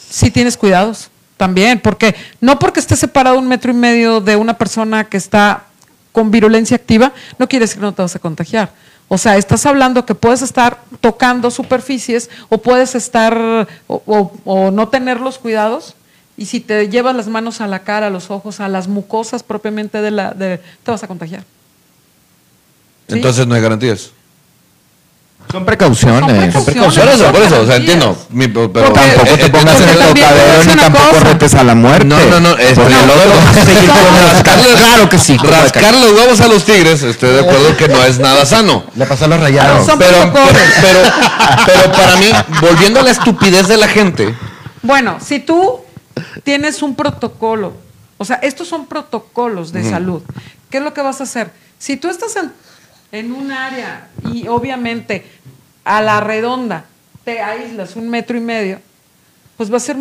sí 0.08 0.30
tienes 0.30 0.56
cuidados 0.56 1.10
también, 1.36 1.80
porque 1.80 2.14
no 2.40 2.58
porque 2.58 2.80
estés 2.80 2.98
separado 2.98 3.38
un 3.38 3.48
metro 3.48 3.70
y 3.70 3.74
medio 3.74 4.20
de 4.20 4.36
una 4.36 4.56
persona 4.58 5.04
que 5.04 5.16
está 5.16 5.64
con 6.12 6.30
virulencia 6.30 6.76
activa, 6.76 7.12
no 7.38 7.48
quiere 7.48 7.64
decir 7.64 7.76
que 7.78 7.82
no 7.86 7.94
te 7.94 8.02
vas 8.02 8.14
a 8.16 8.18
contagiar. 8.18 8.70
O 9.08 9.18
sea, 9.18 9.36
estás 9.36 9.64
hablando 9.66 10.06
que 10.06 10.14
puedes 10.14 10.40
estar 10.42 10.80
tocando 11.00 11.50
superficies 11.50 12.30
o 12.48 12.58
puedes 12.58 12.94
estar 12.94 13.36
o, 13.86 14.02
o- 14.06 14.32
o 14.44 14.70
no 14.70 14.88
tener 14.88 15.20
los 15.20 15.38
cuidados 15.38 15.94
y 16.40 16.46
si 16.46 16.58
te 16.60 16.88
llevas 16.88 17.14
las 17.14 17.28
manos 17.28 17.60
a 17.60 17.66
la 17.66 17.80
cara, 17.80 18.06
a 18.06 18.10
los 18.10 18.30
ojos, 18.30 18.60
a 18.60 18.68
las 18.68 18.88
mucosas 18.88 19.42
propiamente 19.42 20.00
de 20.00 20.10
la, 20.10 20.30
de, 20.32 20.56
te 20.82 20.90
vas 20.90 21.02
a 21.02 21.06
contagiar. 21.06 21.42
¿Sí? 23.08 23.14
Entonces 23.16 23.46
no 23.46 23.54
hay 23.54 23.60
garantías. 23.60 24.10
Son 25.52 25.66
precauciones. 25.66 26.52
Son 26.54 26.64
Por 26.64 26.72
precauciones. 26.72 27.14
eso, 27.16 27.32
por 27.32 27.42
eso, 27.42 27.60
o 27.60 27.66
sea, 27.66 27.76
entiendo. 27.76 28.16
Mi- 28.30 28.48
pero, 28.48 28.72
Porque- 28.72 28.92
Tampoco 28.92 29.26
eh, 29.26 29.36
te 29.36 29.46
eh, 29.46 29.50
pongas 29.50 29.80
en 29.82 29.88
el 29.90 29.98
tocadero 29.98 30.64
ni 30.64 30.74
tampoco 30.76 31.08
cosa. 31.10 31.24
retes 31.24 31.54
a 31.54 31.64
la 31.64 31.74
muerte. 31.74 32.04
No, 32.06 32.16
no, 32.30 32.40
no, 32.40 32.56
es 32.56 32.72
Porque 32.78 32.94
no, 32.94 33.00
el 33.04 33.10
otro 33.10 33.32
rascarle- 34.32 34.76
Claro 34.78 35.08
que 35.08 35.18
sí. 35.18 35.36
Rascar 35.36 35.94
los 35.96 36.12
huevos 36.12 36.40
a 36.40 36.48
los 36.48 36.64
tigres, 36.64 37.02
estoy 37.02 37.30
de 37.34 37.40
acuerdo 37.40 37.76
que 37.76 37.86
no 37.88 38.02
es 38.04 38.18
nada 38.18 38.46
sano. 38.46 38.84
Le 38.96 39.04
pasó 39.06 39.26
a 39.26 39.28
los 39.28 39.40
rayados. 39.40 39.84
Son 39.86 39.98
Pero, 39.98 40.18
protocolos. 40.30 40.62
pero, 40.80 41.00
pero 41.66 41.92
para 41.92 42.16
mí, 42.16 42.30
volviendo 42.62 43.00
a 43.00 43.02
la 43.02 43.10
estupidez 43.10 43.66
de 43.68 43.76
la 43.76 43.88
gente, 43.88 44.34
Bueno, 44.82 45.18
si 45.20 45.40
tú 45.40 45.80
tienes 46.44 46.82
un 46.82 46.94
protocolo, 46.94 47.72
o 48.18 48.24
sea, 48.24 48.36
estos 48.36 48.68
son 48.68 48.86
protocolos 48.86 49.72
de 49.72 49.82
salud, 49.88 50.22
¿qué 50.70 50.78
es 50.78 50.82
lo 50.84 50.92
que 50.94 51.00
vas 51.02 51.20
a 51.20 51.24
hacer? 51.24 51.50
Si 51.78 51.96
tú 51.96 52.08
estás 52.08 52.36
en, 52.36 52.52
en 53.12 53.32
un 53.32 53.50
área 53.52 54.08
y 54.32 54.46
obviamente 54.48 55.24
a 55.84 56.02
la 56.02 56.20
redonda 56.20 56.84
te 57.24 57.40
aíslas 57.40 57.96
un 57.96 58.08
metro 58.08 58.36
y 58.36 58.40
medio, 58.40 58.80
pues 59.56 59.72
va 59.72 59.76
a 59.78 59.80
ser 59.80 59.96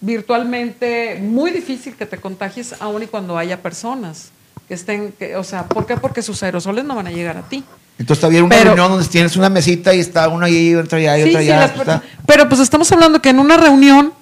virtualmente 0.00 1.18
muy 1.22 1.50
difícil 1.50 1.94
que 1.94 2.06
te 2.06 2.18
contagies 2.18 2.74
aun 2.80 3.02
y 3.02 3.06
cuando 3.06 3.38
haya 3.38 3.62
personas 3.62 4.30
que 4.68 4.74
estén, 4.74 5.12
que, 5.12 5.36
o 5.36 5.44
sea, 5.44 5.64
¿por 5.66 5.86
qué? 5.86 5.96
Porque 5.96 6.22
sus 6.22 6.42
aerosoles 6.42 6.84
no 6.84 6.94
van 6.94 7.06
a 7.06 7.10
llegar 7.10 7.36
a 7.36 7.42
ti. 7.42 7.64
Entonces 7.98 8.18
está 8.18 8.28
bien 8.28 8.44
una 8.44 8.56
Pero- 8.56 8.70
reunión 8.74 8.90
donde 8.92 9.06
tienes 9.06 9.36
una 9.36 9.48
mesita 9.48 9.94
y 9.94 10.00
está 10.00 10.28
uno 10.28 10.44
ahí, 10.46 10.74
otro 10.74 10.98
allá 10.98 11.18
y 11.18 11.22
Sí, 11.22 11.28
otro 11.30 11.40
sí, 11.42 11.50
allá. 11.50 11.64
está- 11.66 12.00
per- 12.00 12.10
pero 12.26 12.48
pues 12.48 12.60
estamos 12.60 12.90
hablando 12.92 13.20
que 13.22 13.28
en 13.30 13.38
una 13.38 13.56
reunión 13.56 14.12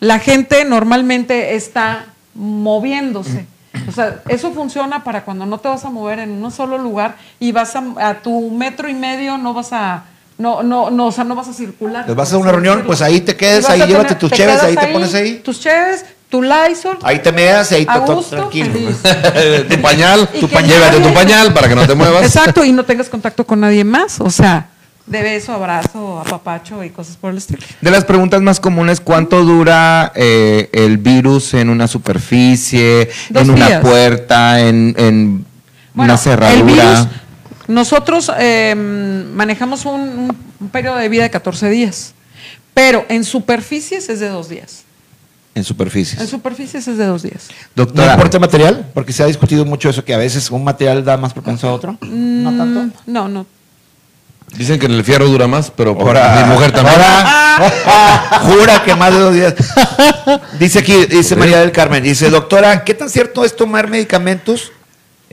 la 0.00 0.18
gente 0.18 0.64
normalmente 0.64 1.54
está 1.54 2.06
moviéndose. 2.34 3.46
O 3.88 3.92
sea, 3.92 4.22
eso 4.28 4.50
funciona 4.52 5.04
para 5.04 5.24
cuando 5.24 5.46
no 5.46 5.58
te 5.58 5.68
vas 5.68 5.84
a 5.84 5.90
mover 5.90 6.18
en 6.18 6.42
un 6.42 6.50
solo 6.50 6.76
lugar 6.78 7.16
y 7.38 7.52
vas 7.52 7.76
a, 7.76 7.84
a 8.00 8.14
tu 8.20 8.50
metro 8.50 8.88
y 8.88 8.94
medio, 8.94 9.38
no 9.38 9.54
vas 9.54 9.72
a, 9.72 10.04
no, 10.38 10.62
no, 10.62 10.90
no, 10.90 11.06
o 11.06 11.12
sea, 11.12 11.22
no 11.24 11.34
vas 11.34 11.48
a 11.48 11.52
circular. 11.52 12.04
Pues 12.04 12.16
vas 12.16 12.32
a 12.32 12.38
una 12.38 12.50
reunión, 12.50 12.82
pues 12.84 13.00
ahí 13.00 13.20
te 13.20 13.34
vas 13.34 13.70
ahí 13.70 13.80
a 13.82 13.86
llévate 13.86 14.14
tus 14.16 14.32
cheves, 14.32 14.62
ahí 14.62 14.74
te 14.74 14.86
pones 14.88 15.14
ahí. 15.14 15.36
Tus 15.44 15.60
cheves, 15.60 16.04
tu 16.28 16.42
Lysol. 16.42 16.98
Ahí 17.02 17.20
te 17.20 17.30
meas 17.30 17.70
y 17.72 17.76
ahí 17.76 17.86
te 17.86 17.98
gusto, 18.00 18.36
tranquilo. 18.36 18.72
tu 19.70 19.80
pañal, 19.82 20.28
tu 20.28 20.48
que 20.48 20.54
pa- 20.54 20.62
llévate 20.62 21.00
tu 21.00 21.14
pañal 21.14 21.52
para 21.52 21.68
que 21.68 21.74
no 21.74 21.86
te 21.86 21.94
muevas. 21.94 22.24
Exacto, 22.24 22.64
y 22.64 22.72
no 22.72 22.84
tengas 22.84 23.08
contacto 23.08 23.46
con 23.46 23.60
nadie 23.60 23.84
más. 23.84 24.20
O 24.20 24.30
sea, 24.30 24.68
de 25.06 25.22
beso, 25.22 25.52
abrazo, 25.52 26.20
apapacho 26.20 26.84
y 26.84 26.90
cosas 26.90 27.16
por 27.16 27.32
el 27.32 27.38
estilo. 27.38 27.62
De 27.80 27.90
las 27.90 28.04
preguntas 28.04 28.40
más 28.42 28.60
comunes, 28.60 29.00
¿cuánto 29.00 29.44
dura 29.44 30.12
eh, 30.14 30.68
el 30.72 30.98
virus 30.98 31.54
en 31.54 31.68
una 31.68 31.88
superficie, 31.88 33.08
Dos 33.30 33.42
en 33.42 33.50
una 33.50 33.80
puerta, 33.80 34.60
en, 34.60 34.94
en 34.96 35.44
Bueno, 35.94 36.12
una 36.12 36.16
cerradura? 36.18 36.54
El 36.58 36.62
virus, 36.62 37.08
nosotros 37.70 38.30
eh, 38.38 38.74
manejamos 39.34 39.84
un, 39.84 40.36
periodo 40.72 40.96
de 40.96 41.08
vida 41.08 41.22
de 41.22 41.30
14 41.30 41.70
días, 41.70 42.14
pero 42.74 43.06
en 43.08 43.24
superficies 43.24 44.08
es 44.08 44.20
de 44.20 44.28
dos 44.28 44.48
días. 44.48 44.84
En 45.54 45.64
superficies. 45.64 46.20
En 46.20 46.28
superficies 46.28 46.86
es 46.86 46.96
de 46.98 47.06
dos 47.06 47.22
días. 47.22 47.48
¿No 47.74 47.84
Doctora, 47.84 48.12
importa 48.14 48.36
el 48.36 48.40
material? 48.40 48.90
Porque 48.94 49.12
se 49.12 49.22
ha 49.22 49.26
discutido 49.26 49.64
mucho 49.64 49.88
eso, 49.88 50.04
que 50.04 50.14
a 50.14 50.18
veces 50.18 50.50
un 50.50 50.62
material 50.62 51.04
da 51.04 51.16
más 51.16 51.32
propenso 51.32 51.68
a 51.68 51.72
otro. 51.72 51.98
No 52.00 52.56
tanto. 52.56 52.80
Mm, 52.80 52.92
No, 53.06 53.28
no. 53.28 53.46
Dicen 54.56 54.78
que 54.78 54.86
en 54.86 54.92
el 54.92 55.04
fierro 55.04 55.26
dura 55.26 55.46
más, 55.46 55.70
pero 55.70 55.96
por 55.96 56.14
mi 56.14 56.44
mujer 56.52 56.72
también. 56.72 56.96
Ahora, 57.00 58.40
jura 58.42 58.82
que 58.84 58.94
más 58.94 59.12
de 59.12 59.18
dos 59.20 59.34
días. 59.34 59.54
Dice 60.58 60.80
aquí, 60.80 61.06
dice 61.06 61.36
María 61.36 61.60
del 61.60 61.72
Carmen, 61.72 62.02
dice, 62.02 62.28
doctora, 62.30 62.84
¿qué 62.84 62.94
tan 62.94 63.08
cierto 63.08 63.44
es 63.44 63.54
tomar 63.54 63.88
medicamentos? 63.88 64.72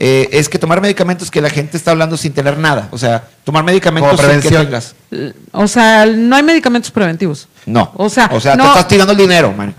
Eh, 0.00 0.28
es 0.32 0.48
que 0.48 0.60
tomar 0.60 0.80
medicamentos 0.80 1.28
que 1.28 1.40
la 1.40 1.50
gente 1.50 1.76
está 1.76 1.90
hablando 1.90 2.16
sin 2.16 2.32
tener 2.32 2.56
nada. 2.56 2.86
O 2.92 2.98
sea, 2.98 3.24
tomar 3.42 3.64
medicamentos 3.64 4.08
Como 4.16 4.22
sin 4.30 4.40
que 4.40 4.48
prevención. 4.48 4.66
tengas. 5.10 5.40
O 5.50 5.66
sea, 5.66 6.06
no 6.06 6.36
hay 6.36 6.42
medicamentos 6.44 6.90
preventivos. 6.92 7.48
No. 7.66 7.90
O 7.96 8.08
sea, 8.08 8.30
o 8.32 8.40
sea 8.40 8.54
no- 8.54 8.62
te 8.62 8.68
estás 8.70 8.88
tirando 8.88 9.12
el 9.12 9.18
dinero, 9.18 9.52
man. 9.52 9.74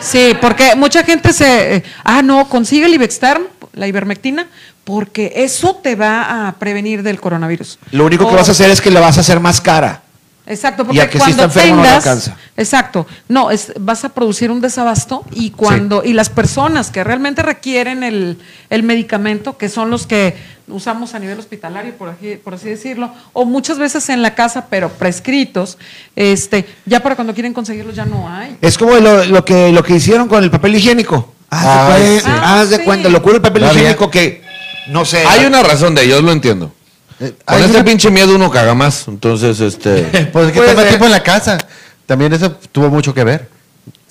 Sí, 0.00 0.36
porque 0.40 0.74
mucha 0.74 1.02
gente 1.04 1.32
se... 1.32 1.76
eh, 1.76 1.84
ah, 2.04 2.20
no, 2.22 2.48
consigue 2.48 2.86
el 2.86 2.94
Ibexterm, 2.94 3.44
la 3.72 3.86
ivermectina, 3.86 4.48
porque 4.84 5.32
eso 5.36 5.76
te 5.76 5.94
va 5.94 6.48
a 6.48 6.52
prevenir 6.58 7.02
del 7.02 7.20
coronavirus. 7.20 7.78
Lo 7.92 8.04
único 8.04 8.28
que 8.28 8.34
vas 8.36 8.48
a 8.48 8.52
hacer 8.52 8.70
es 8.70 8.80
que 8.80 8.90
la 8.90 9.00
vas 9.00 9.18
a 9.18 9.20
hacer 9.20 9.40
más 9.40 9.60
cara. 9.60 10.02
Exacto, 10.44 10.82
Y 10.90 10.98
porque 10.98 11.12
sí 11.12 11.18
cuando 11.18 11.44
está 11.44 11.60
enfermo 11.60 11.84
no 11.84 11.88
alcanza. 11.88 12.36
exacto, 12.56 13.06
no, 13.28 13.52
es, 13.52 13.72
vas 13.78 14.04
a 14.04 14.08
producir 14.08 14.50
un 14.50 14.60
desabasto 14.60 15.24
y 15.30 15.50
cuando 15.50 16.02
y 16.04 16.14
las 16.14 16.30
personas 16.30 16.90
que 16.90 17.04
realmente 17.04 17.42
requieren 17.42 18.02
el, 18.02 18.38
el 18.68 18.82
medicamento, 18.82 19.56
que 19.56 19.68
son 19.68 19.90
los 19.90 20.04
que 20.08 20.36
usamos 20.66 21.14
a 21.14 21.20
nivel 21.20 21.38
hospitalario, 21.38 21.94
por 21.94 22.08
así, 22.08 22.34
por 22.42 22.54
así 22.54 22.68
decirlo, 22.68 23.12
o 23.32 23.44
muchas 23.44 23.78
veces 23.78 24.08
en 24.08 24.20
la 24.20 24.34
casa, 24.34 24.66
pero 24.68 24.88
prescritos, 24.88 25.78
este, 26.16 26.66
ya 26.86 27.00
para 27.00 27.14
cuando 27.14 27.34
quieren 27.34 27.54
conseguirlos 27.54 27.94
ya 27.94 28.04
no 28.04 28.28
hay. 28.28 28.56
Es 28.60 28.76
como 28.76 28.94
lo, 28.94 29.24
lo 29.24 29.44
que, 29.44 29.70
lo 29.70 29.84
que 29.84 29.94
hicieron 29.94 30.26
con 30.26 30.42
el 30.42 30.50
papel 30.50 30.74
higiénico. 30.74 31.32
Haz 31.54 31.98
de, 32.00 32.20
sí. 32.20 32.26
haz 32.42 32.70
de 32.70 32.76
Ah, 32.76 32.80
cuenta, 32.84 33.08
sí. 33.08 33.12
lo 33.12 33.22
cura 33.22 33.36
el 33.36 33.42
papel 33.42 33.64
higiénico 33.64 34.10
que, 34.10 34.42
no 34.88 35.04
sé. 35.04 35.22
Hay 35.26 35.44
una 35.44 35.62
razón 35.62 35.94
de 35.94 36.02
ello, 36.04 36.16
yo 36.16 36.22
lo 36.22 36.32
entiendo. 36.32 36.72
Eh, 37.20 37.34
Con 37.44 37.56
hay 37.56 37.62
este 37.64 37.76
una- 37.76 37.84
pinche 37.84 38.10
miedo 38.10 38.34
uno 38.34 38.50
caga 38.50 38.74
más. 38.74 39.06
Entonces, 39.06 39.60
este. 39.60 40.28
Pues 40.32 40.46
es 40.46 40.52
que 40.52 40.58
Puede 40.58 40.68
tengo 40.70 40.80
ser. 40.80 40.88
tiempo 40.88 41.04
en 41.04 41.10
la 41.12 41.22
casa. 41.22 41.58
También 42.06 42.32
eso 42.32 42.50
tuvo 42.72 42.88
mucho 42.90 43.12
que 43.14 43.22
ver. 43.24 43.48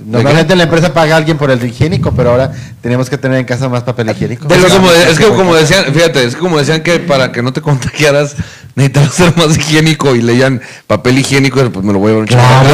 Normalmente 0.06 0.56
la 0.56 0.64
empresa 0.64 0.94
paga 0.94 1.16
a 1.16 1.18
alguien 1.18 1.38
por 1.38 1.52
el 1.52 1.64
higiénico, 1.64 2.12
pero 2.14 2.32
ahora 2.32 2.52
tenemos 2.82 3.10
que 3.10 3.18
tener 3.18 3.38
en 3.40 3.46
casa 3.46 3.70
más 3.70 3.84
papel 3.84 4.10
higiénico. 4.10 4.48
Es, 4.54 4.74
como 4.74 4.92
de- 4.92 5.12
es 5.12 5.18
que 5.20 5.26
como 5.28 5.56
decían, 5.56 5.86
fíjate, 5.94 6.24
es 6.26 6.36
como 6.36 6.58
decían 6.58 6.82
que 6.84 7.00
para 7.00 7.32
que 7.32 7.42
no 7.44 7.54
te 7.54 7.62
contagiaras 7.62 8.36
necesitabas 8.76 9.14
ser 9.14 9.36
más 9.38 9.58
higiénico 9.58 10.16
y 10.16 10.22
leían 10.22 10.62
papel 10.88 11.20
higiénico, 11.20 11.70
pues 11.72 11.86
me 11.86 11.94
lo 11.94 12.00
voy 12.00 12.14
a 12.14 12.16
un 12.18 12.26
Claro, 12.26 12.70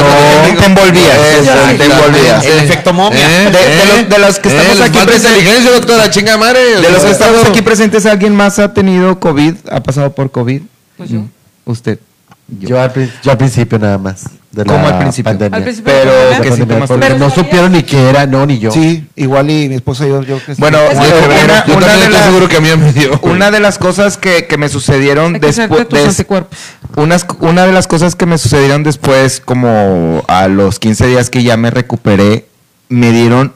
te 0.58 0.64
envolvías, 0.66 1.18
Exactamente. 1.38 1.84
te 1.86 1.92
envolvías. 1.92 2.44
El 2.44 2.58
efecto 2.60 2.92
momia. 2.92 3.18
Eh, 3.20 3.44
De- 3.44 3.50
de 3.50 3.58
eh, 3.58 3.82
los- 4.02 4.08
de 4.08 4.18
los 4.18 4.38
que 4.38 4.48
estamos 4.48 4.80
aquí 4.80 4.98
presentes- 4.98 5.64
doctora, 5.64 6.10
chinga 6.10 6.36
madre. 6.38 6.80
De 6.80 6.90
los 6.90 7.02
que 7.04 7.10
estamos 7.10 7.44
aquí 7.46 7.62
presentes, 7.62 8.06
¿alguien 8.06 8.34
más 8.34 8.58
ha 8.58 8.72
tenido 8.72 9.18
COVID? 9.20 9.54
¿Ha 9.70 9.80
pasado 9.82 10.14
por 10.14 10.30
COVID? 10.30 10.62
Pues 10.96 11.10
yo. 11.10 11.20
Usted. 11.64 11.98
Yo 12.60 12.80
al, 12.80 12.92
yo 13.22 13.30
al 13.30 13.36
principio 13.38 13.78
nada 13.78 13.98
más. 13.98 14.24
De 14.50 14.64
la 14.64 14.72
¿Cómo 14.72 14.88
al 14.88 14.98
principio? 14.98 15.30
pandemia. 15.30 15.56
Al 15.58 15.62
principio 15.62 15.92
de 15.92 15.98
la 15.98 16.04
Pero 16.10 16.14
pandemia. 16.18 16.40
¿qué 16.42 16.48
La 16.50 16.56
síntomas 16.56 16.88
pandemia, 16.88 16.88
porque 16.88 17.06
Pero 17.06 17.18
no 17.18 17.30
supieron 17.34 17.72
ni 17.72 17.82
qué 17.82 18.08
era, 18.10 18.26
no, 18.26 18.46
ni 18.46 18.58
yo. 18.58 18.70
Sí, 18.70 19.06
igual 19.16 19.50
y 19.50 19.68
mi 19.68 19.74
esposa 19.74 20.06
y 20.06 20.08
yo. 20.08 20.22
yo 20.22 20.38
que- 20.44 20.54
Bueno, 20.54 20.78
una, 20.90 20.90
que- 20.90 20.98
una- 20.98 21.66
Yo 21.66 21.76
una 21.76 21.86
también 21.86 22.10
de 22.10 22.16
las, 22.16 22.24
seguro 22.24 22.48
que 22.48 22.56
a 22.56 22.60
mí 22.60 22.68
me 22.76 22.92
dio. 22.94 23.18
una 23.22 23.50
de 23.50 23.60
las 23.60 23.76
cosas 23.78 24.16
que, 24.16 24.46
que 24.46 24.56
me 24.56 24.68
sucedieron 24.70 25.34
que 25.34 25.40
después 25.48 26.06
anticuerpos. 26.08 26.58
unas, 26.96 27.26
una 27.40 27.66
de 27.66 27.72
las 27.72 27.86
cosas 27.86 28.16
que 28.16 28.24
me 28.24 28.38
sucedieron 28.38 28.82
después, 28.84 29.40
como 29.44 30.24
a 30.28 30.48
los 30.48 30.78
15 30.78 31.06
días 31.06 31.28
que 31.28 31.42
ya 31.42 31.56
me 31.58 31.70
recuperé, 31.70 32.46
me 32.88 33.12
dieron, 33.12 33.52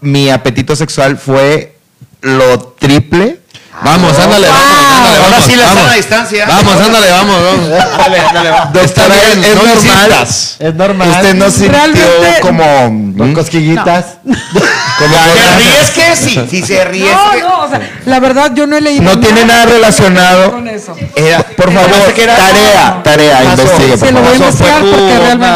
mi 0.00 0.30
apetito 0.30 0.76
sexual 0.76 1.16
fue 1.18 1.76
lo 2.20 2.60
triple 2.78 3.40
Vamos, 3.84 4.16
ándale, 4.18 4.46
Wow. 4.46 4.56
vamos, 4.56 4.96
ándale, 4.96 5.16
Ahora 5.16 5.30
vamos, 5.30 5.46
sí 5.46 5.56
la 5.56 5.64
vamos. 5.64 5.82
sana 5.82 5.94
distancia. 5.94 6.46
Vamos, 6.46 6.74
ándale, 6.80 7.10
vamos, 7.10 7.42
vamos. 7.42 7.68
Dale, 7.98 8.18
dale, 8.34 8.50
va. 8.50 8.70
Está 8.82 9.06
bien, 9.08 9.44
es 9.44 9.54
no 9.56 9.62
normal. 9.64 10.26
Es 10.58 10.74
normal. 10.74 11.08
Usted 11.10 11.34
no 11.34 11.50
sintió 11.50 11.72
Realmente- 11.72 12.40
como... 12.42 12.90
¿Mm? 12.90 13.32
cosquillitas. 13.32 14.04
como 14.24 15.14
¿Se 15.14 15.56
ríe 15.58 15.80
es 15.80 15.90
que 15.90 16.16
sí? 16.16 16.46
Si 16.50 16.62
se 16.62 16.84
ríe 16.84 17.06
es 17.10 17.12
No, 17.16 17.30
que... 17.32 17.40
no, 17.40 17.60
o 17.64 17.68
sea, 17.68 17.80
la 18.06 18.20
verdad 18.20 18.52
yo 18.54 18.66
no 18.66 18.76
he 18.76 18.80
leído 18.80 19.02
No 19.04 19.18
tiene 19.18 19.44
nada 19.46 19.64
relacionado. 19.66 20.52
con 20.52 20.68
eso. 20.68 20.94
Era- 21.16 21.42
por 21.42 21.72
favor, 21.72 21.90
era- 22.16 22.36
tarea, 22.36 23.00
tarea, 23.02 23.38
Pasó. 23.42 23.62
investigue, 23.62 23.96
por 23.96 24.06
Se 24.06 24.12
lo 24.12 24.20
voy 24.20 24.32
a 24.32 24.36
investigar 24.36 24.80
porque 24.82 25.18
realmente... 25.18 25.46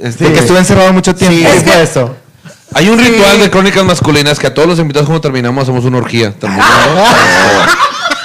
una, 0.00 0.08
este, 0.08 0.24
Porque 0.24 0.40
estuve 0.40 0.58
encerrado 0.58 0.92
mucho 0.92 1.14
tiempo. 1.14 1.36
Sí, 1.38 1.46
Es 1.46 1.90
eso. 1.90 2.16
Hay 2.74 2.88
un 2.88 2.98
ritual 2.98 3.40
de 3.40 3.50
crónicas 3.50 3.84
masculinas 3.84 4.38
que 4.38 4.46
a 4.48 4.54
todos 4.54 4.68
los 4.68 4.78
invitados 4.78 5.06
cuando 5.06 5.20
terminamos 5.20 5.62
hacemos 5.62 5.84
una 5.84 5.98
orgía. 5.98 6.34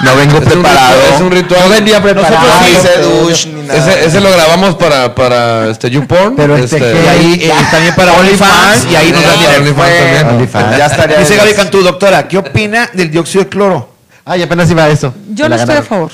No 0.02 0.16
vengo 0.16 0.38
Es 0.38 0.46
preparado. 0.46 1.02
es 1.14 1.20
un 1.22 1.30
ritual. 1.32 1.62
No 1.62 1.70
venía 1.70 2.02
preparado. 2.02 2.36
Nosotros 2.48 2.86
Ese 2.86 3.02
douche 3.02 3.50
ni 3.50 3.62
nada. 3.68 3.80
Ese, 3.80 4.06
ese 4.06 4.22
lo 4.22 4.32
grabamos 4.32 4.76
para, 4.76 5.14
para 5.14 5.68
este 5.70 5.90
YouPorn. 5.90 6.38
Pero 6.38 6.56
este 6.56 6.78
este, 6.78 7.04
Y 7.04 7.08
ahí 7.08 7.40
eh, 7.44 7.52
también 7.70 7.94
para 7.96 8.14
OnlyFans 8.14 8.86
y 8.90 8.96
ahí 8.96 9.12
nos 9.12 9.22
da 9.22 9.30
Ah, 9.30 9.34
dinero. 9.36 9.60
OnlyFans 9.60 9.98
también. 9.98 10.28
OnlyFans. 10.28 10.78
Ya 10.78 10.86
estaría. 10.86 11.18
Dice 11.20 11.36
Gaby 11.36 11.54
Cantú, 11.54 11.82
doctora, 11.82 12.28
¿qué 12.30 12.38
opina 12.38 12.90
del 12.94 13.12
dióxido 13.12 13.44
de 13.44 13.50
cloro? 13.50 13.90
Ay, 14.24 14.42
apenas 14.42 14.72
iba 14.72 14.84
a 14.86 14.90
eso. 14.90 15.14
Yo 15.34 15.50
no 15.50 15.56
estoy 15.56 15.76
a 15.76 15.84
favor. 15.84 16.12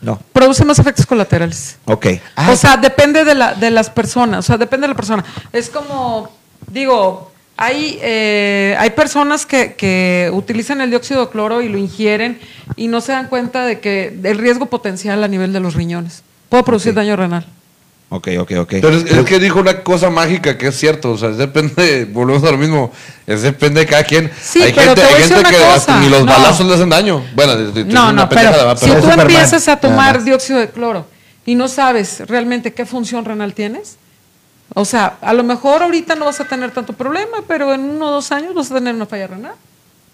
No. 0.00 0.18
Produce 0.32 0.64
más 0.64 0.78
efectos 0.78 1.04
colaterales. 1.04 1.76
Ok. 1.84 2.06
Ah, 2.34 2.48
o 2.50 2.56
sea, 2.56 2.78
depende 2.78 3.24
de, 3.26 3.34
la, 3.34 3.52
de 3.52 3.70
las 3.70 3.90
personas, 3.90 4.38
o 4.38 4.42
sea, 4.42 4.56
depende 4.56 4.86
de 4.86 4.94
la 4.94 4.96
persona. 4.96 5.22
Es 5.52 5.68
como, 5.68 6.30
digo, 6.66 7.30
hay, 7.58 7.98
eh, 8.02 8.76
hay 8.78 8.90
personas 8.90 9.44
que, 9.44 9.74
que 9.74 10.30
utilizan 10.32 10.80
el 10.80 10.90
dióxido 10.90 11.26
de 11.26 11.28
cloro 11.30 11.60
y 11.60 11.68
lo 11.68 11.76
ingieren 11.76 12.38
y 12.76 12.86
no 12.86 13.00
se 13.00 13.10
dan 13.12 13.26
cuenta 13.26 13.66
de 13.66 13.80
que 13.80 14.16
el 14.22 14.38
riesgo 14.38 14.66
potencial 14.66 15.22
a 15.24 15.28
nivel 15.28 15.52
de 15.52 15.58
los 15.58 15.74
riñones 15.74 16.22
puede 16.48 16.62
producir 16.62 16.94
daño 16.94 17.16
renal. 17.16 17.44
Ok, 18.10 18.28
ok, 18.38 18.52
ok. 18.60 18.68
Pero 18.80 18.90
es, 18.90 19.04
es 19.10 19.24
que 19.26 19.38
dijo 19.40 19.58
una 19.58 19.82
cosa 19.82 20.08
mágica 20.08 20.56
que 20.56 20.68
es 20.68 20.78
cierto, 20.78 21.10
o 21.10 21.18
sea, 21.18 21.30
depende, 21.30 22.04
volvemos 22.10 22.44
a 22.44 22.52
lo 22.52 22.58
mismo, 22.58 22.92
es 23.26 23.42
depende 23.42 23.80
de 23.80 23.86
cada 23.86 24.04
quien. 24.04 24.30
Sí, 24.40 24.62
hay 24.62 24.72
pero 24.72 24.94
gente, 24.94 25.00
te 25.02 25.06
voy 25.06 25.14
hay 25.14 25.14
a 25.14 25.26
decir 25.26 25.36
gente 25.36 25.50
una 25.50 25.58
que 25.58 25.74
cosa, 25.74 26.00
ni 26.00 26.08
los 26.08 26.24
no. 26.24 26.32
balazos 26.32 26.66
le 26.66 26.74
hacen 26.74 26.88
daño. 26.88 27.24
Bueno, 27.34 27.54
No, 27.86 28.12
no, 28.12 28.28
pero 28.28 28.76
si 28.76 28.90
tú 28.92 29.10
empiezas 29.10 29.66
a 29.66 29.76
tomar 29.76 30.22
dióxido 30.22 30.60
de 30.60 30.70
cloro 30.70 31.06
y 31.44 31.56
no 31.56 31.66
sabes 31.66 32.20
realmente 32.28 32.72
qué 32.72 32.86
función 32.86 33.24
renal 33.24 33.52
tienes, 33.52 33.98
o 34.74 34.84
sea, 34.84 35.14
a 35.22 35.32
lo 35.32 35.42
mejor 35.44 35.82
ahorita 35.82 36.14
no 36.14 36.26
vas 36.26 36.40
a 36.40 36.44
tener 36.44 36.70
tanto 36.70 36.92
problema, 36.92 37.38
pero 37.46 37.72
en 37.74 37.80
uno 37.88 38.08
o 38.08 38.10
dos 38.12 38.30
años 38.32 38.54
vas 38.54 38.70
a 38.70 38.74
tener 38.74 38.94
una 38.94 39.06
falla 39.06 39.26
renal 39.26 39.54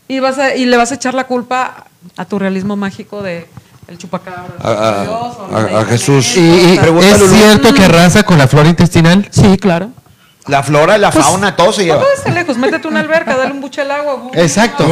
y 0.09 0.20
vas 0.20 0.38
a, 0.38 0.55
y 0.55 0.64
le 0.66 0.76
vas 0.76 0.92
a 0.92 0.94
echar 0.96 1.14
la 1.14 1.24
culpa 1.24 1.84
a 2.16 2.24
tu 2.24 2.38
realismo 2.38 2.76
mágico 2.76 3.22
de 3.22 3.46
el 3.88 3.98
chupacabra, 3.98 4.55
A- 4.62 4.70
a- 4.70 5.02
Dios, 5.02 5.36
o 5.72 5.78
a- 5.78 5.84
Jesús. 5.84 6.36
¿Y, 6.36 6.40
y 6.74 6.78
Pregunta 6.78 7.07
es 7.09 7.20
Lulú. 7.20 7.34
cierto 7.34 7.74
que 7.74 7.84
arrasa 7.84 8.22
con 8.22 8.38
la 8.38 8.48
flora 8.48 8.68
intestinal? 8.68 9.28
Sí, 9.30 9.57
claro. 9.59 9.90
La 10.46 10.62
flora, 10.62 10.98
la 10.98 11.11
Pues, 11.11 11.24
fauna, 11.24 11.57
todo 11.57 11.72
se 11.72 11.82
No 11.82 11.86
lleva. 11.86 12.00
puedes 12.02 12.26
ir 12.26 12.32
lejos, 12.34 12.57
métete 12.59 12.86
una 12.86 13.00
alberca, 13.00 13.34
dale 13.36 13.52
un 13.52 13.61
buche 13.62 13.80
al 13.80 13.90
agua. 13.90 14.14
boom. 14.16 14.30
Exacto. 14.34 14.84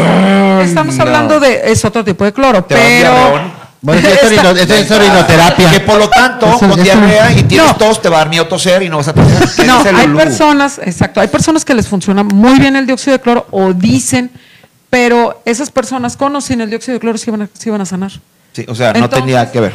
Estamos 0.63 0.95
no. 0.97 1.03
hablando 1.03 1.41
de 1.41 1.71
es 1.71 1.85
otro 1.85 2.03
tipo 2.05 2.25
de 2.25 2.33
cloro, 2.33 2.67
pero. 2.67 3.41
Bueno, 3.83 4.09
esto 4.09 4.27
es, 4.29 4.39
orino- 4.39 4.57
esto 4.57 4.75
es 4.75 4.91
orinoterapia. 4.91 5.71
Que 5.73 5.81
por 5.81 5.99
lo 5.99 6.09
tanto, 6.09 6.57
con 6.59 6.83
diarrea 6.83 7.33
y 7.33 7.43
tienes 7.43 7.67
No. 7.67 7.77
tos, 7.77 8.01
te 8.01 8.09
va 8.09 8.17
a 8.17 8.19
dar 8.21 8.29
miedo 8.29 8.47
toser 8.47 8.83
y 8.85 8.89
no 8.89 8.99
vas 8.99 9.09
a 9.09 9.13
toser. 9.13 9.49
¿Qué 9.57 9.65
No, 9.65 9.83
hay 9.83 10.07
Lulú? 10.07 10.19
personas, 10.19 10.79
exacto, 10.85 11.21
hay 11.21 11.29
personas 11.29 11.65
que 11.65 11.75
les 11.75 11.89
funciona 11.89 12.23
muy 12.23 12.59
bien 12.61 12.77
el 12.77 12.87
dióxido 12.87 13.17
de 13.17 13.21
cloro 13.21 13.47
o 13.51 13.73
dicen, 13.73 14.31
pero 14.89 15.43
esas 15.45 15.71
personas 15.71 16.17
con 16.17 16.35
o 16.37 16.41
sin 16.41 16.61
el 16.61 16.71
dióxido 16.71 16.95
de 16.95 17.01
cloro 17.01 17.19
sí 17.19 17.31
van 17.31 17.43
a, 17.43 17.49
sí 17.59 17.71
van 17.71 17.81
a 17.81 17.87
sanar. 17.87 18.13
Sí, 18.53 18.65
o 18.69 18.75
sea, 18.75 18.93
no 18.93 19.09
tenía 19.11 19.51
que 19.51 19.59
ver. 19.61 19.73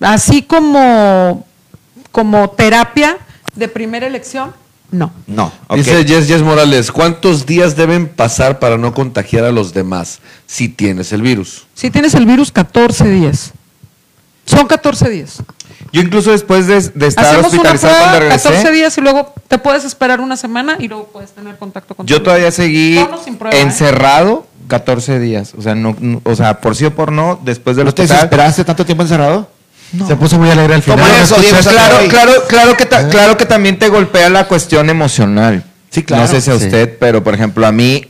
Así 0.00 0.42
como, 0.42 1.46
como 2.10 2.50
terapia 2.50 3.18
de 3.54 3.68
primera 3.68 4.06
elección, 4.06 4.52
no. 4.90 5.12
No. 5.26 5.52
ok. 5.66 5.76
Dice 5.76 6.04
Jess 6.06 6.26
Jess 6.26 6.42
Morales, 6.42 6.90
¿cuántos 6.92 7.44
días 7.46 7.76
deben 7.76 8.08
pasar 8.08 8.58
para 8.58 8.78
no 8.78 8.94
contagiar 8.94 9.44
a 9.44 9.52
los 9.52 9.74
demás 9.74 10.20
si 10.46 10.68
tienes 10.68 11.12
el 11.12 11.22
virus? 11.22 11.66
Si 11.74 11.90
tienes 11.90 12.14
el 12.14 12.24
virus, 12.26 12.50
14 12.52 13.08
días. 13.08 13.52
Son 14.46 14.66
14 14.66 15.10
días. 15.10 15.42
Yo 15.92 16.00
incluso 16.02 16.30
después 16.30 16.66
de, 16.66 16.80
de 16.80 17.06
estar 17.06 17.24
Hacemos 17.26 17.52
una 17.52 17.60
hospitalizado 17.62 17.94
prueba, 17.94 18.10
cuando 18.12 18.28
14 18.28 18.48
regresé, 18.50 18.72
días 18.72 18.98
y 18.98 19.00
luego 19.00 19.34
te 19.46 19.58
puedes 19.58 19.84
esperar 19.84 20.20
una 20.20 20.36
semana 20.36 20.76
y 20.78 20.88
luego 20.88 21.06
puedes 21.08 21.32
tener 21.32 21.56
contacto 21.58 21.94
con 21.94 22.06
yo 22.06 22.18
tu- 22.18 22.24
todavía 22.24 22.50
seguí 22.50 22.98
prueba, 23.38 23.56
¿eh? 23.56 23.60
encerrado 23.62 24.46
14 24.68 25.18
días. 25.20 25.54
O 25.56 25.62
sea, 25.62 25.74
no, 25.74 25.96
no- 26.00 26.20
o 26.24 26.34
sea, 26.34 26.60
por 26.60 26.76
sí 26.76 26.84
o 26.86 26.94
por 26.94 27.12
no, 27.12 27.38
después 27.42 27.76
del 27.76 27.86
¿No 27.86 27.94
te 27.94 28.02
desesperaste 28.02 28.64
tanto 28.64 28.84
tiempo 28.84 29.02
encerrado? 29.02 29.50
Se 30.06 30.16
puso 30.16 30.38
muy 30.38 30.50
alegre 30.50 30.74
al 30.74 30.82
final. 30.82 30.98
Toma 30.98 31.08
¿no 31.10 31.22
eso, 31.24 31.36
Diego, 31.40 31.56
Claro, 31.62 31.96
claro, 32.08 32.32
claro 32.48 32.76
que, 32.76 32.86
ta- 32.86 33.08
claro 33.08 33.36
que 33.36 33.46
también 33.46 33.78
te 33.78 33.88
golpea 33.88 34.28
la 34.28 34.46
cuestión 34.46 34.90
emocional. 34.90 35.64
Sí, 35.90 36.02
claro. 36.02 36.24
No 36.24 36.28
sé 36.28 36.40
si 36.42 36.50
a 36.50 36.58
Sí. 36.58 36.64
usted, 36.66 36.96
pero 36.98 37.24
por 37.24 37.34
ejemplo 37.34 37.66
a 37.66 37.72
mí, 37.72 38.04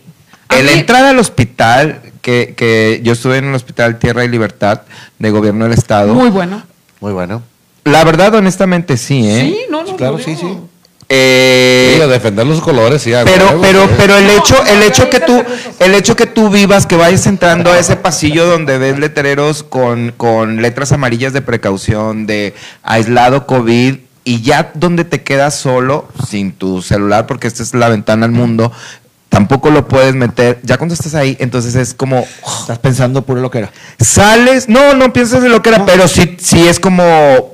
en 0.50 0.66
la 0.66 0.72
entrada 0.72 1.10
al 1.10 1.18
hospital, 1.18 2.00
que, 2.20 2.54
que 2.56 3.00
yo 3.04 3.12
estuve 3.12 3.38
en 3.38 3.44
el 3.46 3.54
hospital 3.54 3.98
Tierra 3.98 4.24
y 4.24 4.28
Libertad 4.28 4.82
de 5.18 5.30
Gobierno 5.30 5.64
del 5.64 5.74
Estado, 5.74 6.12
Muy 6.14 6.30
bueno. 6.30 6.62
Muy 7.00 7.12
bueno. 7.12 7.42
la 7.84 8.02
verdad 8.04 8.34
honestamente 8.34 8.96
sí, 8.96 9.28
¿eh? 9.30 9.42
Sí, 9.54 9.58
no, 9.70 9.84
no. 9.84 9.96
claro, 9.96 10.18
sí, 10.18 10.34
sí. 10.34 10.58
Eh, 11.10 11.94
Sí, 11.96 12.02
a 12.02 12.06
defender 12.06 12.46
los 12.46 12.60
colores, 12.60 13.00
sí. 13.02 13.14
a 13.14 13.24
pero 13.24 13.46
huevo, 13.46 13.62
pero 13.62 13.84
sí. 13.86 13.94
pero 13.96 14.16
el 14.18 14.28
hecho 14.30 14.56
el 14.66 14.82
hecho 14.82 15.08
que 15.08 15.20
tú 15.20 15.42
el 15.80 15.94
hecho 15.94 16.16
que 16.16 16.26
tú 16.26 16.50
vivas 16.50 16.86
que 16.86 16.96
vayas 16.96 17.26
entrando 17.26 17.72
a 17.72 17.78
ese 17.78 17.96
pasillo 17.96 18.44
donde 18.46 18.76
ves 18.76 18.98
letreros 18.98 19.62
con 19.62 20.12
con 20.16 20.60
letras 20.60 20.92
amarillas 20.92 21.32
de 21.32 21.40
precaución 21.40 22.26
de 22.26 22.54
aislado 22.82 23.46
covid 23.46 23.96
y 24.24 24.42
ya 24.42 24.70
donde 24.74 25.04
te 25.04 25.22
quedas 25.22 25.54
solo 25.54 26.06
sin 26.28 26.52
tu 26.52 26.82
celular 26.82 27.26
porque 27.26 27.46
esta 27.46 27.62
es 27.62 27.72
la 27.72 27.88
ventana 27.88 28.26
al 28.26 28.32
mundo 28.32 28.70
tampoco 29.28 29.70
lo 29.70 29.86
puedes 29.86 30.14
meter 30.14 30.58
ya 30.62 30.78
cuando 30.78 30.94
estás 30.94 31.14
ahí 31.14 31.36
entonces 31.40 31.74
es 31.74 31.92
como 31.94 32.26
Estás 32.60 32.78
pensando 32.78 33.22
puro 33.22 33.40
lo 33.40 33.50
que 33.50 33.58
era. 33.58 33.72
sales, 34.00 34.68
no, 34.68 34.94
no 34.94 35.12
piensas 35.12 35.42
en 35.44 35.52
lo 35.52 35.62
que 35.62 35.70
era, 35.70 35.84
pero 35.86 36.08
sí, 36.08 36.36
sí 36.40 36.66
es 36.66 36.80
como, 36.80 37.02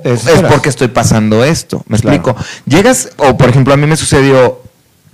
es 0.05 0.23
porque 0.49 0.69
estoy 0.69 0.89
pasando 0.89 1.45
esto, 1.45 1.85
me 1.89 1.99
Claro. 1.99 2.17
explico. 2.17 2.45
Llegas, 2.67 3.11
o 3.17 3.37
por 3.37 3.49
ejemplo, 3.49 3.75
a 3.75 3.77
mí 3.77 3.87
me 3.87 3.97
sucedió, 3.97 4.61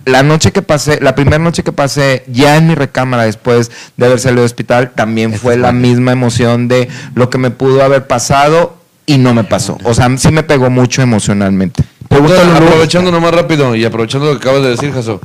la 0.06 0.22
noche 0.22 0.50
que 0.52 0.62
pasé, 0.62 0.98
la 1.02 1.14
primera 1.14 1.38
noche 1.38 1.62
que 1.62 1.72
pasé 1.72 2.24
ya 2.26 2.56
en 2.56 2.68
mi 2.68 2.74
recámara 2.74 3.24
después 3.24 3.70
de 3.98 4.06
haber 4.06 4.18
salido 4.18 4.40
del 4.42 4.46
hospital, 4.46 4.92
también 4.94 5.34
fue 5.34 5.56
la 5.58 5.72
misma 5.72 6.12
emoción 6.12 6.68
de 6.68 6.88
lo 7.14 7.28
que 7.28 7.36
me 7.38 7.50
pudo 7.50 7.82
haber 7.84 8.06
pasado 8.06 8.76
y 9.04 9.18
no 9.18 9.34
me 9.34 9.44
pasó. 9.44 9.76
O 9.84 9.92
sea, 9.92 10.08
sí 10.16 10.30
me 10.32 10.42
pegó 10.42 10.70
mucho 10.70 11.02
emocionalmente. 11.02 11.82
Entonces, 12.08 12.38
aprovechando 12.56 13.12
nomás 13.12 13.32
rápido 13.34 13.74
y 13.76 13.84
aprovechando 13.84 14.26
lo 14.32 14.40
que 14.40 14.48
acabas 14.48 14.62
de 14.62 14.70
decir, 14.70 14.92
Jaso, 14.92 15.20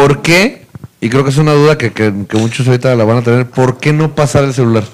¿por 0.00 0.22
qué? 0.22 0.66
Y 1.00 1.08
creo 1.10 1.24
que 1.24 1.30
es 1.30 1.36
una 1.38 1.52
duda 1.52 1.76
que, 1.78 1.92
que- 1.92 2.12
que 2.28 2.36
muchos 2.36 2.66
ahorita 2.66 2.94
la 2.94 3.04
van 3.04 3.18
a 3.18 3.22
tener, 3.22 3.48
¿por 3.50 3.78
qué 3.78 3.92
no 3.92 4.14
pasar 4.14 4.44
el 4.44 4.54
celular? 4.54 4.84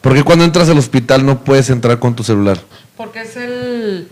Porque 0.00 0.22
cuando 0.24 0.44
entras 0.44 0.68
al 0.68 0.78
hospital 0.78 1.24
no 1.24 1.42
puedes 1.44 1.70
entrar 1.70 1.98
con 1.98 2.14
tu 2.14 2.22
celular. 2.24 2.58
Porque 2.96 3.20
es 3.22 3.36
el 3.36 4.08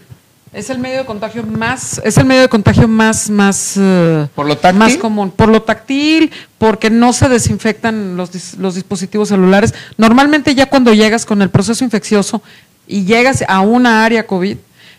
es 0.53 0.69
el 0.69 0.79
medio 0.81 0.99
de 0.99 1.05
contagio 1.05 1.45
más 1.45 2.01
es 2.05 2.17
el 2.17 2.25
medio 2.25 2.41
de 2.41 2.49
contagio 2.49 2.89
más 2.89 3.31
más 3.31 3.75
eh, 3.77 4.27
¿Por 4.35 4.47
lo 4.47 4.57
táctil? 4.59 4.79
más 4.81 4.97
común 4.97 5.31
por 5.31 5.49
lo 5.49 5.63
táctil 5.63 6.33
porque 6.59 6.91
no 6.91 7.13
se 7.13 7.29
desinfectan 7.29 8.17
los, 8.17 8.55
los 8.59 8.75
dispositivos 8.75 9.29
celulares 9.29 9.73
normalmente 9.97 10.57
ya 10.57 10.67
cuando 10.67 10.93
llegas 10.93 11.25
con 11.25 11.41
el 11.41 11.51
proceso 11.51 11.85
infeccioso 11.85 12.43
y 12.89 13.05
llegas 13.05 13.45
a 13.47 13.61
una 13.61 14.05
área 14.05 14.27
covid 14.27 14.57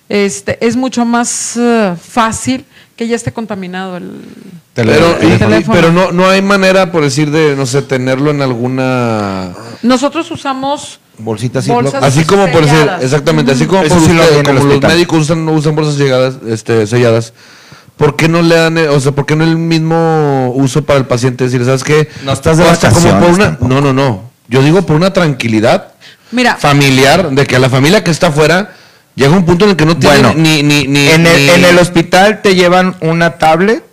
este 0.07 0.57
es 0.65 0.77
mucho 0.77 1.03
más 1.03 1.57
eh, 1.57 1.95
fácil 2.01 2.63
que 3.01 3.07
ya 3.07 3.15
esté 3.15 3.31
contaminado 3.33 3.97
el 3.97 4.11
Pero, 4.75 5.17
el 5.19 5.33
y- 5.33 5.37
teléfono. 5.39 5.73
pero 5.73 5.91
no, 5.91 6.11
no 6.11 6.29
hay 6.29 6.43
manera, 6.43 6.91
por 6.91 7.01
decir, 7.01 7.31
de, 7.31 7.55
no 7.55 7.65
sé, 7.65 7.81
tenerlo 7.81 8.29
en 8.29 8.43
alguna... 8.43 9.53
nosotros 9.81 10.29
usamos 10.29 10.99
Bolsitas 11.17 11.65
y 11.65 11.71
Bolsas. 11.71 12.03
Así 12.03 12.25
como 12.25 12.45
por 12.51 12.63
decir, 12.63 12.87
exactamente, 13.01 13.53
así 13.53 13.65
como, 13.65 13.81
por 13.81 13.89
lo 13.99 14.43
como 14.43 14.65
los 14.65 14.81
médicos 14.83 15.17
usan, 15.21 15.49
usan 15.49 15.75
bolsas 15.75 15.97
llegadas, 15.97 16.35
este, 16.47 16.85
selladas, 16.85 17.33
¿por 17.97 18.15
qué 18.15 18.27
no 18.29 18.43
le 18.43 18.53
dan, 18.55 18.77
eh, 18.77 18.87
o 18.87 18.99
sea, 18.99 19.13
por 19.13 19.25
qué 19.25 19.35
no 19.35 19.45
el 19.45 19.57
mismo 19.57 20.53
uso 20.55 20.83
para 20.83 20.99
el 20.99 21.07
paciente? 21.07 21.45
decir, 21.45 21.65
¿sabes 21.65 21.83
qué? 21.83 22.07
No 22.23 22.33
estás 22.33 22.57
de 22.57 22.65
O 22.65 22.69
hasta 22.69 22.89
como 22.89 23.01
por 23.01 23.13
vacaciones 23.13 23.35
una, 23.35 23.45
tampoco. 23.57 23.67
no, 23.73 23.81
no, 23.81 23.93
no. 23.93 24.29
Yo 24.47 24.61
digo 24.61 24.83
por 24.83 24.95
una 24.95 25.11
tranquilidad 25.11 25.93
mira 26.31 26.55
familiar, 26.55 27.31
de 27.31 27.47
que 27.47 27.55
a 27.55 27.59
la 27.59 27.69
familia 27.69 28.03
que 28.03 28.11
está 28.11 28.27
afuera 28.27 28.75
llega 29.15 29.35
un 29.35 29.45
punto 29.45 29.65
en 29.65 29.71
el 29.71 29.77
que 29.77 29.85
no 29.85 29.97
tiene 29.97 30.19
Bueno, 30.19 30.33
ni, 30.35 30.63
ni, 30.63 30.87
ni, 30.87 31.07
en, 31.09 31.25
el, 31.27 31.37
ni- 31.45 31.49
en 31.49 31.65
el 31.65 31.77
hospital 31.79 32.41
te 32.41 32.55
llevan 32.55 32.95
una 33.01 33.37
tablet 33.37 33.83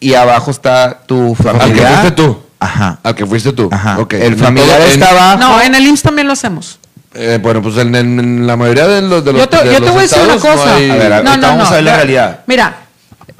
y 0.00 0.14
abajo 0.14 0.50
está 0.50 1.00
tu 1.06 1.36
al 1.46 1.72
que 1.72 1.80
fuiste 1.82 2.10
tú. 2.12 2.38
Ajá. 2.58 2.98
Al 3.02 3.14
que 3.14 3.26
fuiste 3.26 3.52
tú. 3.52 3.68
Ajá. 3.72 3.98
Ok. 3.98 4.14
El 4.14 4.36
familiar 4.36 4.80
en- 4.82 4.88
está 4.90 5.10
abajo. 5.10 5.38
no 5.38 5.60
en 5.62 5.74
el 5.74 5.86
IMSS 5.86 6.02
también 6.02 6.26
lo 6.26 6.32
hacemos 6.34 6.78
eh, 7.14 7.38
bueno, 7.42 7.60
pues 7.60 7.76
en, 7.78 7.92
en- 7.94 8.20
en 8.20 8.46
la 8.46 8.56
mayoría 8.56 8.86
de 8.86 9.02
los 9.02 9.24
de 9.24 9.32
los 9.32 9.40
Yo 9.42 9.48
te, 9.48 9.56
de 9.64 9.72
yo 9.72 9.78
te 9.78 9.80
los 9.80 9.90
voy 9.90 9.98
a 9.98 10.02
decir 10.02 10.18
una 10.22 10.34
estados 10.34 10.56
no 10.56 10.62
cosa. 10.62 10.74
hay- 10.76 10.90
A 10.90 10.94
ver, 10.94 11.12
ahorita 11.12 11.48
vamos 11.48 11.68
a 11.68 11.74
ver 11.74 11.82
la 11.84 11.90
mira, 11.90 11.96
realidad. 11.96 12.40
Mira, 12.46 12.76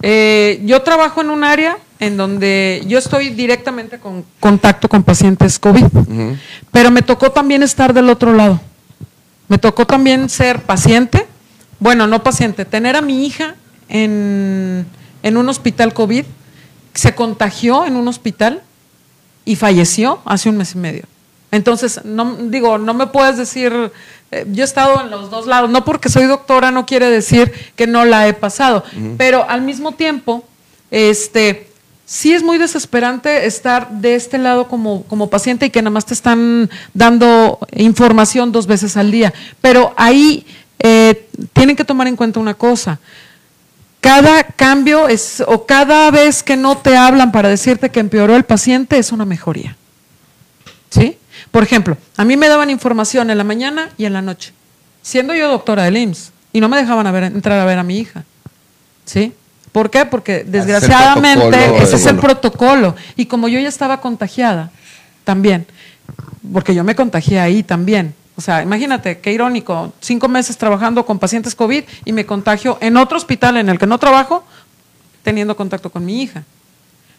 eh, 0.03 0.61
yo 0.65 0.83
trabajo 0.83 1.21
en 1.21 1.31
un 1.31 1.45
área 1.45 1.77
en 2.01 2.17
donde 2.17 2.83
yo 2.87 2.99
estoy 2.99 3.29
directamente 3.31 3.99
con 3.99 4.25
contacto 4.41 4.89
con 4.89 5.03
pacientes 5.05 5.59
COVID, 5.59 5.85
pero 6.73 6.91
me 6.91 7.03
tocó 7.03 7.31
también 7.31 7.63
estar 7.63 7.93
del 7.95 8.09
otro 8.09 8.33
lado. 8.35 8.61
Me 9.51 9.59
tocó 9.59 9.85
también 9.85 10.29
ser 10.29 10.63
paciente, 10.63 11.27
bueno, 11.81 12.07
no 12.07 12.23
paciente, 12.23 12.65
tener 12.65 12.95
a 12.95 13.01
mi 13.01 13.27
hija 13.27 13.57
en, 13.89 14.87
en 15.25 15.37
un 15.37 15.49
hospital 15.49 15.93
COVID, 15.93 16.25
se 16.95 17.15
contagió 17.17 17.85
en 17.85 17.97
un 17.97 18.07
hospital 18.07 18.63
y 19.45 19.57
falleció 19.57 20.21
hace 20.25 20.51
un 20.51 20.57
mes 20.57 20.77
y 20.77 20.79
medio. 20.79 21.03
Entonces, 21.51 22.05
no 22.05 22.37
digo, 22.37 22.79
no 22.79 22.95
me 22.95 23.09
puedes 23.09 23.39
decir, 23.39 23.91
eh, 24.31 24.47
yo 24.53 24.63
he 24.63 24.65
estado 24.65 25.01
en 25.01 25.11
los 25.11 25.33
dos 25.33 25.49
lados, 25.49 25.69
no 25.69 25.85
porque 25.85 26.09
soy 26.09 26.27
doctora 26.27 26.71
no 26.71 26.87
quiere 26.87 27.11
decir 27.11 27.53
que 27.75 27.89
no 27.89 28.05
la 28.05 28.29
he 28.29 28.35
pasado, 28.35 28.85
pero 29.19 29.51
al 29.51 29.63
mismo 29.63 29.91
tiempo, 29.91 30.45
este, 30.93 31.70
sí 32.11 32.33
es 32.33 32.43
muy 32.43 32.59
desesperante 32.59 33.47
estar 33.47 33.89
de 33.89 34.17
este 34.17 34.37
lado 34.37 34.67
como, 34.67 35.05
como 35.05 35.31
paciente 35.31 35.67
y 35.67 35.71
que 35.71 35.81
nada 35.81 35.93
más 35.93 36.07
te 36.07 36.13
están 36.13 36.69
dando 36.93 37.61
información 37.71 38.51
dos 38.51 38.67
veces 38.67 38.97
al 38.97 39.13
día. 39.13 39.33
Pero 39.61 39.95
ahí 39.97 40.45
eh, 40.81 41.29
tienen 41.53 41.77
que 41.77 41.85
tomar 41.85 42.09
en 42.09 42.17
cuenta 42.17 42.41
una 42.41 42.55
cosa. 42.55 42.99
Cada 44.01 44.43
cambio 44.43 45.07
es, 45.07 45.41
o 45.47 45.67
cada 45.67 46.11
vez 46.11 46.43
que 46.43 46.57
no 46.57 46.77
te 46.77 46.97
hablan 46.97 47.31
para 47.31 47.49
decirte 47.49 47.91
que 47.91 48.01
empeoró 48.01 48.35
el 48.35 48.45
paciente 48.45 48.99
es 48.99 49.13
una 49.13 49.25
mejoría. 49.25 49.77
¿Sí? 50.91 51.17
Por 51.53 51.63
ejemplo, 51.63 51.97
a 52.17 52.25
mí 52.25 52.37
me 52.37 52.49
daban 52.49 52.71
información 52.71 53.31
en 53.31 53.39
la 53.39 53.45
mañana 53.45 53.91
y 53.97 54.07
en 54.07 54.15
la 54.15 54.23
noche, 54.23 54.53
siendo 55.01 55.33
yo 55.33 55.49
doctora 55.49 55.85
del 55.85 55.97
IMSS, 55.97 56.33
y 56.53 56.61
no 56.61 56.69
me 56.69 56.77
dejaban 56.77 57.07
entrar 57.07 57.61
a 57.61 57.65
ver 57.65 57.79
a 57.79 57.85
mi 57.85 57.99
hija. 57.99 58.25
¿Sí? 59.05 59.33
¿Por 59.73 59.91
qué? 59.91 60.05
Porque 60.05 60.45
desgraciadamente 60.45 61.83
ese 61.83 61.97
es 61.97 62.07
el 62.07 62.17
protocolo. 62.17 62.97
Y 63.17 63.27
como 63.27 63.49
yo 63.49 63.61
ya 63.61 63.69
estaba 63.69 64.01
contagiada, 64.01 64.71
también, 65.25 65.67
porque 66.53 66.75
yo 66.75 66.83
me 66.83 66.97
contagié 66.97 67.39
ahí 67.39 67.63
también. 67.63 68.15
O 68.37 68.41
sea, 68.41 68.63
imagínate, 68.63 69.19
qué 69.19 69.33
irónico, 69.33 69.93
cinco 70.01 70.29
meses 70.29 70.57
trabajando 70.57 71.05
con 71.05 71.19
pacientes 71.19 71.55
COVID 71.55 71.85
y 72.05 72.13
me 72.13 72.27
contagio 72.27 72.79
en 72.81 72.97
otro 72.97 73.19
hospital 73.19 73.59
en 73.59 73.69
el 73.69 73.79
que 73.79 73.87
no 73.87 73.99
trabajo, 73.99 74.45
teniendo 75.23 75.57
contacto 75.57 75.91
con 75.91 76.05
mi 76.05 76.23
hija. 76.23 76.45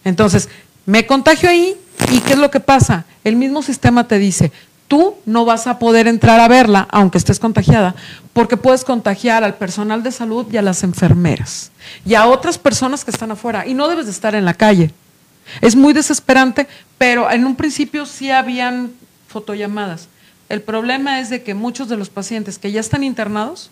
Entonces, 0.03 0.49
me 0.85 1.05
contagio 1.05 1.47
ahí 1.47 1.75
y 2.11 2.19
¿qué 2.21 2.33
es 2.33 2.39
lo 2.39 2.49
que 2.49 2.59
pasa? 2.59 3.05
El 3.23 3.35
mismo 3.35 3.61
sistema 3.61 4.07
te 4.07 4.17
dice, 4.17 4.51
tú 4.91 5.15
no 5.25 5.45
vas 5.45 5.67
a 5.67 5.79
poder 5.79 6.05
entrar 6.09 6.41
a 6.41 6.49
verla, 6.49 6.85
aunque 6.91 7.17
estés 7.17 7.39
contagiada, 7.39 7.95
porque 8.33 8.57
puedes 8.57 8.83
contagiar 8.83 9.41
al 9.41 9.55
personal 9.55 10.03
de 10.03 10.11
salud 10.11 10.45
y 10.51 10.57
a 10.57 10.61
las 10.61 10.83
enfermeras 10.83 11.71
y 12.05 12.15
a 12.15 12.27
otras 12.27 12.57
personas 12.57 13.05
que 13.05 13.11
están 13.11 13.31
afuera 13.31 13.65
y 13.65 13.73
no 13.73 13.87
debes 13.87 14.07
de 14.07 14.11
estar 14.11 14.35
en 14.35 14.43
la 14.43 14.53
calle. 14.53 14.91
Es 15.61 15.77
muy 15.77 15.93
desesperante, 15.93 16.67
pero 16.97 17.31
en 17.31 17.45
un 17.45 17.55
principio 17.55 18.05
sí 18.05 18.31
habían 18.31 18.91
fotollamadas. 19.29 20.09
El 20.49 20.61
problema 20.61 21.21
es 21.21 21.29
de 21.29 21.41
que 21.41 21.53
muchos 21.53 21.87
de 21.87 21.95
los 21.95 22.09
pacientes 22.09 22.59
que 22.59 22.73
ya 22.73 22.81
están 22.81 23.05
internados 23.05 23.71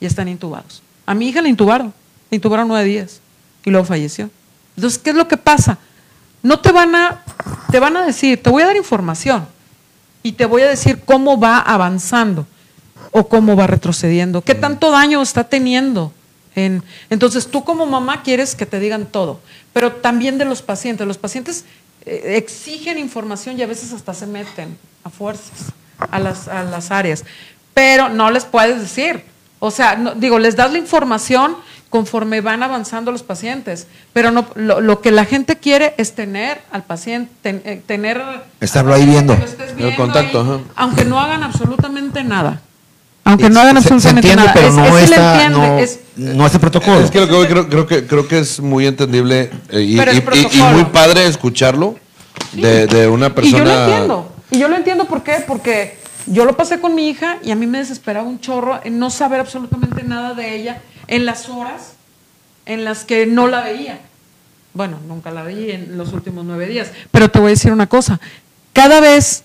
ya 0.00 0.08
están 0.08 0.26
intubados. 0.26 0.82
A 1.06 1.14
mi 1.14 1.28
hija 1.28 1.42
la 1.42 1.48
intubaron, 1.48 1.94
la 2.28 2.34
intubaron 2.34 2.66
nueve 2.66 2.88
días 2.88 3.20
y 3.64 3.70
luego 3.70 3.86
falleció. 3.86 4.30
Entonces, 4.74 4.98
¿qué 4.98 5.10
es 5.10 5.16
lo 5.16 5.28
que 5.28 5.36
pasa? 5.36 5.78
No 6.42 6.58
te 6.58 6.72
van 6.72 6.92
a, 6.96 7.22
te 7.70 7.78
van 7.78 7.96
a 7.96 8.04
decir, 8.04 8.42
te 8.42 8.50
voy 8.50 8.64
a 8.64 8.66
dar 8.66 8.76
información 8.76 9.54
y 10.26 10.32
te 10.32 10.44
voy 10.46 10.62
a 10.62 10.66
decir 10.68 11.02
cómo 11.04 11.38
va 11.38 11.58
avanzando 11.58 12.46
o 13.12 13.28
cómo 13.28 13.54
va 13.54 13.66
retrocediendo, 13.66 14.42
qué 14.42 14.54
tanto 14.54 14.90
daño 14.90 15.22
está 15.22 15.44
teniendo. 15.44 16.12
En, 16.56 16.82
entonces, 17.10 17.46
tú 17.46 17.62
como 17.64 17.86
mamá 17.86 18.22
quieres 18.22 18.54
que 18.56 18.66
te 18.66 18.80
digan 18.80 19.06
todo, 19.06 19.38
pero 19.72 19.92
también 19.92 20.38
de 20.38 20.44
los 20.44 20.62
pacientes. 20.62 21.06
Los 21.06 21.18
pacientes 21.18 21.64
eh, 22.04 22.34
exigen 22.36 22.98
información 22.98 23.58
y 23.58 23.62
a 23.62 23.66
veces 23.66 23.92
hasta 23.92 24.14
se 24.14 24.26
meten 24.26 24.76
a 25.04 25.10
fuerzas 25.10 25.72
a 26.10 26.18
las, 26.18 26.48
a 26.48 26.64
las 26.64 26.90
áreas, 26.90 27.24
pero 27.72 28.08
no 28.08 28.30
les 28.30 28.44
puedes 28.44 28.80
decir. 28.80 29.22
O 29.58 29.70
sea, 29.70 29.96
no- 29.96 30.14
digo, 30.14 30.38
les 30.38 30.56
das 30.56 30.72
la 30.72 30.78
información 30.78 31.56
conforme 31.96 32.42
van 32.42 32.62
avanzando 32.62 33.10
los 33.10 33.22
pacientes, 33.22 33.86
pero 34.12 34.30
no, 34.30 34.44
lo, 34.54 34.82
lo 34.82 35.00
que 35.00 35.10
la 35.10 35.24
gente 35.24 35.56
quiere 35.56 35.94
es 35.96 36.14
tener 36.14 36.60
al 36.70 36.82
paciente, 36.84 37.32
ten- 37.40 37.62
eh, 37.64 37.80
tener... 37.86 38.22
Estarlo 38.60 38.92
ahí 38.92 39.06
viendo. 39.06 39.34
El 39.78 39.96
contacto, 39.96 40.40
ahí, 40.42 40.46
ajá. 40.46 40.58
aunque 40.76 41.06
no 41.06 41.18
hagan 41.18 41.42
absolutamente 41.42 42.22
nada. 42.22 42.60
Aunque 43.24 43.48
no 43.48 43.60
hagan 43.60 43.76
Se- 43.82 43.88
se 43.88 43.94
absolutamente 43.94 44.28
entiende, 44.30 44.42
nada. 44.42 44.52
pero 44.54 44.68
Es- 44.68 44.74
no 44.74 44.98
es 44.98 45.10
está, 45.10 45.34
entiende, 45.46 45.58
no, 45.68 45.78
es- 45.78 46.00
no 46.16 46.46
es 46.46 46.52
el 46.54 46.60
protocolo. 46.60 47.00
Es 47.00 47.10
que 47.10 47.20
lo 47.20 47.28
que 47.28 47.32
voy, 47.34 47.46
creo, 47.46 47.66
creo 47.68 47.86
que 47.86 48.06
creo 48.06 48.28
que 48.28 48.38
es 48.40 48.60
muy 48.60 48.86
entendible 48.86 49.50
eh, 49.70 49.80
y, 49.80 49.98
y- 49.98 49.98
y- 49.98 50.58
y 50.58 50.62
muy 50.74 50.84
padre 50.84 51.26
escucharlo 51.26 51.96
de, 52.52 52.86
de 52.86 53.08
una 53.08 53.28
Y 53.28 53.30
persona. 53.30 53.58
yo 53.58 53.64
lo 53.64 53.82
entiendo. 53.84 54.32
Y 54.50 54.58
yo 54.58 54.68
lo 54.68 54.76
entiendo 54.76 55.06
¿por 55.06 55.22
qué? 55.22 55.42
Porque 55.46 55.96
yo 56.26 56.44
lo 56.44 56.56
pasé 56.58 56.78
con 56.78 56.94
mi 56.94 57.08
hija 57.08 57.38
y 57.42 57.50
a 57.52 57.56
mí 57.56 57.66
me 57.66 57.78
desesperaba 57.78 58.28
un 58.28 58.38
chorro 58.38 58.80
en 58.84 58.98
no 58.98 59.08
saber 59.08 59.40
absolutamente 59.40 60.02
nada 60.04 60.34
de 60.34 60.54
ella 60.54 60.82
en 61.08 61.24
las 61.26 61.48
horas 61.48 61.92
en 62.66 62.84
las 62.84 63.04
que 63.04 63.26
no 63.26 63.46
la 63.46 63.62
veía. 63.62 64.00
Bueno, 64.74 64.98
nunca 65.08 65.30
la 65.30 65.42
veía 65.42 65.74
en 65.76 65.96
los 65.96 66.12
últimos 66.12 66.44
nueve 66.44 66.66
días. 66.66 66.90
Pero 67.10 67.30
te 67.30 67.38
voy 67.38 67.48
a 67.48 67.50
decir 67.50 67.72
una 67.72 67.86
cosa. 67.86 68.20
Cada 68.72 69.00
vez 69.00 69.42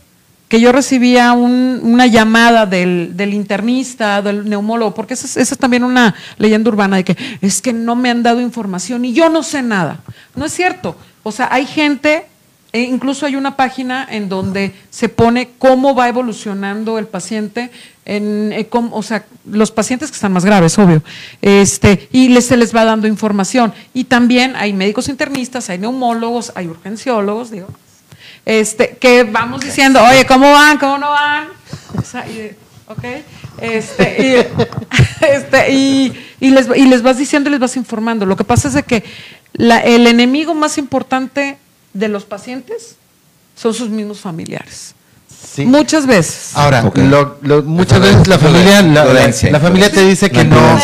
que 0.49 0.59
yo 0.59 0.73
recibía 0.73 1.31
un- 1.31 1.79
una 1.83 2.07
llamada 2.07 2.65
del, 2.65 3.13
internista, 3.31 4.21
del 4.21 4.49
neumólogo, 4.49 4.93
porque 4.93 5.13
es, 5.13 5.23
esa 5.23 5.39
es 5.53 5.57
también 5.57 5.83
una 5.85 6.13
leyenda 6.37 6.69
urbana 6.69 6.97
de 6.97 7.05
que 7.05 7.15
es 7.41 7.61
que 7.61 7.71
no 7.71 7.95
me 7.95 8.09
han 8.09 8.23
dado 8.23 8.41
información 8.41 9.05
y 9.05 9.13
yo 9.13 9.29
no 9.29 9.43
sé 9.43 9.61
nada. 9.61 9.99
No 10.35 10.45
es 10.45 10.51
cierto. 10.53 10.97
O 11.23 11.31
sea, 11.31 11.47
hay 11.51 11.65
gente, 11.65 12.25
e 12.73 12.81
incluso 12.81 13.25
hay 13.25 13.35
una 13.35 13.55
página 13.57 14.07
en 14.09 14.29
donde 14.29 14.73
se 14.89 15.09
pone 15.09 15.49
cómo 15.57 15.93
va 15.93 16.07
evolucionando 16.07 16.97
el 16.99 17.05
paciente, 17.07 17.69
en, 18.05 18.51
eh, 18.53 18.67
cómo- 18.67 18.95
o 18.95 19.03
sea, 19.03 19.25
los 19.45 19.71
pacientes 19.71 20.09
que 20.09 20.15
están 20.15 20.31
más 20.31 20.45
graves, 20.45 20.77
obvio, 20.79 21.03
este, 21.41 22.07
y 22.11 22.29
les, 22.29 22.45
se 22.47 22.55
les 22.57 22.73
va 22.75 22.85
dando 22.85 23.07
información. 23.07 23.73
Y 23.93 24.05
también 24.05 24.55
hay 24.55 24.71
médicos 24.73 25.09
internistas, 25.09 25.69
hay 25.69 25.79
neumólogos, 25.79 26.51
hay 26.55 26.67
urgenciólogos, 26.67 27.51
digo, 27.51 27.67
este, 28.45 28.97
que 28.99 29.23
vamos 29.23 29.61
diciendo, 29.61 30.01
oye, 30.03 30.25
¿cómo 30.25 30.51
van? 30.51 30.77
¿Cómo 30.77 30.97
no 30.97 31.09
van? 31.11 31.47
O 31.97 32.01
sea, 32.03 32.27
y 32.27 32.51
¿ok? 32.87 33.03
Este, 33.61 34.17
y, 35.21 35.25
este, 35.25 35.71
y, 35.73 36.13
y 36.39 36.49
les, 36.51 36.67
y 36.75 36.85
les 36.87 37.01
vas 37.03 37.17
diciendo 37.17 37.49
y 37.49 37.51
les 37.51 37.59
vas 37.59 37.75
informando. 37.77 38.25
Lo 38.25 38.35
que 38.35 38.43
pasa 38.43 38.67
es 38.69 38.73
de 38.73 38.83
que 38.83 39.03
la- 39.53 39.79
el 39.79 40.07
enemigo 40.07 40.53
más 40.55 40.77
importante 40.77 41.57
de 41.93 42.07
los 42.07 42.25
pacientes 42.25 42.95
son 43.55 43.73
sus 43.73 43.89
mismos 43.89 44.19
familiares. 44.19 44.95
Sí. 45.53 45.65
Muchas 45.65 46.05
veces. 46.05 46.51
Ahora, 46.53 46.85
Ok. 46.85 46.97
lo- 46.99 47.37
lo- 47.41 47.63
muchas 47.63 47.99
veces 47.99 48.27
la 48.27 48.37
familia, 48.37 48.81
la, 48.81 48.93
la- 48.93 49.03
violencia. 49.05 49.51
la 49.51 49.59
familia 49.59 49.91
te 49.91 50.05
dice 50.05 50.29
que 50.29 50.43
La 50.43 50.43
no, 50.45 50.79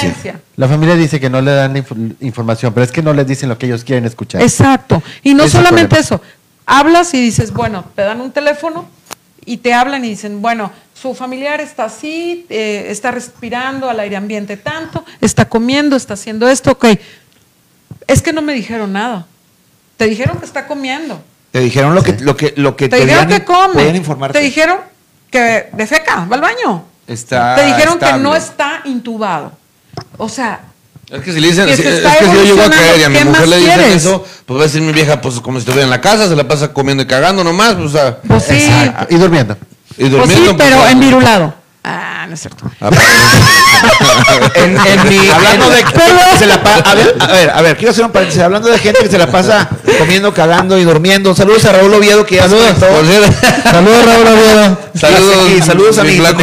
la 0.57 0.67
familia 0.67 0.95
dice 0.95 1.19
que 1.19 1.29
no 1.29 1.41
le 1.41 1.51
dan 1.51 1.75
inf- 1.75 2.15
información, 2.21 2.73
pero 2.73 2.83
es 2.83 2.91
que 2.91 3.01
no 3.03 3.13
les 3.13 3.27
dicen 3.27 3.49
lo 3.49 3.57
que 3.57 3.67
ellos 3.67 3.83
quieren 3.83 4.05
escuchar. 4.05 4.41
Exacto. 4.41 5.01
Y 5.23 5.33
no 5.35 5.43
es 5.43 5.51
solamente 5.51 5.99
eso. 5.99 6.19
Hablas 6.65 7.13
y 7.13 7.21
dices, 7.21 7.53
bueno, 7.53 7.85
te 7.95 8.01
dan 8.01 8.19
un 8.19 8.31
teléfono 8.31 8.89
y 9.45 9.57
te 9.57 9.73
hablan 9.73 10.03
y 10.03 10.09
dicen, 10.09 10.41
bueno, 10.41 10.71
su 10.93 11.13
familiar 11.13 11.61
está 11.61 11.85
así, 11.85 12.45
eh, 12.49 12.87
está 12.89 13.11
respirando 13.11 13.89
al 13.89 13.99
aire 13.99 14.17
ambiente 14.17 14.57
tanto, 14.57 15.05
está 15.21 15.45
comiendo, 15.47 15.95
está 15.95 16.15
haciendo 16.15 16.49
esto, 16.49 16.71
ok. 16.71 16.85
Es 18.07 18.21
que 18.21 18.33
no 18.33 18.41
me 18.41 18.53
dijeron 18.53 18.91
nada. 18.93 19.27
Te 19.97 20.05
dijeron 20.07 20.37
que 20.39 20.45
está 20.45 20.67
comiendo. 20.67 21.21
Te 21.51 21.59
dijeron 21.59 21.95
lo 21.95 22.03
que, 22.03 22.13
lo 22.19 22.35
que, 22.37 22.53
lo 22.57 22.75
que 22.75 22.87
Te 22.89 22.97
dijeron 22.97 23.27
debían- 23.27 23.39
que 23.39 23.45
come. 23.45 23.87
informarte. 23.95 24.37
Te 24.39 24.45
dijeron 24.45 24.77
que 25.31 25.69
defeca, 25.73 26.25
va 26.31 26.35
al 26.35 26.41
baño. 26.41 26.83
Está 27.07 27.55
Te 27.55 27.65
dijeron 27.65 27.97
que 27.99 28.13
no 28.13 28.35
está 28.35 28.81
intubado. 28.85 29.51
O 30.17 30.29
sea, 30.29 30.59
Es 31.09 31.21
que 31.21 31.31
si 31.31 31.39
le 31.39 31.47
dicen, 31.47 31.65
Que 31.67 31.75
si- 31.77 31.83
es 31.83 31.87
está 31.95 32.17
que 32.19 32.25
si 32.25 32.31
yo 32.33 32.43
llego 32.43 32.61
a 32.61 32.69
caer 32.69 32.99
y 32.99 33.03
a 33.03 33.09
mi 33.09 33.17
¿qué 33.17 33.23
mujer 33.25 33.39
más 33.41 33.49
le 33.49 33.57
dicen 33.59 33.73
quieres? 33.75 33.95
eso, 33.95 34.25
pues 34.45 34.57
va 34.59 34.63
a 34.63 34.65
decir 34.67 34.81
mi 34.81 34.91
vieja, 34.91 35.21
pues 35.21 35.39
como 35.39 35.57
si 35.57 35.61
estuviera 35.61 35.83
en 35.85 35.89
la 35.89 36.01
casa, 36.01 36.27
se 36.27 36.35
la 36.35 36.45
pasa 36.47 36.73
comiendo 36.73 37.01
y 37.03 37.07
cagando 37.07 37.43
nomás, 37.45 37.75
pues, 37.75 37.85
o 37.87 37.89
sea, 37.89 38.17
pues 38.21 38.43
sí. 38.43 38.55
Exacto, 38.55 39.15
Y 39.15 39.17
durmiendo. 39.17 39.57
y 39.91 40.01
Pues 40.01 40.11
durmiendo. 40.11 40.35
sí, 40.35 40.53
pues, 40.53 40.69
pero 40.69 40.85
en 40.87 40.99
virulado. 40.99 41.53
Ah, 41.55 41.61
no 42.27 42.33
es 42.33 42.39
cierto. 42.41 42.69
ah, 42.81 42.89
En, 44.55 44.75
en 44.77 45.09
mi, 45.09 45.29
hablando 45.29 45.69
de 45.69 45.77
gente 45.77 45.93
que 46.31 46.37
se 46.39 46.45
la 46.47 46.61
pa- 46.63 46.75
a 46.77 46.95
ver, 46.95 47.15
a 47.19 47.27
ver, 47.27 47.49
a 47.51 47.61
ver, 47.61 47.77
quiero 47.77 47.91
hacer 47.91 48.05
un 48.05 48.11
paréntesis. 48.11 48.41
Hablando 48.41 48.69
de 48.69 48.79
gente 48.79 48.99
que 49.01 49.09
se 49.09 49.17
la 49.17 49.27
pasa 49.31 49.69
comiendo, 49.99 50.33
cagando 50.33 50.77
y 50.77 50.83
durmiendo. 50.83 51.35
Saludos 51.35 51.63
a 51.65 51.73
Raúl 51.73 51.93
Oviedo 51.93 52.25
que 52.25 52.35
ya 52.35 52.47
cierto, 52.47 52.79
Saludos, 52.79 54.05
Raúl 54.05 54.27
Oviedo. 54.27 54.77
Saludos, 54.95 55.49
Y 55.57 55.61
saludos 55.61 55.97
a 55.99 56.03
mi 56.03 56.17
flaco. 56.17 56.41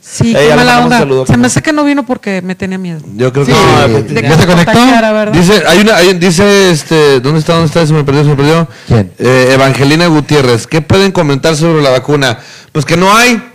Sí, 0.00 0.32
qué 0.32 0.48
mala 0.50 0.56
mandamos 0.56 0.84
onda. 0.84 0.98
saludo, 0.98 1.26
Se 1.26 1.36
me 1.36 1.46
hace 1.46 1.60
que 1.62 1.72
no 1.72 1.84
vino 1.84 2.04
porque 2.04 2.40
me 2.42 2.54
tenía 2.54 2.78
miedo. 2.78 3.00
Yo 3.14 3.30
creo 3.32 3.44
que 3.44 3.52
Sí, 3.52 3.58
sí. 3.58 3.92
de- 3.92 4.02
De 4.02 4.22
¿Ya 4.22 4.28
que 4.28 4.36
se 4.40 4.46
conectó? 4.46 5.30
Dice, 5.32 5.62
hay 5.66 5.80
una, 5.80 5.96
hay- 5.96 6.14
dice, 6.14 6.70
este, 6.70 7.20
¿dónde 7.20 7.40
está? 7.40 7.52
¿Dónde 7.52 7.66
está? 7.66 7.86
Se 7.86 7.92
me 7.92 8.02
perdió, 8.04 8.22
se 8.24 8.30
me 8.30 8.36
perdió. 8.36 8.66
¿Quién? 8.86 9.12
Eh, 9.18 9.50
Evangelina 9.52 10.06
Gutiérrez. 10.06 10.66
¿Qué 10.66 10.80
pueden 10.80 11.12
comentar 11.12 11.54
sobre 11.56 11.82
la 11.82 11.90
vacuna? 11.90 12.38
Pues 12.72 12.84
que 12.86 12.96
no 12.96 13.14
hay. 13.14 13.47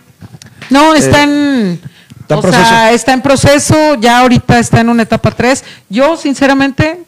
No, 0.74 0.94
está 0.96 1.24
en. 1.24 1.80
está 2.22 2.34
en 2.34 2.40
o 2.40 2.42
proceso. 2.42 2.64
sea, 2.66 2.92
está 2.92 3.14
en 3.14 3.22
proceso, 3.22 3.96
ya 3.96 4.20
ahorita 4.20 4.60
está 4.60 4.82
en 4.82 4.90
una 4.90 5.04
etapa 5.04 5.32
3. 5.32 5.64
Yo, 5.90 6.18
sinceramente, 6.18 7.00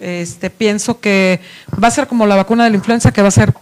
Este, 0.00 0.48
pienso 0.48 0.98
que 0.98 1.40
va 1.82 1.88
a 1.88 1.90
ser 1.90 2.06
como 2.06 2.26
la 2.26 2.34
vacuna 2.34 2.64
de 2.64 2.70
la 2.70 2.76
influenza, 2.76 3.12
que 3.12 3.20
va 3.20 3.28
a 3.28 3.30
ser, 3.30 3.52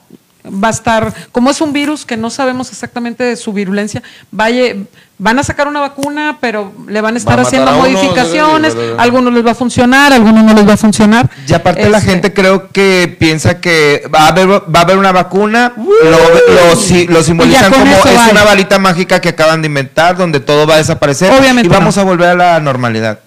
va 0.51 0.69
a 0.69 0.71
estar, 0.71 1.13
como 1.33 1.51
es 1.51 1.61
un 1.61 1.73
virus 1.73 2.05
que 2.07 2.17
no 2.17 2.31
sabemos 2.31 2.71
exactamente 2.71 3.23
de 3.25 3.37
su 3.37 3.53
virulencia, 3.53 4.03
vaya, 4.31 4.75
van 5.19 5.39
a 5.39 5.43
sacar 5.43 5.67
una 5.69 5.81
vacuna, 5.81 6.39
pero 6.41 6.73
le 6.87 7.01
van 7.01 7.15
a 7.15 7.19
estar 7.19 7.37
Va 7.39 7.43
a 7.43 7.45
matar 7.45 7.49
haciendo 7.49 7.71
a 7.71 7.77
uno, 7.77 7.99
modificaciones, 7.99 8.77
algunos 8.99 9.33
les 9.33 9.45
va 9.47 9.51
a 9.51 9.55
funcionar, 9.55 10.13
algunos 10.13 10.45
no 10.45 10.55
les 10.55 10.69
va 10.69 10.75
a 10.75 10.77
funcionar. 10.77 11.29
Y 11.47 11.53
aparte 11.55 11.89
la 11.89 11.99
Este, 11.99 12.11
gente 12.11 12.33
creo 12.33 12.69
que 12.71 13.17
piensa 13.19 13.61
que 13.61 14.09
va 14.15 14.21
a 14.25 14.29
haber, 14.29 14.49
va 14.49 14.79
a 14.81 14.83
haber 14.83 14.99
una 14.99 15.13
vacuna, 15.13 15.73
lo, 15.77 16.71
lo 16.71 16.77
si- 16.77 17.07
lo 17.07 17.23
simbolizan 17.23 17.73
como 17.73 17.85
es 17.97 18.31
una 18.31 18.45
varita 18.45 18.79
mágica 18.79 19.21
que 19.21 19.31
acaban 19.31 19.61
de 19.63 19.67
inventar 19.67 20.17
donde 20.17 20.41
todo 20.41 20.67
va 20.67 20.75
a 20.75 20.79
desaparecer 20.79 21.33
Obviamente 21.33 21.67
y 21.67 21.71
vamos 21.71 21.97
no. 21.97 22.03
a 22.03 22.05
volver 22.05 22.29
a 22.31 22.35
la 22.35 22.61
normalidad. 22.61 23.21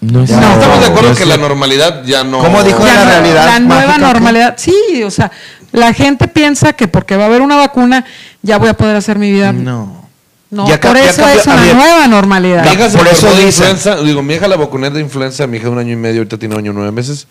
No, 0.00 0.18
No, 0.18 0.24
estamos 0.24 0.80
de 0.80 0.86
acuerdo 0.86 1.14
que 1.14 1.24
la 1.24 1.38
normalidad 1.38 2.02
ya 2.04 2.22
no. 2.22 2.38
¿Cómo 2.40 2.62
dijo 2.62 2.84
Ya 2.84 2.94
la 2.94 3.04
no, 3.04 3.10
realidad 3.10 3.46
La 3.46 3.60
nueva 3.60 3.86
mágica, 3.86 4.06
normalidad, 4.12 4.54
sí, 4.58 5.02
o 5.04 5.10
sea, 5.10 5.30
la 5.76 5.92
gente 5.92 6.26
piensa 6.26 6.72
que 6.72 6.88
porque 6.88 7.16
va 7.16 7.24
a 7.24 7.26
haber 7.26 7.42
una 7.42 7.56
vacuna 7.56 8.04
ya 8.42 8.58
voy 8.58 8.68
a 8.68 8.74
poder 8.74 8.96
hacer 8.96 9.18
mi 9.18 9.30
vida. 9.30 9.52
No. 9.52 10.04
No, 10.50 10.66
Ya 10.68 10.80
por 10.80 10.96
eso 10.96 11.26
es 11.28 11.46
una 11.46 11.72
nueva 11.74 12.06
normalidad. 12.06 12.64
Mi 12.64 12.70
hija 12.72 12.88
se 12.88 12.96
Por 12.98 13.08
eso 13.08 13.26
de 13.26 13.44
dicen. 13.46 13.70
influenza. 13.70 13.96
Digo, 14.02 14.22
mi 14.22 14.34
hija 14.34 14.46
la 14.48 14.56
vacuné 14.56 14.90
de 14.90 15.00
influenza, 15.00 15.46
mi 15.46 15.56
hija 15.56 15.66
de 15.66 15.72
un 15.72 15.78
año 15.78 15.92
y 15.92 15.96
medio, 15.96 16.20
ahorita 16.20 16.38
tiene 16.38 16.54
un 16.54 16.60
año 16.60 16.70
y 16.70 16.74
nueve 16.74 16.92
meses. 16.92 17.26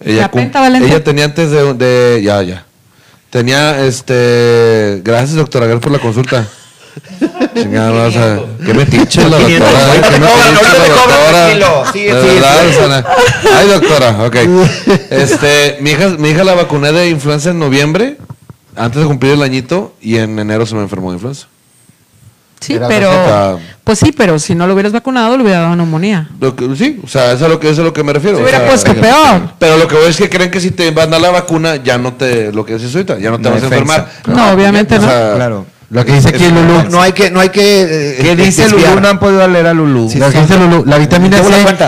Ella, 0.00 0.30
pentavalente. 0.30 0.88
ella 0.88 1.02
tenía 1.04 1.24
antes 1.26 1.50
de, 1.50 1.74
de- 1.74 2.22
Ya, 2.22 2.40
ya. 2.42 2.64
Tenía, 3.30 3.84
este... 3.84 5.00
Gracias, 5.04 5.34
doctora, 5.34 5.66
gracias 5.66 5.82
por 5.82 5.92
la 5.92 5.98
consulta. 5.98 6.46
Chingada, 7.54 8.06
o 8.06 8.10
sea, 8.10 8.40
qué 8.64 8.74
metiche 8.74 9.28
la 9.28 9.38
500. 9.38 9.58
doctora. 9.70 9.86
Ahorita 9.88 10.08
qué 10.08 10.14
te 10.14 10.20
cobran, 10.20 10.56
ahorita 10.56 10.78
la 10.78 10.84
te 10.84 11.60
cobran. 11.60 11.92
Sí, 11.92 12.08
sí. 12.08 13.48
Ay, 13.56 13.68
doctora, 13.68 14.24
ok. 14.24 14.36
Este, 15.10 15.78
mi 15.80 15.90
hija, 15.90 16.08
mi 16.18 16.30
hija 16.30 16.44
la 16.44 16.54
vacuné 16.54 16.92
de 16.92 17.08
influenza 17.08 17.50
en 17.50 17.58
noviembre, 17.58 18.18
antes 18.76 19.00
de 19.00 19.06
cumplir 19.06 19.32
el 19.32 19.42
añito, 19.42 19.94
y 20.00 20.16
en 20.18 20.38
enero 20.38 20.66
se 20.66 20.74
me 20.74 20.82
enfermó 20.82 21.10
de 21.10 21.16
influenza. 21.16 21.46
Sí, 22.60 22.74
Era 22.74 22.86
pero 22.86 23.10
receta. 23.10 23.56
pues 23.82 23.98
sí, 23.98 24.12
pero 24.12 24.38
si 24.38 24.54
no 24.54 24.68
lo 24.68 24.74
hubieras 24.74 24.92
vacunado 24.92 25.36
le 25.36 25.42
hubiera 25.42 25.62
dado 25.62 25.74
neumonía. 25.74 26.28
Lo 26.40 26.54
que- 26.54 26.76
sí, 26.76 27.00
o 27.04 27.08
sea, 27.08 27.26
eso 27.32 27.38
es 27.38 27.42
a 27.42 27.48
lo 27.48 27.58
que, 27.58 27.66
eso 27.66 27.72
es 27.74 27.78
a 27.80 27.82
lo 27.82 27.92
que 27.92 28.04
me 28.04 28.12
refiero. 28.12 28.36
Se 28.36 28.42
o 28.42 28.44
hubiera 28.44 28.60
sea, 28.60 28.68
puesto 28.68 28.94
peor. 28.94 29.40
Pero 29.58 29.78
lo 29.78 29.88
que 29.88 29.96
voy 29.96 30.04
es 30.06 30.16
que 30.16 30.30
creen 30.30 30.48
que 30.48 30.60
si 30.60 30.70
te 30.70 30.88
van 30.92 31.08
a 31.08 31.10
dar 31.12 31.20
la 31.22 31.30
vacuna, 31.30 31.76
ya 31.76 31.98
no 31.98 32.12
te, 32.12 32.52
lo 32.52 32.64
que 32.64 32.74
decís 32.74 32.94
ahorita, 32.94 33.18
ya 33.18 33.30
no 33.30 33.38
te 33.38 33.42
No 33.42 33.50
vas 33.50 33.62
a 33.64 33.68
defensa. 33.68 33.94
enfermar. 34.24 34.36
No, 34.36 34.52
obviamente 34.52 34.94
o 34.94 35.00
no. 35.00 35.08
sea, 35.08 35.32
Claro. 35.34 35.66
Lo 35.92 36.04
que 36.04 36.12
dice 36.14 36.30
aquí 36.30 36.44
Es- 36.44 36.52
Lulú. 36.52 36.82
No, 36.90 37.00
hay 37.02 37.12
que, 37.12 37.30
no 37.30 37.38
hay 37.40 37.50
que. 37.50 37.82
eh, 37.82 38.18
¿Qué 38.22 38.34
dice 38.36 38.62
desviar. 38.62 38.90
Lulú? 38.90 39.00
No 39.02 39.08
han 39.08 39.18
podido 39.20 39.46
leer 39.46 39.66
a 39.66 39.74
Lulú. 39.74 40.10
Lo 40.14 40.30
que 40.30 40.40
dice 40.40 40.58
Lulú, 40.58 40.84
la 40.86 40.98
vitamina 40.98 41.36
C, 41.38 41.44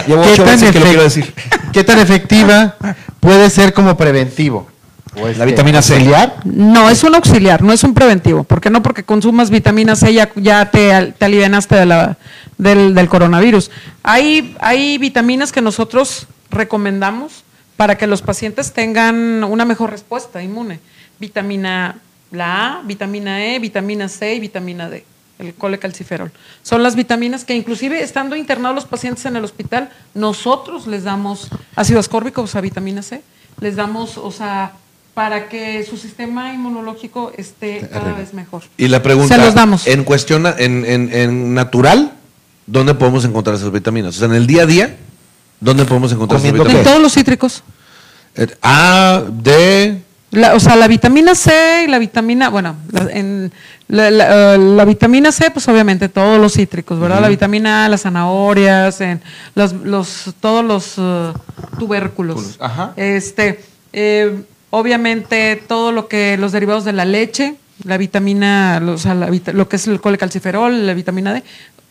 ¿qué 0.07 0.37
tan, 0.37 0.45
veces 0.47 0.71
que 0.73 0.79
lo 0.79 0.85
efec- 0.85 0.89
quiero 0.89 1.03
decir. 1.03 1.35
¿qué 1.73 1.83
tan 1.85 1.99
efectiva 1.99 2.77
puede 3.19 3.49
ser 3.51 3.73
como 3.73 3.97
preventivo? 3.97 4.69
¿O 5.21 5.27
es 5.29 5.39
La 5.39 5.45
que 5.47 5.53
vitamina 5.53 5.81
C. 5.81 5.95
auxiliar? 5.95 6.37
No, 6.45 6.91
es 6.91 7.03
un 7.03 7.15
auxiliar, 7.15 7.63
no 7.63 7.73
es 7.73 7.83
un 7.85 7.95
preventivo, 7.95 8.45
porque 8.45 8.69
no 8.69 8.83
porque 8.83 9.05
consumas 9.05 9.49
vitamina 9.49 9.97
C 9.97 10.13
ya, 10.13 10.29
ya 10.37 10.71
te, 10.71 10.93
al- 10.93 11.15
te 11.15 11.25
alivianaste 11.25 11.75
de 11.77 11.87
la, 11.87 12.17
del, 12.59 12.95
del 12.95 13.09
coronavirus. 13.09 13.71
Hay, 14.03 14.55
hay 14.61 14.99
vitaminas 14.99 15.51
que 15.53 15.63
nosotros 15.63 16.27
recomendamos 16.51 17.45
para 17.77 17.97
que 17.97 18.07
los 18.07 18.23
pacientes 18.23 18.73
tengan 18.73 19.45
una 19.45 19.65
mejor 19.65 19.91
respuesta 19.91 20.43
inmune. 20.43 20.81
Vitamina 21.21 21.97
la 22.35 22.79
A, 22.79 22.83
vitamina 22.83 23.45
E, 23.45 23.59
vitamina 23.59 24.09
C 24.09 24.35
y 24.35 24.41
vitamina 24.41 24.89
D, 24.89 25.05
el 25.39 25.55
colecalciferol. 25.55 26.31
Son 26.63 26.83
las 26.83 26.97
vitaminas 26.97 27.45
que 27.45 27.55
inclusive 27.55 28.03
estando 28.03 28.37
internados 28.37 28.75
los 28.75 28.85
pacientes 28.87 29.25
en 29.27 29.37
el 29.37 29.45
hospital, 29.45 29.91
nosotros 30.15 30.87
les 30.87 31.05
damos 31.05 31.49
ácido 31.77 32.01
ascórbico, 32.01 32.43
o 32.43 32.47
sea, 32.47 32.61
vitamina 32.61 33.03
C, 33.03 33.23
les 33.61 33.77
damos, 33.77 34.19
o 34.19 34.31
sea, 34.31 34.73
para 35.15 35.49
que 35.49 35.85
su 35.85 35.97
sistema 35.97 36.53
inmunológico 36.53 37.33
esté 37.37 37.89
cada 37.93 38.13
vez 38.15 38.35
mejor. 38.35 38.63
Y 38.77 38.89
la 38.89 39.01
pregunta, 39.03 39.37
Se 39.37 39.41
los 39.41 39.55
damos. 39.55 39.87
en 39.87 40.03
cuestión, 40.03 40.45
en, 40.59 40.85
en, 40.85 41.13
en 41.15 41.55
natural, 41.55 42.13
¿dónde 42.67 42.95
podemos 42.95 43.25
encontrar 43.25 43.55
esas 43.55 43.71
vitaminas? 43.71 44.17
O 44.17 44.19
sea, 44.19 44.27
en 44.27 44.35
el 44.35 44.47
día 44.49 44.63
a 44.63 44.67
día, 44.67 44.97
¿dónde 45.61 45.85
podemos 45.85 46.11
encontrar 46.13 46.41
esas 46.41 46.51
¿Comiendo 46.51 46.63
En 46.65 46.77
vitaminas? 46.79 46.93
todos 46.93 47.01
los 47.03 47.13
cítricos. 47.15 47.63
Eh, 48.35 48.49
A, 48.63 49.23
D, 49.31 50.03
La- 50.35 50.55
o 50.55 50.61
sea, 50.61 50.77
la 50.77 50.89
vitamina 50.89 51.35
C 51.35 51.85
y 51.85 51.91
la 51.91 51.99
vitamina, 51.99 52.49
bueno, 52.51 52.77
la, 52.91 53.11
en, 53.13 53.53
la, 53.89 54.85
vitamina 54.85 55.31
C, 55.31 55.51
pues 55.51 55.69
obviamente 55.69 56.09
todos 56.09 56.41
los 56.41 56.55
cítricos, 56.55 56.99
¿verdad? 56.99 57.21
La 57.21 57.29
vitamina 57.29 57.85
A, 57.85 57.89
las 57.89 58.03
zanahorias, 58.03 59.01
en 59.01 59.23
los, 59.55 59.73
los, 59.73 60.35
todos 60.41 60.65
los 60.65 60.95
eh, 60.99 61.33
tubérculos. 61.79 62.57
Ajá. 62.61 62.93
Este, 62.97 63.65
eh, 63.93 64.43
obviamente 64.71 65.63
todo 65.69 65.93
lo 65.93 66.09
que, 66.09 66.37
los 66.37 66.53
derivados 66.53 66.85
de 66.85 66.93
la 66.93 67.05
leche, 67.05 67.57
la 67.85 67.97
vitamina, 67.97 68.83
o 68.87 68.99
sea, 68.99 69.15
lo 69.15 69.69
que 69.69 69.77
es 69.77 69.87
el 69.87 70.01
colecalciferol, 70.01 70.87
la 70.87 70.95
vitamina 70.95 71.33
D, 71.33 71.45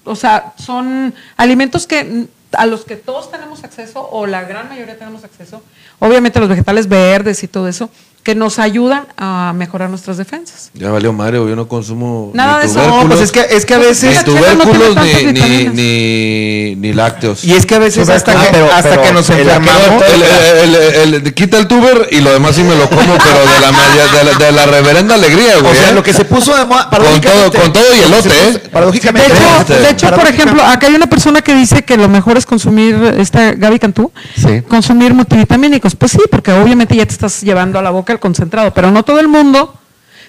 o 0.03 0.15
sea, 0.15 0.53
son 0.57 1.14
alimentos 1.38 1.88
que 1.88 2.03
mm, 2.03 2.26
a 2.57 2.65
los 2.65 2.86
que 2.86 2.95
todos 2.95 3.32
tenemos 3.32 3.64
acceso 3.64 4.07
o 4.11 4.28
la 4.28 4.44
gran 4.44 4.70
mayoría 4.70 4.98
tenemos 4.98 5.24
acceso, 5.24 5.64
obviamente 5.99 6.40
los 6.40 6.49
vegetales 6.49 6.88
verdes 6.88 7.44
y 7.44 7.48
todo 7.48 7.68
eso, 7.68 7.90
que 8.23 8.35
nos 8.35 8.57
ayudan 8.57 9.05
a 9.17 9.51
mejorar 9.53 9.89
nuestras 9.89 10.15
defensas. 10.17 10.71
ya 10.73 10.89
valió 10.91 11.11
madre, 11.11 11.37
yo 11.37 11.55
no 11.57 11.67
consumo 11.67 12.31
Nada 12.33 12.53
ni 12.59 12.59
de 12.61 12.71
eso. 12.71 12.87
No, 12.87 13.07
pues 13.07 13.19
es 13.19 13.31
que, 13.33 13.45
es 13.51 13.65
que 13.65 13.73
a 13.73 13.79
ni 13.79 13.85
veces. 13.85 14.15
no 14.25 14.33
tiene 14.33 14.39
tubérculos, 14.55 14.95
ni, 14.95 15.33
ni, 15.33 15.67
ni, 15.67 16.75
ni 16.77 16.93
lácteos. 16.93 17.43
Y 17.43 17.53
es 17.53 17.65
que 17.65 17.75
a 17.75 17.79
veces 17.79 18.07
hasta, 18.09 18.31
es 18.33 18.39
que- 18.39 18.47
pero- 18.53 18.71
hasta 18.71 18.89
pero 18.91 19.01
que 19.03 19.11
nos 19.11 19.29
enfermamos. 19.29 20.03
El- 20.03 20.23
el- 20.23 20.75
el- 20.75 21.13
el- 21.15 21.33
quita 21.33 21.57
el 21.57 21.67
tuber 21.67 22.07
y 22.11 22.21
lo 22.21 22.31
demás 22.31 22.55
sí 22.55 22.63
me 22.63 22.75
lo 22.75 22.89
como, 22.89 23.01
pero 23.01 23.39
de 23.39 23.59
la, 23.59 24.17
de 24.17 24.23
la, 24.31 24.45
de 24.45 24.51
la 24.53 24.65
reverenda 24.67 25.15
alegría, 25.15 25.57
güey. 25.59 25.71
O 25.71 25.75
sea, 25.75 25.89
¿eh? 25.89 25.93
lo 25.93 26.01
que 26.03 26.13
se 26.13 26.23
puso 26.25 26.55
de 26.55 26.65
moda. 26.65 26.89
con 26.89 27.19
todo, 27.21 27.51
con 27.61 27.73
todo 27.73 27.95
y 27.95 27.99
elote, 28.05 28.29
¿eh? 28.29 28.51
De 28.53 28.59
Paradójicamente. 28.69 29.33
hecho, 29.33 29.43
este, 29.61 29.79
de 29.79 29.89
hecho, 29.89 30.09
por 30.11 30.27
ejemplo, 30.27 30.63
acá 30.63 30.87
hay 30.87 30.95
una 30.95 31.07
persona 31.07 31.41
que 31.41 31.53
dice 31.55 31.83
que 31.83 31.97
lo 31.97 32.07
mejor 32.07 32.37
es 32.37 32.45
consumir, 32.45 32.95
esta 33.17 33.51
Gaby 33.53 33.79
Cantú, 33.79 34.11
Sí. 34.37 34.61
consumir 34.69 35.13
multivitamínicos. 35.13 35.95
Pues 35.95 36.13
sí, 36.13 36.19
porque 36.31 36.53
obviamente 36.53 36.95
ya 36.95 37.05
te 37.05 37.11
estás 37.11 37.41
llevando 37.41 37.79
a 37.79 37.81
la 37.81 37.89
boca 37.89 38.12
el 38.14 38.19
concentrado, 38.19 38.73
pero 38.73 38.91
no 38.91 39.03
todo 39.03 39.19
el 39.19 39.27
mundo. 39.27 39.73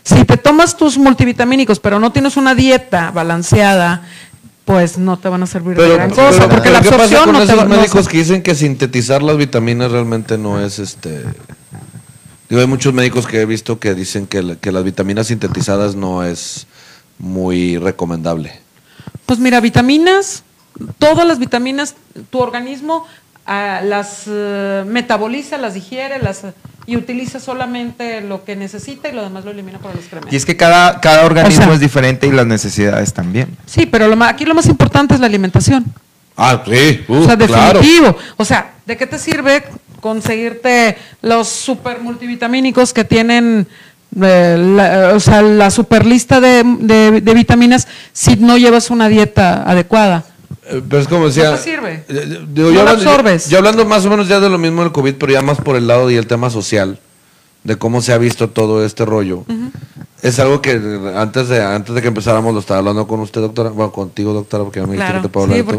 Si 0.02 0.24
te 0.24 0.36
tomas 0.36 0.76
tus 0.76 0.98
multivitamínicos, 0.98 1.80
pero 1.80 1.98
no 1.98 2.12
tienes 2.12 2.36
una 2.36 2.54
dieta 2.54 3.10
balanceada, 3.10 4.02
pues 4.66 4.98
no 4.98 5.18
te 5.18 5.28
van 5.28 5.42
a 5.42 5.46
servir 5.46 5.76
de 5.76 5.82
Pero, 5.82 5.94
gran 5.94 6.10
pero- 6.10 6.26
cosa, 6.28 6.38
pero 6.40 6.50
porque 6.50 6.70
la 6.70 6.80
¿qué 6.80 6.90
pasa 6.90 7.02
absorción 7.04 7.24
con 7.24 7.32
no 7.34 7.38
te 7.40 7.44
esos 7.44 7.58
va 7.58 7.64
no 7.64 7.76
médicos 7.76 8.04
se- 8.04 8.10
que 8.10 8.18
dicen 8.18 8.42
que 8.42 8.54
sintetizar 8.54 9.22
las 9.22 9.36
vitaminas 9.36 9.90
realmente 9.92 10.36
no 10.38 10.60
es 10.60 10.78
este 10.78 11.22
digo 12.48 12.60
hay 12.60 12.66
muchos 12.66 12.92
médicos 12.94 13.26
que 13.26 13.40
he 13.40 13.46
visto 13.46 13.78
que 13.78 13.94
dicen 13.94 14.26
que, 14.26 14.56
que 14.60 14.72
las 14.72 14.84
vitaminas 14.84 15.26
sintetizadas 15.26 15.94
no 15.96 16.22
es 16.24 16.66
muy 17.18 17.76
recomendable 17.78 18.52
Pues 19.26 19.38
mira, 19.38 19.60
vitaminas, 19.60 20.42
todas 20.98 21.26
las 21.26 21.38
vitaminas, 21.38 21.94
tu 22.30 22.38
organismo 22.40 23.06
ah, 23.46 23.80
las 23.84 24.22
eh, 24.26 24.84
metaboliza, 24.86 25.58
las 25.58 25.74
digiere, 25.74 26.20
las 26.22 26.42
y 26.86 26.96
utiliza 26.96 27.40
solamente 27.40 28.20
lo 28.20 28.44
que 28.44 28.56
necesita 28.56 29.08
y 29.08 29.12
lo 29.12 29.22
demás 29.22 29.44
lo 29.44 29.50
elimina 29.50 29.78
por 29.78 29.92
el 29.92 29.98
excremento. 29.98 30.32
Y 30.34 30.36
es 30.36 30.44
que 30.44 30.56
cada, 30.56 31.00
cada 31.00 31.24
organismo 31.24 31.62
O 31.62 31.66
sea- 31.66 31.74
es 31.74 31.80
diferente 31.80 32.26
y 32.26 32.32
las 32.32 32.46
necesidades 32.46 33.12
también. 33.12 33.48
Sí, 33.66 33.86
pero 33.86 34.08
lo 34.08 34.16
ma- 34.16 34.28
aquí 34.28 34.44
lo 34.44 34.54
más 34.54 34.66
importante 34.66 35.14
es 35.14 35.20
la 35.20 35.26
alimentación. 35.26 35.84
ah 36.36 36.62
sí 36.66 37.04
uh, 37.08 37.14
o 37.14 37.24
sea, 37.26 37.36
claro 37.38 37.78
definitivo. 37.80 38.16
O 38.36 38.44
sea, 38.44 38.72
¿de 38.86 38.96
qué 38.96 39.06
te 39.06 39.18
sirve 39.18 39.64
conseguirte 40.00 40.96
los 41.22 41.48
super 41.48 42.00
multivitamínicos 42.00 42.92
que 42.92 43.04
tienen 43.04 43.66
eh, 44.22 44.56
la, 44.76 45.12
o 45.14 45.20
sea, 45.20 45.42
la 45.42 45.70
super 45.70 46.04
lista 46.06 46.40
de, 46.40 46.62
de- 46.80 47.20
de 47.20 47.34
vitaminas 47.34 47.88
si 48.12 48.36
no 48.36 48.56
llevas 48.58 48.90
una 48.90 49.08
dieta 49.08 49.62
adecuada? 49.68 50.24
Eh, 50.66 50.82
pero 50.88 51.02
es 51.02 51.08
como 51.08 51.26
decía 51.26 51.50
No 51.50 51.56
te 51.56 51.62
sirve. 51.62 52.04
eh, 52.08 52.40
digo, 52.48 52.68
No 52.68 52.74
yo, 52.74 52.80
hablando, 52.80 53.10
absorbes. 53.10 53.48
yo 53.50 53.58
hablando 53.58 53.84
más 53.84 54.04
o 54.06 54.10
menos 54.10 54.28
ya 54.28 54.40
de 54.40 54.48
lo 54.48 54.58
mismo 54.58 54.82
del 54.82 54.92
COVID 54.92 55.14
pero 55.18 55.32
ya 55.32 55.42
más 55.42 55.58
por 55.60 55.76
el 55.76 55.86
lado 55.86 56.10
y 56.10 56.16
el 56.16 56.26
tema 56.26 56.50
social 56.50 56.98
de 57.64 57.76
cómo 57.76 58.00
se 58.02 58.12
ha 58.12 58.18
visto 58.18 58.50
todo 58.50 58.84
este 58.84 59.04
rollo 59.04 59.44
es 60.22 60.38
algo 60.38 60.60
que 60.62 60.72
antes 61.16 61.48
de 61.48 61.62
antes 61.62 61.94
de 61.94 62.00
que 62.02 62.08
empezáramos 62.08 62.52
lo 62.54 62.60
estaba 62.60 62.78
hablando 62.78 63.06
con 63.06 63.20
usted 63.20 63.40
doctora 63.40 63.70
bueno 63.70 63.92
contigo 63.92 64.32
doctora 64.32 64.64
porque 64.64 64.80
ya 64.80 64.86
me 64.86 64.92
dijiste 64.92 65.06
Claro, 65.12 65.22
que 65.22 65.28
te 65.28 65.32
puedo 65.32 65.44
hablar 65.44 65.58
sí, 65.58 65.64
tú. 65.64 65.78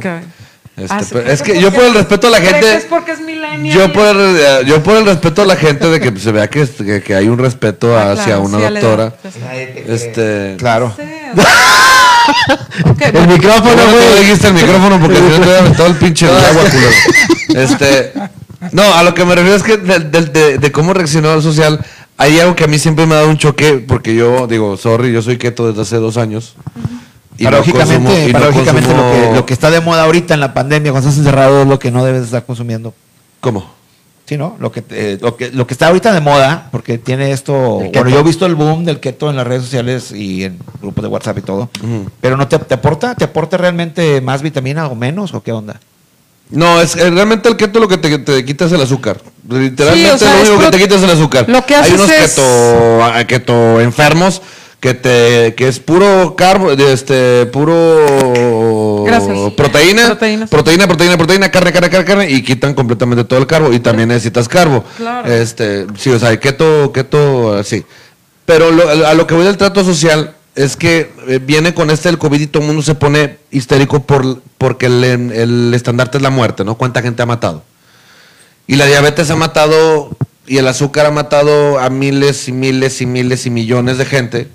Este, 0.77 0.93
Ah, 0.93 1.01
pero 1.09 1.31
es 1.31 1.41
que 1.41 1.59
yo 1.61 1.71
por 1.71 1.83
el 1.85 1.93
respeto 1.93 2.27
a 2.27 2.29
la 2.31 2.37
¿Crees 2.39 2.51
gente. 2.53 2.67
que 2.67 2.75
es 2.77 2.83
porque 2.85 3.11
es 3.13 3.21
millennial? 3.21 3.77
Yo 3.77 3.93
por, 3.93 4.05
el, 4.07 4.37
eh, 4.37 4.59
yo 4.65 4.83
por 4.83 4.97
el 4.97 5.05
respeto 5.05 5.41
a 5.43 5.45
la 5.45 5.55
gente 5.55 5.87
de 5.89 6.01
que 6.01 6.19
se 6.19 6.31
vea 6.33 6.47
que, 6.49 6.67
que, 6.67 7.01
que 7.01 7.15
hay 7.15 7.29
un 7.29 7.37
respeto 7.37 7.97
Ah, 7.97 8.11
hacia 8.11 8.25
claro, 8.37 8.41
una 8.43 8.57
sí, 8.57 8.73
doctora. 8.73 9.13
sé. 9.23 9.83
Este. 9.87 10.55
Claro. 10.57 10.93
Sí, 10.97 11.03
o 11.33 11.35
sea- 11.41 12.91
Ok, 12.91 13.01
El 13.03 13.27
micrófono, 13.27 13.83
güey. 13.91 14.19
dijiste 14.23 14.47
el 14.47 14.53
micrófono 14.55 14.99
porque 14.99 15.15
si 15.15 15.21
no 15.21 15.29
te 15.29 15.41
hubiera 15.43 15.59
aventado 15.59 15.87
el 15.89 15.95
pinche 15.95 16.27
agua, 16.27 16.63
culero. 16.69 17.63
Este. 17.63 18.13
No, 18.71 18.93
a 18.95 19.03
lo 19.03 19.13
que 19.13 19.23
me 19.23 19.35
refiero 19.35 19.55
es 19.55 19.63
que 19.63 19.77
de, 19.77 19.99
de- 19.99 20.21
de- 20.25 20.57
de 20.57 20.71
cómo 20.71 20.93
reaccionó 20.93 21.33
el 21.33 21.41
social, 21.41 21.79
hay 22.17 22.39
algo 22.39 22.55
que 22.55 22.63
a 22.63 22.67
mí 22.67 22.79
siempre 22.79 23.05
me 23.05 23.13
ha 23.13 23.17
dado 23.17 23.29
un 23.29 23.37
choque, 23.37 23.83
porque 23.87 24.15
yo 24.15 24.47
digo, 24.47 24.75
sorry, 24.75 25.13
yo 25.13 25.21
soy 25.21 25.37
keto 25.37 25.67
desde 25.69 25.83
hace 25.83 25.97
dos 25.97 26.17
años. 26.17 26.55
Y 27.37 27.43
no 27.43 27.49
Paradójicamente, 27.49 28.09
consumo- 28.09 28.23
y 28.29 28.33
no 28.33 28.39
paradójicamente 28.39 28.89
consumo- 28.89 29.13
lo, 29.13 29.29
que, 29.29 29.35
lo 29.35 29.45
que 29.45 29.53
está 29.53 29.69
de 29.71 29.81
moda 29.81 30.03
ahorita 30.03 30.33
en 30.33 30.39
la 30.39 30.53
pandemia, 30.53 30.91
cuando 30.91 31.09
estás 31.09 31.19
encerrado, 31.19 31.61
es 31.63 31.67
lo 31.67 31.79
que 31.79 31.91
no 31.91 32.03
debes 32.05 32.23
estar 32.23 32.45
consumiendo. 32.45 32.93
¿Cómo? 33.41 33.73
Sí, 34.27 34.37
¿no? 34.37 34.55
Lo 34.59 34.71
que, 34.71 34.83
eh, 34.89 35.19
lo 35.21 35.35
que, 35.37 35.51
lo 35.51 35.67
que 35.67 35.73
está 35.75 35.87
ahorita 35.87 36.11
de 36.11 36.19
moda, 36.19 36.69
porque 36.71 36.97
tiene 36.97 37.31
esto. 37.31 37.53
Bueno, 37.93 38.09
yo 38.09 38.19
he 38.19 38.23
visto 38.23 38.47
el 38.47 38.55
boom 38.55 38.83
del 38.83 38.99
keto 38.99 39.29
en 39.29 39.35
las 39.35 39.45
redes 39.45 39.63
sociales 39.65 40.11
y 40.11 40.45
en 40.45 40.57
grupos 40.81 41.03
de 41.03 41.09
WhatsApp 41.09 41.37
y 41.37 41.41
todo. 41.41 41.69
Pero 42.21 42.35
no 42.35 42.47
te, 42.47 42.57
te 42.57 42.73
aporta, 42.73 43.13
¿te 43.13 43.23
aporta 43.25 43.55
realmente 43.57 44.21
más 44.21 44.41
vitamina 44.41 44.87
o 44.87 44.95
menos 44.95 45.33
o 45.35 45.43
qué 45.43 45.51
onda? 45.51 45.79
No, 46.49 46.81
es 46.81 46.95
eh, 46.95 47.09
realmente 47.11 47.49
el 47.49 47.55
keto 47.55 47.79
lo 47.79 47.87
que 47.87 47.97
te, 47.97 48.17
te 48.19 48.43
quita 48.45 48.65
es 48.65 48.71
el 48.71 48.81
azúcar. 48.81 49.19
Literalmente 49.47 50.09
Sí, 50.09 50.15
o 50.15 50.17
sea, 50.17 50.35
lo 50.37 50.41
es 50.43 50.49
único 50.49 50.65
que 50.71 50.77
te 50.77 50.83
quita 50.83 50.95
es 50.95 51.03
el 51.03 51.09
azúcar. 51.11 51.45
lo 51.49 51.65
que 51.65 51.75
Hay 51.75 51.91
unos 51.91 52.09
es- 52.09 52.29
keto, 52.35 53.03
ah, 53.03 53.23
keto 53.27 53.79
enfermos 53.81 54.41
que 54.85 54.93
te 54.93 55.55
que 55.55 55.67
es 55.67 55.79
puro 55.79 56.35
carbo, 56.37 56.69
este 56.71 57.47
puro 57.47 59.03
Grasas. 59.03 59.35
proteína, 59.57 60.05
Proteínas. 60.05 60.47
proteína, 60.51 60.87
proteína, 60.87 61.17
proteína, 61.17 61.49
carne, 61.49 61.71
carne, 61.73 61.89
carne, 61.89 62.05
carne 62.05 62.29
y 62.29 62.43
quitan 62.43 62.75
completamente 62.75 63.23
todo 63.23 63.39
el 63.39 63.47
carbo 63.47 63.73
y 63.73 63.79
también 63.79 64.09
necesitas 64.09 64.47
carbo. 64.47 64.83
Claro. 64.97 65.27
Este, 65.33 65.87
sí, 65.97 66.11
o 66.11 66.19
sea, 66.19 66.29
el 66.29 66.39
keto, 66.39 66.91
keto, 66.93 67.63
sí. 67.63 67.83
Pero 68.45 68.69
lo- 68.69 69.07
a 69.07 69.15
lo 69.15 69.25
que 69.25 69.33
voy 69.33 69.45
del 69.45 69.57
trato 69.57 69.83
social 69.83 70.35
es 70.53 70.77
que 70.77 71.11
eh, 71.29 71.39
viene 71.43 71.73
con 71.73 71.89
este 71.89 72.09
del 72.09 72.19
COVID 72.19 72.39
y 72.41 72.45
todo 72.45 72.61
el 72.61 72.67
mundo 72.67 72.83
se 72.83 72.93
pone 72.93 73.37
histérico 73.49 74.03
por, 74.03 74.39
porque 74.59 74.85
el, 74.85 75.03
el 75.03 75.73
estandarte 75.73 76.17
es 76.19 76.21
la 76.21 76.29
muerte, 76.29 76.63
¿no? 76.63 76.75
¿Cuánta 76.75 77.01
gente 77.01 77.23
ha 77.23 77.25
matado? 77.25 77.63
Y 78.67 78.75
la 78.75 78.85
diabetes 78.85 79.31
ha 79.31 79.35
matado 79.35 80.15
y 80.45 80.57
el 80.57 80.67
azúcar 80.67 81.07
ha 81.07 81.11
matado 81.11 81.79
a 81.79 81.89
miles 81.89 82.47
y 82.47 82.51
miles 82.51 83.01
y 83.01 83.07
miles 83.07 83.47
y 83.47 83.49
millones 83.49 83.97
de 83.97 84.05
gente. 84.05 84.47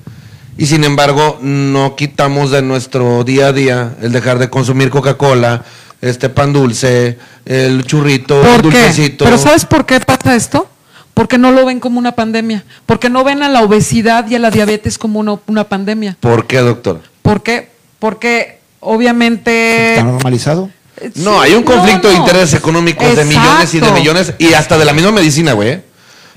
Y 0.57 0.67
sin 0.67 0.85
embargo, 0.85 1.39
no 1.41 1.97
quitamos 1.97 2.51
de 2.51 2.63
nuestro 2.63 3.25
día 3.25 3.49
a 3.49 3.53
día 3.53 3.95
el 4.03 4.13
dejar 4.13 4.39
de 4.39 4.51
consumir 4.51 4.91
Coca-Cola, 4.91 5.65
este 6.01 6.29
pan 6.29 6.53
dulce, 6.53 7.19
el 7.47 7.85
churrito, 7.85 8.41
el 8.43 8.61
¿Por 8.61 8.73
qué? 8.73 8.79
dulcecito. 8.79 9.25
Pero 9.25 9.39
¿sabes 9.39 9.65
por 9.65 9.87
qué 9.87 10.01
pasa 10.01 10.35
esto? 10.35 10.69
Porque 11.15 11.39
no 11.39 11.51
lo 11.53 11.67
ven 11.67 11.81
como 11.81 11.99
una 11.99 12.13
pandemia. 12.13 12.65
Porque 12.87 13.11
no 13.11 13.25
ven 13.25 13.43
a 13.43 13.49
la 13.49 13.63
obesidad 13.63 14.29
y 14.29 14.35
a 14.35 14.39
la 14.39 14.51
diabetes 14.51 14.99
como 14.99 15.19
una, 15.21 15.39
una 15.47 15.65
pandemia. 15.65 16.17
¿Por 16.21 16.47
qué, 16.47 16.59
doctor? 16.59 17.01
¿Por 17.23 17.43
qué? 17.43 17.71
Porque 17.99 18.61
obviamente... 18.81 19.93
¿Está 19.95 20.05
normalizado? 20.05 20.71
Eh, 20.99 21.11
No, 21.17 21.43
sí, 21.43 21.49
hay 21.49 21.55
un 21.55 21.63
conflicto 21.63 22.09
no, 22.09 22.15
de 22.15 22.21
intereses 22.21 22.55
económicos 22.59 23.17
de 23.17 23.25
millones 23.25 23.75
y 23.75 23.81
de 23.81 23.91
millones 23.93 24.35
y 24.39 24.53
hasta 24.55 24.79
de 24.79 24.85
la 24.85 24.93
misma 24.93 25.13
medicina, 25.13 25.53
güey. 25.53 25.69
¿eh? 25.71 25.85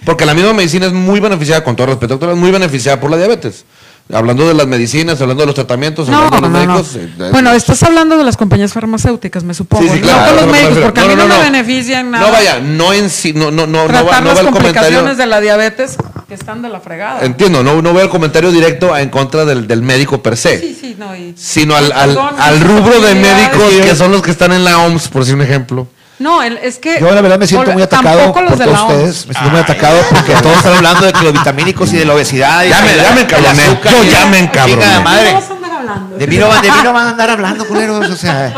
Porque 0.06 0.26
la 0.26 0.34
misma 0.34 0.54
medicina 0.54 0.88
es 0.88 0.94
muy 0.94 1.20
beneficiada, 1.20 1.64
con 1.64 1.76
todo 1.76 1.88
respeto, 1.88 2.16
doctora, 2.16 2.34
es 2.34 2.38
muy 2.38 2.52
beneficiada 2.52 3.00
por 3.00 3.10
la 3.10 3.18
diabetes. 3.18 3.66
Hablando 4.12 4.46
de 4.48 4.54
las 4.54 4.68
medicinas, 4.68 5.20
hablando 5.22 5.42
de 5.44 5.46
los 5.48 5.56
tratamientos, 5.56 6.10
No, 6.10 6.18
hablando 6.28 6.60
de 6.60 6.66
no, 6.68 6.74
los 6.78 6.94
no. 6.94 7.00
médicos. 7.00 7.20
eh, 7.26 7.30
Bueno, 7.32 7.52
estás 7.54 7.82
hablando 7.84 8.18
de 8.18 8.24
las 8.26 8.36
compañías 8.36 8.74
farmacéuticas, 8.74 9.44
me 9.46 9.54
supongo. 9.54 9.84
Sí, 9.84 9.90
sí, 9.96 10.00
claro, 10.02 10.20
no 10.20 10.28
con 10.28 10.36
los 10.36 10.52
médicos, 10.60 10.78
porque 10.84 11.00
a 11.00 11.04
No, 11.04 11.10
mí 11.10 11.16
no, 11.16 11.22
no, 11.24 11.28
no, 11.30 11.36
me 11.42 11.46
no. 11.46 11.52
benefician 11.52 12.12
nada. 12.12 12.26
No 12.28 12.32
vaya, 12.34 12.60
no 12.60 12.94
en 12.94 13.10
sí, 13.10 13.32
no, 13.34 13.50
no, 13.50 13.66
no, 13.66 13.88
no 13.88 13.94
va, 13.94 14.02
tratar 14.04 14.22
no 14.24 14.30
va 14.30 14.36
las 14.36 14.40
el 14.44 14.52
comentario. 14.52 14.52
complicaciones 14.52 15.18
de 15.18 15.26
la 15.26 15.40
diabetes 15.40 15.96
que 16.28 16.34
están 16.34 16.62
de 16.62 16.70
la 16.70 16.82
fregada. 16.82 17.22
Entiendo, 17.22 17.64
no, 17.64 17.82
no 17.82 17.94
veo 17.94 18.04
el 18.04 18.10
comentario 18.10 18.52
directo 18.52 18.96
en 18.98 19.10
contra 19.10 19.46
del, 19.46 19.68
del 19.68 19.82
médico 19.82 20.22
per 20.22 20.36
se. 20.36 20.60
Sí, 20.60 20.78
sí, 20.80 20.96
no. 21.00 21.16
y- 21.16 21.34
Sino 21.38 21.76
al, 21.76 21.92
al, 21.94 22.18
al 22.40 22.60
rubro 22.60 23.00
de 23.00 23.16
médicos 23.16 23.72
que 23.86 23.96
son 23.96 24.12
los 24.12 24.22
que 24.22 24.32
están 24.32 24.52
en 24.52 24.66
la 24.66 24.80
OMS, 24.80 25.08
por 25.08 25.22
decir 25.22 25.34
un 25.36 25.42
ejemplo. 25.44 25.88
No, 26.20 26.44
el- 26.44 26.58
es 26.58 26.78
que. 26.78 27.00
Yo 27.00 27.12
la 27.12 27.22
verdad 27.22 27.40
me 27.40 27.48
siento 27.48 27.66
por- 27.66 27.74
muy 27.74 27.84
atacado 27.84 28.32
por 28.34 28.46
todos 28.46 28.82
ustedes. 28.82 29.28
Me 29.28 29.34
siento 29.34 29.50
muy 29.52 29.60
atacado 29.60 30.00
porque 30.10 30.34
todos 30.34 30.58
están 30.58 30.74
hablando 30.76 31.06
de 31.06 31.14
que 31.14 31.24
los 31.24 31.34
vitamínicos 31.34 31.92
y 31.94 31.98
de 31.98 32.06
la 32.06 32.14
obesidad. 32.14 32.64
y 32.64 32.70
Ya 32.70 32.82
me- 32.82 32.92
de 32.92 32.98
ya 32.98 33.04
la- 33.04 33.12
me 33.16 33.22
encabroné. 33.22 33.64
Yo 33.84 34.04
ya 34.04 34.26
me 34.28 34.40
encabroné. 34.40 35.40
De 35.84 35.90
a 35.90 35.94
hablando. 35.94 36.28
Mí, 36.28 36.38
no, 36.38 36.48
van- 36.48 36.62
de 36.62 36.72
mí 36.72 36.78
no 36.84 36.94
van 36.94 37.08
a 37.08 37.10
andar 37.12 37.30
hablando, 37.30 37.68
culeros. 37.68 38.10
O 38.10 38.16
sea, 38.16 38.54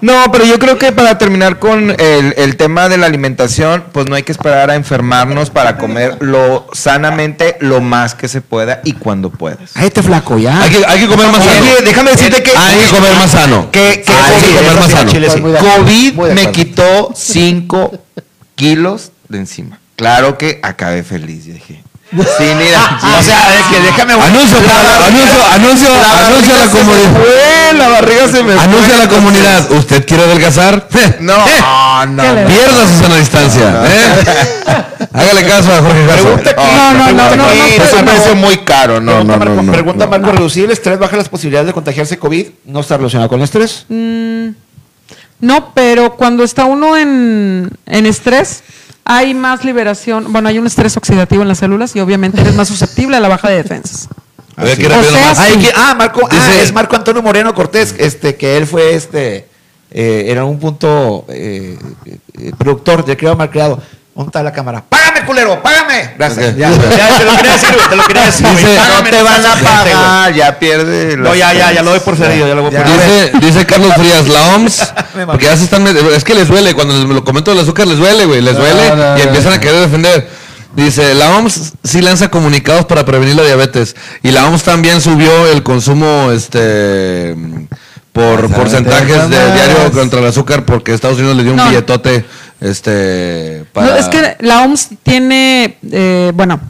No, 0.00 0.24
pero 0.32 0.44
yo 0.44 0.58
creo 0.58 0.78
que 0.78 0.92
para 0.92 1.16
terminar 1.18 1.58
con 1.58 1.90
el, 1.90 2.34
el 2.36 2.56
tema 2.56 2.88
de 2.88 2.96
la 2.98 3.06
alimentación, 3.06 3.84
pues 3.92 4.06
no 4.08 4.14
hay 4.14 4.22
que 4.22 4.32
esperar 4.32 4.70
a 4.70 4.74
enfermarnos 4.74 5.50
para 5.50 5.78
comer 5.78 6.16
lo 6.20 6.66
sanamente 6.72 7.56
lo 7.60 7.80
más 7.80 8.14
que 8.14 8.28
se 8.28 8.40
pueda 8.40 8.80
y 8.84 8.92
cuando 8.94 9.30
puedas. 9.30 9.76
ahí 9.76 9.90
te 9.90 10.02
flaco, 10.02 10.38
ya. 10.38 10.60
Hay 10.62 10.70
que, 10.70 10.84
hay 10.86 11.00
que 11.00 11.06
comer 11.06 11.26
más 11.28 11.44
sano. 11.44 11.60
Oye, 11.62 11.76
déjame 11.84 12.10
decirte 12.10 12.42
que 12.42 12.50
Hay 12.56 12.78
que 12.80 12.90
comer 12.96 13.12
más 13.14 13.30
sano. 13.30 13.70
que, 13.70 14.02
que 14.06 14.12
Hay 14.12 14.40
que 14.42 14.46
COVID- 14.48 14.56
comer 14.58 14.74
más 14.80 14.90
sano. 14.90 15.10
Chile, 15.10 15.30
sí. 15.30 15.40
COVID 15.40 16.32
me 16.32 16.52
quitó 16.52 17.12
5 17.14 17.98
kilos 18.54 19.12
de 19.28 19.38
encima. 19.38 19.78
Claro 19.96 20.36
que 20.36 20.60
acabé 20.62 21.02
feliz, 21.02 21.46
dije. 21.46 21.82
Sí, 22.12 22.44
mira. 22.56 22.98
O 23.18 23.22
sea, 23.22 23.38
es 23.58 23.66
que 23.66 23.80
déjame. 23.82 24.12
Anuncio, 24.14 24.58
para- 24.58 25.06
anuncio, 25.06 25.44
anuncio, 25.54 25.88
anuncio 26.26 26.54
a 26.54 26.66
la 26.66 26.70
comunidad. 26.72 27.72
la 27.78 27.88
barriga 27.88 28.28
se 28.28 28.42
me 28.42 28.52
Anuncio 28.52 28.94
a 28.94 28.98
la 28.98 29.08
comunidad. 29.08 29.70
¿Usted 29.72 30.06
quiere 30.06 30.24
adelgazar? 30.24 30.86
No, 31.20 31.36
no, 32.06 32.22
¿Qué 32.22 32.32
le- 32.32 32.42
no. 32.42 32.48
Pierda 32.48 32.86
su 32.88 33.02
sana 33.02 33.16
distancia. 33.16 33.82
¿eh? 33.86 35.06
Hágale 35.12 35.46
caso 35.46 35.72
a 35.72 35.78
Jorge. 35.82 36.04
Pregunta 36.06 36.50
aquí. 36.50 36.62
No, 36.76 36.92
no, 36.94 37.12
no, 37.12 37.12
no, 37.12 37.36
no, 37.36 37.50
Es 37.84 37.92
un 37.92 38.04
precio 38.04 38.34
muy 38.36 38.58
caro. 38.58 39.00
No, 39.00 39.12
Pregunta 39.12 39.32
no, 39.32 39.38
Marco, 39.38 39.54
no. 39.56 39.62
no, 39.62 39.72
pregunta 39.72 40.04
no. 40.04 40.10
Marco, 40.10 40.32
¿reducir 40.32 40.64
el 40.66 40.70
estrés 40.70 40.98
baja 40.98 41.16
las 41.16 41.28
posibilidades 41.28 41.66
de 41.68 41.72
contagiarse 41.72 42.18
COVID? 42.18 42.46
¿No 42.66 42.80
está 42.80 42.96
relacionado 42.96 43.28
con 43.28 43.38
el 43.40 43.44
estrés? 43.44 43.84
Mm, 43.88 44.48
no, 45.40 45.72
pero 45.74 46.14
cuando 46.16 46.44
está 46.44 46.64
uno 46.64 46.96
en, 46.96 47.70
en 47.86 48.06
estrés, 48.06 48.62
hay 49.08 49.34
más 49.34 49.64
liberación. 49.64 50.32
Bueno, 50.32 50.48
hay 50.48 50.58
un 50.58 50.66
estrés 50.66 50.96
oxidativo 50.96 51.40
en 51.42 51.48
las 51.48 51.58
células 51.58 51.94
y 51.96 52.00
obviamente 52.00 52.40
eres 52.40 52.54
más 52.54 52.68
susceptible 52.68 53.16
a 53.16 53.20
la 53.20 53.28
baja 53.28 53.48
de 53.48 53.56
defensas. 53.62 54.08
A 54.56 54.64
ver, 54.64 54.76
¿qué 54.76 54.86
O 54.86 54.90
rápido 54.90 55.10
sea, 55.12 55.20
nomás? 55.20 55.38
sí. 55.46 55.58
Que- 55.60 55.72
ah, 55.74 55.94
Marco, 55.96 56.28
ah, 56.30 56.54
es 56.60 56.72
Marco 56.72 56.96
Antonio 56.96 57.22
Moreno 57.22 57.54
Cortés, 57.54 57.94
este, 57.98 58.34
que 58.36 58.56
él 58.56 58.66
fue 58.66 58.94
este, 58.94 59.46
eh, 59.90 60.24
en 60.28 60.38
algún 60.38 60.58
punto 60.58 61.24
eh, 61.28 61.78
eh, 62.34 62.52
productor 62.58 63.04
del 63.04 63.16
creado 63.16 63.36
mal 63.36 63.50
creado. 63.50 63.80
¿Dónde 64.16 64.30
está 64.30 64.42
la 64.42 64.50
cámara? 64.52 64.82
¡Págame, 64.88 65.26
culero! 65.26 65.62
¡Págame! 65.62 66.14
Gracias. 66.18 66.56
Ya, 66.56 66.70
ya, 66.70 67.18
te 67.18 67.24
lo 67.26 67.36
quería 67.36 67.52
decir, 67.52 67.68
güey, 67.74 67.88
te 67.90 67.96
lo 67.96 68.04
quería 68.06 68.24
decir. 68.24 68.46
Dice, 68.48 68.76
Págame, 68.76 69.10
no 69.10 69.16
te 69.18 69.22
van 69.22 69.44
a 69.46 69.54
pagar, 69.62 70.34
ya 70.34 70.58
pierde. 70.58 71.16
No, 71.18 71.34
ya, 71.34 71.52
ya, 71.52 71.72
ya 71.72 71.82
lo 71.82 71.90
doy 71.90 72.00
por 72.00 72.16
servido, 72.16 72.48
ya 72.48 72.54
lo 72.54 72.62
voy 72.62 72.70
por 72.70 72.82
Dice, 72.84 73.32
dice 73.40 73.66
Carlos 73.66 73.92
Frías, 73.94 74.26
la 74.26 74.42
OMS, 74.54 74.92
porque 75.26 75.44
ya 75.44 75.56
se 75.56 75.64
están, 75.64 75.86
es 75.86 76.24
que 76.24 76.34
les 76.34 76.48
duele, 76.48 76.72
cuando 76.72 76.94
les- 76.94 77.04
me 77.06 77.12
lo 77.12 77.24
comento 77.24 77.50
del 77.50 77.60
azúcar 77.60 77.86
les 77.86 77.98
duele, 77.98 78.24
güey, 78.24 78.40
les 78.40 78.56
duele 78.56 78.88
no, 78.88 78.94
y 78.94 78.96
no, 78.96 79.16
empiezan 79.18 79.50
no. 79.50 79.56
a 79.56 79.60
querer 79.60 79.80
defender. 79.82 80.28
Dice, 80.74 81.14
la 81.14 81.36
OMS 81.36 81.72
sí 81.84 82.00
lanza 82.00 82.28
comunicados 82.28 82.86
para 82.86 83.04
prevenir 83.04 83.34
la 83.36 83.42
diabetes 83.42 83.96
y 84.22 84.30
la 84.30 84.46
OMS 84.46 84.62
también 84.62 85.00
subió 85.02 85.46
el 85.48 85.62
consumo, 85.62 86.30
este, 86.32 87.34
por 88.12 88.50
porcentajes 88.50 89.28
de 89.28 89.52
diario 89.52 89.92
contra 89.92 90.20
el 90.20 90.26
azúcar 90.26 90.64
porque 90.64 90.94
Estados 90.94 91.18
Unidos 91.18 91.36
le 91.36 91.42
dio 91.42 91.52
un 91.52 91.58
No. 91.58 91.68
billetote, 91.68 92.24
este, 92.60 93.64
para... 93.72 93.86
No, 93.88 93.96
es 93.96 94.08
que 94.08 94.36
la 94.40 94.64
OMS 94.64 94.90
tiene, 95.02 95.78
eh, 95.90 96.32
bueno, 96.34 96.60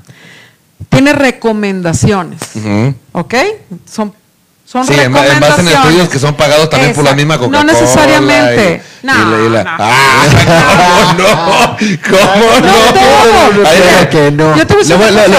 tiene 0.88 1.12
recomendaciones. 1.12 2.40
¿ok? 3.12 3.34
Son, 3.90 4.12
son 4.66 4.84
Sí, 4.86 4.94
en, 4.94 5.00
en 5.00 5.12
base 5.12 5.26
en 5.28 5.34
recomendaciones. 5.40 5.74
estudios 5.74 6.08
que 6.08 6.18
son 6.18 6.34
pagados 6.34 6.68
también 6.68 6.92
por 6.92 7.04
la 7.04 7.14
misma 7.14 7.38
Coca-Cola. 7.38 7.62
No 7.64 7.72
necesariamente. 7.72 8.82
y- 9.02 9.06
No, 9.06 9.12
y 9.14 9.16
la- 9.16 9.46
y 9.46 9.48
la- 9.50 9.64
no. 9.64 9.70
Ah, 9.78 10.22
¿cómo 10.44 11.22
no? 11.22 11.76
¿Cómo 11.76 12.60
No, 12.60 13.52
no? 13.54 13.60
Claro 13.62 14.00
le- 14.00 14.08
que 14.08 14.30
no. 14.32 14.56
Yo 14.56 14.66
te 14.66 14.74
voy 14.74 14.82
a 14.82 14.86
se 14.86 14.92
lo 14.92 14.98
voy 14.98 15.06
a 15.08 15.12
mandar 15.12 15.30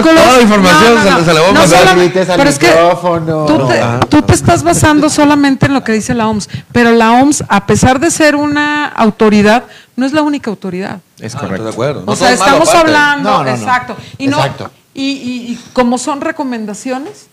artículos- 0.00 0.14
toda 0.24 0.36
la 0.36 0.42
información, 0.42 0.94
No, 0.94 1.00
no, 1.00 1.02
se- 1.04 1.10
no. 1.10 1.24
se 1.24 1.32
la 1.34 1.40
voy 1.40 1.48
a 1.50 1.52
No 1.52 1.60
mandar. 1.60 2.36
Pero 2.36 2.50
es 2.50 2.58
que 2.58 2.66
micrófono. 2.68 3.46
tú, 3.46 3.58
No. 3.58 3.66
te, 3.68 3.80
Ah. 3.80 4.00
tú 4.08 4.22
te 4.22 4.34
estás 4.34 4.62
basando 4.62 5.08
solamente 5.08 5.66
en 5.66 5.74
lo 5.74 5.82
que 5.84 5.92
dice 5.92 6.14
la 6.14 6.28
OMS, 6.28 6.48
pero 6.72 6.90
la 6.92 7.12
OMS, 7.12 7.44
a 7.48 7.66
pesar 7.66 8.00
de 8.00 8.10
ser 8.10 8.36
una 8.36 8.86
autoridad, 8.86 9.64
no 9.96 10.04
es 10.06 10.12
la 10.12 10.22
única 10.22 10.50
autoridad. 10.50 11.00
Es 11.20 11.34
Ah, 11.34 11.38
correcto. 11.38 11.64
de 11.64 11.70
acuerdo. 11.70 12.02
No 12.06 12.12
o 12.12 12.16
sea, 12.16 12.32
estamos 12.32 12.68
hablando, 12.74 13.30
No, 13.30 13.38
no, 13.38 13.44
no. 13.44 13.56
exacto. 13.56 13.96
Y, 14.18 14.26
no, 14.28 14.36
Exacto. 14.38 14.70
Y, 14.94 15.02
y- 15.12 15.52
y 15.52 15.60
como 15.72 15.96
son 15.98 16.20
recomendaciones, 16.20 17.28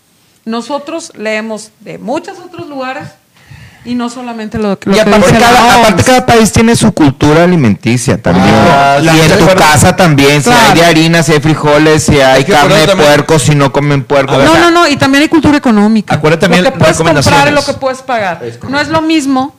nosotros 0.46 1.12
leemos 1.16 1.72
de 1.80 1.98
muchos 1.98 2.38
otros 2.40 2.68
lugares 2.68 3.08
y 3.84 3.94
no 3.94 4.10
solamente 4.10 4.58
lo, 4.58 4.70
lo 4.70 4.74
Y 4.92 4.96
que 4.96 5.02
aparte 5.02 5.28
dice 5.28 5.40
la 5.40 5.48
cada, 5.48 5.66
OMS. 5.68 5.76
aparte 5.78 6.04
cada 6.04 6.26
país 6.26 6.52
tiene 6.52 6.76
su 6.76 6.92
cultura 6.92 7.44
alimenticia 7.44 8.20
también. 8.20 8.48
Ah, 8.50 8.98
y 9.00 9.08
en 9.08 9.16
de 9.16 9.28
tu 9.38 9.44
acuerdo. 9.44 9.62
casa 9.62 9.96
también, 9.96 10.42
si 10.42 10.50
hay 10.50 10.74
de 10.80 10.86
harina, 10.86 11.22
si 11.22 11.34
hay 11.34 11.40
frijoles, 11.40 12.04
si 12.04 12.20
hay 12.20 12.44
que 12.44 12.52
carne 12.52 12.88
de 12.88 12.96
puerco, 12.96 13.38
si 13.38 13.54
no 13.54 13.72
comen 13.72 14.04
puerco. 14.04 14.38
Ver, 14.38 14.48
No, 14.48 14.58
no, 14.58 14.72
no, 14.72 14.88
y 14.88 14.98
también 14.98 15.22
hay 15.24 15.30
cultura 15.30 15.58
económica. 15.58 16.16
Acuérdate 16.16 16.42
también 16.48 16.64
lo 16.64 16.74
que 16.74 16.80
puedes 16.80 16.98
comprar 16.98 17.48
y 17.48 17.52
lo 17.52 17.64
que 17.64 17.74
puedes 17.74 18.02
pagar. 18.02 18.42
No 18.70 18.80
es 18.80 18.88
lo 18.88 19.02
mismo 19.04 19.54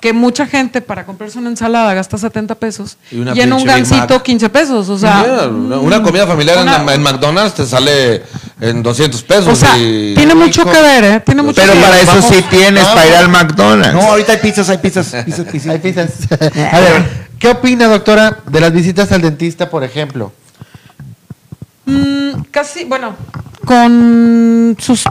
que 0.00 0.12
mucha 0.12 0.46
gente 0.46 0.80
para 0.80 1.04
comprarse 1.04 1.38
una 1.38 1.50
ensalada 1.50 1.92
gasta 1.94 2.16
70 2.18 2.54
pesos 2.54 2.96
Y 3.10 3.16
en 3.40 3.52
un 3.52 3.64
Mac. 3.64 4.22
15 4.22 4.48
pesos. 4.48 4.88
O 4.88 4.98
sea, 4.98 5.48
una, 5.50 5.78
una 5.78 6.02
comida 6.02 6.26
familiar 6.26 6.56
en- 6.58 6.62
una- 6.62 6.94
en, 6.94 7.02
McDonald's 7.02 7.54
te 7.54 7.66
sale 7.66 8.22
en 8.60 8.82
200 8.82 9.22
pesos. 9.22 9.48
o 9.48 9.56
sea, 9.56 9.76
y- 9.78 10.14
tiene 10.14 10.34
mucho 10.34 10.64
que 10.64 10.80
ver, 10.80 11.04
¿eh? 11.04 11.20
Tiene 11.26 11.42
mucho 11.42 11.60
Pero 11.60 11.72
que 11.72 11.80
para 11.80 11.92
ver. 11.94 12.02
eso 12.04 12.12
vamos, 12.12 12.26
sí 12.26 12.44
tienes, 12.48 12.82
vamos. 12.84 12.96
para 12.98 13.08
ir 13.08 13.14
al 13.16 13.28
McDonald's. 13.28 13.94
No, 13.94 14.02
ahorita 14.02 14.32
hay 14.32 14.38
pizzas, 14.38 14.68
hay 14.68 14.78
pizzas. 14.78 15.14
pizzas, 15.24 15.46
pizzas. 15.52 15.70
Hay 15.72 15.78
pizzas. 15.78 16.10
A 16.72 16.80
ver, 16.80 17.28
¿qué 17.38 17.48
opina, 17.48 17.86
doctora, 17.88 18.38
de 18.46 18.60
las 18.60 18.72
visitas 18.72 19.10
al 19.12 19.22
dentista, 19.22 19.68
por 19.68 19.82
ejemplo? 19.84 20.32
Mm, 21.86 22.42
casi, 22.50 22.84
bueno, 22.84 23.14
con 23.64 24.76
sus 24.78 25.04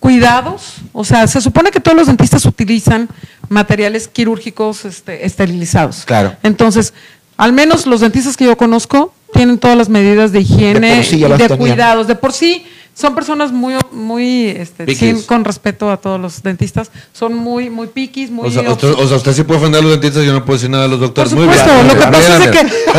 cuidados, 0.00 0.74
o 0.92 1.04
sea, 1.04 1.26
se 1.26 1.40
supone 1.40 1.70
que 1.70 1.80
todos 1.80 1.96
los 1.96 2.06
dentistas 2.06 2.44
utilizan 2.44 3.08
materiales 3.48 4.08
quirúrgicos 4.08 4.84
este, 4.84 5.24
esterilizados. 5.26 6.04
Claro. 6.04 6.34
Entonces, 6.42 6.92
Al 7.38 7.52
menos 7.52 7.86
los 7.86 8.00
dentistas 8.00 8.34
que 8.36 8.46
yo 8.46 8.56
conozco 8.56 9.12
tienen 9.34 9.58
todas 9.58 9.76
las 9.76 9.90
medidas 9.90 10.32
de 10.32 10.40
higiene 10.40 10.96
De 10.96 11.04
sí 11.04 11.16
y 11.16 11.28
las 11.28 11.38
de 11.38 11.48
tenían. 11.48 11.58
cuidados. 11.58 12.06
De 12.06 12.14
por 12.14 12.32
sí 12.32 12.64
son 12.98 13.14
personas 13.14 13.52
muy, 13.52 13.74
muy, 13.92 14.48
este, 14.48 14.86
sin- 14.94 15.22
con 15.24 15.44
respeto 15.44 15.90
a 15.90 15.98
todos 15.98 16.18
los 16.18 16.42
dentistas, 16.42 16.90
son 17.12 17.34
muy, 17.34 17.68
muy 17.68 17.88
piquis, 17.88 18.30
muy. 18.30 18.48
O 18.48 18.50
sea, 18.50 18.62
usted, 18.70 18.88
o 18.90 19.06
sea, 19.06 19.18
usted 19.18 19.34
sí 19.34 19.42
puede 19.42 19.60
ofender 19.60 19.80
a 19.80 19.82
los 19.82 19.92
dentistas, 19.92 20.24
yo 20.24 20.32
no 20.32 20.44
puedo 20.46 20.56
decir 20.56 20.70
nada 20.70 20.86
a 20.86 20.88
los 20.88 20.98
por 20.98 21.08
doctores. 21.08 21.32
Muy 21.34 21.42
supuesto, 21.44 21.72
bien, 21.74 21.88
lo 21.88 21.94
que 21.94 22.06
pasa 22.06 22.36
es 22.38 22.50
que, 22.50 22.62
lo 22.64 22.92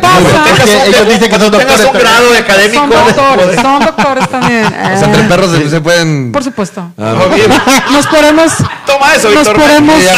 pasa, 0.00 0.86
ellos 0.86 1.08
dicen 1.08 1.30
que 1.30 1.38
son 1.38 1.50
doctores. 1.50 1.84
un 1.84 1.98
grado 1.98 2.30
de 2.30 2.38
académico. 2.38 2.80
son 2.80 2.90
doctores, 2.90 3.56
son 3.62 3.84
doctores 3.84 4.28
también. 4.30 4.66
O 4.66 4.70
sea, 4.70 5.02
entre 5.04 5.22
perros 5.24 5.50
se, 5.50 5.68
se 5.70 5.80
pueden... 5.80 6.30
Por 6.32 6.44
supuesto. 6.44 6.92
Ah, 6.96 7.14
muy 7.28 7.36
bien. 7.36 7.50
Nos 7.92 8.06
podemos, 8.06 8.52
Toma 8.86 9.14
eso, 9.14 9.30
nos 9.30 9.38
Víctor. 9.48 9.56
podemos, 9.56 9.96
Sí, 10.00 10.08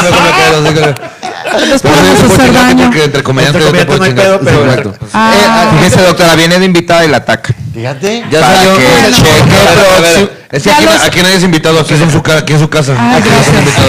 Pero 1.53 1.79
podemos 1.79 2.33
hacer 2.33 2.53
daño. 2.53 2.85
Porque 2.87 3.05
entre 3.05 3.23
comediantes 3.23 3.63
Entre 3.65 3.79
yo 3.81 3.87
te 3.87 3.87
puedo 3.87 3.99
comediantes 3.99 3.99
no 3.99 4.05
hay 4.05 4.11
chingar. 4.11 4.41
pedo, 4.41 4.67
pero- 4.67 4.83
correcto. 4.93 5.07
Ah, 5.13 5.33
Eh, 5.35 5.77
Fíjese, 5.79 6.03
doctora, 6.07 6.35
viene 6.35 6.59
de 6.59 6.65
invitada 6.67 7.05
y 7.05 7.09
la 7.09 7.17
ataca. 7.19 7.55
Fíjate. 7.75 8.25
Ya 8.31 8.41
Para 8.41 8.57
salió. 8.57 8.77
que 8.77 8.85
Bueno, 8.85 9.17
cheque 9.17 9.31
a 9.31 9.45
ver, 9.45 9.79
a 9.79 10.01
ver, 10.01 10.03
próximo. 10.13 10.29
Es 10.53 10.63
que 10.63 10.71
aquí, 10.71 10.85
los- 10.85 11.01
aquí 11.03 11.23
nadie 11.23 11.37
es 11.37 11.43
invitado, 11.43 11.81
aquí, 11.81 11.97
son 11.97 12.11
su, 12.11 12.23
ca- 12.23 12.39
aquí 12.39 12.53
es 12.53 12.61
su 12.61 12.69
casa. 12.69 12.95
Ay, 12.99 13.21
aquí. 13.23 13.29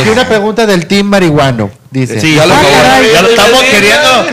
Aquí 0.02 0.10
una 0.10 0.26
pregunta 0.28 0.66
del 0.66 0.86
team 0.88 1.08
marihuano. 1.08 1.70
Dice. 1.92 2.20
Sí, 2.22 2.36
Ya 2.36 2.46
lo 2.46 2.54
acabó. 2.56 2.70
ya 3.14 3.22
lo 3.22 3.28
estamos 3.30 3.64
queriendo. 3.64 4.26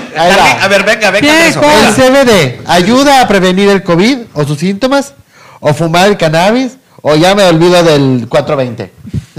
A 0.62 0.69
ver, 0.69 0.85
venga, 0.85 1.11
venga. 1.11 1.28
¿Qué? 1.28 1.48
eso. 1.48 1.61
¿El 1.61 1.94
CBD 1.94 2.61
ayuda 2.66 3.20
a 3.20 3.28
prevenir 3.28 3.69
el 3.69 3.82
COVID 3.82 4.19
o 4.35 4.44
sus 4.47 4.59
síntomas? 4.59 5.12
¿O 5.59 5.74
fumar 5.74 6.09
el 6.09 6.16
cannabis? 6.16 6.73
¿O 7.02 7.16
ya 7.16 7.35
me 7.35 7.43
olvido 7.44 7.82
del 7.82 8.27
420? 8.28 8.93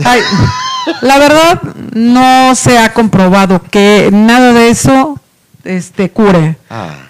Ay, 0.04 0.22
la 1.02 1.18
verdad, 1.20 1.62
no 1.94 2.56
se 2.56 2.78
ha 2.80 2.94
comprobado 2.94 3.62
que 3.64 4.10
nada 4.12 4.54
de 4.54 4.70
eso 4.70 5.18
este, 5.64 6.10
cure. 6.10 6.58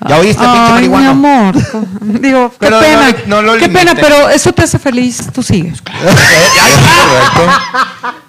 Ya 0.07 0.18
oíste, 0.18 0.43
pinche 0.43 0.60
Ay, 0.73 0.84
mi 0.84 0.89
marihuano. 0.89 1.10
amor. 1.11 1.56
Digo, 2.02 2.49
qué 2.52 2.57
Pero 2.60 2.80
pena. 2.80 3.07
le- 3.07 3.23
no 3.27 3.41
lo 3.41 3.57
qué 3.57 3.69
pena, 3.69 3.95
pero 3.95 4.30
eso 4.30 4.52
te 4.52 4.64
hace 4.64 4.77
feliz, 4.77 5.22
tú 5.34 5.41
sigues. 5.41 5.81
Correcto. 6.91 7.41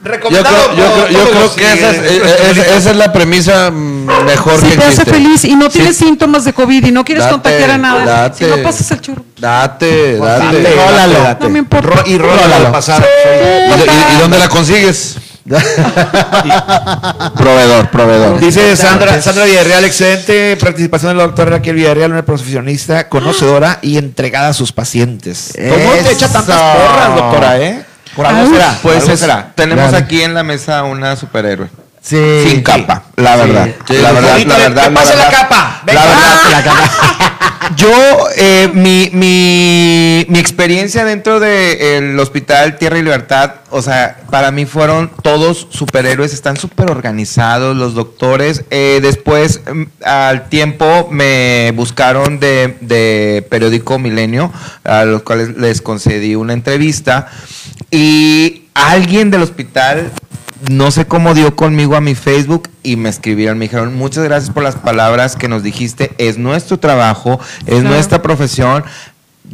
Yo 0.04 0.08
Recomendado 0.10 0.56
creo, 0.72 0.76
yo 0.76 0.92
creo, 0.94 1.08
yo 1.08 1.30
creo 1.30 1.54
que 1.54 1.72
esa 1.72 1.90
es, 1.90 1.96
eh, 1.96 2.22
eh, 2.24 2.52
esa- 2.76 2.90
es 2.90 2.96
la 2.96 3.12
premisa 3.12 3.70
mejor 3.70 4.58
Si 4.60 4.66
que 4.66 4.76
te 4.76 4.82
hace 4.84 5.02
existe. 5.02 5.10
feliz 5.12 5.44
y 5.44 5.54
no 5.56 5.66
Sí. 5.66 5.78
tienes 5.78 5.96
síntomas 5.96 6.44
de 6.44 6.52
COVID 6.52 6.86
y 6.86 6.90
no 6.92 7.04
quieres 7.04 7.24
Date, 7.24 7.32
contagiar 7.34 7.70
a 7.70 7.78
nada, 7.78 8.04
date. 8.04 8.44
si 8.44 8.50
no 8.50 8.62
pasas 8.62 8.90
el 8.90 9.00
churro. 9.00 9.24
Date, 9.38 10.16
Date, 10.18 10.62
date. 10.62 10.74
rólalo. 10.76 11.36
No 11.40 11.48
me 11.48 11.58
importa. 11.60 12.02
Y 12.06 12.18
rólalo 12.18 12.54
al 12.66 12.70
pasar. 12.72 13.04
¿Y, 13.04 13.80
y- 13.80 14.16
y 14.16 14.20
dónde 14.20 14.38
la 14.38 14.48
consigues? 14.48 15.16
Proveedor, 17.36 17.88
proveedor. 17.90 18.38
Dice 18.40 18.76
Sandra, 18.76 19.20
Sandra 19.20 19.44
Villarreal, 19.44 19.84
excelente 19.84 20.56
participación 20.56 21.12
de 21.12 21.16
la 21.18 21.22
doctora 21.24 21.50
Raquel 21.52 21.74
Villarreal, 21.76 22.12
una 22.12 22.24
profesionista 22.24 23.08
conocedora 23.08 23.78
y 23.82 23.98
entregada 23.98 24.48
a 24.48 24.52
sus 24.52 24.72
pacientes. 24.72 25.52
¿Cómo 25.56 25.92
te 26.04 26.12
echa 26.12 26.28
tantas 26.28 26.60
porras, 26.60 27.16
doctora, 27.16 27.58
eh? 27.60 27.84
Por 28.14 28.26
algo 28.26 28.42
Ay. 28.42 28.48
será. 28.52 28.78
Pues 28.82 29.02
algo 29.04 29.16
será. 29.16 29.52
tenemos 29.54 29.88
Claro. 29.88 30.04
aquí 30.04 30.22
en 30.22 30.34
la 30.34 30.42
mesa 30.42 30.82
una 30.84 31.16
superhéroe. 31.16 31.68
Sí. 32.02 32.18
Sin 32.48 32.62
capa, 32.62 33.04
la 33.16 33.36
verdad. 33.36 33.68
Sí, 33.86 33.94
la 33.98 34.10
verdad, 34.12 34.38
la 34.44 34.56
verdad. 34.58 34.84
que 34.84 34.90
pase 34.90 35.16
la 35.16 35.24
verdad. 35.24 35.40
capa. 35.40 35.82
Venga. 35.86 36.00
La 36.04 36.10
verdad, 36.10 36.36
la 36.50 36.62
capa. 36.64 37.31
Yo, 37.76 38.26
eh, 38.36 38.70
mi, 38.74 39.08
mi, 39.12 40.26
mi 40.28 40.38
experiencia 40.38 41.04
dentro 41.04 41.38
del 41.38 42.18
hospital 42.18 42.76
Tierra 42.76 42.98
y 42.98 43.02
Libertad, 43.02 43.54
o 43.70 43.80
sea, 43.80 44.18
para 44.30 44.50
mí 44.50 44.66
fueron 44.66 45.10
todos 45.22 45.68
superhéroes, 45.70 46.32
están 46.32 46.56
súper 46.56 46.90
organizados, 46.90 47.76
los 47.76 47.94
doctores. 47.94 48.64
Eh, 48.70 48.98
después, 49.00 49.60
mm, 49.72 49.82
al 50.04 50.48
tiempo, 50.48 51.08
me 51.10 51.72
buscaron 51.76 52.40
de, 52.40 52.76
de 52.80 53.46
periódico 53.48 53.98
Milenio, 53.98 54.52
a 54.82 55.04
los 55.04 55.22
cuales 55.22 55.56
les 55.56 55.80
concedí 55.80 56.34
una 56.34 56.54
entrevista. 56.54 57.28
Y 57.90 58.64
alguien 58.74 59.30
del 59.30 59.42
hospital 59.42 60.10
no 60.68 60.90
sé 60.90 61.06
cómo 61.06 61.34
dio 61.34 61.56
conmigo 61.56 61.96
a 61.96 62.00
mi 62.00 62.14
Facebook 62.14 62.68
y 62.82 62.96
me 62.96 63.08
escribieron, 63.08 63.58
me 63.58 63.64
dijeron, 63.66 63.94
muchas 63.96 64.24
gracias 64.24 64.52
por 64.52 64.62
las 64.62 64.76
palabras 64.76 65.36
que 65.36 65.48
nos 65.48 65.62
dijiste, 65.62 66.12
es 66.18 66.38
nuestro 66.38 66.78
trabajo, 66.78 67.40
es 67.66 67.80
Claro. 67.80 67.88
nuestra 67.90 68.22
profesión. 68.22 68.84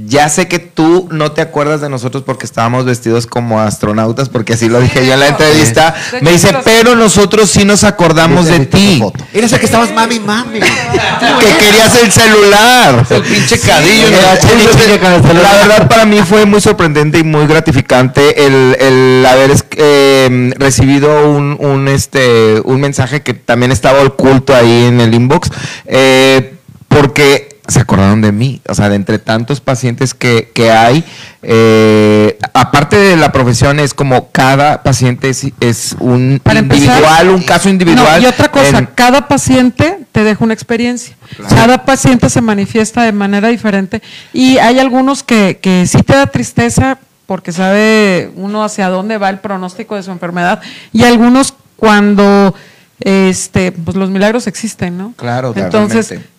Ya 0.07 0.29
sé 0.29 0.47
que 0.47 0.61
tú 0.61 1.09
no 1.11 1.33
te 1.33 1.41
acuerdas 1.41 1.81
de 1.81 1.89
nosotros 1.89 2.23
porque 2.25 2.47
estábamos 2.47 2.85
vestidos 2.85 3.27
como 3.27 3.61
astronautas, 3.61 4.29
porque 4.29 4.53
así 4.53 4.69
lo 4.69 4.81
dije 4.81 5.05
yo 5.05 5.15
en 5.15 5.21
la 5.21 5.29
entrevista. 5.29 5.95
Me 6.21 6.33
dice, 6.33 6.55
pero 6.65 6.95
nosotros 6.95 7.51
sí 7.51 7.65
nos 7.65 7.83
acordamos 7.83 8.47
de 8.47 8.61
ti, 8.67 9.03
Eres 9.33 9.53
el 9.53 9.59
que 9.59 9.67
estabas 9.67 9.93
mami, 9.93 10.21
mami. 10.21 10.61
que 10.61 11.57
querías 11.59 11.97
el 12.03 12.13
celular. 12.13 13.07
El 13.11 13.23
pinche 13.23 13.59
cadillo. 13.59 14.07
Era 14.09 14.35
¿no? 14.35 14.41
chile, 14.41 14.71
chile 14.83 14.99
con 15.01 15.13
el 15.13 15.23
celular. 15.23 15.43
La 15.43 15.67
verdad 15.67 15.89
para 15.89 16.05
mí 16.05 16.21
fue 16.21 16.47
muy 16.47 16.61
sorprendente 16.61 17.19
y 17.19 17.25
muy 17.25 17.47
gratificante 17.47 18.47
el, 18.47 18.77
el 18.79 19.27
haber 19.27 19.53
eh, 19.77 20.53
recibido 20.59 21.29
un, 21.31 21.57
un, 21.59 21.89
este, 21.89 22.61
un 22.65 22.81
mensaje 22.81 23.23
que 23.23 23.35
también 23.35 23.73
estaba 23.73 24.03
oculto 24.03 24.55
ahí 24.55 24.85
en 24.85 25.01
el 25.01 25.13
inbox, 25.15 25.51
eh, 25.87 26.55
porque 26.89 27.48
se 27.69 27.81
acordaron 27.81 28.23
de 28.23 28.33
mí, 28.33 28.61
o 28.67 28.75
sea, 28.75 28.89
de 28.89 28.97
entre 28.97 29.19
tantos 29.19 29.61
pacientes 29.61 30.15
que, 30.15 30.51
que 30.55 30.71
hay, 30.71 31.05
eh, 31.43 32.39
aparte 32.55 32.97
de 32.97 33.17
la 33.17 33.31
profesión, 33.31 33.79
es 33.79 33.93
como 33.93 34.31
cada 34.31 34.83
paciente 34.83 35.29
es, 35.29 35.47
es 35.61 35.95
un 36.01 36.41
Para 36.43 36.61
empezar- 36.61 36.97
individual, 36.97 37.29
un 37.29 37.43
caso 37.43 37.69
individual. 37.69 38.21
No, 38.21 38.27
y 38.27 38.27
otra 38.27 38.51
cosa, 38.51 38.79
en- 38.79 38.87
cada 38.95 39.29
paciente 39.29 39.99
te 40.13 40.25
deja 40.25 40.43
una 40.45 40.55
experiencia. 40.55 41.15
Cada 41.49 41.85
paciente 41.85 42.31
se 42.31 42.41
manifiesta 42.41 43.03
de 43.03 43.13
manera 43.13 43.49
diferente 43.49 44.01
y 44.33 44.57
hay 44.59 44.79
algunos 44.79 45.23
que, 45.23 45.59
que 45.61 45.87
sí 45.87 46.03
te 46.03 46.15
da 46.15 46.27
tristeza 46.27 46.99
porque 47.27 47.53
sabe 47.53 48.31
uno 48.37 48.65
hacia 48.65 48.89
dónde 48.89 49.19
va 49.19 49.29
el 49.29 49.41
pronóstico 49.41 49.95
de 49.97 50.03
su 50.03 50.11
enfermedad 50.11 50.61
y 50.95 51.05
algunos 51.05 51.53
cuando 51.77 52.55
este 53.01 53.71
pues 53.73 53.97
los 53.97 54.11
milagros 54.11 54.47
existen, 54.47 54.99
¿no? 54.99 55.13
Claro, 55.17 55.53
Entonces 55.55 56.09
realmente. 56.09 56.38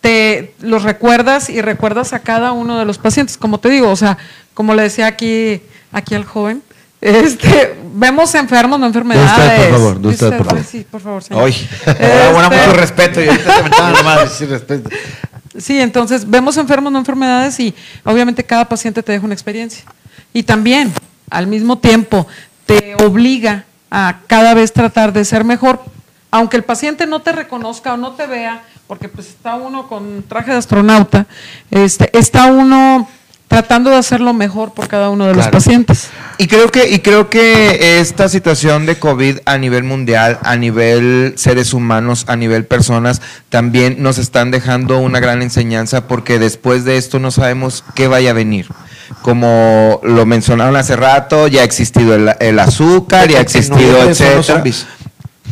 Te 0.00 0.54
los 0.60 0.82
recuerdas 0.82 1.50
y 1.50 1.60
recuerdas 1.60 2.12
a 2.12 2.20
cada 2.20 2.52
uno 2.52 2.78
de 2.78 2.84
los 2.84 2.98
pacientes, 2.98 3.36
como 3.36 3.58
te 3.58 3.68
digo, 3.68 3.90
o 3.90 3.96
sea, 3.96 4.18
como 4.54 4.74
le 4.74 4.82
decía 4.82 5.06
aquí 5.06 5.62
aquí 5.92 6.14
al 6.14 6.24
joven, 6.24 6.62
este, 7.00 7.76
vemos 7.94 8.34
enfermos, 8.34 8.78
no 8.78 8.86
enfermedades. 8.86 9.38
De 9.40 9.68
usted, 9.68 9.70
por 9.70 9.78
favor, 9.78 10.06
usted, 10.06 10.36
por 10.36 10.46
favor. 10.46 10.64
Sí, 10.64 10.86
por 10.90 11.00
favor, 11.00 11.22
señor. 11.22 11.42
Oye, 11.44 11.68
ahora 11.86 12.48
Este, 12.48 12.66
mucho 12.66 12.72
respeto 12.78 13.22
y 13.22 13.28
ahorita 13.28 13.56
te 13.56 13.62
metaban 13.62 14.04
madre. 14.04 14.28
Sí, 14.28 14.44
respeto. 14.44 14.90
Sí, 15.56 15.80
entonces 15.80 16.28
vemos 16.28 16.56
enfermos, 16.56 16.92
no 16.92 16.98
enfermedades 16.98 17.58
y 17.58 17.74
obviamente 18.04 18.44
cada 18.44 18.66
paciente 18.66 19.02
te 19.02 19.12
deja 19.12 19.24
una 19.24 19.34
experiencia. 19.34 19.84
Y 20.32 20.42
también, 20.42 20.92
al 21.30 21.46
mismo 21.46 21.78
tiempo, 21.78 22.26
te 22.66 22.94
obliga 23.02 23.64
a 23.90 24.20
cada 24.26 24.54
vez 24.54 24.72
tratar 24.72 25.12
de 25.12 25.24
ser 25.24 25.42
mejor, 25.42 25.82
aunque 26.30 26.56
el 26.56 26.62
paciente 26.62 27.06
no 27.06 27.20
te 27.20 27.32
reconozca 27.32 27.94
o 27.94 27.96
no 27.96 28.12
te 28.12 28.26
vea, 28.26 28.62
porque 28.90 29.08
pues 29.08 29.28
está 29.28 29.54
uno 29.54 29.86
con 29.86 30.24
traje 30.24 30.50
de 30.50 30.56
astronauta, 30.56 31.28
este, 31.70 32.10
está 32.18 32.46
uno 32.46 33.08
tratando 33.46 33.88
de 33.88 33.94
hacerlo 33.94 34.34
mejor 34.34 34.72
por 34.72 34.88
cada 34.88 35.10
uno 35.10 35.28
de 35.28 35.34
los 35.36 35.46
pacientes. 35.46 36.08
Y 36.38 36.48
creo 36.48 36.72
que 36.72 36.90
y 36.90 36.98
creo 36.98 37.30
que 37.30 38.00
esta 38.00 38.28
situación 38.28 38.86
de 38.86 38.98
COVID 38.98 39.38
a 39.44 39.58
nivel 39.58 39.84
mundial, 39.84 40.40
a 40.42 40.56
nivel 40.56 41.34
seres 41.36 41.72
humanos, 41.72 42.24
a 42.26 42.34
nivel 42.34 42.66
personas, 42.66 43.22
también 43.48 44.02
nos 44.02 44.18
están 44.18 44.50
dejando 44.50 44.98
una 44.98 45.20
gran 45.20 45.40
enseñanza 45.40 46.08
porque 46.08 46.40
después 46.40 46.84
de 46.84 46.96
esto 46.96 47.20
no 47.20 47.30
sabemos 47.30 47.84
qué 47.94 48.08
vaya 48.08 48.30
a 48.30 48.34
venir. 48.34 48.66
Como 49.22 50.00
lo 50.02 50.26
mencionaron 50.26 50.74
hace 50.74 50.96
rato, 50.96 51.46
ya 51.46 51.60
ha 51.60 51.64
existido 51.64 52.16
el, 52.16 52.32
el 52.40 52.58
azúcar, 52.58 53.28
ya 53.28 53.38
ha 53.38 53.42
existido, 53.42 54.02
etcétera. 54.02 54.64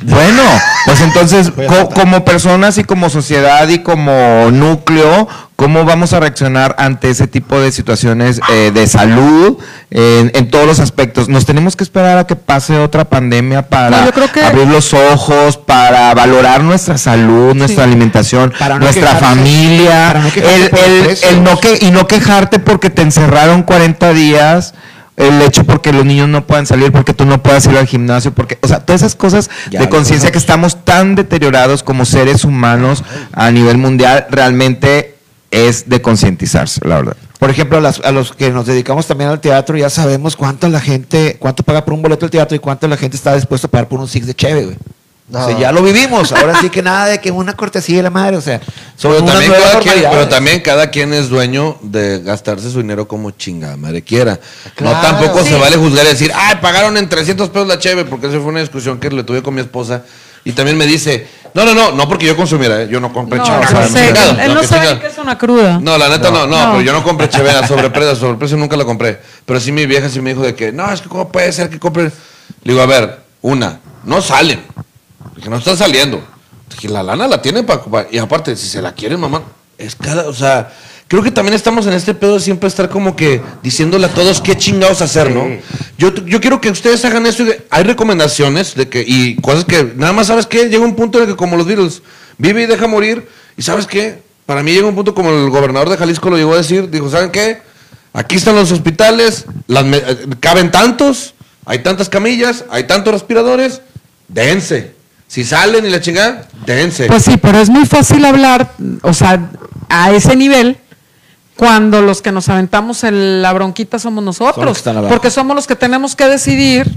Bueno, 0.03 0.43
pues 0.87 1.01
entonces, 1.01 1.51
co- 1.51 1.89
como 1.91 2.25
personas 2.25 2.79
y 2.79 2.85
como 2.85 3.11
sociedad 3.11 3.69
y 3.69 3.81
como 3.81 4.51
núcleo, 4.53 5.29
¿cómo 5.57 5.85
vamos 5.85 6.13
a 6.13 6.21
reaccionar 6.21 6.77
ante 6.79 7.11
ese 7.11 7.27
tipo 7.27 7.59
de 7.59 7.73
situaciones 7.73 8.41
eh, 8.51 8.71
de 8.73 8.87
salud 8.87 9.59
en, 9.91 10.31
en 10.35 10.51
todos 10.51 10.67
los 10.67 10.79
aspectos? 10.81 11.29
¿Nos 11.29 11.47
tenemos 11.47 11.75
que 11.77 11.85
esperar 11.85 12.17
a 12.19 12.27
que 12.27 12.37
pase 12.37 12.79
otra 12.79 13.05
pandemia 13.07 13.69
para 13.69 13.91
No, 13.91 14.07
yo 14.07 14.13
creo 14.13 14.33
que- 14.33 14.43
abrir 14.45 14.69
los 14.69 14.95
ojos, 14.95 15.57
para 15.57 16.15
valorar 16.15 16.63
nuestra 16.63 16.97
salud, 16.97 17.55
nuestra 17.55 17.85
alimentación, 17.85 18.53
Para 18.59 18.75
no 18.77 18.81
nuestra 18.85 19.15
quejarse, 19.15 19.25
familia, 19.27 20.05
para 20.09 20.21
no 20.21 20.33
quejarse 20.33 20.67
el, 20.67 21.07
el 21.11 21.19
el 21.37 21.43
no 21.45 21.59
que, 21.59 21.79
y 21.81 21.91
no 21.91 22.07
quejarte 22.07 22.59
porque 22.61 22.91
te 22.91 23.03
encerraron 23.03 23.63
40 23.63 24.13
días? 24.13 24.75
El 25.19 25.43
hecho 25.43 25.65
porque 25.65 25.93
los 25.93 26.05
niños 26.07 26.29
no 26.29 26.47
puedan 26.47 26.65
salir, 26.65 26.93
porque 26.93 27.13
tú 27.13 27.25
no 27.27 27.43
puedas 27.43 27.67
ir 27.67 27.77
al 27.77 27.87
gimnasio, 27.87 28.33
porque, 28.33 28.57
o 28.63 28.69
sea, 28.69 28.81
todas 28.87 29.03
esas 29.03 29.15
cosas 29.17 29.51
Ya, 29.71 29.81
de 29.81 29.89
conciencia 29.89 30.31
que 30.31 30.39
estamos 30.39 30.85
tan 30.85 31.15
deteriorados 31.17 31.83
como 31.83 32.05
seres 32.05 32.45
humanos 32.45 33.03
a 33.33 33.51
nivel 33.51 33.77
mundial, 33.79 34.27
realmente 34.31 35.17
es 35.51 35.89
de 35.89 36.01
concientizarse, 36.01 36.81
la 36.87 36.97
verdad. 36.97 37.17
Por 37.39 37.51
ejemplo, 37.51 37.79
a, 37.79 37.81
las- 37.81 38.01
a 38.01 38.13
los 38.13 38.33
que 38.33 38.51
nos 38.51 38.67
dedicamos 38.67 39.07
también 39.07 39.31
al 39.31 39.41
teatro, 39.41 39.77
ya 39.77 39.91
sabemos 39.91 40.37
cuánto 40.37 40.69
la 40.69 40.81
gente, 40.81 41.37
cuánto 41.39 41.63
paga 41.63 41.85
por 41.85 41.95
un 41.95 42.03
boleto 42.03 42.21
del 42.27 42.31
teatro 42.31 42.55
y 42.57 42.59
cuánto 42.59 42.87
la 42.89 42.97
gente 42.97 43.17
está 43.17 43.35
dispuesta 43.35 43.67
a 43.67 43.71
pagar 43.71 43.89
por 43.89 44.01
un 44.01 44.09
six 44.09 44.27
de 44.27 44.35
cheve, 44.35 44.65
güey. 44.65 44.77
No. 45.29 45.45
O 45.45 45.49
sea, 45.49 45.59
ya 45.59 45.73
lo 45.73 45.83
vivimos. 45.83 46.33
Ahora 46.33 46.59
sí 46.61 46.71
que 46.71 46.81
nada 46.83 47.07
de 47.07 47.21
que 47.21 47.31
una 47.31 47.53
cortesía 47.55 47.99
de 47.99 48.03
la 48.03 48.09
madre. 48.11 48.39
O 48.39 48.41
sea, 48.41 48.61
Pero 49.01 49.23
también, 49.23 49.53
cada 49.53 49.61
quien, 49.61 49.75
normalidades. 49.75 50.09
pero 50.11 50.29
también 50.29 50.61
cada 50.63 50.91
quien 50.91 51.13
es 51.13 51.29
dueño 51.29 51.77
de 51.83 52.21
gastarse 52.23 52.71
su 52.71 52.79
dinero 52.79 53.07
como 53.07 53.31
chingada 53.33 53.77
madre 53.77 54.01
quiera. 54.03 54.41
Claro. 54.75 54.97
no 54.97 55.03
tampoco 55.03 55.43
Sí. 55.43 55.51
se 55.51 55.57
vale 55.59 55.77
juzgar 55.77 56.07
y 56.07 56.09
decir, 56.09 56.33
ay, 56.35 56.57
pagaron 56.63 56.97
en 56.97 57.09
300 57.11 57.51
pesos 57.51 57.69
la 57.69 57.79
cheve, 57.79 58.07
porque 58.07 58.29
esa 58.29 58.37
fue 58.39 58.47
una 58.47 58.61
discusión 58.61 58.99
que 58.99 59.11
le 59.11 59.23
tuve 59.23 59.43
con 59.43 59.55
mi 59.55 59.61
esposa. 59.61 60.03
Y 60.45 60.53
también 60.53 60.79
me 60.79 60.87
dice, 60.87 61.27
no, 61.53 61.67
no, 61.67 61.75
no, 61.75 61.93
no 61.93 62.09
porque 62.09 62.25
yo 62.25 62.35
consumiera, 62.35 62.81
¿eh? 62.85 62.89
yo 62.91 62.99
no 62.99 63.13
compré 63.13 63.39
No, 63.39 63.45
cheve. 63.45 63.59
no 63.71 63.89
sé, 63.89 64.09
él, 64.09 64.17
él 64.41 64.55
no, 64.55 64.63
sabe 64.63 64.95
ni 64.95 65.01
qué 65.01 65.07
es 65.09 65.19
una 65.19 65.37
cruda. 65.37 65.79
No, 65.79 65.99
la 65.99 66.09
neta 66.09 66.31
no, 66.31 66.47
no, 66.47 66.57
No. 66.65 66.71
pero 66.73 66.81
yo 66.81 66.93
no 66.95 67.03
compré 67.05 67.29
cheve 67.29 67.51
a 67.51 67.67
sobreprecio, 67.67 68.17
sobreprecio 68.17 68.57
nunca 68.57 68.77
la 68.79 68.87
compré. 68.87 69.21
Pero 69.45 69.61
sí 69.61 69.73
mi 69.73 69.85
vieja 69.85 70.09
sí 70.09 70.23
me 70.23 70.31
dijo 70.31 70.43
de 70.43 70.55
que, 70.55 70.73
no, 70.73 70.91
es 70.91 71.03
que 71.03 71.09
cómo 71.11 71.29
puede 71.31 71.53
ser 71.53 71.69
que 71.69 71.79
compre. 71.79 72.05
Le 72.05 72.73
digo, 72.73 72.81
a 72.81 72.87
ver, 72.87 73.19
una, 73.43 73.79
no 74.05 74.23
salen. 74.23 74.63
Dije, 75.37 75.49
no 75.51 75.57
están 75.57 75.77
saliendo. 75.77 76.23
Dije, 76.71 76.89
la 76.89 77.03
lana 77.03 77.27
la 77.29 77.41
tienen 77.43 77.65
para 77.67 77.81
ocupar. 77.81 78.09
Y 78.11 78.19
aparte, 78.19 78.57
si 78.57 78.67
se 78.69 78.83
la 78.83 78.93
quieren, 78.93 79.21
mamá, 79.21 79.43
es 79.79 79.95
cada, 79.95 80.29
o 80.29 80.35
sea, 80.35 80.73
creo 81.07 81.23
que 81.23 81.31
también 81.31 81.55
estamos 81.55 81.87
en 81.87 81.93
este 81.95 82.15
pedo 82.15 82.35
de 82.35 82.41
siempre 82.41 82.69
estar 82.69 82.89
como 82.89 83.15
que 83.17 83.41
diciéndole 83.63 84.07
a 84.07 84.11
todos 84.11 84.41
qué 84.41 84.57
chingados 84.57 85.01
hacer, 85.01 85.31
¿no? 85.31 85.45
Yo, 85.97 86.15
yo 86.27 86.41
quiero 86.41 86.61
que 86.61 86.71
ustedes 86.71 87.05
hagan 87.05 87.23
de- 87.25 87.67
hay 87.71 87.85
recomendaciones 87.85 88.75
de 88.75 88.89
que, 88.89 89.05
y 89.07 89.37
cosas 89.37 89.65
que, 89.65 89.93
nada 89.97 90.13
más, 90.13 90.27
¿sabes 90.27 90.47
qué? 90.47 90.69
Llega 90.69 90.85
un 90.85 90.95
punto 90.97 91.19
en 91.19 91.25
el 91.25 91.31
que 91.31 91.37
como 91.37 91.57
los 91.57 91.67
virus, 91.67 92.03
vive 92.37 92.63
y 92.63 92.67
deja 92.67 92.87
morir. 92.87 93.29
Y 93.57 93.63
¿sabes 93.63 93.87
qué? 93.87 94.23
Para 94.47 94.63
mí 94.63 94.73
llega 94.73 94.87
un 94.87 94.95
punto 94.95 95.15
como 95.15 95.31
el 95.31 95.51
gobernador 95.51 95.89
de 95.91 95.97
Jalisco 95.97 96.31
lo 96.31 96.37
llegó 96.37 96.55
a 96.55 96.59
decir, 96.59 96.91
dijo, 96.91 97.11
¿saben 97.11 97.31
qué? 97.31 97.61
Aquí 98.13 98.37
están 98.37 98.57
los 98.57 98.73
hospitales, 98.73 99.45
las 99.67 99.85
eh, 99.85 100.27
caben 100.41 100.71
tantos, 100.71 101.35
hay 101.67 101.81
tantas 101.81 102.09
camillas, 102.09 102.65
hay 102.71 102.85
tantos 102.85 103.13
respiradores, 103.13 103.83
dense. 104.29 104.98
Si 105.29 105.45
salen 105.45 105.85
y 105.87 105.91
la 105.91 106.01
chingada, 106.01 106.49
dense. 106.67 107.07
Pues 107.07 107.23
sí, 107.23 107.37
pero 107.37 107.59
es 107.59 107.69
muy 107.71 107.85
fácil 107.87 108.25
hablar, 108.25 108.73
o 109.03 109.13
sea, 109.15 109.51
a 109.91 110.11
ese 110.11 110.35
nivel, 110.35 110.79
cuando 111.55 112.01
los 112.03 112.23
que 112.23 112.33
nos 112.33 112.49
aventamos 112.49 113.05
en 113.05 113.43
la 113.43 113.53
bronquita 113.53 113.99
somos 113.99 114.25
nosotros. 114.25 114.83
porque 115.09 115.31
somos 115.31 115.55
los 115.55 115.67
que 115.67 115.77
tenemos 115.77 116.17
que 116.17 116.25
decidir 116.27 116.91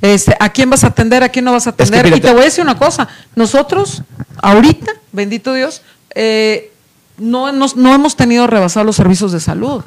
este, 0.00 0.36
a 0.40 0.48
quién 0.50 0.68
vas 0.70 0.82
a 0.82 0.88
atender, 0.88 1.22
a 1.22 1.28
quién 1.28 1.44
no 1.44 1.52
vas 1.52 1.66
a 1.68 1.70
Es 1.70 1.76
que 1.76 1.82
atender. 1.98 2.18
y 2.18 2.20
te 2.20 2.32
voy 2.32 2.42
a 2.42 2.44
decir 2.46 2.64
una 2.64 2.76
cosa, 2.76 3.06
nosotros, 3.36 4.02
ahorita, 4.42 4.92
bendito 5.12 5.54
Dios, 5.54 5.82
eh, 6.16 6.72
no, 7.18 7.52
nos- 7.52 7.76
no 7.76 7.94
hemos 7.94 8.16
tenido 8.16 8.48
rebasados 8.48 8.84
los 8.86 8.96
servicios 8.96 9.30
de 9.30 9.38
salud. 9.38 9.84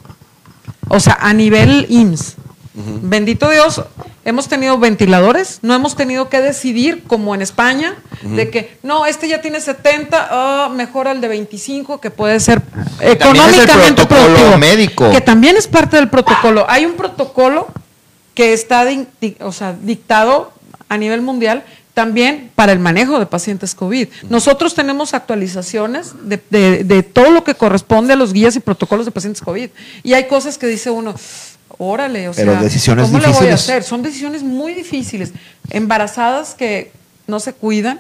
O 0.88 1.00
sea, 1.02 1.18
a 1.20 1.34
nivel 1.34 1.86
IMSS. 1.90 2.36
Bendito 2.78 3.50
Dios, 3.50 3.82
hemos 4.26 4.50
tenido 4.50 4.78
ventiladores, 4.78 5.60
no 5.62 5.74
hemos 5.74 5.96
tenido 5.96 6.28
que 6.28 6.42
decidir, 6.42 7.04
como 7.08 7.34
en 7.34 7.42
España, 7.42 7.96
de 8.22 8.50
que 8.50 8.78
no, 8.84 9.06
este 9.06 9.30
ya 9.30 9.40
tiene 9.42 9.62
70, 9.62 10.28
ah, 10.30 10.70
mejor 10.76 11.08
al 11.08 11.22
de 11.22 11.30
25, 11.30 12.02
que 12.02 12.12
puede 12.12 12.40
ser 12.42 12.62
económicamente 13.00 14.06
productivo. 14.06 14.58
médico. 14.58 15.12
Que 15.12 15.22
también 15.22 15.56
es 15.56 15.68
parte 15.68 15.96
del 15.96 16.10
protocolo. 16.10 16.66
Hay 16.70 16.86
un 16.86 16.94
protocolo 16.94 17.68
que 18.34 18.52
está 18.54 18.84
di- 18.84 19.08
di- 19.22 19.38
o 19.40 19.52
sea, 19.54 19.74
dictado 19.82 20.52
a 20.90 20.98
nivel 20.98 21.22
mundial 21.22 21.64
también 21.94 22.52
para 22.56 22.74
el 22.74 22.80
manejo 22.80 23.20
de 23.20 23.26
pacientes 23.26 23.74
COVID. 23.74 24.10
Nosotros 24.30 24.76
tenemos 24.76 25.14
actualizaciones 25.14 26.12
de, 26.24 26.42
de- 26.50 26.84
de 26.84 27.04
todo 27.04 27.32
lo 27.32 27.46
que 27.46 27.56
corresponde 27.56 28.12
a 28.14 28.16
los 28.18 28.34
guías 28.34 28.56
y 28.58 28.60
protocolos 28.60 29.06
de 29.06 29.12
pacientes 29.14 29.42
COVID. 29.42 29.70
Y 30.04 30.14
hay 30.14 30.28
cosas 30.28 30.58
que 30.58 30.68
dice 30.68 30.90
uno, 30.90 31.16
órale, 31.78 32.30
o 32.30 32.34
Pero 32.34 32.54
sea, 32.54 32.62
decisiones 32.62 33.06
¿cómo 33.06 33.20
le 33.20 33.26
voy 33.26 33.34
a 33.36 33.40
difíciles. 33.40 33.62
hacer? 33.62 33.84
Son 33.84 34.02
decisiones 34.02 34.44
muy 34.44 34.74
difíciles. 34.74 35.32
Embarazadas 35.70 36.56
que 36.56 36.92
no 37.28 37.40
se 37.40 37.54
cuidan. 37.54 38.00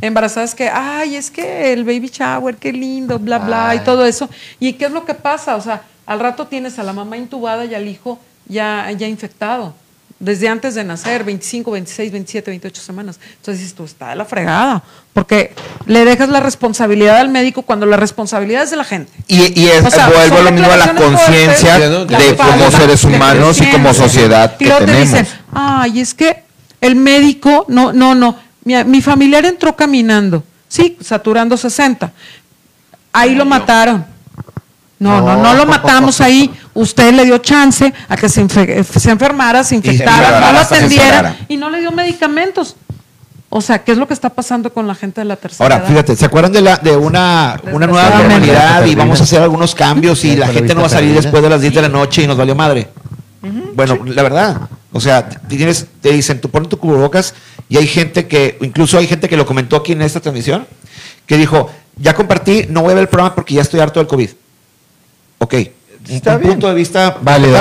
Embarazadas 0.00 0.54
que, 0.54 0.68
ay, 0.68 1.16
es 1.16 1.30
que 1.30 1.72
el 1.72 1.84
baby 1.84 2.08
shower, 2.12 2.56
qué 2.56 2.72
lindo, 2.72 3.18
bla, 3.18 3.38
bla, 3.38 3.74
y 3.74 3.80
todo 3.80 4.06
eso. 4.06 4.28
¿Y 4.60 4.74
qué 4.74 4.86
es 4.86 4.92
lo 4.92 5.04
que 5.04 5.14
pasa? 5.14 5.56
O 5.56 5.60
sea, 5.60 5.82
al 6.06 6.20
rato 6.20 6.46
tienes 6.46 6.78
a 6.78 6.84
la 6.84 6.92
mamá 6.92 7.16
intubada 7.16 7.64
y 7.64 7.74
al 7.74 7.88
hijo 7.88 8.18
ya, 8.46 8.90
ya 8.92 9.08
infectado. 9.08 9.74
Desde 10.20 10.48
antes 10.48 10.74
de 10.74 10.82
nacer, 10.82 11.22
25, 11.22 11.70
26, 11.70 12.10
27, 12.10 12.50
28 12.50 12.82
semanas. 12.82 13.20
Entonces 13.36 13.60
dices, 13.60 13.74
tú 13.74 13.84
está 13.84 14.08
de 14.10 14.16
la 14.16 14.24
fregada. 14.24 14.82
Porque 15.12 15.54
le 15.86 16.04
dejas 16.04 16.28
la 16.28 16.40
responsabilidad 16.40 17.18
al 17.18 17.28
médico 17.28 17.62
cuando 17.62 17.86
la 17.86 17.96
responsabilidad 17.96 18.64
es 18.64 18.70
de 18.70 18.76
la 18.78 18.84
gente. 18.84 19.12
Y, 19.28 19.60
y 19.60 19.68
es, 19.68 19.84
O 19.84 19.90
sea, 19.90 20.08
vuelvo 20.08 20.42
lo 20.42 20.50
mismo 20.50 20.70
a 20.72 20.76
la 20.76 20.94
conciencia 20.94 21.78
la 21.78 22.18
de 22.18 22.36
como 22.36 22.70
seres 22.70 23.02
de 23.02 23.08
humanos 23.08 23.60
y 23.60 23.66
como 23.70 23.94
sociedad 23.94 24.54
Y 24.58 24.58
que 24.58 24.64
luego 24.66 24.80
te 24.80 24.86
tenemos. 24.86 25.10
dicen, 25.12 25.26
ay, 25.52 26.00
es 26.00 26.14
que 26.14 26.42
el 26.80 26.96
médico, 26.96 27.64
no, 27.68 27.92
no, 27.92 28.14
no, 28.14 28.36
mi, 28.64 28.82
mi 28.84 29.00
familiar 29.00 29.44
entró 29.44 29.76
caminando, 29.76 30.42
sí, 30.68 30.96
saturando 31.00 31.56
60. 31.56 32.12
Ahí 33.12 33.34
lo 33.34 33.44
mataron. 33.44 34.04
No, 34.98 35.20
no, 35.20 35.36
no 35.40 35.54
lo 35.54 35.64
matamos 35.74 36.20
ahí. 36.20 36.52
Usted 36.78 37.12
le 37.12 37.24
dio 37.24 37.38
chance 37.38 37.92
a 38.08 38.16
que 38.16 38.28
se, 38.28 38.48
se 38.48 39.10
enfermara, 39.10 39.64
se 39.64 39.74
infectara, 39.74 40.38
no 40.38 40.52
lo 40.52 40.58
atendiera 40.60 41.36
y 41.48 41.56
no 41.56 41.70
le 41.70 41.80
dio 41.80 41.90
medicamentos. 41.90 42.76
O 43.48 43.60
sea, 43.60 43.82
¿qué 43.82 43.90
es 43.90 43.98
lo 43.98 44.06
que 44.06 44.14
está 44.14 44.30
pasando 44.30 44.72
con 44.72 44.86
la 44.86 44.94
gente 44.94 45.20
de 45.20 45.24
la 45.24 45.34
tercera 45.34 45.64
Ahora, 45.64 45.78
edad? 45.78 45.88
fíjate, 45.88 46.14
¿se 46.14 46.24
acuerdan 46.24 46.52
de, 46.52 46.60
la, 46.60 46.76
de 46.76 46.96
una, 46.96 47.60
una 47.72 47.88
nueva 47.88 48.10
normalidad 48.10 48.86
y 48.86 48.94
vamos 48.94 49.18
a 49.18 49.24
hacer 49.24 49.42
algunos 49.42 49.74
cambios 49.74 50.24
y 50.24 50.36
la 50.36 50.46
gente 50.46 50.72
no 50.72 50.82
va 50.82 50.86
a 50.86 50.90
salir 50.90 51.14
después 51.14 51.42
de 51.42 51.48
las 51.48 51.60
10 51.60 51.74
de 51.74 51.82
la 51.82 51.88
noche 51.88 52.22
y 52.22 52.28
nos 52.28 52.36
valió 52.36 52.54
madre? 52.54 52.88
Bueno, 53.74 53.98
la 54.04 54.22
verdad, 54.22 54.60
o 54.92 55.00
sea, 55.00 55.28
te 55.28 55.56
tienes, 55.56 55.84
te 56.00 56.12
dicen, 56.12 56.40
tú 56.40 56.48
pones 56.48 56.68
tu 56.68 56.78
cubrebocas 56.78 57.34
y 57.68 57.76
hay 57.76 57.88
gente 57.88 58.28
que, 58.28 58.56
incluso 58.60 58.98
hay 58.98 59.08
gente 59.08 59.28
que 59.28 59.36
lo 59.36 59.46
comentó 59.46 59.74
aquí 59.74 59.92
en 59.92 60.02
esta 60.02 60.20
transmisión, 60.20 60.64
que 61.26 61.36
dijo, 61.36 61.70
ya 61.96 62.14
compartí, 62.14 62.66
no 62.68 62.82
voy 62.82 62.92
a 62.92 62.94
ver 62.94 63.02
el 63.02 63.08
programa 63.08 63.34
porque 63.34 63.54
ya 63.54 63.62
estoy 63.62 63.80
harto 63.80 63.98
del 63.98 64.06
COVID. 64.06 64.30
Ok, 65.38 65.54
Está 66.08 66.34
un 66.36 66.40
bien. 66.40 66.52
punto 66.52 66.68
de 66.68 66.74
vista 66.74 67.16
Válido. 67.20 67.56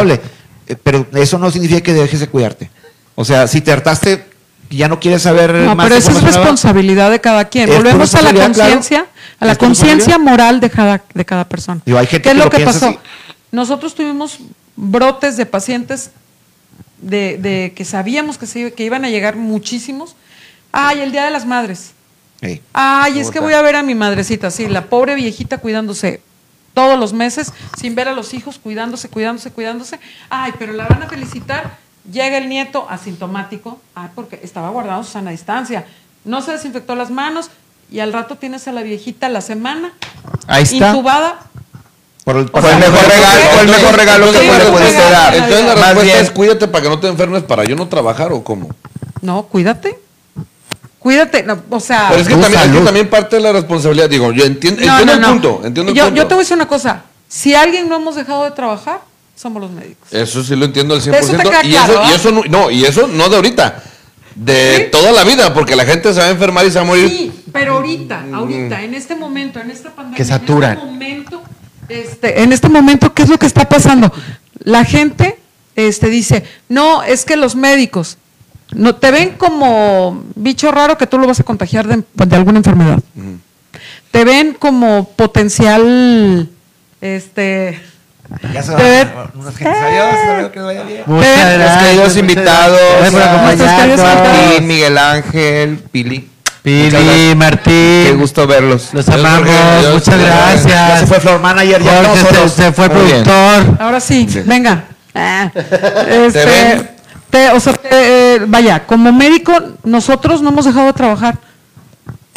eh, 0.68 0.76
pero 0.84 1.06
eso 1.16 1.38
no 1.38 1.50
significa 1.52 1.82
que 1.82 1.94
dejes 1.94 2.20
de 2.20 2.28
cuidarte. 2.28 2.70
O 3.16 3.24
sea, 3.26 3.48
si 3.48 3.62
te 3.62 3.72
hartaste 3.72 4.26
ya 4.70 4.90
no 4.90 5.00
quieres 5.00 5.22
saber 5.22 5.54
No, 5.54 5.76
más 5.76 5.86
pero 5.86 5.96
esa 5.96 6.12
es 6.12 6.22
nueva, 6.22 6.28
responsabilidad 6.38 7.10
de 7.10 7.22
cada 7.22 7.46
quien. 7.46 7.70
Es 7.70 7.76
Volvemos 7.78 8.14
a 8.16 8.22
la 8.22 8.32
claro. 8.32 8.54
conciencia, 8.54 9.06
a 9.40 9.46
la 9.46 9.56
conciencia 9.56 10.18
moral 10.18 10.60
de 10.60 10.70
cada, 10.70 11.02
de 11.14 11.24
cada 11.26 11.48
persona. 11.48 11.82
Digo, 11.86 11.98
hay 11.98 12.06
gente 12.08 12.24
¿Qué 12.24 12.30
es 12.32 12.36
que 12.38 12.44
lo 12.44 12.50
que 12.50 12.66
pasó? 12.66 12.88
así. 12.88 13.00
Nosotros 13.52 13.96
tuvimos 13.96 14.40
brotes 14.76 15.38
de 15.38 15.46
pacientes 15.46 16.12
de, 17.02 17.38
de 17.38 17.74
que 17.76 17.86
sabíamos 17.86 18.38
que, 18.38 18.46
se, 18.46 18.60
iba- 18.60 18.72
que 18.72 18.84
iban 18.84 19.06
a 19.06 19.10
llegar 19.10 19.38
muchísimos. 19.38 20.16
Ay, 20.74 21.00
el 21.00 21.12
Día 21.14 21.24
de 21.24 21.32
las 21.32 21.46
Madres. 21.46 21.92
Ey. 22.42 22.62
Ay, 22.74 23.20
es 23.20 23.32
que 23.32 23.40
voy 23.40 23.54
a 23.54 23.62
ver 23.62 23.78
a 23.78 23.84
mi 23.84 23.96
madrecita, 23.96 24.52
sí, 24.52 24.68
la 24.68 24.86
pobre 24.86 25.16
viejita 25.16 25.58
cuidándose 25.60 26.20
todos 26.78 27.00
los 27.00 27.12
meses, 27.12 27.52
sin 27.76 27.96
ver 27.96 28.08
a 28.08 28.14
los 28.14 28.36
hijos, 28.36 28.60
cuidándose, 28.60 29.10
cuidándose, 29.10 29.50
cuidándose. 29.52 30.00
Ay, 30.30 30.54
pero 30.60 30.74
la 30.74 30.86
van 30.86 31.02
a 31.02 31.08
felicitar. 31.08 31.76
Llega 32.12 32.38
el 32.38 32.48
nieto 32.50 32.86
asintomático, 32.88 33.80
ay, 33.96 34.10
porque 34.14 34.40
estaba 34.44 34.70
guardando 34.70 35.04
su 35.04 35.10
sana 35.12 35.32
distancia. 35.32 35.88
No 36.24 36.44
se 36.44 36.52
desinfectó 36.52 36.94
las 36.94 37.10
manos 37.10 37.50
y 37.92 38.00
al 38.00 38.14
rato 38.14 38.36
tienes 38.36 38.68
a 38.68 38.72
la 38.74 38.84
viejita 38.84 39.28
la 39.28 39.42
semana 39.42 39.92
Ahí 40.46 40.64
está. 40.64 40.90
intubada. 40.92 41.40
Por 42.24 42.36
el, 42.38 42.44
mejor 42.46 42.62
regalo, 42.62 43.42
fue 43.54 43.62
el 43.62 43.68
mejor 43.70 43.96
regalo 43.96 44.32
que 44.32 44.38
Sí, 44.40 44.46
le 44.46 44.92
sí. 44.92 44.98
dar. 45.12 45.34
Entonces 45.34 45.66
la 45.66 45.76
Más 45.76 45.86
respuesta 45.86 46.04
bien, 46.04 46.18
es 46.26 46.30
cuídate 46.32 46.68
para 46.68 46.84
que 46.84 46.90
no 46.90 47.00
te 47.00 47.08
enfermes 47.08 47.42
para 47.44 47.64
yo 47.64 47.76
no 47.76 47.88
trabajar 47.88 48.32
o 48.34 48.44
cómo. 48.44 48.70
No, 49.22 49.44
cuídate. 49.44 49.98
Cuídate, 51.00 51.44
no, 51.44 51.62
o 51.70 51.80
sea, 51.80 52.08
Pero 52.10 52.22
es 52.22 52.28
que, 52.28 52.36
también, 52.36 52.62
es 52.62 52.72
que 52.72 52.80
también 52.86 53.10
parte 53.10 53.36
de 53.36 53.42
la 53.42 53.54
responsabilidad. 53.54 54.10
Digo, 54.10 54.32
yo 54.32 54.46
entiendo, 54.46 54.84
No, 54.86 55.00
entiendo 55.00 55.14
no, 55.16 55.20
no. 55.20 55.28
el 55.28 55.34
punto. 55.34 55.66
Entiendo 55.66 55.92
el 55.92 55.98
yo, 55.98 56.04
punto. 56.06 56.18
yo 56.18 56.28
te 56.28 56.34
voy 56.34 56.42
a 56.42 56.44
decir 56.44 56.56
una 56.56 56.68
cosa. 56.68 57.04
Si 57.28 57.54
alguien 57.54 57.88
no 57.88 57.96
hemos 57.98 58.16
dejado 58.16 58.44
de 58.44 58.52
trabajar, 58.52 59.02
somos 59.36 59.62
los 59.62 59.72
médicos. 59.72 60.12
Eso 60.12 60.44
sí 60.44 60.56
lo 60.56 60.66
entiendo 60.66 60.96
al 60.96 61.02
100%. 61.02 61.14
Eso 61.16 61.38
te 61.38 61.44
queda 61.44 61.64
y, 61.64 61.70
claro, 61.70 61.94
eso, 61.94 62.02
y 62.02 62.06
¿ah? 62.06 62.16
eso 62.16 62.32
no, 62.32 62.44
no, 62.50 62.72
y 62.72 62.86
eso 62.86 63.08
no 63.08 63.30
de 63.30 63.36
ahorita. 63.36 63.84
De 64.36 64.78
¿Sí? 64.78 64.92
toda 64.92 65.12
la 65.12 65.24
vida, 65.24 65.54
porque 65.54 65.76
la 65.76 65.86
gente 65.86 66.14
se 66.14 66.20
va 66.20 66.28
a 66.28 66.30
enfermar 66.30 66.66
y 66.66 66.72
se 66.72 66.76
va 66.76 66.82
a 66.82 66.88
morir. 66.88 67.10
Sí, 67.10 67.32
pero 67.52 67.76
ahorita, 67.76 68.26
ahorita, 68.34 68.84
en 68.84 68.94
este 68.94 69.16
momento, 69.16 69.60
en 69.60 69.72
esta 69.72 69.90
pandemia, 69.90 70.18
Que 70.18 70.26
saturan. 70.26 70.72
En 70.72 70.78
este 70.78 70.86
momento, 70.86 71.44
este, 71.90 72.44
en 72.44 72.54
este 72.54 72.70
momento, 72.70 73.14
¿qué 73.14 73.24
es 73.24 73.30
lo 73.30 73.38
que 73.38 73.46
está 73.46 73.68
pasando? 73.68 74.12
La 74.60 74.84
gente 74.84 75.40
este, 75.76 76.10
dice, 76.10 76.44
no, 76.70 77.04
es 77.04 77.26
que 77.26 77.36
los 77.36 77.56
médicos 77.56 78.18
no 78.74 78.96
te 78.96 79.12
ven 79.12 79.32
como 79.38 80.24
bicho 80.36 80.72
raro 80.72 80.98
que 80.98 81.08
tú 81.08 81.18
lo 81.18 81.28
vas 81.28 81.40
a 81.40 81.44
contagiar 81.44 81.88
de, 81.88 82.04
de 82.14 82.36
alguna 82.36 82.58
enfermedad. 82.60 83.00
Te 84.12 84.24
ven 84.26 84.54
como 84.58 85.08
potencial, 85.16 86.50
este, 87.02 87.80
Ya 88.54 88.64
se 88.64 88.74
Te 88.76 88.84
ven- 88.84 89.12
va. 89.16 89.32
Unas 89.36 89.56
gentes, 89.56 89.82
adiós, 89.82 90.52
que 90.52 90.60
vaya 90.60 90.84
bien. 90.84 91.04
Muchas 91.06 91.28
Ven, 91.30 91.60
gracias. 91.60 91.76
Los 91.76 91.84
queridos 91.88 92.18
invitados, 92.18 92.80
gracias. 93.14 94.00
Martín, 94.00 94.68
Miguel 94.68 94.98
Ángel, 94.98 95.78
Pili. 95.92 96.30
Pili. 96.64 97.34
Martín. 97.36 97.72
Qué 98.06 98.16
gusto 98.18 98.46
verlos. 98.48 98.90
Los 98.94 99.08
amamos, 99.08 99.46
Dios 99.80 99.94
muchas 99.94 100.20
gracias. 100.20 100.66
Ya 100.66 100.98
se 100.98 101.06
fue 101.08 101.20
Flor 101.22 101.40
Manager, 101.40 101.82
ya 101.82 102.04
Jorge 102.04 102.20
estamos 102.22 102.52
se, 102.52 102.64
se 102.64 102.72
fue 102.74 102.90
Muy 102.90 103.06
bien. 103.06 103.24
productor. 103.24 103.82
ahora 103.82 104.00
sí, 104.02 104.28
venga. 104.46 104.84
Ah, 105.16 105.50
Te 105.54 106.26
este, 106.26 106.46
ven 106.46 106.90
te- 107.30 107.50
o 107.52 107.60
sea, 107.60 107.74
te- 107.74 108.36
eh, 108.36 108.40
vaya, 108.48 108.86
como 108.86 109.12
médico, 109.12 109.54
nosotros 109.84 110.42
no 110.42 110.50
hemos 110.50 110.66
dejado 110.66 110.88
de 110.88 110.94
trabajar. 110.94 111.38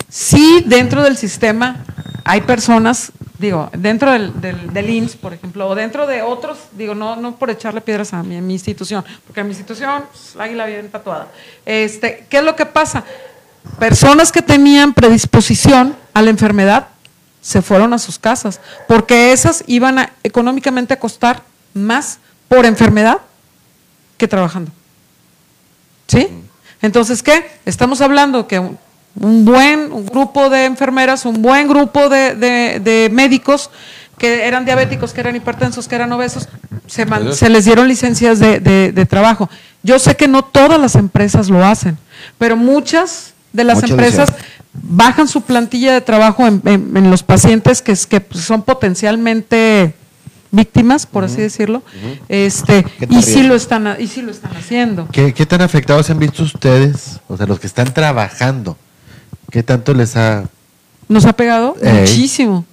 Sí, 0.08 0.64
dentro 0.66 1.02
del 1.02 1.16
sistema 1.16 1.84
hay 2.24 2.40
personas, 2.42 3.12
digo, 3.38 3.70
dentro 3.72 4.10
del, 4.12 4.40
del, 4.40 4.72
del 4.72 4.90
IMSS, 4.90 5.16
por 5.16 5.32
ejemplo, 5.32 5.68
o 5.68 5.74
dentro 5.74 6.06
de 6.06 6.22
otros, 6.22 6.58
digo, 6.72 6.94
no, 6.94 7.16
no 7.16 7.36
por 7.36 7.50
echarle 7.50 7.80
piedras 7.80 8.12
a 8.12 8.22
mi, 8.22 8.36
a 8.36 8.40
mi 8.40 8.54
institución, 8.54 9.04
porque 9.26 9.40
a 9.40 9.44
mi 9.44 9.50
institución, 9.50 10.04
pues, 10.10 10.34
la 10.34 10.44
águila 10.44 10.66
bien 10.66 10.90
tatuada. 10.90 11.28
Este, 11.64 12.26
¿Qué 12.28 12.38
es 12.38 12.44
lo 12.44 12.56
que 12.56 12.66
pasa? 12.66 13.04
Personas 13.78 14.32
que 14.32 14.42
tenían 14.42 14.94
predisposición 14.94 15.94
a 16.12 16.22
la 16.22 16.30
enfermedad 16.30 16.88
se 17.40 17.62
fueron 17.62 17.92
a 17.94 17.98
sus 17.98 18.18
casas, 18.18 18.60
porque 18.88 19.32
esas 19.32 19.62
iban 19.66 19.98
a 19.98 20.10
económicamente 20.24 20.94
a 20.94 20.98
costar 20.98 21.42
más 21.72 22.18
por 22.48 22.66
enfermedad 22.66 23.18
que 24.18 24.26
trabajando. 24.28 24.72
¿Sí? 26.10 26.28
Entonces, 26.82 27.22
¿qué? 27.22 27.44
Estamos 27.66 28.00
hablando 28.00 28.48
que 28.48 28.58
un, 28.58 28.78
un 29.20 29.44
buen 29.44 29.92
un 29.92 30.06
grupo 30.06 30.48
de 30.50 30.64
enfermeras, 30.64 31.24
un 31.26 31.40
buen 31.42 31.68
grupo 31.68 32.08
de, 32.08 32.34
de- 32.34 32.80
de 32.80 33.08
médicos 33.12 33.70
que 34.18 34.46
eran 34.46 34.64
diabéticos, 34.64 35.12
que 35.12 35.20
eran 35.20 35.36
hipertensos, 35.36 35.88
que 35.88 35.94
eran 35.94 36.12
obesos, 36.12 36.48
se, 36.86 37.06
man- 37.06 37.32
se 37.34 37.48
les 37.48 37.64
dieron 37.64 37.88
licencias 37.88 38.38
de, 38.38 38.60
trabajo. 39.06 39.48
Yo 39.82 39.98
sé 39.98 40.14
que 40.16 40.28
no 40.28 40.42
todas 40.42 40.78
las 40.80 40.94
empresas 40.94 41.48
lo 41.48 41.64
hacen, 41.64 41.96
pero 42.38 42.56
muchas 42.56 43.32
de 43.52 43.64
las 43.64 43.76
Muchas 43.76 43.90
empresas 43.90 44.28
bajan 44.72 45.26
su 45.26 45.40
plantilla 45.42 45.92
de 45.94 46.00
trabajo 46.02 46.46
en, 46.46 46.60
en- 46.66 46.96
en 46.96 47.10
los 47.10 47.22
pacientes 47.22 47.82
que, 47.82 47.96
son 48.34 48.62
potencialmente 48.62 49.94
víctimas, 50.50 51.06
por 51.06 51.24
así 51.24 51.40
decirlo, 51.40 51.82
este, 52.28 52.84
y 53.08 53.22
sí 53.22 53.42
lo 53.42 53.54
están 53.54 53.96
y 53.98 54.06
sí 54.06 54.22
lo 54.22 54.30
están 54.30 54.56
haciendo. 54.56 55.08
¿Qué, 55.12 55.32
qué 55.32 55.46
tan 55.46 55.62
afectados 55.62 56.06
se 56.06 56.12
han 56.12 56.18
visto 56.18 56.42
ustedes? 56.42 57.20
O 57.28 57.36
sea, 57.36 57.46
los 57.46 57.60
que 57.60 57.66
están 57.66 57.92
trabajando. 57.94 58.76
¿Qué 59.50 59.62
tanto 59.62 59.94
les 59.94 60.16
ha...? 60.16 60.44
Nos 61.08 61.24
ha 61.26 61.32
pegado 61.32 61.74
Ey. 61.82 61.92
muchísimo. 62.00 62.64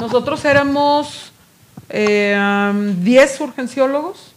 Nosotros 0.00 0.44
éramos 0.44 1.32
eh, 1.88 2.34
am, 2.36 3.04
10 3.04 3.40
urgenciólogos 3.40 4.32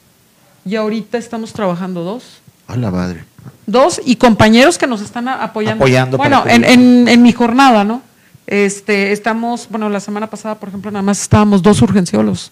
y 0.63 0.75
ahorita 0.75 1.17
estamos 1.17 1.53
trabajando 1.53 2.03
dos. 2.03 2.23
¡A 2.67 2.75
la 2.75 2.91
madre! 2.91 3.23
Dos 3.65 3.99
y 4.05 4.17
compañeros 4.17 4.77
que 4.77 4.85
nos 4.85 5.01
están 5.01 5.27
apoyando. 5.27 5.83
Apoyando 5.83 6.17
Bueno, 6.17 6.43
en, 6.47 6.63
en, 6.63 7.07
en 7.07 7.21
mi 7.23 7.31
jornada, 7.31 7.83
¿no? 7.83 8.01
Este, 8.45 9.11
estamos, 9.11 9.67
bueno, 9.69 9.89
la 9.89 9.99
semana 9.99 10.27
pasada, 10.29 10.55
por 10.55 10.69
ejemplo, 10.69 10.91
nada 10.91 11.03
más 11.03 11.21
estábamos 11.21 11.61
dos 11.61 11.81
urgenciólogos. 11.81 12.51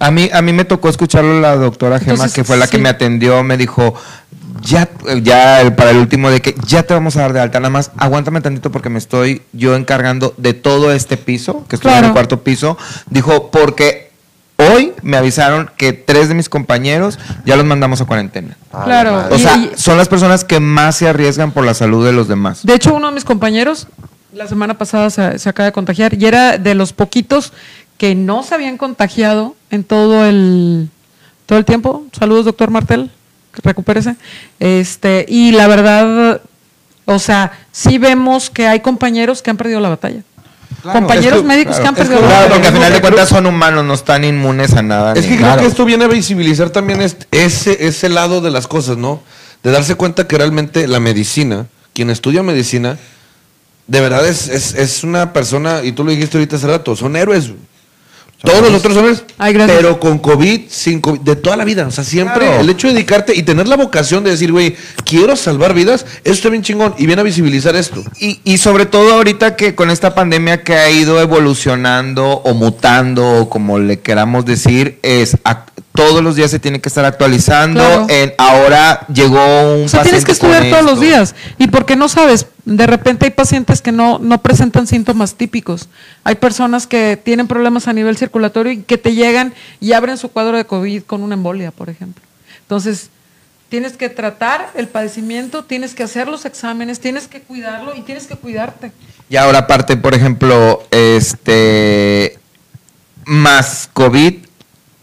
A 0.00 0.10
mí, 0.10 0.28
a 0.32 0.42
mí 0.42 0.52
me 0.52 0.64
tocó 0.64 0.88
escucharlo 0.88 1.40
la 1.40 1.54
doctora 1.56 1.98
Gema, 2.00 2.12
Entonces, 2.12 2.34
que 2.34 2.42
fue 2.44 2.56
la 2.56 2.66
que 2.66 2.78
me 2.78 2.88
atendió, 2.88 3.42
me 3.44 3.56
dijo, 3.56 3.94
ya, 4.62 4.88
ya 5.22 5.60
el- 5.60 5.74
para 5.74 5.90
el 5.90 5.98
último 5.98 6.30
de 6.30 6.40
que 6.40 6.54
ya 6.66 6.82
te 6.82 6.94
vamos 6.94 7.16
a 7.16 7.20
dar 7.20 7.32
de 7.34 7.40
alta, 7.40 7.60
nada 7.60 7.70
más 7.70 7.90
aguántame 7.98 8.40
tantito 8.40 8.72
porque 8.72 8.88
me 8.88 8.98
estoy 8.98 9.42
yo 9.52 9.76
encargando 9.76 10.34
de 10.38 10.54
todo 10.54 10.90
este 10.92 11.16
piso, 11.16 11.64
que 11.68 11.76
estoy 11.76 11.92
en 11.92 12.06
el 12.06 12.12
cuarto 12.12 12.42
piso. 12.42 12.76
Dijo, 13.10 13.50
porque 13.50 14.10
hoy 14.56 14.92
me 15.02 15.16
avisaron 15.18 15.70
que 15.76 15.92
tres 15.92 16.28
de 16.28 16.34
mis 16.34 16.48
compañeros 16.48 17.18
ya 17.44 17.56
los 17.56 17.66
mandamos 17.66 18.00
a 18.00 18.06
cuarentena. 18.06 18.56
¡A 18.72 18.78
la 18.80 18.84
Claro. 18.84 19.12
madre! 19.12 19.34
O 19.34 19.38
Y- 19.38 19.40
sea, 19.42 19.56
y- 19.56 19.72
son 19.76 19.96
las 19.98 20.08
personas 20.08 20.44
que 20.44 20.60
más 20.60 20.96
se 20.96 21.08
arriesgan 21.08 21.52
por 21.52 21.64
la 21.64 21.74
salud 21.74 22.04
de 22.06 22.12
los 22.12 22.26
demás. 22.26 22.64
De 22.64 22.74
hecho, 22.74 22.94
uno 22.94 23.08
de 23.08 23.14
mis 23.14 23.24
compañeros 23.24 23.86
la 24.32 24.46
semana 24.46 24.78
pasada 24.78 25.10
se, 25.10 25.38
se 25.40 25.48
acaba 25.48 25.66
de 25.66 25.72
contagiar 25.72 26.14
y 26.14 26.24
era 26.24 26.56
de 26.56 26.74
los 26.76 26.92
poquitos 26.92 27.52
que 28.00 28.14
no 28.14 28.42
se 28.42 28.54
habían 28.54 28.78
contagiado 28.78 29.54
en 29.70 29.84
todo 29.84 30.24
el 30.24 30.88
todo 31.44 31.58
el 31.58 31.66
tiempo. 31.66 32.06
Saludos, 32.18 32.46
doctor 32.46 32.70
Martel, 32.70 33.10
que 33.52 33.60
recupérese. 33.62 34.16
Este, 34.58 35.26
y 35.28 35.52
la 35.52 35.66
verdad, 35.68 36.40
o 37.04 37.18
sea, 37.18 37.52
sí 37.72 37.98
vemos 37.98 38.48
que 38.48 38.66
hay 38.66 38.80
compañeros 38.80 39.42
que 39.42 39.50
han 39.50 39.58
perdido 39.58 39.80
la 39.80 39.90
batalla. 39.90 40.22
compañeros 40.82 41.40
es 41.40 41.42
que- 41.42 41.48
médicos 41.48 41.78
que 41.78 41.86
han 41.88 41.94
claro, 41.94 42.02
es 42.04 42.08
perdido 42.08 42.20
que 42.22 42.26
la 42.26 42.38
Claro, 42.38 42.54
porque 42.54 42.68
al 42.68 42.72
final 42.74 42.92
de 42.94 43.00
cuentas 43.02 43.28
son 43.28 43.44
humanos, 43.44 43.84
no 43.84 43.92
están 43.92 44.24
inmunes 44.24 44.72
a 44.72 44.80
nada. 44.82 45.12
Es 45.12 45.24
ni- 45.24 45.28
que 45.32 45.34
creo 45.36 45.46
Claro. 45.48 45.60
que 45.60 45.68
esto 45.68 45.84
viene 45.84 46.04
a 46.06 46.08
visibilizar 46.08 46.70
también 46.70 47.02
este- 47.02 47.26
ese, 47.32 47.86
ese 47.86 48.08
lado 48.08 48.40
de 48.40 48.50
las 48.50 48.66
cosas, 48.66 48.96
¿no? 48.96 49.20
De 49.62 49.72
darse 49.72 49.94
cuenta 49.96 50.26
que 50.26 50.38
realmente 50.38 50.88
la 50.88 51.00
medicina, 51.00 51.66
quien 51.92 52.08
estudia 52.08 52.42
medicina, 52.42 52.96
de 53.88 54.00
verdad 54.00 54.26
es, 54.26 54.48
es, 54.48 54.72
es 54.74 55.04
una 55.04 55.34
persona, 55.34 55.82
y 55.84 55.92
tú 55.92 56.02
lo 56.02 56.12
dijiste 56.12 56.38
ahorita 56.38 56.56
hace 56.56 56.66
rato, 56.66 56.96
son 56.96 57.14
héroes. 57.14 57.50
Todos 58.42 58.62
los 58.62 58.74
otros 58.74 58.96
héroes, 58.96 59.22
Ay, 59.36 59.52
gracias. 59.52 59.76
pero 59.78 60.00
con 60.00 60.18
COVID, 60.18 60.62
sin 60.68 61.00
COVID, 61.00 61.20
de 61.20 61.36
toda 61.36 61.56
la 61.56 61.64
vida. 61.64 61.86
O 61.86 61.90
sea, 61.90 62.04
siempre 62.04 62.46
Claro. 62.46 62.60
el 62.62 62.70
hecho 62.70 62.86
de 62.88 62.94
dedicarte 62.94 63.34
y 63.36 63.42
tener 63.42 63.68
la 63.68 63.76
vocación 63.76 64.24
de 64.24 64.30
decir, 64.30 64.50
güey, 64.50 64.76
quiero 65.04 65.36
salvar 65.36 65.74
vidas, 65.74 66.06
eso 66.24 66.32
está 66.34 66.48
bien 66.48 66.62
chingón 66.62 66.94
y 66.96 67.04
viene 67.06 67.20
a 67.20 67.24
visibilizar 67.24 67.76
esto. 67.76 68.02
Y, 68.18 68.40
y 68.44 68.56
sobre 68.58 68.86
todo 68.86 69.12
ahorita 69.12 69.56
que 69.56 69.74
con 69.74 69.90
esta 69.90 70.14
pandemia 70.14 70.64
que 70.64 70.74
ha 70.74 70.90
ido 70.90 71.20
evolucionando 71.20 72.26
o 72.28 72.54
mutando, 72.54 73.40
o 73.42 73.50
como 73.50 73.78
le 73.78 74.00
queramos 74.00 74.44
decir, 74.46 74.98
es 75.02 75.36
todos 76.00 76.22
los 76.22 76.34
días 76.34 76.50
se 76.50 76.58
tiene 76.58 76.80
que 76.80 76.88
estar 76.88 77.04
actualizando. 77.04 77.80
Claro. 77.80 78.06
En, 78.08 78.32
ahora 78.38 79.06
llegó 79.12 79.74
un 79.74 79.84
O 79.84 79.88
sea, 79.88 80.02
tienes 80.02 80.24
que 80.24 80.32
estudiar 80.32 80.70
todos 80.70 80.82
los 80.82 80.98
días. 80.98 81.34
Y 81.58 81.68
porque 81.68 81.94
no 81.94 82.08
sabes, 82.08 82.46
de 82.64 82.86
repente 82.86 83.26
hay 83.26 83.32
pacientes 83.32 83.82
que 83.82 83.92
no, 83.92 84.18
no 84.18 84.40
presentan 84.40 84.86
síntomas 84.86 85.34
típicos. 85.34 85.90
Hay 86.24 86.36
personas 86.36 86.86
que 86.86 87.20
tienen 87.22 87.46
problemas 87.48 87.86
a 87.86 87.92
nivel 87.92 88.16
circulatorio 88.16 88.72
y 88.72 88.82
que 88.82 88.96
te 88.96 89.14
llegan 89.14 89.52
y 89.78 89.92
abren 89.92 90.16
su 90.16 90.30
cuadro 90.30 90.56
de 90.56 90.64
COVID 90.64 91.02
con 91.02 91.22
una 91.22 91.34
embolia, 91.34 91.70
por 91.70 91.90
ejemplo. 91.90 92.24
Entonces, 92.62 93.10
tienes 93.68 93.98
que 93.98 94.08
tratar 94.08 94.70
el 94.74 94.88
padecimiento, 94.88 95.64
tienes 95.64 95.94
que 95.94 96.02
hacer 96.02 96.28
los 96.28 96.46
exámenes, 96.46 97.00
tienes 97.00 97.28
que 97.28 97.42
cuidarlo 97.42 97.94
y 97.94 98.00
tienes 98.00 98.26
que 98.26 98.36
cuidarte. 98.36 98.90
Y 99.28 99.36
ahora 99.36 99.58
aparte, 99.58 99.98
por 99.98 100.14
ejemplo, 100.14 100.82
este 100.90 102.38
más 103.26 103.90
COVID, 103.92 104.49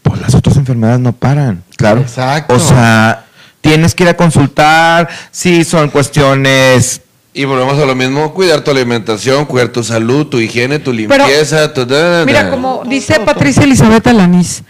pues 0.08 0.20
las 0.20 0.34
otras 0.34 0.56
enfermedades 0.56 1.00
no 1.00 1.12
paran. 1.12 1.62
Claro. 1.76 2.00
Exacto. 2.00 2.54
O 2.54 2.58
sea, 2.58 3.26
tienes 3.60 3.94
que 3.94 4.04
ir 4.04 4.08
a 4.08 4.16
consultar, 4.16 5.08
si 5.30 5.64
son 5.64 5.90
cuestiones 5.90 7.02
Y 7.34 7.44
volvemos 7.44 7.78
a 7.78 7.84
lo 7.86 7.94
mismo, 7.94 8.32
cuidar 8.34 8.62
tu 8.62 8.70
alimentación, 8.72 9.44
cuidar 9.44 9.68
tu 9.68 9.84
salud, 9.84 10.26
tu 10.26 10.38
higiene, 10.40 10.78
tu 10.80 10.90
Pero, 10.92 11.24
limpieza, 11.26 11.72
tu... 11.72 11.84
da, 11.86 12.18
da, 12.20 12.24
Mira, 12.24 12.50
como 12.50 12.82
dice 12.88 13.20
Patricia 13.20 13.62
Elizabeth 13.62 14.06
Alaniz, 14.08 14.62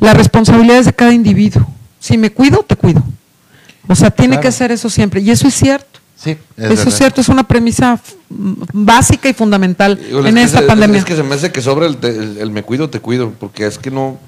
la 0.00 0.12
responsabilidad 0.14 0.78
es 0.78 0.86
de 0.86 0.92
cada 0.92 1.12
individuo. 1.12 1.64
Si 2.00 2.18
me 2.18 2.30
cuido, 2.32 2.64
te 2.66 2.74
cuido. 2.74 3.02
O 3.88 3.94
sea, 3.94 4.10
tiene 4.10 4.40
que 4.40 4.50
ser 4.50 4.72
eso 4.72 4.90
siempre. 4.90 5.20
Y 5.20 5.30
eso 5.30 5.46
es 5.46 5.54
cierto. 5.54 6.00
Sí, 6.16 6.30
es 6.30 6.38
eso 6.56 6.68
verdad. 6.70 6.88
es 6.88 6.94
cierto, 6.96 7.20
es 7.20 7.28
una 7.28 7.46
premisa 7.46 8.00
básica 8.72 9.28
y 9.28 9.34
fundamental 9.34 10.00
en 10.10 10.26
es 10.28 10.34
que 10.34 10.42
esta 10.42 10.58
se- 10.60 10.64
pandemia. 10.66 10.98
Es 10.98 11.04
que 11.04 11.14
se 11.14 11.22
me 11.22 11.34
hace 11.34 11.52
que 11.52 11.60
sobra 11.60 11.86
el, 11.86 11.98
el- 12.02 12.38
el 12.38 12.50
me 12.50 12.62
cuido, 12.62 12.88
te 12.90 13.00
cuido, 13.00 13.32
porque 13.38 13.66
es 13.66 13.78
que 13.78 13.90
no, 13.90 14.18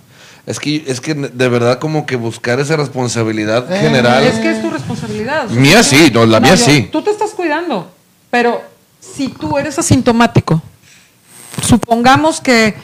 es 0.49 0.59
que, 0.59 0.83
es 0.87 1.01
que 1.01 1.15
de 1.15 1.49
verdad 1.49 1.79
como 1.79 2.07
que 2.07 2.17
buscar 2.17 2.59
esa 2.61 2.77
responsabilidad 2.77 3.71
Eh, 3.73 3.79
general. 3.81 4.25
Es 4.25 4.37
que 4.39 4.51
es 4.51 4.63
tu 4.63 4.71
responsabilidad. 4.71 5.47
O 5.47 5.51
sea, 5.51 5.59
Mía 5.61 5.83
sí, 5.83 6.11
no, 6.13 6.25
la 6.27 6.41
mía 6.41 6.55
yo- 6.55 6.65
sí. 6.65 6.89
Tú 6.91 7.03
te 7.03 7.11
estás 7.11 7.31
cuidando, 7.31 7.91
pero 8.31 8.63
si 9.01 9.29
tú 9.29 9.59
eres 9.59 9.79
asintomático, 9.79 10.61
supongamos 11.67 12.41
que 12.41 12.75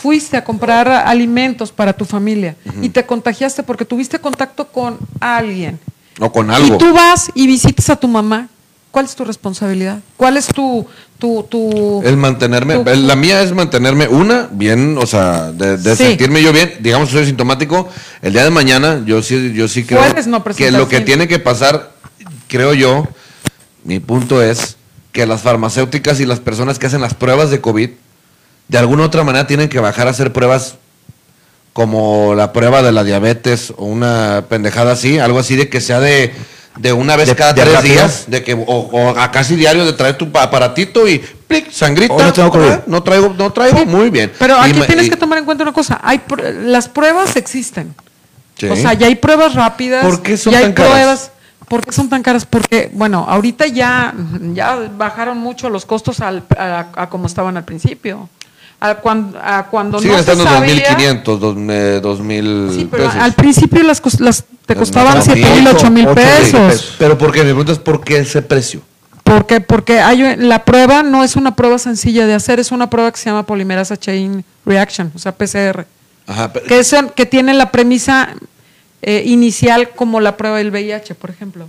fuiste 0.00 0.36
a 0.36 0.44
comprar 0.44 0.88
alimentos 0.88 1.72
para 1.72 1.92
tu 1.92 2.04
familia 2.04 2.56
y 2.82 2.88
te 2.90 3.04
contagiaste 3.04 3.62
porque 3.62 3.84
tuviste 3.84 4.18
contacto 4.18 4.68
con 4.68 4.98
alguien 5.20 5.78
O 6.20 6.30
con 6.30 6.50
algo. 6.50 6.74
y 6.76 6.78
tú 6.78 6.92
vas 6.92 7.30
y 7.34 7.46
visitas 7.46 7.90
a 7.90 7.96
tu 7.96 8.06
mamá, 8.06 8.48
¿cuál 8.90 9.04
es 9.06 9.14
tu 9.14 9.24
responsabilidad? 9.24 9.98
¿Cuál 10.16 10.36
es 10.36 10.46
tu... 10.48 10.86
tu, 11.18 11.42
tu 11.44 12.02
El 12.04 12.16
mantenerme, 12.16 12.76
tu- 12.78 12.84
la 12.94 13.16
mía 13.16 13.42
es 13.42 13.52
mantenerme, 13.52 14.08
una, 14.08 14.48
bien, 14.50 14.96
o 14.98 15.06
sea, 15.06 15.52
de, 15.52 15.76
de 15.76 15.96
Sí. 15.96 16.04
sentirme 16.04 16.42
yo 16.42 16.52
bien, 16.52 16.74
digamos, 16.80 17.10
soy 17.10 17.26
sintomático, 17.26 17.88
el 18.22 18.32
día 18.32 18.44
de 18.44 18.50
mañana, 18.50 19.02
yo 19.04 19.22
sí, 19.22 19.52
yo 19.54 19.68
sí 19.68 19.84
creo 19.84 20.00
no 20.26 20.42
que 20.54 20.70
lo 20.70 20.88
que 20.88 21.00
tiene 21.00 21.26
que 21.28 21.38
pasar, 21.38 21.92
creo 22.48 22.74
yo, 22.74 23.06
mi 23.84 24.00
punto 24.00 24.42
es 24.42 24.76
que 25.12 25.26
las 25.26 25.42
farmacéuticas 25.42 26.20
y 26.20 26.26
las 26.26 26.40
personas 26.40 26.78
que 26.78 26.86
hacen 26.86 27.00
las 27.00 27.14
pruebas 27.14 27.50
de 27.50 27.60
COVID, 27.60 27.90
de 28.68 28.78
alguna 28.78 29.02
u 29.02 29.06
otra 29.06 29.24
manera 29.24 29.46
tienen 29.46 29.68
que 29.68 29.80
bajar 29.80 30.06
a 30.06 30.10
hacer 30.10 30.32
pruebas 30.32 30.74
como 31.72 32.34
la 32.34 32.52
prueba 32.52 32.82
de 32.82 32.92
la 32.92 33.04
diabetes 33.04 33.72
o 33.76 33.84
una 33.84 34.44
pendejada 34.48 34.92
así, 34.92 35.18
algo 35.18 35.38
así 35.38 35.56
de 35.56 35.68
que 35.68 35.80
sea 35.80 36.00
de, 36.00 36.32
de 36.78 36.92
una 36.92 37.16
vez 37.16 37.28
De- 37.28 37.36
cada 37.36 37.52
de 37.52 37.62
tres 37.62 37.74
rápido. 37.74 37.94
días, 37.94 38.24
de 38.28 38.42
que 38.44 38.54
o, 38.54 38.60
o 38.64 39.18
a 39.18 39.30
casi 39.30 39.56
diario 39.56 39.84
de 39.84 39.92
traer 39.92 40.16
tu 40.16 40.30
pa- 40.30 40.44
aparatito 40.44 41.06
y 41.08 41.18
plic, 41.18 41.70
sangrita. 41.70 42.14
No 42.16 42.32
tengo. 42.32 42.52
Ah, 42.62 42.82
no 42.86 43.02
traigo, 43.02 43.34
no 43.36 43.52
traigo, 43.52 43.84
muy 43.86 44.10
bien. 44.10 44.32
Pero 44.38 44.56
Y 44.66 44.70
aquí 44.70 44.80
tienes 44.86 45.06
y- 45.06 45.10
que 45.10 45.16
tomar 45.16 45.38
en 45.38 45.44
cuenta 45.44 45.62
una 45.64 45.72
cosa, 45.72 46.00
hay 46.02 46.20
pr- 46.26 46.52
las 46.64 46.88
pruebas 46.88 47.36
existen. 47.36 47.94
Sí. 48.56 48.66
O 48.68 48.76
sea, 48.76 48.92
ya 48.94 49.06
hay 49.06 49.14
pruebas 49.16 49.54
rápidas. 49.54 50.04
¿Por 50.04 50.22
qué 50.22 50.36
son 50.36 50.52
ya 50.52 50.58
hay 50.58 50.64
tan 50.64 50.72
caras? 50.72 50.90
pruebas. 50.92 51.30
¿Por 51.68 51.84
qué 51.84 51.92
son 51.92 52.08
tan 52.08 52.22
caras? 52.22 52.46
Porque, 52.46 52.90
bueno, 52.94 53.26
ahorita 53.28 53.66
ya, 53.66 54.14
ya 54.54 54.76
bajaron 54.96 55.36
mucho 55.38 55.68
los 55.68 55.84
costos 55.84 56.20
al- 56.20 56.42
a, 56.58 56.86
a 56.96 57.08
como 57.10 57.26
estaban 57.26 57.56
al 57.58 57.64
principio. 57.64 58.28
A 58.80 58.94
cuando, 58.96 59.38
a 59.42 59.66
cuando 59.66 59.98
Siguen 59.98 60.16
no 60.18 60.22
se 60.22 60.30
estando 60.32 60.44
sabía. 60.44 60.96
2.500, 60.96 61.38
dos- 61.38 61.56
eh, 61.68 62.00
2.000 62.02 62.70
Sí, 62.74 62.88
pero 62.90 63.04
pesos. 63.04 63.20
al 63.22 63.32
principio 63.34 63.82
las, 63.82 64.00
te 64.66 64.74
costaban 64.76 65.14
más 65.14 65.24
7 65.24 65.40
mil, 65.40 65.66
ocho, 65.68 65.76
8 65.78 65.90
mil 65.90 66.06
ocho 66.06 66.14
mil 66.14 66.24
pesos. 66.24 66.94
Pero 66.98 67.18
¿por 67.18 67.32
qué? 67.32 67.40
Mi 67.40 67.46
pregunta 67.46 67.72
es 67.72 67.78
¿por 67.78 68.02
qué 68.04 68.18
ese 68.18 68.42
precio? 68.42 68.80
Porque, 69.24 69.60
porque 69.60 70.00
hay, 70.00 70.36
la 70.36 70.64
prueba 70.64 71.02
no 71.02 71.22
es 71.24 71.36
una 71.36 71.54
prueba 71.56 71.78
sencilla 71.78 72.26
de 72.26 72.34
hacer, 72.34 72.60
es 72.60 72.70
una 72.72 72.88
prueba 72.88 73.10
que 73.12 73.18
se 73.18 73.26
llama 73.28 73.44
Polymerase 73.44 73.96
Chain 73.98 74.44
Reaction, 74.64 75.12
o 75.14 75.18
sea, 75.18 75.32
PCR, 75.32 75.86
Ajá, 76.26 76.52
pero- 76.52 76.66
que, 76.66 76.82
son, 76.84 77.10
que 77.10 77.26
tiene 77.26 77.52
la 77.54 77.70
premisa 77.70 78.30
eh, 79.02 79.22
inicial 79.26 79.90
como 79.90 80.20
la 80.20 80.36
prueba 80.36 80.58
del 80.58 80.70
VIH, 80.70 81.14
por 81.14 81.30
ejemplo. 81.30 81.68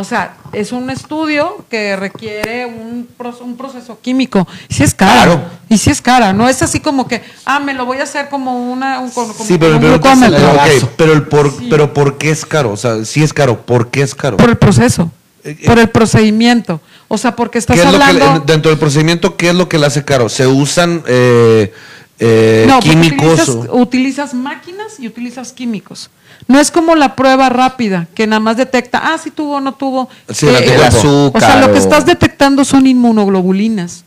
O 0.00 0.04
sea, 0.04 0.36
es 0.52 0.70
un 0.70 0.90
estudio 0.90 1.64
que 1.68 1.96
requiere 1.96 2.66
un, 2.66 3.08
un 3.40 3.56
proceso 3.56 3.98
químico. 4.00 4.46
Y 4.68 4.74
sí 4.74 4.84
es 4.84 4.94
cara. 4.94 5.24
Claro. 5.24 5.40
Y 5.68 5.76
sí 5.76 5.90
es 5.90 6.00
cara. 6.00 6.32
No 6.32 6.48
es 6.48 6.62
así 6.62 6.78
como 6.78 7.08
que, 7.08 7.20
ah, 7.44 7.58
me 7.58 7.74
lo 7.74 7.84
voy 7.84 7.98
a 7.98 8.04
hacer 8.04 8.28
como 8.28 8.70
una 8.70 9.00
un, 9.00 9.10
como, 9.10 9.34
Sí, 9.34 9.58
pero, 9.58 9.80
pero, 9.80 10.00
pero, 10.00 10.52
ok, 10.52 10.90
pero, 10.96 11.12
el 11.12 11.22
por, 11.26 11.50
Sí. 11.50 11.66
pero 11.68 11.92
¿por 11.92 12.16
qué 12.16 12.30
es 12.30 12.46
caro? 12.46 12.70
O 12.70 12.76
sea, 12.76 13.04
sí 13.04 13.24
es 13.24 13.32
caro. 13.32 13.62
¿Por 13.62 13.90
qué 13.90 14.02
es 14.02 14.14
caro? 14.14 14.36
Por 14.36 14.50
el 14.50 14.56
proceso, 14.56 15.10
Eh, 15.42 15.56
eh, 15.62 15.66
por 15.66 15.80
el 15.80 15.88
procedimiento. 15.88 16.80
O 17.08 17.18
sea, 17.18 17.34
porque 17.34 17.58
estás 17.58 17.74
¿Qué 17.74 17.82
es 17.84 17.92
lo 17.92 17.98
que 17.98 18.04
hablando... 18.04 18.44
dentro 18.46 18.70
del 18.70 18.78
procedimiento, 18.78 19.36
¿qué 19.36 19.48
es 19.48 19.56
lo 19.56 19.68
que 19.68 19.78
le 19.78 19.86
hace 19.86 20.04
caro? 20.04 20.28
¿Se 20.28 20.46
usan 20.46 21.02
eh, 21.08 21.72
eh, 22.18 22.64
No, 22.66 22.74
porque 22.80 22.90
químicos? 22.90 23.26
Utilizas, 23.48 23.48
o- 23.48 23.76
utilizas 23.80 24.34
máquinas 24.34 24.98
y 24.98 25.06
utilizas 25.06 25.52
químicos. 25.52 26.10
No 26.46 26.58
es 26.60 26.70
como 26.70 26.94
la 26.94 27.14
prueba 27.16 27.48
rápida, 27.48 28.06
que 28.14 28.26
nada 28.26 28.40
más 28.40 28.56
detecta, 28.56 29.00
ah, 29.12 29.18
si 29.18 29.30
tuvo 29.30 29.56
o 29.56 29.60
no 29.60 29.74
tuvo. 29.74 30.08
Sí, 30.32 30.46
Eh, 30.46 30.50
el 30.74 30.82
anticuerpo. 30.82 31.32
o 31.36 31.40
sea, 31.40 31.60
lo 31.66 31.72
que 31.72 31.78
estás 31.78 32.06
detectando 32.06 32.64
son 32.64 32.86
inmunoglobulinas, 32.86 34.04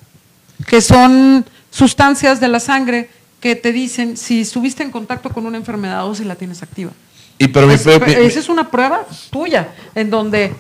que 0.68 0.82
son 0.82 1.46
sustancias 1.70 2.40
de 2.40 2.48
la 2.48 2.60
sangre 2.60 3.10
que 3.40 3.56
te 3.56 3.72
dicen 3.72 4.18
si 4.18 4.42
estuviste 4.42 4.84
en 4.84 4.92
contacto 4.92 5.30
con 5.30 5.46
una 5.46 5.58
enfermedad 5.58 6.06
o 6.08 6.14
si 6.16 6.24
la 6.24 6.36
tienes 6.36 6.62
activa. 6.64 6.92
Y 7.38 7.48
pero 7.48 7.66
mi- 7.68 7.74
Es- 7.74 7.86
mi- 7.86 7.94
mi- 8.06 8.14
esa 8.14 8.40
es 8.40 8.50
una 8.50 8.70
prueba 8.70 9.06
tuya, 9.32 9.70
en 9.96 10.10
donde 10.10 10.54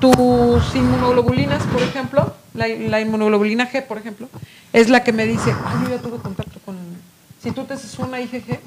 tus 0.00 0.74
inmunoglobulinas, 0.74 1.62
por 1.64 1.82
ejemplo, 1.82 2.34
la, 2.54 2.66
la 2.68 3.00
inmunoglobulina 3.00 3.70
G, 3.70 3.82
por 3.86 3.98
ejemplo, 3.98 4.28
es 4.72 4.88
la 4.88 5.02
que 5.04 5.12
me 5.12 5.24
dice, 5.26 5.54
ay, 5.66 5.84
yo 5.84 5.96
ya 5.96 6.02
tuve 6.02 6.18
contacto 6.18 6.58
con... 6.64 6.76
Si 7.46 7.52
tú 7.52 7.62
te 7.62 7.74
haces 7.74 7.96
una 8.00 8.20
IgG, 8.20 8.58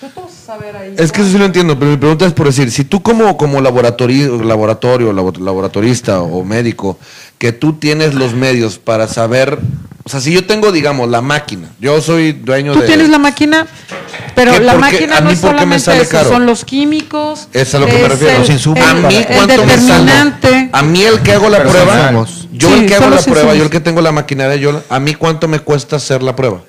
tú 0.00 0.06
te 0.14 0.20
vas 0.20 0.30
a 0.30 0.46
saber 0.46 0.76
ahí. 0.76 0.94
Es 0.96 1.10
que 1.10 1.22
eso 1.22 1.30
sí 1.32 1.38
lo 1.38 1.44
entiendo, 1.44 1.76
pero 1.76 1.90
mi 1.90 1.96
pregunta 1.96 2.24
es 2.24 2.32
por 2.32 2.46
decir, 2.46 2.70
si 2.70 2.84
tú 2.84 3.02
como, 3.02 3.36
como 3.36 3.60
laboratorio, 3.60 4.40
laboratorio, 4.44 5.12
labo- 5.12 5.36
laboratorista 5.36 6.20
o 6.20 6.44
médico, 6.44 7.00
que 7.38 7.50
tú 7.52 7.72
tienes 7.72 8.14
los 8.14 8.32
medios 8.34 8.78
para 8.78 9.08
saber, 9.08 9.58
o 10.04 10.08
sea, 10.08 10.20
si 10.20 10.32
yo 10.32 10.46
tengo, 10.46 10.70
digamos, 10.70 11.10
la 11.10 11.20
máquina, 11.20 11.66
yo 11.80 12.00
soy 12.00 12.30
dueño 12.30 12.74
Tú 12.74 12.80
de... 12.82 12.86
tienes 12.86 13.08
la 13.08 13.18
máquina, 13.18 13.66
pero 14.36 14.56
la 14.60 14.74
máquina 14.76 15.16
¿A 15.16 15.20
no 15.22 15.30
es 15.30 15.40
solamente 15.40 15.80
sale 15.80 16.02
eso, 16.02 16.10
caro? 16.12 16.28
son 16.30 16.46
los 16.46 16.64
químicos. 16.64 17.48
Es 17.52 17.74
a 17.74 17.80
lo 17.80 17.86
que 17.86 17.94
me 17.94 18.08
refiero. 18.08 18.34
el- 18.34 18.38
Los 18.42 18.50
insumos. 18.50 18.84
a 18.86 18.94
mí 18.94 19.16
el 19.16 19.26
cuánto 19.26 19.64
me 19.64 19.76
sale? 19.78 20.12
A 20.70 20.82
mí 20.82 21.02
el 21.02 21.18
que 21.22 21.32
hago 21.32 21.48
la 21.50 21.58
Pero 21.58 21.70
prueba, 21.70 22.12
yo 22.52 22.68
Sí, 22.68 22.74
el 22.74 22.86
que 22.86 22.94
hago 22.94 23.10
la 23.10 23.20
prueba, 23.20 23.54
yo 23.56 23.64
el 23.64 23.70
que 23.70 23.80
tengo 23.80 24.00
la 24.00 24.12
maquinaria, 24.12 24.54
yo, 24.54 24.80
a 24.88 25.00
mí 25.00 25.14
cuánto 25.16 25.48
me 25.48 25.58
cuesta 25.58 25.96
hacer 25.96 26.22
la 26.22 26.36
prueba. 26.36 26.60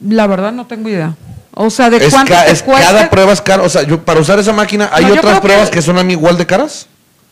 La 0.00 0.26
verdad 0.26 0.52
no 0.52 0.66
tengo 0.66 0.88
idea. 0.88 1.14
O 1.54 1.70
sea, 1.70 1.90
de 1.90 1.96
Es, 1.98 2.12
cuánto 2.12 2.32
ca- 2.32 2.44
te 2.44 2.52
es- 2.52 2.62
cuesta. 2.62 2.86
cada 2.92 3.10
prueba 3.10 3.32
es 3.32 3.40
cara, 3.42 3.62
o 3.64 3.68
sea, 3.68 3.82
yo 3.82 4.04
para 4.04 4.20
usar 4.20 4.38
esa 4.38 4.52
máquina, 4.52 4.90
¿hay 4.92 5.04
No, 5.06 5.14
otras 5.14 5.34
que- 5.36 5.40
pruebas 5.40 5.70
que... 5.70 5.82
son 5.82 5.98
a 5.98 6.04
mí 6.04 6.12
igual 6.12 6.38
de 6.38 6.46
caras? 6.46 6.86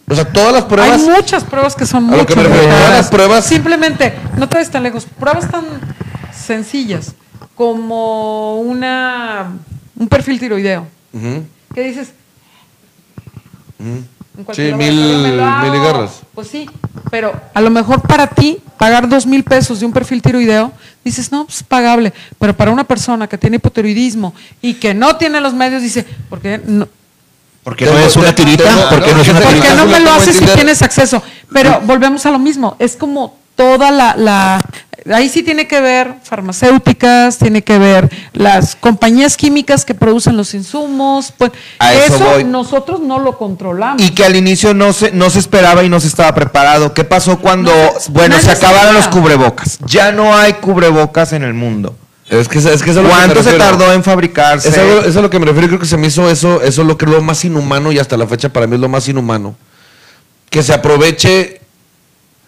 O 0.09 0.15
sea, 0.15 0.25
todas 0.25 0.53
las 0.53 0.65
pruebas... 0.65 1.01
Hay 1.01 1.09
muchas 1.09 1.45
pruebas 1.45 1.75
que 1.77 1.87
son 1.87 2.09
todas 2.11 2.27
caras. 2.27 2.91
las 2.91 3.11
pruebas- 3.11 3.45
Simplemente, 3.47 4.15
no 4.37 4.49
te 4.49 4.57
vayas 4.57 4.71
tan 4.73 4.83
lejos. 4.83 5.07
Pruebas 5.19 5.49
tan 5.51 5.65
sencillas 6.33 7.13
como 7.55 8.61
una 8.61 9.47
un 9.97 10.09
perfil 10.09 10.39
tiroideo. 10.39 10.87
Ujú. 11.13 11.45
¿Qué 11.75 11.83
dices? 11.83 12.13
En 14.39 14.55
Sí, 14.55 14.63
mil 14.75 14.95
miligarras. 15.63 16.21
Pues 16.35 16.49
sí, 16.49 16.69
pero 17.11 17.33
a 17.55 17.61
lo 17.61 17.71
mejor 17.71 18.03
para 18.03 18.27
ti 18.27 18.59
pagar 18.79 19.09
dos 19.09 19.27
mil 19.27 19.43
pesos 19.45 19.81
de 19.81 19.87
un 19.87 19.93
perfil 19.93 20.21
tiroideo, 20.21 20.73
dices, 21.05 21.33
no, 21.33 21.47
pues 21.47 21.63
pagable. 21.63 22.13
Pero 22.39 22.55
para 22.55 22.71
una 22.71 22.85
persona 22.85 23.27
que 23.29 23.39
tiene 23.39 23.57
hipotiroidismo 23.57 24.35
y 24.61 24.75
que 24.75 24.93
no 24.93 25.17
tiene 25.17 25.41
los 25.41 25.55
medios, 25.55 25.81
dice, 25.83 26.05
¿por 26.29 26.41
qué 26.41 26.61
no, 26.65 26.87
Porque 27.65 27.87
no 27.87 27.99
es 27.99 28.15
una 28.17 28.35
tirita, 28.35 28.89
porque 28.91 29.13
no 29.15 29.23
es 29.23 29.29
una 29.29 29.39
tengo- 29.41 29.51
¿Por 29.53 29.61
tirita. 29.61 29.69
qué 29.69 29.75
no 29.75 29.87
me 29.87 30.01
lo 30.01 30.13
haces 30.13 30.37
si 30.37 30.45
tienes 30.45 30.83
acceso? 30.83 31.23
Pero 31.53 31.81
volvemos 31.85 32.27
a 32.27 32.31
lo 32.31 32.39
mismo, 32.39 32.77
es 32.79 32.97
como 32.97 33.37
toda 33.55 33.91
la, 33.91 34.15
la- 34.17 34.63
ahí 35.13 35.29
sí 35.29 35.43
tiene 35.43 35.67
que 35.69 35.81
ver 35.81 36.15
farmacéuticas, 36.23 37.39
tiene 37.39 37.63
que 37.63 37.79
ver 37.79 38.11
las 38.33 38.77
compañías 38.77 39.37
químicas 39.37 39.85
que 39.85 39.95
producen 39.95 40.37
los 40.37 40.55
insumos, 40.55 41.33
pues 41.37 41.53
A 41.79 41.95
eso 41.95 42.17
eso 42.17 42.25
voy. 42.25 42.45
nosotros 42.45 43.01
no 43.01 43.19
lo 43.19 43.37
controlamos. 43.39 44.03
Y 44.03 44.11
que 44.11 44.25
al 44.25 44.37
inicio 44.37 44.75
no 44.75 44.93
se, 44.93 45.13
no 45.13 45.31
se 45.31 45.39
esperaba 45.39 45.85
y 45.85 45.89
no 45.89 46.01
se 46.01 46.09
estaba 46.09 46.35
preparado. 46.35 46.95
¿Qué 46.95 47.05
pasó 47.05 47.39
cuando, 47.39 47.71
No 47.73 47.93
bueno, 48.09 48.39
se 48.41 48.51
acabaron 48.51 48.83
sabía. 48.95 49.01
los 49.01 49.09
cubrebocas? 49.09 49.79
Ya 49.87 50.13
no 50.13 50.35
hay 50.37 50.55
cubrebocas 50.55 51.33
en 51.33 51.43
el 51.43 51.55
mundo. 51.55 51.95
Es 52.29 52.49
que, 52.49 52.59
es 52.59 52.65
que 52.65 52.73
eso 52.73 52.83
es 52.91 52.97
a 52.97 53.03
lo 53.03 53.09
que 53.09 53.15
me 53.15 53.21
¿Cuánto 53.35 53.43
se 53.45 53.53
tardó 53.57 53.93
en 53.93 54.03
fabricarse? 54.03 54.69
Es 54.69 54.77
algo- 54.79 54.99
eso 55.01 55.09
es 55.11 55.17
a 55.17 55.21
lo 55.21 55.31
que 55.31 55.39
me 55.39 55.47
refiero, 55.47 55.69
creo 55.69 55.79
que 55.81 55.87
se 55.87 55.97
me 55.97 56.09
hizo 56.09 56.29
eso, 56.29 56.61
eso 56.61 56.83
es 56.83 56.89
lo 56.89 56.99
que 56.99 57.05
es 57.05 57.11
lo 57.13 57.23
más 57.23 57.45
inhumano 57.45 57.93
y 57.93 58.01
hasta 58.01 58.17
la 58.17 58.27
fecha 58.27 58.49
para 58.49 58.67
mí 58.67 58.75
es 58.75 58.81
lo 58.81 58.89
más 58.89 59.09
inhumano. 59.09 59.55
Que 60.51 60.63
se 60.65 60.73
aproveche, 60.75 61.61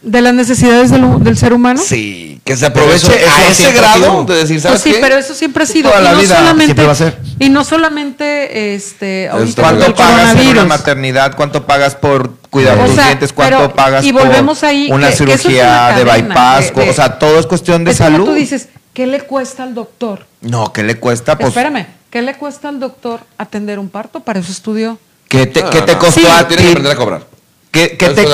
de 0.00 0.20
las 0.22 0.32
necesidades 0.34 0.90
del, 0.90 1.22
del 1.24 1.36
ser 1.36 1.52
humano. 1.52 1.80
sí, 1.84 2.40
que 2.44 2.56
se 2.56 2.66
aproveche 2.66 3.06
eso- 3.08 3.12
eso 3.12 3.30
a 3.30 3.50
ese 3.50 3.72
grado 3.72 4.24
de 4.24 4.34
decir, 4.36 4.54
Pues 4.56 4.62
¿sabes 4.62 4.80
sí, 4.80 4.92
qué? 4.92 4.98
pero 5.00 5.16
eso 5.16 5.34
siempre 5.34 5.64
ha 5.64 5.66
sido. 5.66 5.90
Toda 5.90 6.00
y 6.00 6.04
la 6.04 6.12
no 6.12 6.18
vida, 6.20 6.36
solamente, 6.36 6.64
siempre 6.66 6.86
va 6.86 6.92
a 6.92 6.94
ser. 6.94 7.18
Y 7.40 7.48
no 7.50 7.64
solamente 7.64 8.74
este, 8.74 9.28
ahorita 9.28 9.62
¿Cuánto 9.62 9.86
el 9.86 9.94
pagas 9.94 10.36
en 10.36 10.48
una 10.48 10.64
maternidad? 10.64 11.34
¿Cuánto 11.36 11.66
pagas 11.66 11.94
por 11.94 12.36
cuidar 12.50 12.78
O 12.78 12.86
tus 12.86 12.94
sea, 12.94 13.06
dientes? 13.06 13.32
¿Cuánto 13.32 13.56
pero- 13.58 13.74
pagas 13.74 14.04
y 14.04 14.12
por 14.12 14.22
ahí, 14.22 14.88
una 14.90 15.10
que- 15.10 15.16
que 15.16 15.24
eso 15.24 15.24
es 15.34 15.42
cirugía 15.42 15.92
de 15.96 16.04
bypass? 16.04 16.74
de- 16.74 16.84
de- 16.84 16.90
o 16.90 16.94
sea, 16.94 17.18
todo 17.18 17.38
es 17.38 17.46
cuestión 17.46 17.84
de 17.84 17.90
Es 17.90 17.98
como 17.98 18.10
salud. 18.10 18.24
tú 18.26 18.32
dices, 18.34 18.68
¿qué 18.94 19.06
le 19.06 19.20
cuesta 19.22 19.62
al 19.64 19.74
doctor? 19.74 20.26
No, 20.40 20.72
¿qué 20.72 20.82
le 20.84 20.94
cuesta? 20.98 21.36
Pues, 21.36 21.48
Espérame, 21.48 21.86
¿qué 22.10 22.22
le 22.22 22.34
cuesta 22.36 22.68
al 22.68 22.80
doctor 22.80 23.20
atender 23.36 23.78
un 23.78 23.88
parto? 23.90 24.20
Para 24.20 24.38
eso 24.40 24.52
estudió. 24.52 24.98
¿Qué 25.28 25.44
te, 25.46 25.60
No, 25.62 25.68
qué 25.70 25.82
te 25.82 25.92
no, 25.92 25.98
costó 25.98 26.20
Sí. 26.20 26.26
a 26.26 26.48
Tiene 26.48 26.62
que 26.62 26.68
aprender 26.70 26.92
a 26.92 26.96
cobrar. 26.96 27.26
¿Qué, 27.70 27.96
qué 27.98 28.08
te, 28.08 28.24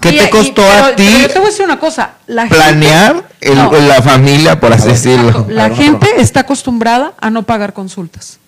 qué 0.00 0.08
Y- 0.10 0.18
te 0.18 0.24
y- 0.26 0.30
costó 0.30 0.62
pero- 0.62 0.84
a 0.84 0.94
ti 0.96 1.04
pero 1.06 1.18
yo 1.20 1.28
te 1.28 1.38
voy 1.38 1.46
a 1.46 1.50
decir 1.50 1.64
una 1.64 1.78
cosa. 1.78 2.10
La 2.26 2.42
gente- 2.42 2.56
planear 2.56 3.24
el- 3.40 3.54
No. 3.56 3.72
la 3.72 4.02
familia, 4.02 4.60
por 4.60 4.72
así 4.72 4.88
decirlo? 4.88 5.28
Exacto, 5.30 5.50
La 5.52 5.70
gente 5.70 6.08
está 6.18 6.40
acostumbrada 6.40 7.14
a 7.20 7.30
no 7.30 7.42
pagar 7.44 7.72
consultas. 7.72 8.38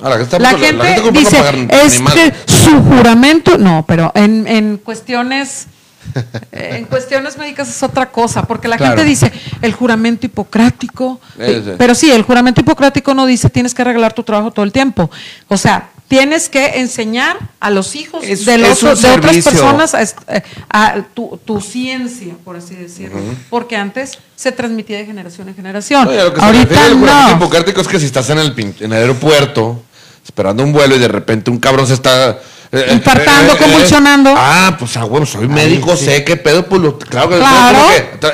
Ahora, 0.00 0.16
que 0.16 0.22
está- 0.24 0.38
La 0.38 0.52
la 0.52 0.58
gente 0.58 0.76
compra 0.78 1.00
no 1.12 1.12
dice, 1.12 1.36
pagar 1.36 1.54
es 1.84 2.00
que 2.00 2.32
su 2.46 2.82
juramento, 2.84 3.58
no, 3.58 3.84
pero 3.86 4.10
en, 4.14 4.48
en 4.48 4.78
cuestiones, 4.78 5.66
en 6.52 6.84
cuestiones 6.86 7.38
médicas 7.38 7.68
es 7.68 7.80
otra 7.82 8.10
cosa, 8.10 8.42
porque 8.42 8.66
la 8.68 8.76
Claro. 8.78 8.96
gente 8.96 9.08
dice 9.08 9.30
el 9.60 9.72
juramento 9.74 10.26
hipocrático, 10.26 11.20
Ese. 11.38 11.72
pero 11.78 11.94
sí, 11.94 12.10
el 12.10 12.22
juramento 12.22 12.60
hipocrático 12.62 13.14
no 13.14 13.26
dice 13.26 13.48
tienes 13.50 13.74
que 13.74 13.82
arreglar 13.82 14.12
tu 14.12 14.24
trabajo 14.24 14.50
todo 14.50 14.64
el 14.64 14.72
tiempo, 14.72 15.08
o 15.48 15.56
sea, 15.56 15.90
tienes 16.12 16.50
que 16.50 16.78
enseñar 16.80 17.38
a 17.58 17.70
los 17.70 17.96
hijos 17.96 18.22
Es- 18.22 18.44
de, 18.44 18.58
los, 18.58 18.82
de 18.82 18.90
otras 18.90 19.34
personas 19.38 19.94
a, 19.94 20.02
eh, 20.02 20.42
a 20.68 21.02
tu, 21.14 21.40
tu 21.42 21.58
ciencia, 21.62 22.34
por 22.44 22.54
así 22.54 22.74
decirlo, 22.74 23.18
porque 23.48 23.76
antes 23.76 24.18
se 24.36 24.52
transmitía 24.52 24.98
de 24.98 25.06
generación 25.06 25.48
en 25.48 25.54
generación. 25.54 26.04
No, 26.04 26.12
lo 26.12 26.34
que 26.34 26.40
se 26.40 26.44
Ahorita 26.46 26.74
juramento 26.98 27.06
no. 27.06 27.80
es 27.80 27.88
que 27.88 27.98
si 27.98 28.04
estás 28.04 28.28
en 28.28 28.38
el, 28.40 28.54
en 28.58 28.74
el 28.80 28.92
aeropuerto 28.92 29.82
esperando 30.22 30.62
un 30.62 30.74
vuelo 30.74 30.94
y 30.96 30.98
de 30.98 31.08
repente 31.08 31.50
un 31.50 31.58
cabrón 31.58 31.86
se 31.86 31.94
está 31.94 32.38
Infartando, 32.72 33.56
convulsionando. 33.58 34.32
Ah, 34.36 34.74
pues 34.78 34.96
a 34.96 35.04
huevo, 35.04 35.26
soy 35.26 35.46
médico, 35.46 35.94
sé 35.94 36.24
qué 36.24 36.36
pedo, 36.38 36.66
pues 36.66 36.80
lo, 36.80 36.98
claro 36.98 37.28
que 37.28 37.36
Claro. 37.38 37.78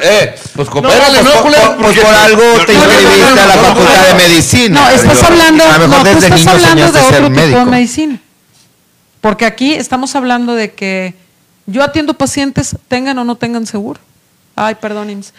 eh, 0.01 0.35
pues 0.55 0.69
coopérale, 0.69 1.19
pues, 1.19 1.25
¿no, 1.25 1.33
por- 1.33 1.43
culero? 1.43 1.77
por- 1.77 1.85
pues 1.87 1.99
por 1.99 2.15
algo 2.15 2.43
te 2.65 2.75
No, 2.75 2.81
no, 2.81 2.87
no, 2.87 2.93
inscribiste 3.01 3.35
no, 3.35 3.43
a 3.43 3.47
la 3.47 3.53
facultad 3.55 4.01
no, 4.01 4.07
de 4.07 4.15
medicina. 4.29 4.81
No, 4.81 4.91
estás 4.91 5.23
hablando, 5.25 5.65
a 5.65 5.79
lo 5.79 5.89
mejor 5.89 6.05
no, 6.07 6.13
tú 6.13 6.21
desde 6.21 6.37
estás 6.37 6.39
niño 6.41 6.51
hablando 6.53 6.83
de 6.93 6.99
otro 7.01 7.11
ser 7.11 7.19
tipo 7.25 7.31
médico. 7.31 7.59
de 7.59 7.65
medicina. 7.65 8.19
Porque 9.21 9.45
aquí 9.47 9.75
estamos 9.75 10.15
hablando 10.15 10.55
de 10.55 10.73
que 10.73 11.15
yo 11.67 11.83
atiendo 11.83 12.15
pacientes, 12.15 12.77
tengan 12.87 13.19
o 13.19 13.25
no 13.25 13.35
tengan 13.35 13.67
seguro. 13.67 14.01
Ay, 14.55 14.77
perdón, 14.77 15.11
IMSS. 15.11 15.35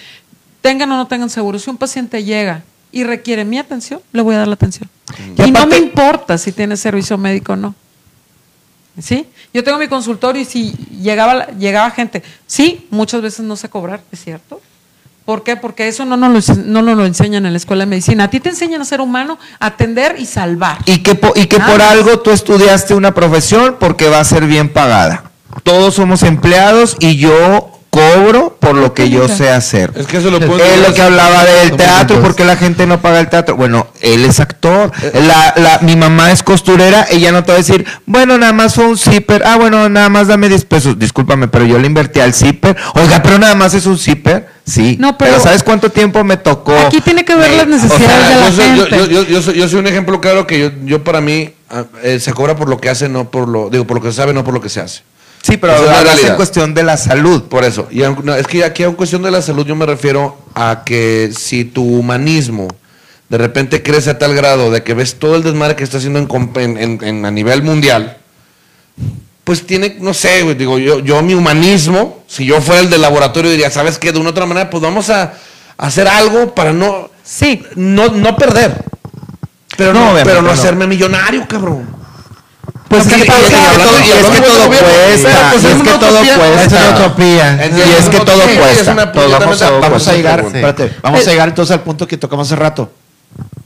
Tengan 0.61 0.91
o 0.91 0.97
no 0.97 1.07
tengan 1.07 1.29
seguro. 1.29 1.57
Si 1.57 1.69
un 1.69 1.77
paciente 1.77 2.25
llega 2.25 2.63
y 2.91 3.05
requiere 3.05 3.45
mi 3.45 3.57
atención, 3.59 4.01
le 4.11 4.21
voy 4.21 4.35
a 4.35 4.39
dar 4.39 4.47
la 4.49 4.55
atención. 4.55 4.89
Y 5.37 5.43
Y, 5.43 5.51
no 5.51 5.65
me 5.67 5.77
importa 5.77 6.37
si 6.37 6.51
tiene 6.51 6.75
servicio 6.75 7.17
médico 7.17 7.53
o 7.53 7.55
no. 7.55 7.73
¿Sí? 9.01 9.27
Yo 9.53 9.63
tengo 9.63 9.77
mi 9.77 9.87
consultorio 9.87 10.41
y 10.41 10.45
si 10.45 10.71
llegaba, 11.01 11.47
llegaba 11.57 11.89
gente, 11.91 12.21
sí, 12.45 12.87
muchas 12.89 13.21
veces 13.21 13.41
no 13.45 13.55
sé 13.55 13.69
cobrar, 13.69 14.01
¿es 14.11 14.23
cierto? 14.23 14.61
¿Por 15.25 15.43
qué? 15.43 15.55
Porque 15.55 15.87
eso 15.87 16.05
no 16.05 16.17
nos, 16.17 16.47
lo, 16.49 16.55
no 16.65 16.81
nos 16.81 16.97
lo 16.97 17.05
enseñan 17.05 17.45
en 17.45 17.53
la 17.53 17.57
escuela 17.57 17.83
de 17.83 17.89
medicina. 17.89 18.23
A 18.25 18.29
ti 18.29 18.39
te 18.39 18.49
enseñan 18.49 18.81
a 18.81 18.85
ser 18.85 18.99
humano, 18.99 19.37
a 19.59 19.67
atender 19.67 20.15
y 20.17 20.25
salvar. 20.25 20.79
Y 20.85 21.03
que, 21.03 21.13
po- 21.15 21.33
y 21.35 21.45
que 21.45 21.59
Nada 21.59 21.71
por 21.71 21.81
algo 21.83 22.19
tú 22.19 22.31
estudiaste 22.31 22.95
una 22.95 23.13
profesión 23.13 23.77
porque 23.79 24.09
va 24.09 24.19
a 24.19 24.23
ser 24.23 24.45
bien 24.47 24.73
pagada. 24.73 25.31
Todos 25.63 25.93
somos 25.95 26.23
empleados 26.23 26.97
y 26.99 27.17
yo 27.17 27.78
cobro 27.89 28.55
por 28.59 28.75
lo 28.75 28.93
que 28.93 29.09
yo 29.09 29.27
sé 29.27 29.49
hacer. 29.49 29.91
Es 29.95 30.05
que 30.07 30.17
eso 30.17 30.29
lo 30.29 30.39
puedo 30.39 30.57
Es 30.57 30.61
entender 30.65 30.89
lo 30.89 30.95
que 30.95 31.01
hablaba 31.01 31.43
del 31.45 31.71
teatro, 31.75 32.21
porque 32.21 32.45
la 32.45 32.55
gente 32.55 32.85
no 32.85 33.01
paga 33.01 33.19
el 33.19 33.29
teatro. 33.29 33.55
Bueno, 33.55 33.87
él 34.01 34.25
es 34.25 34.39
actor. 34.39 34.91
La, 35.13 35.53
la- 35.57 35.79
mi 35.81 35.95
mamá 35.95 36.31
es 36.31 36.43
costurera, 36.43 37.07
ella 37.09 37.31
no 37.31 37.43
te 37.43 37.51
va 37.51 37.55
a 37.55 37.57
decir, 37.57 37.85
bueno, 38.05 38.37
nada 38.37 38.53
más 38.53 38.75
fue 38.75 38.85
un 38.87 38.97
zipper. 38.97 39.43
Ah, 39.45 39.57
bueno, 39.57 39.89
nada 39.89 40.09
más 40.09 40.27
dame 40.27 40.49
10 40.49 40.65
pesos. 40.65 40.99
Discúlpame, 40.99 41.47
pero 41.47 41.65
yo 41.65 41.79
le 41.79 41.87
invertí 41.87 42.19
al 42.19 42.33
zipper. 42.33 42.75
Oiga, 42.95 43.21
pero 43.23 43.39
nada 43.39 43.55
más 43.55 43.73
es 43.73 43.85
un 43.85 43.97
zipper. 43.97 44.47
Sí. 44.65 44.97
No, 44.99 45.17
pero, 45.17 45.31
pero- 45.31 45.43
¿sabes 45.43 45.63
cuánto 45.63 45.89
tiempo 45.91 46.23
me 46.23 46.37
tocó? 46.37 46.77
Aquí 46.77 47.01
tiene 47.01 47.25
que 47.25 47.33
ver 47.35 47.51
las 47.53 47.67
necesidades 47.67 48.29
de 48.29 48.35
la 48.35 48.49
yo, 48.49 48.55
soy, 48.55 48.65
gente. 48.65 48.97
yo- 48.97 49.05
yo- 49.07 49.23
yo 49.23 49.41
soy, 49.41 49.53
yo 49.55 49.67
soy 49.67 49.79
un 49.79 49.87
ejemplo 49.87 50.21
claro 50.21 50.45
que 50.45 50.59
yo, 50.59 50.69
yo 50.85 51.03
para 51.03 51.21
mí 51.21 51.49
ah, 51.71 51.85
eh, 52.03 52.19
se 52.19 52.33
cobra 52.33 52.55
por 52.55 52.69
lo 52.69 52.79
que 52.79 52.87
hace, 52.89 53.09
no 53.09 53.31
por 53.31 53.47
lo, 53.47 53.69
digo, 53.71 53.85
por 53.87 53.97
lo 53.97 54.03
que 54.03 54.11
se 54.11 54.17
sabe, 54.17 54.31
no 54.33 54.43
por 54.43 54.53
lo 54.53 54.61
que 54.61 54.69
se 54.69 54.79
hace. 54.79 55.01
Sí, 55.41 55.57
pero 55.57 55.73
es 55.73 55.89
hablas 55.89 56.23
en 56.23 56.35
cuestión 56.35 56.73
de 56.73 56.83
la 56.83 56.97
salud. 56.97 57.43
Por 57.43 57.63
eso. 57.63 57.87
Y 57.91 58.03
aunque- 58.03 58.23
no, 58.23 58.35
es 58.35 58.45
que 58.47 58.63
aquí 58.63 58.83
en 58.83 58.93
cuestión 58.93 59.21
de 59.23 59.31
la 59.31 59.41
salud 59.41 59.65
yo 59.65 59.75
me 59.75 59.85
refiero 59.85 60.37
a 60.53 60.83
que 60.85 61.31
si 61.37 61.65
tu 61.65 61.83
humanismo 61.83 62.67
de 63.29 63.37
repente 63.37 63.81
crece 63.83 64.09
a 64.09 64.17
tal 64.19 64.33
grado 64.35 64.71
de 64.71 64.83
que 64.83 64.93
ves 64.93 65.15
todo 65.19 65.35
el 65.35 65.43
desmadre 65.43 65.75
que 65.75 65.83
está 65.83 65.97
haciendo 65.97 66.19
en, 66.19 66.27
comp- 66.27 66.59
en- 66.59 66.77
en- 66.77 67.03
en- 67.03 67.25
a 67.25 67.31
nivel 67.31 67.61
mundial, 67.63 68.17
pues 69.43 69.65
tiene, 69.65 69.97
no 69.99 70.13
sé, 70.13 70.43
güey, 70.43 70.55
digo, 70.55 70.77
yo, 70.77 70.99
yo 70.99 71.21
mi 71.21 71.33
humanismo, 71.33 72.23
si 72.27 72.45
yo 72.45 72.59
fuera 72.61 72.81
el 72.81 72.89
del 72.89 73.01
laboratorio 73.01 73.49
diría, 73.51 73.69
¿sabes 73.71 73.97
qué? 73.97 74.11
De 74.11 74.19
una 74.19 74.31
otra 74.31 74.45
manera, 74.45 74.69
pues 74.69 74.81
vamos 74.83 75.09
a, 75.09 75.33
hacer 75.77 76.07
algo 76.07 76.53
para 76.53 76.73
no, 76.73 77.09
Sí. 77.23 77.63
no, 77.75 78.09
no 78.09 78.35
perder. 78.35 78.83
Pero 79.77 79.93
No, 79.93 80.11
pero 80.23 80.41
no, 80.41 80.47
no. 80.49 80.51
hacerme 80.51 80.87
millonario, 80.87 81.47
cabrón. 81.47 81.87
Pues 82.89 83.05
es 83.05 83.13
que 83.13 83.25
todo 83.25 83.37
cuesta, 83.37 83.57
pues, 85.51 85.63
es 85.63 85.73
una 85.75 85.91
que 85.91 85.97
todo 85.99 86.19
cuesta. 86.19 86.63
Es 86.63 86.71
una 86.73 86.89
utopía. 87.05 87.67
Y 87.67 87.69
es 87.99 88.09
que 88.09 88.15
una 88.17 88.25
todo 88.25 88.37
utopía, 88.37 88.59
cuesta. 88.59 88.93
vamos 89.81 90.07
a- 90.07 90.13
llegar, 90.13 90.43
vamos 91.03 91.27
a 91.27 91.31
llegar 91.31 91.47
entonces 91.49 91.73
al 91.75 91.81
punto 91.81 92.07
que 92.07 92.17
tocamos 92.17 92.47
hace 92.47 92.55
rato. 92.55 92.91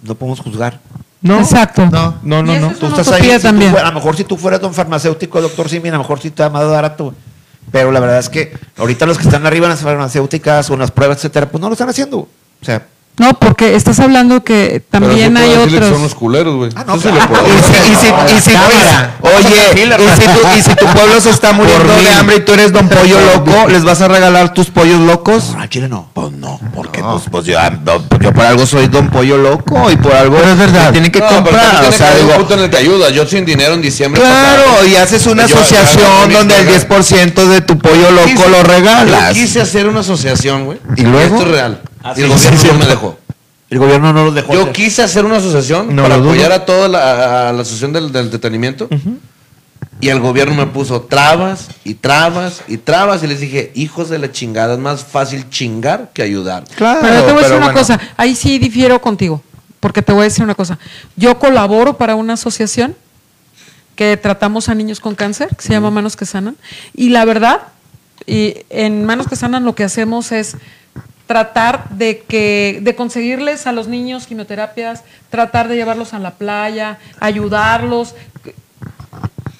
No 0.01 0.15
podemos 0.15 0.41
juzgar. 0.41 0.79
No, 1.21 1.39
Exacto. 1.39 1.85
no, 1.89 2.15
no, 2.21 2.43
no. 2.43 2.59
No. 2.59 2.71
es 2.71 2.79
Tú 2.79 2.87
estás 2.87 3.07
ahí, 3.13 3.29
si 3.31 3.37
tú 3.37 3.41
también. 3.43 3.73
a 3.77 3.83
lo 3.85 3.93
mejor 3.93 4.17
si 4.17 4.25
tú 4.25 4.35
fueras 4.35 4.59
don 4.59 4.73
farmacéutico, 4.73 5.41
doctor 5.41 5.69
Simi, 5.69 5.87
a 5.87 5.93
lo 5.93 5.99
mejor 5.99 6.19
sí 6.19 6.29
te 6.31 6.43
ha 6.43 6.49
más 6.49 6.67
barato. 6.67 7.13
Pero 7.71 7.93
la 7.93 8.01
verdad 8.01 8.19
es 8.19 8.27
que 8.27 8.51
ahorita 8.77 9.05
los 9.05 9.17
que 9.17 9.23
están 9.23 9.45
arriba 9.45 9.67
en 9.67 9.71
las 9.71 9.79
farmacéuticas 9.79 10.69
o 10.69 10.73
en 10.73 10.79
las 10.81 10.91
pruebas, 10.91 11.15
etcétera, 11.17 11.47
pues 11.49 11.61
no 11.61 11.69
lo 11.69 11.73
están 11.73 11.87
haciendo. 11.87 12.17
O 12.17 12.27
sea, 12.65 12.85
No, 13.19 13.31
porque 13.35 13.75
estás 13.75 13.99
hablando 13.99 14.43
que 14.43 14.81
también 14.89 15.37
hay 15.37 15.53
otros. 15.53 15.89
son 15.89 16.01
los 16.01 16.15
culeros, 16.15 16.55
güey. 16.55 16.71
Ah, 16.75 16.83
no, 16.87 16.97
claro. 16.97 17.17
Y 17.45 17.61
si, 17.61 17.91
y 17.91 17.95
si, 17.95 18.07
y 18.07 18.39
si- 18.41 18.55
oye, 19.21 19.73
y 19.75 20.19
si, 20.19 20.27
tu, 20.27 20.57
y 20.57 20.61
si 20.63 20.75
tu 20.75 20.85
pueblo 20.87 21.21
se 21.21 21.29
está 21.29 21.51
muriendo 21.53 21.93
de 21.95 22.09
hambre 22.09 22.37
y 22.37 22.39
tú 22.39 22.53
eres 22.53 22.71
don 22.73 22.89
pollo 22.89 23.17
loco, 23.33 23.67
¿les 23.69 23.83
vas 23.83 24.01
a 24.01 24.07
regalar 24.07 24.53
tus 24.53 24.67
pollos 24.71 24.99
locos? 25.01 25.51
no, 25.55 25.61
al 25.61 25.69
chile 25.69 25.87
no. 25.87 26.09
Pues 26.13 26.31
no, 26.31 26.59
porque 26.73 27.03
pues, 27.03 27.23
pues 27.29 27.45
yo, 27.45 27.57
yo 28.19 28.33
por 28.33 28.45
algo 28.45 28.65
soy 28.65 28.87
don 28.87 29.09
pollo 29.09 29.37
loco 29.37 29.91
y 29.91 29.95
por 29.97 30.13
algo 30.15 30.37
Pero 30.37 30.51
es 30.51 30.57
verdad. 30.57 30.85
me 30.87 30.91
tienen 30.93 31.11
que 31.11 31.19
No, 31.19 31.27
comprar. 31.27 31.85
O 31.85 31.91
sea, 31.91 32.07
que 32.07 32.13
haber 32.13 32.21
un 32.23 32.27
digo, 32.27 32.39
punto 32.39 32.53
en 32.55 32.59
el 32.61 32.69
que 32.71 32.77
ayuda. 32.77 33.09
Yo 33.11 33.25
sin 33.27 33.45
dinero 33.45 33.75
en 33.75 33.81
diciembre. 33.83 34.21
claro, 34.21 34.63
pasado, 34.63 34.87
y 34.87 34.95
haces 34.95 35.27
una 35.27 35.45
Yo- 35.45 35.55
asociación 35.55 36.29
yo- 36.31 36.37
donde 36.39 36.59
el 36.59 36.65
yo- 36.65 36.71
10% 36.73 37.45
de 37.47 37.61
tu 37.61 37.77
pollo 37.77 38.09
loco 38.11 38.25
quise- 38.27 38.49
lo 38.49 38.63
regalas. 38.63 39.35
Yo 39.35 39.41
quise 39.43 39.61
hacer 39.61 39.87
una 39.87 39.99
asociación, 39.99 40.65
güey. 40.65 40.79
¿Y 40.97 41.03
luego? 41.03 41.35
Esto 41.35 41.47
es 41.47 41.51
real. 41.53 41.81
Y 42.15 42.21
el 42.21 42.29
gobierno 42.29 42.59
sí, 42.59 42.67
no 42.67 42.73
me 42.79 42.85
dejó. 42.85 43.17
El 43.69 43.79
gobierno 43.79 44.13
no 44.13 44.25
los 44.25 44.35
dejó. 44.35 44.53
Yo 44.53 44.61
hacer. 44.61 44.73
quise 44.73 45.01
hacer 45.03 45.25
una 45.25 45.37
asociación 45.37 45.95
No 45.95 46.03
para 46.03 46.15
apoyar 46.15 46.51
a 46.51 46.65
toda 46.65 46.87
la, 46.87 47.49
a 47.49 47.53
la 47.53 47.61
asociación 47.61 47.93
del, 47.93 48.11
del 48.11 48.25
entretenimiento. 48.25 48.87
Y 49.99 50.09
el 50.09 50.19
gobierno 50.19 50.53
me 50.53 50.67
puso 50.67 51.01
trabas 51.03 51.69
y 51.85 51.93
trabas 51.93 52.61
y 52.67 52.77
trabas. 52.77 53.23
Y 53.23 53.27
les 53.27 53.39
dije, 53.39 53.71
hijos 53.73 54.09
de 54.09 54.19
la 54.19 54.31
chingada, 54.31 54.73
es 54.73 54.79
más 54.79 55.03
fácil 55.05 55.49
chingar 55.49 56.11
que 56.13 56.21
ayudar. 56.23 56.65
Claro, 56.75 56.99
Pero 57.01 57.23
te 57.23 57.31
voy 57.31 57.31
a 57.31 57.35
decir 57.35 57.43
pero 57.43 57.57
una 57.57 57.65
bueno. 57.67 57.79
cosa, 57.79 57.99
ahí 58.17 58.35
sí 58.35 58.59
difiero 58.59 58.99
contigo, 59.01 59.41
porque 59.79 60.01
te 60.01 60.11
voy 60.11 60.21
a 60.21 60.23
decir 60.25 60.43
una 60.43 60.55
cosa. 60.55 60.77
Yo 61.15 61.39
colaboro 61.39 61.97
para 61.97 62.15
una 62.15 62.33
asociación 62.33 62.95
que 63.95 64.17
tratamos 64.17 64.67
a 64.67 64.75
niños 64.75 64.99
con 64.99 65.15
cáncer, 65.15 65.49
que 65.55 65.61
se 65.61 65.69
llama 65.71 65.89
Manos 65.89 66.17
que 66.17 66.25
Sanan, 66.25 66.57
y 66.93 67.09
la 67.09 67.23
verdad, 67.25 67.61
y 68.25 68.55
en 68.69 69.05
Manos 69.05 69.27
que 69.27 69.35
Sanan 69.35 69.63
lo 69.63 69.73
que 69.75 69.83
hacemos 69.83 70.31
es 70.31 70.57
tratar 71.27 71.89
de 71.89 72.19
que 72.27 72.79
de 72.81 72.95
conseguirles 72.95 73.65
a 73.67 73.71
los 73.71 73.87
niños 73.87 74.27
quimioterapias, 74.27 75.03
tratar 75.29 75.67
de 75.67 75.75
llevarlos 75.75 76.13
a 76.13 76.19
la 76.19 76.31
playa, 76.31 76.99
ayudarlos 77.19 78.13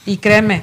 y 0.05 0.17
créeme, 0.17 0.61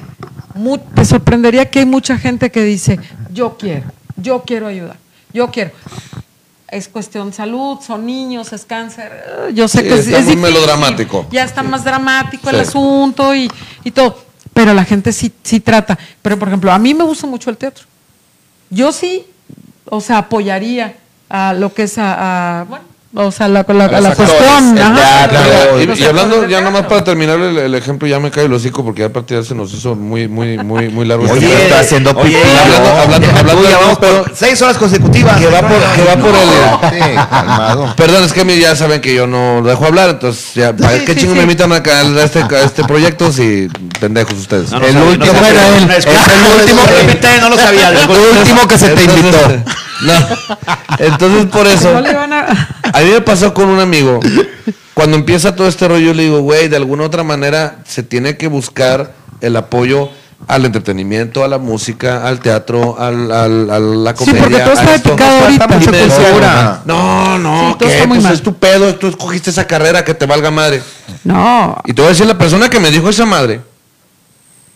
te 0.95 1.05
sorprendería 1.05 1.71
que 1.71 1.81
hay 1.81 1.87
mucha 1.87 2.19
gente 2.19 2.51
que 2.51 2.63
dice, 2.65 2.99
yo 3.33 3.57
quiero, 3.57 3.91
yo 4.17 4.43
quiero 4.43 4.67
ayudar, 4.67 4.97
yo 5.33 5.51
quiero. 5.51 5.71
Es 6.69 6.87
cuestión 6.89 7.31
de 7.31 7.37
salud, 7.37 7.79
son 7.85 8.07
niños, 8.07 8.53
es 8.53 8.65
cáncer. 8.65 9.11
eh, 9.49 9.53
Yo 9.55 9.67
sé 9.67 9.79
Sí, 9.79 9.89
que 9.89 9.95
es, 9.95 10.07
está 10.07 10.19
es 10.19 10.25
muy 10.27 10.37
difícil, 10.37 10.53
melodramático. 10.55 11.27
Ya 11.33 11.43
está 11.43 11.65
más 11.65 11.83
dramático 11.83 12.49
el 12.49 12.61
asunto 12.61 13.35
y, 13.35 13.51
y 13.83 13.91
todo. 13.91 14.17
Pero 14.55 14.73
la 14.73 14.85
gente 14.85 15.13
sí, 15.13 15.33
sí 15.43 15.59
trata. 15.59 15.99
Pero, 16.23 16.39
por 16.39 16.47
ejemplo, 16.47 16.71
a 16.71 16.79
mí 16.79 16.95
me 16.95 17.03
gusta 17.03 17.27
mucho 17.27 17.51
el 17.51 17.57
teatro. 17.57 17.87
Yo 18.69 18.93
sí, 18.93 19.27
o 19.91 20.01
sea, 20.01 20.19
apoyaría 20.19 20.95
a 21.29 21.53
lo 21.53 21.75
que 21.75 21.83
es 21.85 21.95
a, 21.99 22.67
o 23.13 23.33
sea, 23.33 23.49
la, 23.49 23.65
la, 23.69 23.75
la 23.75 23.85
actores, 24.11 24.15
cuestión. 24.15 24.75
teatro, 24.77 25.97
y- 25.97 26.05
hablando, 26.05 26.47
ya 26.49 26.61
nomás 26.61 26.87
para 26.87 27.03
terminar 27.03 27.41
el, 27.41 27.59
el 27.59 27.75
ejemplo, 27.75 28.07
ya 28.07 28.21
me 28.21 28.31
cae 28.31 28.45
el 28.45 28.53
hocico 28.53 28.85
porque 28.85 29.01
ya 29.01 29.07
a 29.07 29.13
partir 29.13 29.37
de 29.39 29.45
se 29.45 29.53
nos 29.55 29.73
hizo 29.75 29.97
muy, 29.97 30.29
muy, 30.29 30.59
muy, 30.59 30.89
muy 30.91 31.05
largo. 31.05 31.25
este 31.25 31.39
Oye, 31.39 31.49
tema. 31.49 31.61
está 31.61 31.81
haciendo 31.81 32.11
oye, 32.13 32.37
hablando- 32.41 33.01
hablando- 33.03 33.39
hablando 33.41 33.69
ya 33.69 33.79
vamos 33.79 33.99
por 33.99 34.33
seis 34.37 34.63
horas 34.63 34.77
consecutivas. 34.77 35.37
que 35.41 35.47
va 35.49 35.61
por, 35.61 35.79
que 35.79 36.05
va 36.05 36.17
por 36.17 36.31
el... 36.31 36.91
Sí, 37.03 37.17
calmado. 37.31 37.95
Perdón, 37.97 38.23
es 38.25 38.33
que 38.33 38.43
a 38.43 38.45
mí 38.45 38.57
ya 38.59 38.77
saben 38.77 39.01
que 39.01 39.13
yo 39.13 39.27
no 39.27 39.61
dejo 39.63 39.87
hablar, 39.87 40.11
entonces 40.11 40.55
ya, 40.55 40.73
¿para 40.77 40.99
Sí, 40.99 41.05
qué 41.05 41.15
sí, 41.15 41.21
chingo 41.21 41.33
sí. 41.33 41.37
me 41.39 41.43
invitan 41.43 41.73
a 41.73 41.79
este, 41.79 42.39
a 42.43 42.61
este 42.65 42.85
proyecto 42.85 43.33
si 43.33 43.69
pendejos 43.99 44.35
ustedes? 44.35 44.71
No, 44.71 44.79
no 44.79 44.87
El 44.87 44.97
último 44.97 45.33
no 45.33 45.47
era 45.47 45.69
él. 45.79 45.91
Es 45.91 46.07
el 46.07 46.61
último 46.61 46.83
que- 46.85 46.93
lo 46.93 47.01
invité, 47.01 47.29
no 47.41 47.49
lo 47.49 47.57
sabía. 47.57 47.89
El 47.91 48.09
último 48.39 48.69
que 48.69 48.79
se 48.79 48.89
te 48.91 49.03
invitó. 49.03 49.39
No. 50.03 50.13
Entonces, 50.99 51.47
por 51.47 51.67
eso, 51.67 51.97
a- 51.97 53.01
mí 53.01 53.11
me 53.11 53.21
pasó 53.21 53.53
con 53.55 53.69
un 53.69 53.81
amigo. 53.81 54.21
Cuando 54.95 55.17
empieza 55.17 55.55
todo 55.55 55.69
este 55.69 55.89
rollo, 55.89 56.07
yo 56.07 56.15
le 56.15 56.25
digo, 56.25 56.41
güey, 56.41 56.69
de 56.69 56.77
alguna 56.77 57.05
otra 57.05 57.23
manera 57.23 57.79
se 57.87 58.03
tiene 58.03 58.37
que 58.37 58.49
buscar 58.49 59.13
el 59.41 59.57
apoyo 59.57 60.11
al 60.49 60.65
entretenimiento, 60.65 61.45
a 61.45 61.49
la 61.49 61.59
música, 61.59 62.27
al 62.27 62.41
teatro, 62.41 62.99
al, 62.99 63.31
al- 63.31 63.71
a 63.71 63.79
la 63.79 64.11
Sí, 64.13 64.17
comedia. 64.25 64.43
porque 64.43 64.59
todo 64.59 64.73
está 64.73 64.95
esto. 64.95 65.11
picado 65.13 65.45
ahorita. 65.45 65.69
mucha 65.69 65.91
decía. 65.91 66.81
No, 66.87 67.39
no, 67.39 67.61
Sí, 67.73 67.77
todo 67.79 67.89
¿qué? 67.89 67.95
está 67.95 68.07
muy 68.07 68.17
Pues 68.17 68.25
mal. 68.25 68.35
es 68.35 68.43
tu 68.43 68.55
pedo, 68.55 68.95
tú 68.97 69.07
escogiste 69.09 69.51
esa 69.51 69.67
carrera 69.67 70.05
que 70.05 70.15
te 70.15 70.27
valga 70.27 70.51
madre. 70.51 70.83
No, 71.25 71.77
Y 71.85 71.93
te 71.93 72.01
voy 72.03 72.07
a 72.07 72.11
decir, 72.11 72.27
la 72.27 72.39
persona 72.39 72.69
que 72.71 72.81
me 72.81 72.91
dijo 72.91 73.09
esa 73.11 73.27
madre, 73.27 73.61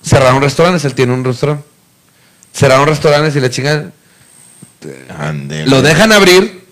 cerraron 0.02 0.42
restaurantes, 0.42 0.84
él 0.84 0.94
tiene 0.94 1.12
un 1.14 1.24
restaurante. 1.24 1.64
Cerraron 2.52 2.86
restaurantes 2.86 3.34
y 3.34 3.40
la 3.40 3.50
chinga 4.88 5.66
lo 5.66 5.82
dejan 5.82 6.12
abrir 6.12 6.64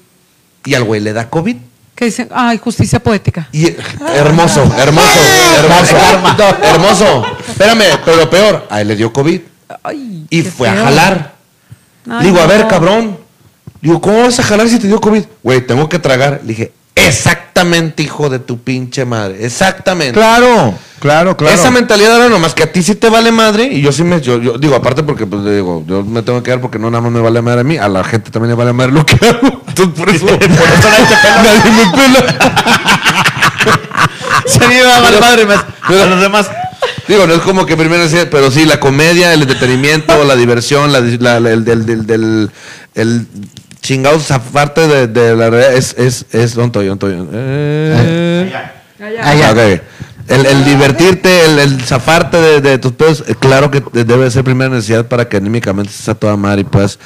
y 0.64 0.74
al 0.74 0.84
güey 0.84 1.00
le 1.00 1.12
da 1.12 1.28
COVID. 1.28 1.56
que 1.94 2.04
dicen, 2.06 2.28
ay, 2.32 2.58
justicia 2.58 3.00
poética. 3.00 3.48
Y 3.52 3.66
hermoso, 4.14 4.62
hermoso, 4.78 5.20
hermoso, 5.58 6.56
hermoso. 6.62 7.24
Espérame, 7.48 7.98
pero 8.04 8.16
lo 8.16 8.30
peor, 8.30 8.66
a 8.70 8.80
él 8.80 8.88
le 8.88 8.96
dio 8.96 9.12
COVID 9.12 9.40
Ay, 9.82 10.26
y 10.30 10.42
fue 10.42 10.68
a 10.68 10.74
jalar. 10.74 11.34
Ay, 12.08 12.26
Digo, 12.26 12.40
a 12.40 12.46
ver, 12.46 12.66
cabrón. 12.68 13.18
Digo, 13.80 14.00
¿cómo 14.00 14.22
vas 14.22 14.38
a 14.38 14.42
jalar 14.42 14.68
si 14.68 14.78
te 14.78 14.86
dio 14.86 15.00
COVID? 15.00 15.24
Güey, 15.42 15.66
tengo 15.66 15.88
que 15.88 15.98
tragar. 15.98 16.40
Le 16.42 16.48
dije, 16.48 16.72
exactamente, 16.94 18.02
hijo 18.02 18.28
de 18.28 18.38
tu 18.38 18.58
pinche 18.58 19.04
madre. 19.04 19.44
Exactamente. 19.44 20.14
Claro, 20.14 20.74
claro, 21.00 21.36
claro. 21.36 21.54
Esa 21.54 21.70
mentalidad 21.70 22.12
ahora 22.14 22.28
nomás 22.28 22.54
que 22.54 22.62
a 22.62 22.72
ti 22.72 22.82
sí 22.82 22.94
te 22.94 23.08
vale 23.08 23.32
madre 23.32 23.64
y 23.64 23.80
yo 23.82 23.92
sí 23.92 24.04
me 24.04 24.20
yo, 24.20 24.40
yo 24.40 24.58
digo 24.58 24.74
aparte 24.74 25.02
porque 25.02 25.26
pues 25.26 25.44
digo 25.44 25.84
yo 25.86 26.02
me 26.04 26.22
tengo 26.22 26.38
que 26.40 26.44
quedar 26.46 26.60
porque 26.60 26.78
no 26.78 26.90
nada 26.90 27.00
más 27.02 27.12
me 27.12 27.20
vale 27.20 27.40
madre 27.42 27.60
a 27.60 27.64
mí 27.64 27.76
a 27.76 27.88
la 27.88 28.04
gente 28.04 28.30
también 28.30 28.50
le 28.50 28.54
vale 28.56 28.72
madre 28.72 28.92
lo 28.92 29.04
que 29.06 29.14
hago 29.26 29.62
entonces 29.68 29.94
por 29.98 30.08
eso, 30.10 30.26
por 30.26 30.42
eso 30.42 30.88
nadie 31.42 31.70
me 31.72 31.96
pela 31.96 32.24
Se 34.46 34.66
me 34.66 34.78
iba 34.78 34.96
a 34.96 35.00
valer 35.00 35.20
madre 35.20 35.46
más. 35.46 35.64
A 35.82 35.92
los 35.92 36.20
demás. 36.20 36.50
digo 37.08 37.26
no 37.26 37.34
es 37.34 37.40
como 37.40 37.64
que 37.66 37.76
primero 37.76 38.02
decía 38.02 38.28
pero 38.30 38.50
sí 38.50 38.64
la 38.64 38.80
comedia 38.80 39.32
el 39.32 39.42
entretenimiento 39.42 40.24
la 40.24 40.36
diversión 40.36 40.92
la, 40.92 41.00
la- 41.00 41.50
el 41.50 41.64
del- 41.64 42.50
el 42.94 43.26
chingado 43.82 44.18
aparte 44.30 44.86
de, 44.88 45.06
de 45.08 45.36
la 45.36 45.50
realidad 45.50 45.74
es 45.74 45.94
es 45.98 46.24
es 46.32 46.54
don 46.54 46.70
Toyo. 46.72 46.96
Eh, 47.32 48.52
Allá. 49.20 49.52
ok. 49.52 49.82
El, 50.28 50.46
el 50.46 50.64
divertirte, 50.64 51.44
el, 51.44 51.58
el 51.58 51.82
zafarte 51.82 52.36
de, 52.40 52.60
de 52.60 52.78
tus 52.78 52.92
pedos, 52.92 53.24
eh, 53.26 53.34
claro 53.38 53.70
que 53.72 53.82
debe 53.92 54.30
ser 54.30 54.44
primera 54.44 54.70
necesidad 54.70 55.06
para 55.06 55.28
que 55.28 55.36
anímicamente 55.36 55.90
estés 55.90 56.08
a 56.08 56.14
toda 56.14 56.36
madre 56.36 56.60
y 56.60 56.64
puedas. 56.64 56.98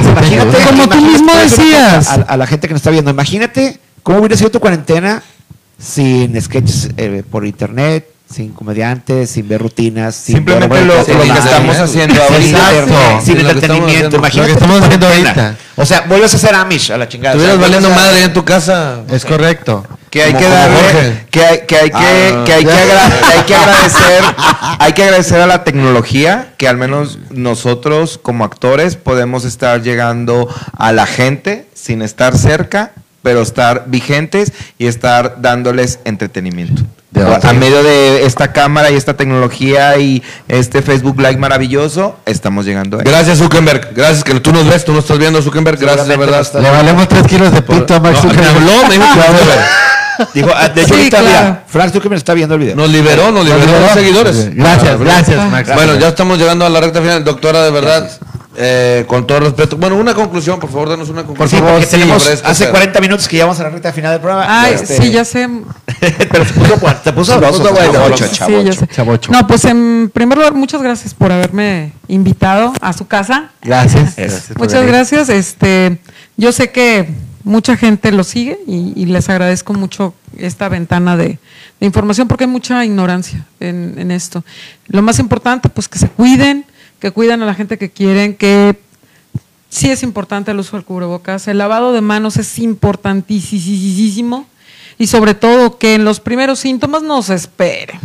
Imagínate, 0.00 0.58
Como 0.66 0.88
tú 0.88 1.00
mismo 1.00 1.32
decías. 1.36 2.08
a 2.08 2.36
la 2.36 2.46
gente 2.48 2.66
que 2.66 2.74
nos 2.74 2.80
está 2.80 2.90
viendo, 2.90 3.10
imagínate 3.12 3.78
cómo 4.02 4.18
hubiera 4.18 4.36
sido 4.36 4.50
tu 4.50 4.58
cuarentena 4.60 5.22
sin 5.78 6.38
sketches 6.42 6.90
eh, 6.96 7.22
por 7.30 7.46
internet, 7.46 8.08
sin 8.34 8.52
comediantes, 8.52 9.30
sin 9.30 9.46
ver 9.48 9.62
rutinas, 9.62 10.14
sin 10.16 10.36
Simplemente 10.36 10.74
ver 10.74 10.86
lo, 10.86 11.04
que 11.04 11.12
estamos 11.12 11.76
haciendo 11.76 12.20
ahorita. 12.20 13.20
Sin, 13.20 13.38
entretenimiento, 13.38 14.16
imagínate 14.16 14.38
Lo 14.38 14.46
que 14.46 14.52
estamos 14.52 14.82
haciendo 14.82 15.06
ahorita. 15.06 15.56
O 15.76 15.86
sea, 15.86 16.00
vuelves 16.02 16.34
a 16.34 16.38
ser 16.38 16.54
Amish 16.54 16.90
a 16.90 16.98
la 16.98 17.08
chingada. 17.08 17.34
Estuvieras 17.34 17.60
valiendo 17.60 17.90
madre 17.90 18.24
en 18.24 18.32
tu 18.32 18.44
casa. 18.44 19.02
Es 19.10 19.24
correcto. 19.24 19.86
Que 20.10 20.22
hay 20.22 20.34
que 20.34 20.48
darle, 20.48 21.26
que 21.30 21.44
hay 21.44 21.60
que, 21.66 21.76
hay 21.76 21.90
que, 21.90 21.96
Ah, 21.96 22.44
que 22.44 22.52
hay 22.54 22.64
que 23.46 23.54
agradecer, 23.54 24.24
hay 24.78 24.92
que 24.92 25.02
agradecer 25.02 25.40
a 25.40 25.46
la 25.46 25.64
tecnología 25.64 26.52
que 26.56 26.68
al 26.68 26.76
menos 26.76 27.18
nosotros 27.30 28.18
como 28.22 28.44
actores 28.44 28.94
podemos 28.94 29.44
estar 29.44 29.82
llegando 29.82 30.48
a 30.76 30.92
la 30.92 31.06
gente 31.06 31.66
sin 31.74 32.02
estar 32.02 32.38
cerca, 32.38 32.92
pero 33.24 33.40
estar 33.40 33.84
vigentes 33.86 34.52
y 34.78 34.86
estar 34.86 35.36
dándoles 35.40 35.98
entretenimiento. 36.04 36.82
De 37.10 37.22
a, 37.22 37.52
medio 37.54 37.82
de 37.82 38.26
esta 38.26 38.52
cámara 38.52 38.90
y 38.90 38.96
esta 38.96 39.14
tecnología 39.14 39.96
y 39.98 40.22
este 40.48 40.82
Facebook 40.82 41.16
Live 41.18 41.38
maravilloso, 41.38 42.16
estamos 42.26 42.66
llegando 42.66 42.98
a 42.98 43.02
ello. 43.02 43.10
Gracias, 43.10 43.38
Zuckerberg. 43.38 43.94
Gracias 43.94 44.24
que 44.24 44.38
tú 44.40 44.52
nos 44.52 44.68
ves, 44.68 44.84
tú 44.84 44.92
nos 44.92 45.04
estás 45.04 45.18
viendo, 45.18 45.40
Zuckerberg. 45.40 45.78
Gracias, 45.78 46.06
de 46.06 46.16
verdad. 46.18 46.46
Le 46.60 46.70
valemos 46.70 47.08
tres 47.08 47.26
kilos 47.26 47.50
de 47.50 47.62
pito 47.62 47.94
a 47.94 48.00
Max 48.00 48.18
No, 48.22 48.28
me 48.28 48.34
Zuckerberg. 48.34 48.56
habló, 48.56 48.88
me 48.88 48.94
dijo 50.34 50.50
ah, 50.54 50.68
de 50.68 50.82
hecho, 50.82 50.94
Sí, 50.94 51.08
claro. 51.08 51.58
Frank 51.66 51.92
Zuckerberg 51.92 52.18
está 52.18 52.34
viendo 52.34 52.56
el 52.56 52.60
video. 52.60 52.76
Nos 52.76 52.90
liberó, 52.90 53.30
nos 53.32 53.44
liberó 53.44 53.64
liberó. 53.64 53.80
los 53.80 53.90
seguidores. 53.92 54.54
Gracias, 54.54 54.98
gracias, 54.98 55.50
Max. 55.50 55.70
Bueno, 55.74 55.98
ya 55.98 56.08
estamos 56.08 56.38
llegando 56.38 56.66
a 56.66 56.68
la 56.68 56.80
recta 56.80 57.00
final. 57.00 57.24
Doctora, 57.24 57.62
de 57.62 57.70
verdad, 57.70 58.10
eh, 58.56 59.04
con 59.08 59.26
todo 59.26 59.40
respeto. 59.40 59.76
Bueno, 59.76 59.96
una 59.96 60.14
conclusión, 60.14 60.58
por 60.60 60.70
favor, 60.70 60.88
danos 60.90 61.08
una 61.08 61.22
Por 61.22 61.28
conclusión. 61.28 61.60
favor, 61.62 61.74
porque 61.80 61.86
Sí, 61.90 62.00
tenemos 62.00 62.26
este 62.28 62.46
hace 62.46 62.64
pedo. 62.64 62.72
40 62.72 63.00
minutos 63.00 63.28
que 63.28 63.36
ya 63.38 63.44
vamos 63.44 63.60
a 63.60 63.64
la 63.64 63.70
recta 63.70 63.92
final 63.92 64.12
del 64.12 64.20
programa. 64.20 64.46
Ay, 64.62 64.74
Este, 64.74 64.96
sí, 65.02 65.10
ya 65.10 65.24
sé. 65.24 65.48
Pero 66.00 66.44
se 66.44 66.52
puso, 66.54 66.78
se 67.04 67.12
puso 67.12 67.32
sabroso, 67.32 67.58
puso 67.62 67.72
bueno. 67.74 67.92
Chavocho, 67.92 69.22
Sí. 69.26 69.30
No, 69.32 69.46
pues 69.46 69.64
en 69.64 70.10
primer 70.12 70.38
lugar, 70.38 70.54
muchas 70.54 70.82
gracias 70.82 71.14
por 71.14 71.32
haberme 71.32 71.92
invitado 72.08 72.72
a 72.80 72.92
su 72.92 73.06
casa. 73.06 73.50
Gracias. 73.62 74.14
Por 74.48 74.58
Muchas 74.58 74.86
gracias. 74.86 75.28
Este, 75.28 75.98
yo 76.36 76.52
sé 76.52 76.70
que 76.70 77.08
mucha 77.44 77.76
gente 77.76 78.10
lo 78.12 78.24
sigue 78.24 78.58
y, 78.66 78.92
y 78.96 79.06
les 79.06 79.28
agradezco 79.28 79.74
mucho 79.74 80.14
esta 80.36 80.68
ventana 80.68 81.16
de, 81.16 81.38
de 81.80 81.86
información 81.86 82.26
porque 82.28 82.44
hay 82.44 82.50
mucha 82.50 82.84
ignorancia 82.84 83.46
en, 83.60 83.94
en 83.98 84.10
esto. 84.10 84.44
Lo 84.86 85.02
más 85.02 85.18
importante, 85.18 85.68
pues 85.68 85.88
que 85.88 85.98
se 85.98 86.08
cuiden, 86.08 86.64
que 87.04 87.10
cuiden 87.10 87.42
a 87.42 87.44
la 87.44 87.52
gente 87.52 87.76
que 87.76 87.90
quieren, 87.90 88.34
que 88.34 88.80
sí 89.68 89.90
es 89.90 90.02
importante 90.02 90.52
el 90.52 90.58
uso 90.58 90.74
del 90.78 90.86
cubrebocas, 90.86 91.46
el 91.48 91.58
lavado 91.58 91.92
de 91.92 92.00
manos 92.00 92.38
es 92.38 92.58
importantísimo 92.58 94.46
y 94.96 95.06
sobre 95.06 95.34
todo 95.34 95.76
que 95.76 95.96
en 95.96 96.06
los 96.06 96.18
primeros 96.18 96.60
síntomas 96.60 97.02
no 97.02 97.20
se 97.20 97.34
esperen. 97.34 98.00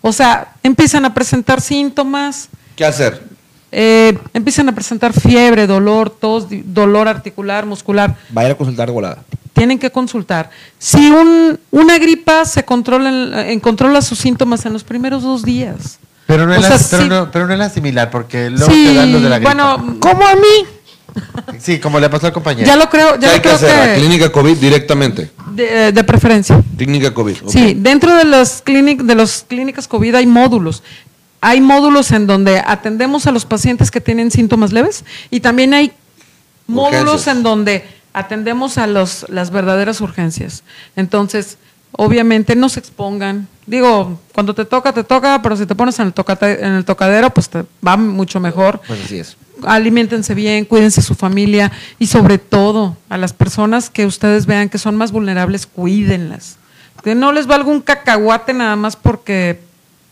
O 0.00 0.10
sea, 0.12 0.54
empiezan 0.64 1.04
a 1.04 1.14
presentar 1.14 1.60
síntomas, 1.60 2.48
¿Qué 2.74 2.84
hacer? 2.84 3.22
eh, 3.70 4.18
empiezan 4.34 4.68
a 4.68 4.74
presentar 4.74 5.12
fiebre, 5.12 5.68
dolor, 5.68 6.10
tos, 6.10 6.48
dolor 6.50 7.06
articular, 7.06 7.64
muscular. 7.64 8.16
Vaya 8.30 8.50
a 8.50 8.54
consultar 8.56 8.88
de 8.88 8.92
volada. 8.92 9.22
Tienen 9.52 9.78
que 9.78 9.92
consultar. 9.92 10.50
Si 10.80 11.10
un- 11.10 11.60
una 11.70 11.96
gripa 11.98 12.44
se 12.44 12.64
controla, 12.64 13.08
en- 13.08 13.50
en- 13.50 13.60
controla 13.60 14.02
sus 14.02 14.18
síntomas 14.18 14.66
en 14.66 14.72
los 14.72 14.82
primeros 14.82 15.22
dos 15.22 15.44
días. 15.44 16.00
Pero 16.32 16.46
no, 16.46 16.54
es 16.54 16.62
la, 16.62 16.68
pero, 16.90 17.02
sí. 17.02 17.08
no, 17.08 17.30
pero 17.30 17.46
no 17.46 17.52
es 17.52 17.58
la 17.58 17.68
similar, 17.68 18.10
porque 18.10 18.48
luego 18.50 18.72
Sí, 18.72 18.84
te 18.86 18.94
dan 18.94 19.12
los 19.12 19.22
de 19.22 19.28
la 19.28 19.38
gripa. 19.38 19.54
bueno, 19.54 19.96
como 20.00 20.26
a 20.26 20.34
mí. 20.34 20.66
Sí, 21.58 21.78
como 21.78 22.00
le 22.00 22.08
pasó 22.08 22.28
al 22.28 22.32
compañero. 22.32 22.66
ya 22.66 22.74
lo 22.76 22.88
creo, 22.88 23.14
¿Qué 23.14 23.20
ya 23.20 23.30
hay 23.32 23.36
lo 23.36 23.42
que 23.42 23.48
hacer? 23.50 23.76
La 23.76 23.94
que 23.94 24.00
clínica 24.00 24.32
COVID 24.32 24.56
directamente. 24.56 25.30
de, 25.50 25.92
de 25.92 26.04
preferencia. 26.04 26.62
Clínica 26.78 27.12
COVID. 27.12 27.42
ok. 27.44 27.50
Sí, 27.50 27.74
dentro 27.76 28.14
de 28.16 28.24
las 28.24 28.62
clínicas 28.62 29.06
de 29.06 29.14
las 29.14 29.44
clínicas 29.46 29.86
COVID 29.88 30.14
hay 30.14 30.26
módulos. 30.26 30.82
Hay 31.42 31.60
módulos 31.60 32.12
en 32.12 32.26
donde 32.26 32.62
atendemos 32.64 33.26
a 33.26 33.32
los 33.32 33.44
pacientes 33.44 33.90
que 33.90 34.00
tienen 34.00 34.30
síntomas 34.30 34.72
leves 34.72 35.04
y 35.30 35.40
también 35.40 35.74
hay 35.74 35.92
módulos 36.66 37.26
en 37.26 37.42
donde 37.42 37.84
atendemos 38.14 38.78
a 38.78 38.86
los 38.86 39.26
las 39.28 39.50
verdaderas 39.50 40.00
urgencias. 40.00 40.62
Entonces, 40.96 41.58
obviamente 41.92 42.56
no 42.56 42.68
se 42.70 42.80
expongan. 42.80 43.48
Digo, 43.66 44.18
cuando 44.34 44.54
te 44.54 44.64
toca 44.64 44.92
te 44.92 45.04
toca, 45.04 45.40
pero 45.42 45.56
si 45.56 45.66
te 45.66 45.74
pones 45.74 45.98
en 46.00 46.06
el 46.08 46.14
tocate- 46.14 46.58
en 46.64 46.72
el 46.72 46.84
tocadero, 46.84 47.30
pues 47.30 47.48
te 47.48 47.64
va 47.86 47.96
mucho 47.96 48.40
mejor 48.40 48.80
Pues 48.86 49.04
así 49.04 49.18
es. 49.18 49.36
aliméntense 49.64 50.34
bien, 50.34 50.64
cuídense 50.64 51.00
su 51.00 51.14
familia 51.14 51.70
y 51.98 52.06
sobre 52.08 52.38
todo 52.38 52.96
a 53.08 53.16
las 53.18 53.32
personas 53.32 53.88
que 53.88 54.04
ustedes 54.06 54.46
vean 54.46 54.68
que 54.68 54.78
son 54.78 54.96
más 54.96 55.12
vulnerables, 55.12 55.66
cuídenlas. 55.66 56.56
Que 57.04 57.14
no 57.14 57.32
les 57.32 57.46
valga 57.46 57.68
un 57.70 57.80
cacahuate 57.80 58.52
nada 58.52 58.74
más 58.76 58.96
porque 58.96 59.60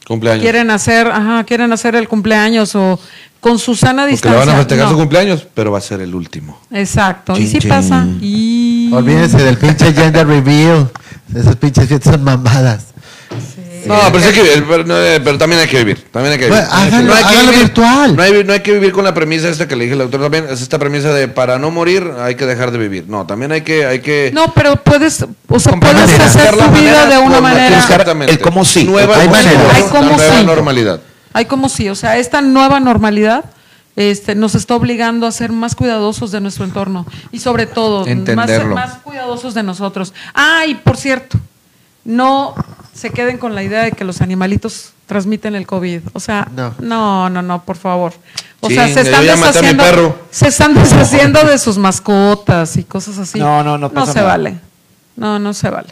Cumpleaños. 0.06 0.42
quieren 0.42 0.70
hacer, 0.70 1.08
ajá, 1.08 1.44
quieren 1.44 1.72
hacer 1.72 1.94
el 1.96 2.08
cumpleaños 2.08 2.74
o 2.76 2.98
con 3.40 3.58
su 3.58 3.74
sana 3.74 4.02
Porque 4.02 4.06
le 4.06 4.10
distancia. 4.12 4.38
van 4.40 4.48
a 4.50 4.58
festejar 4.58 4.84
No. 4.86 4.90
su 4.92 4.96
cumpleaños, 4.98 5.46
pero 5.54 5.72
va 5.72 5.78
a 5.78 5.82
ser 5.82 6.00
el 6.02 6.14
último. 6.14 6.60
Exacto. 6.70 7.32
y 7.34 7.38
Chin, 7.38 7.48
sí 7.48 7.58
chin. 7.58 7.68
pasa. 7.68 8.06
Y 8.20 8.90
Olvídense 8.92 9.38
del 9.42 9.56
pinche 9.56 9.92
gender 9.92 10.26
reveal. 10.26 10.90
Esas 11.34 11.56
pinches 11.56 11.86
fiestas 11.88 12.14
son 12.14 12.24
mamadas. 12.24 12.86
No, 13.86 13.98
pero, 14.12 14.20
sí 14.20 14.26
hay 14.28 14.34
que 14.34 14.42
vivir, 14.42 14.64
pero, 14.68 14.84
no, 14.84 14.96
eh, 15.00 15.20
pero 15.22 15.38
también 15.38 15.60
hay 15.62 15.68
que 15.68 15.78
vivir. 15.78 16.06
También 16.10 16.32
hay 16.32 16.38
que 16.38 16.46
vivir. 16.46 16.60
Bueno, 16.60 16.74
háganlo- 16.74 17.12
hay 17.14 17.22
que 17.22 17.28
háganlo 17.28 17.52
virtual. 17.52 18.16
No 18.16 18.22
hay, 18.22 18.44
no 18.44 18.52
hay 18.52 18.60
que 18.60 18.72
vivir 18.72 18.92
con 18.92 19.04
la 19.04 19.14
premisa 19.14 19.48
esta 19.48 19.66
que 19.68 19.76
le 19.76 19.84
dije 19.84 19.94
al 19.94 20.00
doctor 20.00 20.20
también. 20.22 20.46
Es 20.50 20.60
esta 20.62 20.78
premisa 20.78 21.12
de 21.12 21.28
para 21.28 21.58
no 21.58 21.70
morir 21.70 22.10
hay 22.20 22.34
que 22.34 22.46
dejar 22.46 22.70
de 22.70 22.78
vivir. 22.78 23.04
No, 23.08 23.26
también 23.26 23.52
hay 23.52 23.62
que. 23.62 23.86
Hay 23.86 24.00
que 24.00 24.30
no, 24.34 24.52
pero 24.54 24.76
puedes, 24.76 25.24
o 25.48 25.58
sea, 25.58 25.72
Con 25.72 25.80
puedes 25.80 25.96
manera. 25.96 26.24
hacer 26.26 26.50
tu 26.50 26.56
vida 26.56 26.70
manera 26.70 27.06
de 27.06 27.18
una 27.18 27.40
manera. 27.40 27.78
Exactamente. 27.78 28.32
El 28.32 28.40
cómo 28.40 28.64
sí. 28.64 28.84
Nueva, 28.84 29.16
Hay 29.16 29.28
maneras. 29.28 29.74
Hay 29.74 29.82
cómo 29.84 30.10
la 30.10 30.16
nueva 30.16 30.38
sí. 30.38 30.44
normalidad. 30.46 31.00
Hay 31.32 31.44
como 31.44 31.68
sí, 31.68 31.88
o 31.88 31.94
sea, 31.94 32.18
esta 32.18 32.40
nueva 32.42 32.80
normalidad 32.80 33.44
este, 33.96 34.34
nos 34.34 34.54
está 34.54 34.74
obligando 34.74 35.26
a 35.26 35.32
ser 35.32 35.52
más 35.52 35.74
cuidadosos 35.74 36.32
de 36.32 36.40
nuestro 36.40 36.64
entorno 36.64 37.06
y 37.32 37.38
sobre 37.38 37.66
todo 37.66 38.04
más, 38.34 38.50
más 38.66 38.94
cuidadosos 39.02 39.54
de 39.54 39.62
nosotros. 39.62 40.12
Ah, 40.34 40.64
y 40.66 40.74
por 40.74 40.96
cierto, 40.96 41.38
no 42.04 42.54
se 42.94 43.10
queden 43.10 43.38
con 43.38 43.54
la 43.54 43.62
idea 43.62 43.82
de 43.82 43.92
que 43.92 44.04
los 44.04 44.20
animalitos 44.20 44.92
transmiten 45.06 45.54
el 45.54 45.66
COVID. 45.66 46.02
O 46.12 46.20
sea, 46.20 46.48
No. 46.54 46.74
no, 46.78 47.30
no, 47.30 47.42
no, 47.42 47.62
por 47.64 47.76
favor. 47.76 48.12
O 48.60 48.68
Sí, 48.68 48.74
sea, 48.74 48.88
se 48.88 49.00
están 49.00 49.22
deshaciendo, 49.26 49.82
perro. 49.82 50.18
se 50.30 50.48
están 50.48 50.74
deshaciendo 50.74 51.42
de 51.44 51.58
sus 51.58 51.78
mascotas 51.78 52.76
y 52.76 52.84
cosas 52.84 53.18
así. 53.18 53.38
No, 53.38 53.62
no, 53.64 53.78
no 53.78 53.88
No 53.88 53.90
pasa 53.94 54.12
se 54.12 54.18
nada. 54.18 54.28
vale. 54.30 54.58
No, 55.16 55.38
no 55.38 55.52
se 55.54 55.70
vale. 55.70 55.88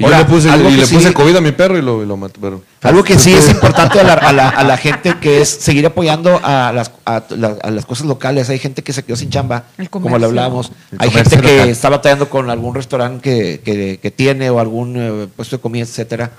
Y 0.00 0.04
Ahora, 0.04 0.16
yo 0.20 0.24
le 0.24 0.30
puse, 0.30 0.50
algo 0.50 0.68
y 0.70 0.72
que 0.72 0.80
le 0.80 0.86
sí- 0.86 0.94
puse 0.94 1.12
COVID 1.12 1.36
a 1.36 1.40
mi 1.42 1.52
perro 1.52 1.76
y 1.76 1.82
lo, 1.82 2.02
y 2.02 2.06
lo 2.06 2.16
maté. 2.16 2.40
Pero, 2.40 2.62
Algo 2.80 3.04
que 3.04 3.18
sí 3.18 3.34
es 3.34 3.48
importante 3.50 4.00
a 4.00 4.02
la, 4.02 4.14
a 4.14 4.32
la- 4.32 4.48
a 4.48 4.64
la 4.64 4.76
gente 4.78 5.14
que 5.20 5.42
es 5.42 5.50
seguir 5.50 5.84
apoyando 5.84 6.40
a 6.42 6.72
las, 6.72 6.90
a, 7.04 7.22
la- 7.28 7.58
a 7.62 7.70
las 7.70 7.84
cosas 7.84 8.06
locales. 8.06 8.48
Hay 8.48 8.58
gente 8.58 8.82
que 8.82 8.94
se 8.94 9.04
quedó 9.04 9.16
sin 9.16 9.28
chamba, 9.28 9.64
como 9.90 10.18
le 10.18 10.24
hablábamos. 10.24 10.72
Hay 10.98 11.10
gente 11.10 11.36
que 11.38 11.52
local. 11.58 11.68
está 11.68 11.90
batallando 11.90 12.30
con 12.30 12.48
algún 12.48 12.74
restaurante 12.74 13.20
que, 13.22 13.60
que- 13.62 13.98
que 14.00 14.10
tiene 14.10 14.48
o 14.48 14.58
algún 14.58 14.94
eh, 14.96 15.28
puesto 15.36 15.56
de 15.56 15.60
comida, 15.60 15.84
etcétera. 15.84 16.30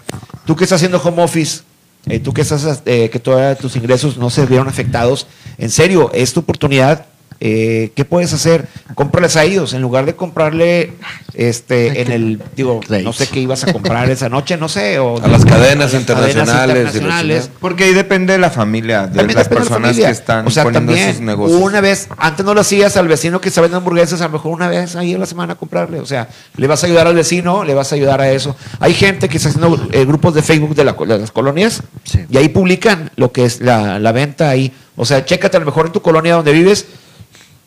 Tú 0.47 0.55
que 0.55 0.63
estás 0.63 0.77
haciendo 0.77 0.99
home 0.99 1.21
office, 1.21 1.61
eh, 2.07 2.19
tú 2.19 2.33
que 2.33 2.41
estás 2.41 2.81
eh, 2.88 3.11
que 3.11 3.19
todos 3.19 3.59
tus 3.59 3.75
ingresos 3.75 4.17
no 4.17 4.31
se 4.31 4.47
vieron 4.47 4.67
afectados, 4.69 5.27
en 5.59 5.69
serio, 5.69 6.09
es 6.15 6.33
tu 6.33 6.39
oportunidad. 6.39 7.05
Eh, 7.43 7.91
¿Qué 7.95 8.05
puedes 8.05 8.31
hacer? 8.34 8.68
Cómprales 8.93 9.35
a 9.35 9.43
ellos 9.43 9.73
en 9.73 9.81
lugar 9.81 10.05
de 10.05 10.15
comprarle 10.15 10.93
este 11.34 12.01
en 12.01 12.11
el 12.11 12.41
digo 12.55 12.81
no 13.03 13.13
sé 13.13 13.26
qué 13.27 13.39
ibas 13.39 13.63
a 13.63 13.73
comprar 13.73 14.09
esa 14.11 14.30
noche 14.30 14.57
no 14.57 14.69
sé 14.69 14.99
o 14.99 15.18
A 15.23 15.27
las 15.27 15.43
cadenas 15.45 15.89
a 15.91 15.93
las 15.97 16.01
internacionales 16.01 16.77
internacionales. 16.85 17.49
Porque 17.59 17.85
ahí 17.85 17.93
depende 17.93 18.34
de 18.34 18.39
la 18.39 18.51
familia, 18.51 19.07
de 19.07 19.18
También 19.18 19.35
las 19.38 19.49
depende 19.49 19.49
de 19.49 19.55
la 19.55 19.59
personas 19.59 19.88
familia. 19.89 20.05
que 20.07 20.11
están 20.11 20.45
o 20.45 20.51
sea, 20.51 20.63
poniendo 20.65 20.91
también, 20.91 21.13
sus 21.13 21.22
negocios. 21.22 21.61
Una 21.61 21.81
vez, 21.81 22.09
antes 22.18 22.45
no 22.45 22.53
lo 22.53 22.61
hacías 22.61 22.95
al 22.97 23.07
vecino 23.07 23.41
que 23.41 23.49
estaba 23.49 23.63
vendiendo 23.65 23.80
hamburguesas, 23.80 24.22
a 24.22 24.26
lo 24.26 24.34
mejor 24.34 24.51
una 24.53 24.68
vez 24.68 24.95
ahí 24.95 25.13
en 25.13 25.19
la 25.19 25.26
semana 25.26 25.53
a 25.53 25.55
comprarle. 25.55 25.99
O 25.99 26.05
sea, 26.05 26.27
le 26.57 26.68
vas 26.68 26.84
a 26.84 26.85
ayudar 26.85 27.07
al 27.07 27.15
vecino, 27.15 27.63
le 27.63 27.73
vas 27.73 27.91
a 27.91 27.95
ayudar 27.95 28.22
a 28.22 28.30
eso. 28.30 28.55
Hay 28.80 28.93
gente 28.93 29.30
que 29.30 29.38
está 29.38 29.49
haciendo 29.49 29.88
eh, 29.91 30.05
grupos 30.05 30.35
de 30.35 30.43
Facebook 30.43 30.76
de, 30.76 30.84
la- 30.85 30.93
de 30.93 31.18
las 31.18 31.31
colonias 31.31 31.81
Sí. 32.03 32.19
y 32.30 32.38
ahí 32.38 32.49
publican 32.49 33.09
lo 33.15 33.31
que 33.31 33.45
es 33.45 33.61
la, 33.61 33.97
la 33.97 34.11
venta 34.11 34.47
ahí. 34.49 34.72
O 34.95 35.05
sea, 35.05 35.26
chécate 35.26 35.57
a 35.57 35.59
lo 35.61 35.65
mejor 35.65 35.88
en 35.88 35.91
tu 35.91 36.01
colonia 36.03 36.35
donde 36.35 36.51
vives. 36.51 36.85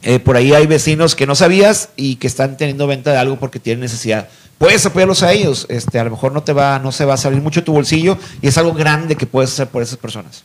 Eh, 0.04 0.20
por 0.20 0.36
ahí 0.36 0.52
hay 0.52 0.66
vecinos 0.66 1.14
que 1.14 1.26
no 1.26 1.34
sabías 1.34 1.88
y 1.96 2.16
que 2.16 2.26
están 2.26 2.56
teniendo 2.56 2.86
venta 2.86 3.10
de 3.10 3.18
algo 3.18 3.38
porque 3.38 3.58
tienen 3.58 3.80
necesidad. 3.80 4.28
Puedes 4.58 4.84
apoyarlos 4.84 5.22
a 5.22 5.32
ellos. 5.32 5.66
Este, 5.68 5.98
a 5.98 6.04
lo 6.04 6.10
mejor 6.10 6.32
no 6.32 6.42
te 6.42 6.52
va, 6.52 6.78
no 6.78 6.92
se 6.92 7.04
va 7.04 7.14
a 7.14 7.16
salir 7.16 7.40
mucho 7.40 7.64
tu 7.64 7.72
bolsillo 7.72 8.18
y 8.40 8.48
es 8.48 8.58
algo 8.58 8.74
grande 8.74 9.16
que 9.16 9.26
puedes 9.26 9.52
hacer 9.52 9.68
por 9.68 9.82
esas 9.82 9.96
personas. 9.96 10.44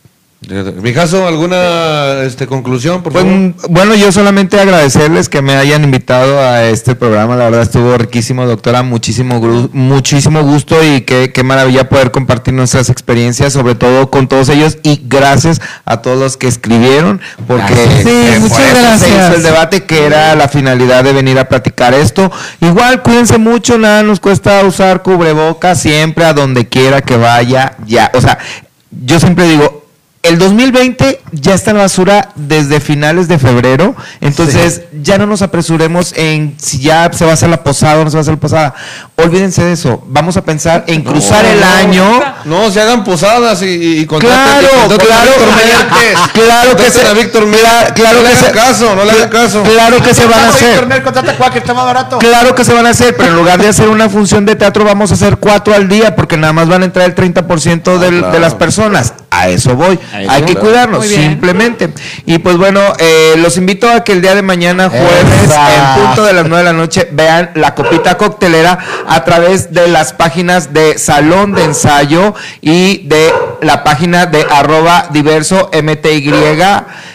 Mi 0.81 0.93
caso, 0.93 1.27
¿alguna 1.27 2.23
este, 2.23 2.47
conclusión, 2.47 3.03
por 3.03 3.11
Pues, 3.11 3.25
favor? 3.25 3.53
bueno, 3.69 3.93
yo 3.95 4.09
solamente 4.13 4.57
agradecerles 4.59 5.27
que 5.27 5.41
me 5.41 5.53
hayan 5.55 5.83
invitado 5.83 6.39
a 6.39 6.63
este 6.63 6.95
programa. 6.95 7.35
La 7.35 7.43
verdad 7.45 7.63
estuvo 7.63 7.97
riquísimo, 7.97 8.45
doctora. 8.45 8.81
Muchísimo, 8.81 9.41
muchísimo 9.73 10.41
gusto 10.43 10.81
y 10.81 11.01
qué, 11.01 11.33
qué 11.33 11.43
maravilla 11.43 11.89
poder 11.89 12.11
compartir 12.11 12.53
nuestras 12.53 12.89
experiencias, 12.89 13.51
sobre 13.51 13.75
todo 13.75 14.09
con 14.09 14.29
todos 14.29 14.47
ellos. 14.47 14.77
Y 14.81 15.01
gracias 15.03 15.59
a 15.83 15.97
todos 15.97 16.17
los 16.17 16.37
que 16.37 16.47
escribieron, 16.47 17.19
porque 17.45 17.73
Gracias. 17.73 18.03
Sí, 18.03 18.09
eh, 18.09 18.37
por 18.39 18.49
muchas 18.49 18.59
se 18.65 18.79
gracias. 18.81 19.09
hizo 19.27 19.35
el 19.35 19.43
debate 19.43 19.83
que 19.83 20.05
era 20.05 20.35
la 20.35 20.47
finalidad 20.47 21.03
de 21.03 21.11
venir 21.11 21.37
a 21.37 21.49
platicar 21.49 21.93
esto. 21.93 22.31
Igual, 22.61 23.03
cuídense 23.03 23.37
mucho, 23.37 23.77
nada 23.77 24.03
nos 24.03 24.21
cuesta 24.21 24.63
usar 24.63 25.03
cubrebocas 25.03 25.81
siempre 25.81 26.23
a 26.23 26.33
donde 26.33 26.69
quiera 26.69 27.01
que 27.01 27.17
vaya. 27.17 27.75
Ya, 27.85 28.09
o 28.15 28.21
sea, 28.21 28.39
yo 28.89 29.19
siempre 29.19 29.45
digo, 29.45 29.88
el 30.21 30.37
2020 30.37 31.21
ya 31.31 31.53
está 31.53 31.71
en 31.71 31.77
la 31.77 31.83
basura 31.83 32.29
desde 32.35 32.81
finales 32.81 33.27
de 33.29 33.39
febrero, 33.39 33.95
entonces 34.19 34.83
ya 35.01 35.17
no 35.17 35.25
nos 35.25 35.41
apresuremos 35.41 36.13
en 36.17 36.55
si 36.59 36.79
ya 36.79 37.09
se 37.13 37.23
va 37.23 37.31
a 37.31 37.33
hacer 37.35 37.49
la 37.49 37.63
posada 37.63 38.01
o 38.01 38.03
no 38.03 38.09
se 38.09 38.17
va 38.17 38.19
a 38.19 38.21
hacer 38.21 38.33
la 38.33 38.39
posada. 38.39 38.75
Olvídense 39.23 39.63
de 39.63 39.73
eso. 39.73 40.01
Vamos 40.07 40.37
a 40.37 40.43
pensar 40.43 40.83
en 40.87 41.01
cruzar 41.03 41.45
el 41.45 41.61
año. 41.63 42.03
No, 42.45 42.71
se 42.71 42.81
hagan 42.81 43.03
posadas 43.03 43.61
y, 43.61 43.99
y, 43.99 44.05
Claro, 44.07 44.27
y 44.27 44.31
a 44.31 44.45
claro, 44.59 44.87
Víctor 44.89 45.07
claro, 46.33 46.75
que 46.77 46.89
se- 46.91 47.05
a 47.07 47.13
Víctor 47.13 47.45
Merientes. 47.45 47.91
claro 47.93 48.17
no 48.19 48.23
que 48.23 48.29
le 48.29 48.35
hagan 48.37 48.45
se- 48.45 48.51
caso, 48.51 48.95
no 48.95 49.03
le 49.05 49.11
hagan 49.11 49.29
caso. 49.29 49.63
Claro 49.63 50.01
que 50.01 50.13
se 50.13 50.25
van 50.25 50.39
a 50.39 50.49
hacer. 50.49 50.87
que 51.51 51.57
está 51.59 51.73
más 51.73 51.85
barato. 51.85 52.17
Claro 52.19 52.55
que 52.55 52.63
se 52.63 52.73
van 52.73 52.85
a 52.85 52.89
hacer, 52.89 53.15
pero 53.15 53.29
en 53.29 53.35
lugar 53.35 53.59
de 53.61 53.67
hacer 53.67 53.89
una 53.89 54.09
función 54.09 54.45
de 54.45 54.55
teatro, 54.55 54.85
vamos 54.85 55.11
a 55.11 55.15
hacer 55.15 55.37
cuatro 55.37 55.73
al 55.73 55.87
día, 55.89 56.15
porque 56.15 56.37
nada 56.37 56.53
más 56.53 56.67
van 56.67 56.83
a 56.83 56.85
entrar 56.85 57.05
el 57.05 57.15
30% 57.15 57.97
del- 57.99 58.19
claro. 58.19 58.33
de 58.33 58.39
las 58.39 58.55
personas. 58.55 59.13
A 59.31 59.47
eso 59.49 59.75
voy. 59.75 59.99
A 60.13 60.21
eso, 60.21 60.31
Hay 60.31 60.41
que 60.43 60.53
claro. 60.53 60.59
cuidarnos, 60.67 61.05
simplemente. 61.05 61.93
Y 62.25 62.39
pues 62.39 62.57
bueno, 62.57 62.81
eh, 62.97 63.35
los 63.37 63.57
invito 63.57 63.89
a 63.89 64.03
que 64.03 64.11
el 64.13 64.21
día 64.21 64.33
de 64.35 64.41
mañana, 64.41 64.89
jueves, 64.89 65.25
Esa. 65.45 65.75
en 65.97 66.05
punto 66.05 66.23
de 66.23 66.33
las 66.33 66.45
9 66.47 66.57
de 66.65 66.71
la 66.73 66.77
noche, 66.77 67.07
vean 67.11 67.51
la 67.55 67.75
copita 67.75 68.17
coctelera 68.17 68.77
a 69.10 69.23
través 69.26 69.73
de 69.73 69.88
las 69.88 70.14
páginas 70.14 70.73
de 70.73 70.98
Salón 70.98 71.53
de 71.53 71.64
Ensayo 71.64 72.34
y 72.61 73.07
de 73.07 73.34
la 73.61 73.84
página 73.84 74.26
de 74.26 74.45
arroba 74.49 75.07
diverso 75.11 75.69
MTY. 75.73 76.31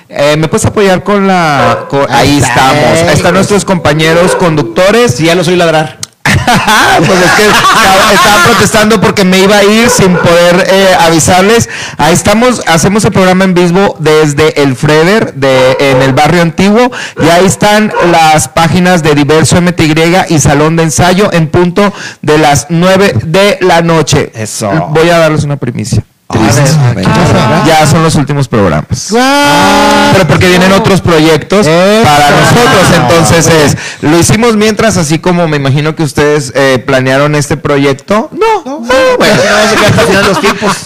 Eh, 0.09 0.37
¿Me 0.37 0.49
puedes 0.49 0.65
apoyar 0.67 1.03
con 1.03 1.27
la... 1.27 1.87
con- 1.89 2.07
ahí 2.11 2.39
estamos. 2.39 2.99
Ahí 3.09 3.15
están 3.15 3.35
nuestros 3.35 3.65
compañeros 3.65 4.35
conductores. 4.37 5.15
Si 5.17 5.25
ya 5.25 5.35
los 5.35 5.49
oí 5.49 5.57
ladrar. 5.57 5.99
pues 7.07 7.23
es 7.23 7.31
que 7.33 7.47
estaba, 7.47 8.13
estaba 8.13 8.45
protestando 8.45 9.01
porque 9.01 9.25
me 9.25 9.41
iba 9.41 9.57
a 9.57 9.65
ir 9.65 9.91
sin 9.91 10.15
poder 10.17 10.67
eh, 10.69 10.97
avisarles. 11.01 11.69
Ahí 11.97 12.15
estamos, 12.15 12.63
hacemos 12.67 13.05
el 13.05 13.13
programa 13.13 13.45
en 13.45 13.55
vivo 13.55 13.97
desde 13.99 14.63
el 14.63 14.77
Freder 14.77 15.35
de, 15.35 15.77
en 15.79 16.03
el 16.03 16.13
barrio 16.13 16.43
antiguo 16.43 16.91
y 17.21 17.29
ahí 17.29 17.47
están 17.47 17.93
las 18.11 18.49
páginas 18.49 19.03
de 19.03 19.15
Diverso 19.15 19.61
MTY 19.61 19.95
y 20.29 20.39
Salón 20.39 20.77
de 20.77 20.85
Ensayo 20.85 21.33
en 21.33 21.49
punto 21.49 21.93
de 22.23 22.39
las 22.39 22.67
9 22.69 23.15
de 23.25 23.59
la 23.61 23.83
noche. 23.83 24.31
Eso. 24.35 24.71
Voy 24.91 25.09
a 25.11 25.19
darles 25.19 25.45
una 25.45 25.57
primicia. 25.57 26.03
Ah. 26.29 27.65
Ya 27.67 27.87
son 27.87 28.03
los 28.03 28.15
últimos 28.17 28.49
programas. 28.49 29.09
Pero 29.11 30.27
porque 30.27 30.49
vienen 30.49 30.73
otros 30.73 31.01
proyectos 31.01 31.67
para 31.67 32.31
nosotros. 32.31 32.87
Entonces 32.97 33.47
es, 33.47 33.77
lo 34.01 34.19
hicimos 34.19 34.57
mientras, 34.57 34.97
así 34.97 35.19
como 35.19 35.47
me 35.49 35.57
imagino 35.59 35.95
que 35.95 36.03
ustedes 36.03 36.53
eh, 36.55 36.83
planearon 36.85 37.35
este 37.35 37.57
proyecto. 37.57 38.31
No, 38.33 38.47
Ah, 38.67 39.17
bueno. 39.19 39.35
Hasta 39.35 39.87
el 39.87 40.07
final 40.07 40.23
de 40.23 40.29
los 40.29 40.41
tiempos. 40.41 40.77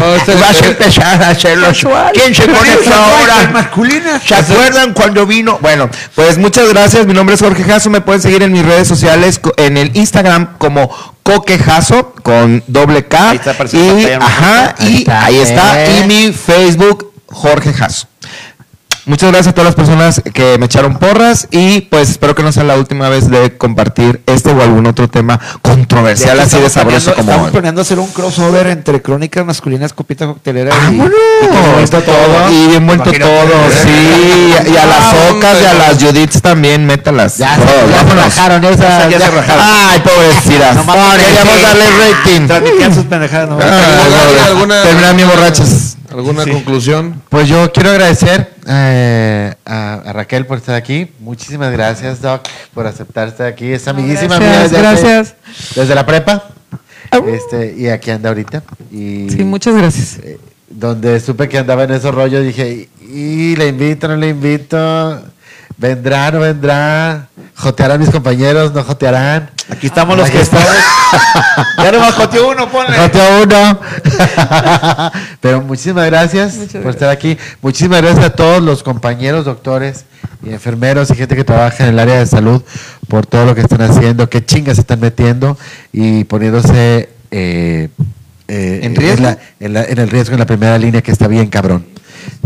No, 0.00 0.14
este- 0.14 0.34
vas 0.36 0.62
a 0.62 0.66
empezar 0.66 1.22
a 1.22 1.28
hacerlo. 1.30 1.66
¿Quién 2.12 2.34
se 2.34 2.46
conectó 2.46 2.94
ahora? 2.94 3.70
¿Se 4.26 4.34
acuerdan 4.34 4.92
cuando 4.92 5.26
vino? 5.26 5.58
Bueno, 5.60 5.88
pues 6.14 6.38
muchas 6.38 6.68
gracias. 6.68 7.06
Mi 7.06 7.14
nombre 7.14 7.34
es 7.34 7.40
Jorge 7.40 7.64
Jasso. 7.64 7.90
Me 7.90 8.00
pueden 8.00 8.20
seguir 8.22 8.42
en 8.42 8.52
mis 8.52 8.64
redes 8.64 8.88
sociales, 8.88 9.40
en 9.56 9.76
el 9.76 9.96
Instagram 9.96 10.56
como 10.58 10.90
Coquejazo 11.22 12.12
con 12.22 12.62
doble 12.66 13.06
K. 13.06 13.30
Ahí 13.30 13.36
está 13.36 13.54
y, 13.72 14.04
ajá, 14.12 14.74
y 14.80 15.10
ahí 15.10 15.36
está. 15.38 15.86
Y 15.86 16.06
mi 16.06 16.32
Facebook, 16.32 17.12
Jorge 17.26 17.72
Jasso. 17.72 18.06
Muchas 19.10 19.30
gracias 19.32 19.48
a 19.48 19.54
todas 19.54 19.66
las 19.66 19.74
personas 19.74 20.22
que 20.32 20.56
me 20.58 20.66
echaron 20.66 20.96
porras 20.96 21.48
y 21.50 21.80
pues 21.80 22.10
espero 22.10 22.36
que 22.36 22.44
no 22.44 22.52
sea 22.52 22.62
la 22.62 22.76
última 22.76 23.08
vez 23.08 23.28
de 23.28 23.56
compartir 23.58 24.22
este 24.26 24.50
o 24.52 24.62
algún 24.62 24.86
otro 24.86 25.08
tema 25.08 25.40
controversial 25.62 26.38
así 26.38 26.58
de 26.60 26.70
sabroso 26.70 27.10
como 27.14 27.22
Estamos 27.28 27.46
hoy. 27.46 27.52
planeando 27.52 27.80
hacer 27.80 27.98
un 27.98 28.06
crossover 28.12 28.68
entre 28.68 29.02
crónicas 29.02 29.44
masculinas, 29.44 29.92
copita 29.92 30.26
coctelera 30.26 30.72
y, 30.92 30.98
todo. 30.98 32.50
Y 32.52 32.66
bien 32.68 32.86
vuelto 32.86 33.10
todo, 33.10 33.70
sí. 33.82 34.54
Y 34.72 34.76
a 34.76 34.86
las 34.86 35.00
Ah, 35.00 35.30
ocas 35.32 35.56
y 35.60 35.66
a 35.66 35.74
las 35.74 36.00
Judiths 36.02 36.40
también, 36.40 36.86
métalas. 36.86 37.36
Ya, 37.38 37.56
se- 37.56 37.62
Todos, 37.62 37.90
ya 37.90 38.08
se 38.08 38.14
rajaron 38.14 38.64
esas. 38.64 39.10
Ya 39.10 39.18
se 39.18 39.30
rajaron. 39.30 39.64
Ay, 39.66 40.00
pobrecitas. 40.00 40.76
Porque- 40.76 41.24
Queríamos 41.24 41.62
darle 41.62 41.84
rating. 41.98 42.46
Transmitían 42.46 42.94
sus 42.94 43.04
pendejadas. 43.06 43.48
¿no? 43.48 43.58
Ah, 43.60 44.46
¿Alguna- 44.46 44.82
Terminan 44.84 45.16
bien 45.16 45.28
borrachas. 45.28 45.96
¿Alguna 46.10 46.44
conclusión? 46.44 47.22
Pues 47.28 47.48
yo 47.48 47.70
quiero 47.72 47.90
agradecer 47.90 48.52
eh, 48.66 49.54
a, 49.64 49.94
a 49.94 50.12
Raquel 50.12 50.44
por 50.46 50.58
estar 50.58 50.74
aquí. 50.74 51.08
Muchísimas 51.20 51.70
gracias, 51.72 52.20
Doc, 52.20 52.46
por 52.74 52.86
aceptar 52.86 53.28
estar 53.28 53.46
aquí. 53.46 53.72
Es 53.72 53.86
amiguísima 53.88 54.38
mía 54.38 54.48
Gracias, 54.68 54.70
desde, 54.72 54.86
hace- 54.86 55.02
gracias. 55.02 55.34
desde 55.76 55.94
la 55.94 56.04
prepa. 56.06 56.44
Este, 57.26 57.74
y 57.76 57.88
aquí 57.88 58.10
anda 58.10 58.28
ahorita. 58.28 58.62
Y 58.90 59.28
Sí, 59.30 59.44
muchas 59.44 59.74
gracias. 59.76 60.18
eh, 60.22 60.38
donde 60.68 61.18
supe 61.20 61.48
que 61.48 61.58
andaba 61.58 61.84
en 61.84 61.92
esos 61.92 62.14
rollos, 62.14 62.44
dije, 62.44 62.88
y, 63.02 63.06
y 63.12 63.56
le 63.56 63.68
invito, 63.68 64.06
no 64.08 64.16
le 64.16 64.28
invito. 64.28 65.22
Vendrá, 65.76 66.30
no 66.30 66.40
vendrá. 66.40 67.28
Jotearán 67.60 68.00
mis 68.00 68.10
compañeros, 68.10 68.72
no 68.72 68.82
jotearán. 68.82 69.50
Aquí 69.70 69.86
estamos 69.86 70.16
los 70.16 70.26
Aquí 70.28 70.36
que 70.38 70.42
estamos. 70.42 70.66
ya 71.76 71.92
nomás 71.92 72.14
joteó 72.14 72.48
uno, 72.50 72.70
ponle. 72.70 72.96
Joteo 72.96 73.42
uno. 73.42 73.80
Pero 75.40 75.60
muchísimas 75.62 76.06
gracias 76.06 76.54
Muchas 76.54 76.72
por 76.72 76.82
gracias. 76.82 76.94
estar 76.94 77.08
aquí. 77.10 77.36
Muchísimas 77.62 78.00
gracias 78.02 78.24
a 78.24 78.30
todos 78.30 78.62
los 78.62 78.82
compañeros, 78.82 79.44
doctores 79.44 80.04
y 80.42 80.50
enfermeros 80.52 81.10
y 81.10 81.14
gente 81.16 81.36
que 81.36 81.44
trabaja 81.44 81.84
en 81.84 81.90
el 81.90 81.98
área 81.98 82.18
de 82.18 82.26
salud 82.26 82.62
por 83.08 83.26
todo 83.26 83.44
lo 83.44 83.54
que 83.54 83.60
están 83.60 83.82
haciendo, 83.82 84.28
qué 84.30 84.44
chingas 84.44 84.76
se 84.76 84.80
están 84.82 85.00
metiendo 85.00 85.58
y 85.92 86.24
poniéndose 86.24 87.10
eh, 87.30 87.88
eh, 88.48 88.80
¿En 88.82 88.96
riesgo? 88.96 89.22
la- 89.24 89.38
en 89.60 89.72
la- 89.74 89.84
en 89.84 89.98
el 89.98 90.08
riesgo 90.08 90.32
en 90.34 90.40
la 90.40 90.46
primera 90.46 90.78
línea 90.78 91.02
que 91.02 91.12
está 91.12 91.28
bien 91.28 91.48
cabrón. 91.48 91.86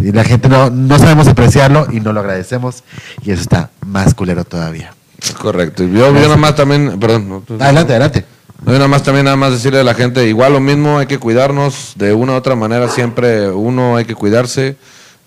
Y 0.03 0.13
la 0.13 0.25
gente 0.25 0.49
no, 0.49 0.71
no 0.71 0.99
sabemos 0.99 1.29
apreciarlo 1.29 1.87
y 1.93 2.01
no 2.01 2.13
lo 2.13 2.21
agradecemos 2.21 2.83
y 3.23 3.31
eso 3.31 3.43
está 3.43 3.71
más 3.87 4.15
culero 4.15 4.45
todavía. 4.45 4.93
Correcto. 5.41 5.85
Yo, 5.85 5.91
yo 5.91 6.13
nada 6.13 6.37
más 6.37 6.55
también, 6.55 6.99
perdón. 6.99 7.45
Adelante, 7.61 7.93
adelante. 7.93 8.25
No, 8.65 8.73
nada 8.73 8.89
más 8.89 9.03
también 9.03 9.27
nada 9.27 9.37
más 9.37 9.53
decirle 9.53 9.81
a 9.81 9.85
la 9.85 9.95
gente, 9.95 10.27
igual 10.27 10.55
lo 10.55 10.61
mismo, 10.61 10.99
hay 10.99 11.07
que 11.07 11.19
cuidarnos 11.19 11.93
de 11.97 12.15
una 12.15 12.33
u 12.33 12.37
otra 12.37 12.57
manera, 12.57 12.89
siempre 12.89 13.51
uno 13.51 13.97
hay 13.97 14.07
que 14.07 14.15
cuidarse, 14.15 14.77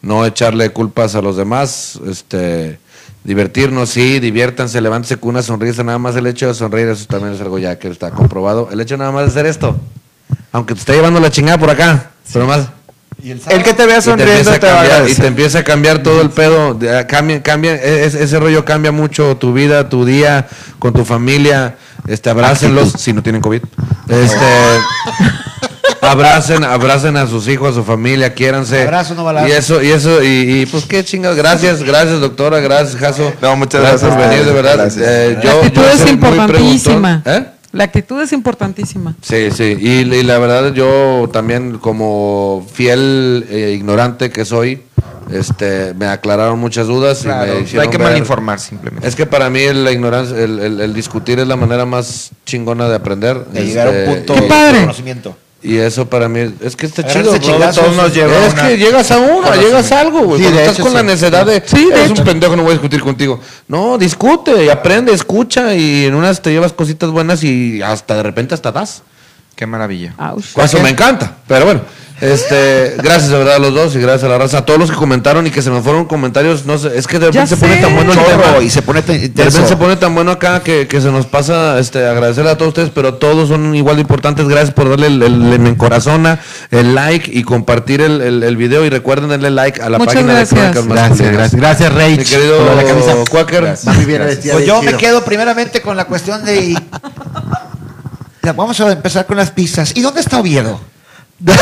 no 0.01 0.26
echarle 0.26 0.72
culpas 0.72 1.14
a 1.14 1.22
los 1.22 1.38
demás, 1.38 1.99
este 2.07 2.80
divertirnos, 3.23 3.89
sí, 3.89 4.19
diviértanse, 4.19 4.80
levántense 4.81 5.18
con 5.18 5.31
una 5.31 5.43
sonrisa, 5.43 5.84
nada 5.84 5.99
más 5.99 6.15
el 6.15 6.26
hecho 6.26 6.47
de 6.47 6.53
sonreír, 6.53 6.88
eso 6.88 7.05
también 7.05 7.34
es 7.34 7.41
algo 7.41 7.59
ya 7.59 7.77
que 7.77 7.89
está 7.89 8.09
comprobado. 8.09 8.69
El 8.72 8.80
hecho 8.80 8.97
nada 8.97 9.11
más 9.11 9.26
de 9.26 9.30
hacer 9.30 9.45
esto, 9.45 9.76
aunque 10.51 10.73
te 10.73 10.80
esté 10.80 10.93
llevando 10.93 11.19
la 11.19 11.30
chingada 11.30 11.59
por 11.59 11.69
acá, 11.69 12.11
pero 12.34 12.47
más 12.47 12.69
El 13.23 13.64
que 13.64 13.73
te 13.73 13.85
vea 13.85 13.95
y 13.95 13.99
te, 13.99 14.02
sonriendo 14.03 14.52
te 14.60 14.68
va 14.68 14.81
a 14.81 15.10
y 15.10 15.14
te 15.15 15.27
empieza 15.27 15.60
a 15.60 15.64
cambiar 15.64 16.03
todo 16.03 16.22
el 16.22 16.30
pedo. 16.30 16.73
de- 16.76 16.98
a- 16.99 17.07
Cambia, 17.07 17.41
cambia, 17.41 17.73
e- 17.76 18.06
es- 18.06 18.14
ese 18.15 18.39
rollo 18.39 18.64
cambia 18.64 18.91
mucho 18.91 19.35
tu 19.38 19.53
vida, 19.53 19.89
tu 19.89 20.06
día, 20.06 20.48
con 20.80 20.94
tu 20.94 21.03
familia. 21.03 21.76
Este, 22.07 22.30
abrácenlos 22.30 22.94
si 22.98 23.11
no 23.14 23.23
tienen 23.23 23.41
COVID. 23.41 23.61
Este, 24.07 24.80
abracen, 26.02 26.64
abracen 26.64 27.18
a 27.18 27.27
sus 27.27 27.48
hijos, 27.48 27.72
a 27.72 27.73
su 27.76 27.84
familia, 27.84 28.34
quiéranse. 28.34 28.84
Abrazo, 28.84 29.15
no 29.15 29.23
balazo. 29.23 29.48
Y 29.48 29.52
eso, 29.52 29.81
y 29.81 29.89
eso, 29.91 30.23
y, 30.23 30.61
y, 30.61 30.65
pues 30.68 30.85
qué 30.85 31.03
chingados. 31.03 31.38
Gracias, 31.38 31.84
gracias 31.84 32.19
doctora, 32.19 32.60
gracias 32.60 32.95
Jaso. 32.99 33.34
No, 33.41 33.56
muchas 33.57 33.81
por 33.81 33.89
gracias. 34.10 34.30
venir, 34.30 34.45
de 34.45 34.52
verdad. 34.53 34.76
Gracias. 34.77 35.06
Eh, 35.07 35.34
La 35.38 35.41
yo, 35.44 35.52
actitud 35.60 35.81
yo 35.81 35.89
es 35.89 35.99
soy 35.99 36.15
muy 36.18 36.48
preguntón. 36.48 37.22
¿Eh? 37.26 37.45
La 37.78 37.84
actitud 37.86 38.20
es 38.22 38.34
importantísima. 38.34 39.16
Sí, 39.22 39.49
sí, 39.52 39.78
y, 39.80 39.90
y 40.02 40.24
la 40.24 40.38
verdad 40.40 40.74
yo 40.74 41.30
también 41.32 41.78
como 41.78 42.66
fiel 42.74 43.45
e 43.49 43.72
ignorante 43.72 44.30
que 44.32 44.45
soy, 44.45 44.82
este, 45.32 45.94
me 45.94 46.08
aclararon 46.08 46.58
muchas 46.60 46.88
dudas 46.88 47.24
y 47.24 47.28
me 47.28 47.34
no 47.36 47.60
hicieron 47.60 47.84
hay 47.86 47.90
que 47.91 47.98
ver- 47.98 48.08
malinformar 48.08 48.60
simplemente. 48.60 49.08
Es 49.08 49.16
que 49.16 49.26
para 49.26 49.49
mí 49.49 49.60
la 49.74 49.91
ignorancia, 49.91 50.38
el, 50.41 50.58
el- 50.60 50.82
el 50.82 50.94
discutir 50.94 51.40
es 51.40 51.48
la 51.48 51.56
manera 51.56 51.86
más 51.86 52.32
chingona 52.45 52.88
de 52.90 52.95
aprender. 52.95 53.45
De 53.45 53.66
llegar 53.66 53.88
a 53.88 53.91
un 53.91 53.95
Este, 53.98 54.12
punto 54.16 54.34
y- 54.36 54.40
¡Qué 54.41 54.48
padre! 54.48 54.74
de 54.74 54.80
conocimiento. 54.82 55.38
Y 55.63 55.77
eso 55.77 56.07
para 56.07 56.29
mí 56.29 56.53
es 56.61 56.75
que 56.75 56.85
está 56.85 57.05
chido. 57.05 57.31
bro. 57.31 57.39
Todos 57.39 57.95
nos 57.95 58.13
lleva 58.13 58.45
es 58.45 58.53
una- 58.53 58.67
que 58.67 58.77
llegas 58.77 59.09
a 59.11 59.17
una, 59.17 59.55
llegas 59.55 59.91
a 59.91 59.99
algo, 60.01 60.21
güey. 60.21 60.39
Sí, 60.41 60.47
estás 60.47 60.73
hecho, 60.75 60.84
con 60.84 60.93
la 60.93 61.01
necesidad 61.03 61.45
de, 61.45 61.63
Sí, 61.65 61.85
de 61.85 61.93
eres 61.95 62.11
hecho. 62.11 62.21
un 62.21 62.27
pendejo, 62.27 62.55
no 62.55 62.61
voy 62.61 62.71
a 62.71 62.73
discutir 62.75 63.01
contigo. 63.01 63.39
No, 63.67 63.97
discute 63.97 64.65
y 64.65 64.69
aprende, 64.69 65.11
escucha 65.13 65.73
y 65.73 66.05
en 66.05 66.13
unas 66.15 66.41
te 66.41 66.51
llevas 66.51 66.73
cositas 66.73 67.09
buenas 67.09 67.43
y 67.43 67.81
hasta 67.81 68.15
de 68.15 68.23
repente 68.23 68.53
hasta 68.53 68.71
das. 68.71 69.01
Qué 69.55 69.65
maravilla. 69.65 70.13
Ouch. 70.19 70.55
Eso 70.63 70.79
me 70.79 70.89
encanta. 70.89 71.38
Pero 71.47 71.65
bueno, 71.65 71.81
este, 72.19 72.95
gracias 72.98 73.30
de 73.30 73.38
verdad 73.38 73.56
a 73.56 73.60
los 73.60 73.73
dos 73.73 73.95
y 73.95 73.99
gracias 73.99 74.23
a 74.23 74.27
la 74.27 74.38
raza, 74.38 74.60
a 74.60 74.65
todos 74.65 74.80
los 74.80 74.89
que 74.89 74.95
comentaron 74.98 75.45
y 75.45 75.52
que 75.52 75.61
se 75.61 75.69
me 75.69 75.81
fueron 75.81 76.06
comentarios. 76.06 76.65
No 76.65 76.77
sé, 76.77 76.98
es 76.98 77.06
que 77.07 77.19
de 77.19 77.27
repente 77.27 77.48
se 77.48 77.57
pone 77.57 77.77
tan 77.77 77.94
bueno 77.95 78.11
el 78.11 78.18
Chorro, 78.18 78.41
tema. 78.44 78.64
y 78.64 78.69
se 78.69 78.81
pone 78.81 79.02
tan 79.02 79.19
De 79.19 79.27
repente 79.44 79.68
se 79.68 79.77
pone 79.77 79.95
tan 79.98 80.15
bueno 80.15 80.31
acá 80.31 80.61
que, 80.61 80.88
que 80.88 80.99
se 81.02 81.11
nos 81.11 81.26
pasa 81.27 81.80
este, 81.80 82.06
agradecerle 82.06 82.52
a 82.52 82.57
todos 82.57 82.69
ustedes, 82.69 82.89
pero 82.94 83.15
todos 83.15 83.49
son 83.49 83.76
igual 83.76 83.98
de 83.98 84.02
importantes. 84.02 84.48
Gracias 84.48 84.73
por 84.73 84.89
darle 84.89 85.07
el, 85.07 85.22
el, 85.22 85.53
el 85.53 85.68
encorazona, 85.68 86.39
el 86.72 86.95
like 86.95 87.30
y 87.31 87.44
compartir 87.44 88.02
el, 88.02 88.22
el, 88.22 88.44
el 88.44 88.57
video. 88.57 88.84
Y 88.85 88.89
recuerden 88.89 89.30
darle 89.30 89.52
like 89.52 89.81
a 89.81 89.89
la 89.89 89.98
Muchas 89.99 90.15
página 90.15 90.34
gracias. 90.34 90.49
de 90.49 90.72
Crónicas 90.72 90.85
Gracias, 90.88 91.10
Masculinas. 91.10 91.34
gracias. 91.53 91.61
Gracias, 91.61 91.94
Rach. 91.94 92.18
Mi 92.18 92.23
querido 92.26 92.76
la 92.76 92.84
camisa. 92.84 93.14
Quaker. 93.30 93.76
Bien 94.07 94.23
vestida 94.23 94.53
Pues 94.53 94.65
yo 94.65 94.81
me 94.81 94.94
quedo 94.95 95.23
primeramente 95.23 95.81
con 95.81 95.95
la 95.95 96.06
cuestión 96.06 96.44
de... 96.44 96.76
Vamos 98.56 98.80
a 98.80 98.91
empezar 98.91 99.26
con 99.26 99.38
las 99.38 99.52
pistas. 99.52 99.91
¿Y 99.95 100.02
dónde 100.02 100.22
está 100.22 100.39
Oviedo? 100.39 100.80
¿Dónde 101.39 101.61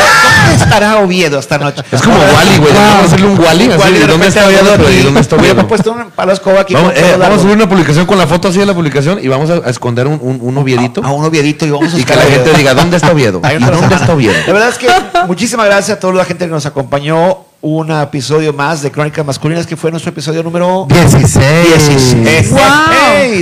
estará 0.55 0.99
Oviedo 0.99 1.37
esta 1.37 1.57
noche? 1.57 1.83
Es 1.91 2.01
como 2.01 2.15
Wally, 2.17 2.57
güey. 2.59 2.73
Vamos 2.73 3.01
a 3.01 3.05
hacerle 3.05 3.27
un 3.27 3.39
Wally. 3.39 3.67
¿Dónde 4.07 4.27
está 4.27 4.45
Oviedo? 4.47 4.61
Oviedo 4.61 4.77
Pero, 4.77 4.89
¿y 4.89 4.93
aquí. 4.95 5.03
¿Dónde 5.03 5.19
está 5.19 5.35
Oviedo? 5.39 5.67
puesto 5.67 5.91
un 5.91 6.11
palo 6.11 6.31
escoba 6.31 6.61
aquí. 6.61 6.73
Vamos, 6.73 6.93
eh, 6.95 7.15
vamos 7.19 7.39
a 7.39 7.41
subir 7.41 7.55
una 7.57 7.67
publicación 7.67 8.05
con 8.05 8.17
la 8.17 8.25
foto 8.25 8.47
así 8.47 8.59
de 8.59 8.65
la 8.65 8.73
publicación 8.73 9.19
y 9.21 9.27
vamos 9.27 9.49
a, 9.49 9.55
a 9.55 9.69
esconder 9.69 10.07
un, 10.07 10.17
un, 10.21 10.39
un 10.41 10.57
Oviedito. 10.57 11.03
A, 11.03 11.07
a 11.07 11.11
un 11.11 11.25
Oviedito 11.25 11.65
y 11.65 11.71
vamos 11.71 11.93
a 11.93 11.99
y 11.99 12.03
que 12.05 12.15
la 12.15 12.21
gente 12.21 12.53
diga, 12.53 12.73
¿dónde 12.73 12.95
está 12.97 13.11
Oviedo? 13.11 13.41
¿Y 13.51 13.63
dónde 13.63 13.95
está 13.95 14.13
Oviedo? 14.13 14.33
La 14.47 14.53
verdad 14.53 14.69
es 14.69 14.77
que 14.77 14.87
muchísimas 15.27 15.65
gracias 15.65 15.97
a 15.97 15.99
toda 15.99 16.13
la 16.13 16.25
gente 16.25 16.45
que 16.45 16.51
nos 16.51 16.65
acompañó. 16.65 17.39
Un 17.61 17.89
episodio 17.89 18.53
más 18.53 18.83
de 18.83 18.91
Crónicas 18.91 19.25
Masculinas 19.25 19.65
que 19.65 19.75
fue 19.75 19.89
nuestro 19.89 20.11
episodio 20.11 20.43
número 20.43 20.85
16. 20.87 21.89
16. 21.89 22.51
Wow. 22.51 22.59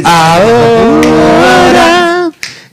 Ahora 0.05 2.12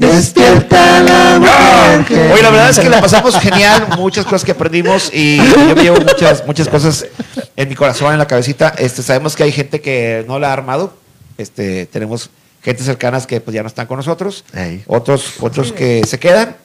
despierta 0.09 1.03
la. 1.03 2.05
Oye, 2.09 2.43
la 2.43 2.51
verdad 2.51 2.71
es 2.71 2.79
que 2.79 2.89
la 2.89 3.01
pasamos 3.01 3.39
genial, 3.39 3.89
muchas 3.97 4.25
cosas 4.25 4.45
que 4.45 4.53
aprendimos 4.53 5.11
y 5.13 5.37
yo 5.37 5.75
me 5.75 5.83
llevo 5.83 6.01
muchas, 6.01 6.47
muchas 6.47 6.69
cosas 6.69 7.07
en 7.57 7.69
mi 7.69 7.75
corazón, 7.75 8.13
en 8.13 8.19
la 8.19 8.27
cabecita. 8.27 8.75
Este, 8.79 9.03
sabemos 9.03 9.37
que 9.37 9.43
hay 9.45 9.53
gente 9.53 9.81
que 9.81 10.25
no 10.27 10.39
la 10.39 10.51
ha 10.51 10.53
armado. 10.53 10.95
Este, 11.39 11.87
tenemos 11.87 12.31
gente 12.63 12.83
cercanas 12.83 13.27
que 13.27 13.41
pues 13.41 13.55
ya 13.55 13.63
no 13.63 13.69
están 13.69 13.87
con 13.87 13.97
nosotros, 13.97 14.45
Ey. 14.53 14.83
otros, 14.87 15.35
otros 15.41 15.73
que 15.73 16.05
se 16.07 16.19
quedan 16.19 16.57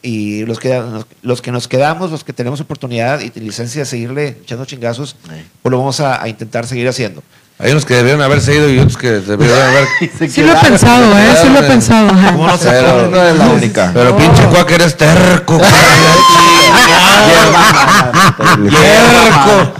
y 0.00 0.44
los 0.46 0.58
que, 0.58 0.82
los 1.22 1.42
que 1.42 1.52
nos 1.52 1.68
quedamos, 1.68 2.10
los 2.10 2.24
que 2.24 2.32
tenemos 2.32 2.60
oportunidad 2.60 3.20
y 3.20 3.30
licencia 3.40 3.82
de 3.82 3.86
seguirle 3.86 4.38
echando 4.42 4.64
chingazos, 4.64 5.16
Ey. 5.30 5.44
pues 5.62 5.70
lo 5.70 5.78
vamos 5.78 6.00
a, 6.00 6.22
a 6.22 6.28
intentar 6.28 6.66
seguir 6.66 6.88
haciendo. 6.88 7.22
Hay 7.58 7.70
unos 7.70 7.84
que 7.84 7.94
debieron 7.94 8.20
haberse 8.20 8.54
ido 8.54 8.68
y 8.68 8.78
otros 8.80 8.96
que 8.96 9.10
debieron 9.12 9.56
haber... 9.60 9.86
Sí 10.28 10.42
lo 10.42 10.52
he 10.52 10.56
pensado, 10.56 11.18
¿eh? 11.18 11.36
Sí 11.40 11.48
lo 11.48 11.60
he 11.60 11.62
pensado. 11.62 12.08
¿Cómo 12.08 12.48
no 12.48 12.58
se 12.58 12.68
Pero- 12.68 13.08
No 13.10 13.22
es 13.22 13.36
la 13.36 13.46
única. 13.46 13.90
Pero 13.94 14.16
pinche 14.16 14.42
Quaker 14.46 14.82
es 14.82 14.96
terco. 14.96 15.60
Terco. 18.70 19.72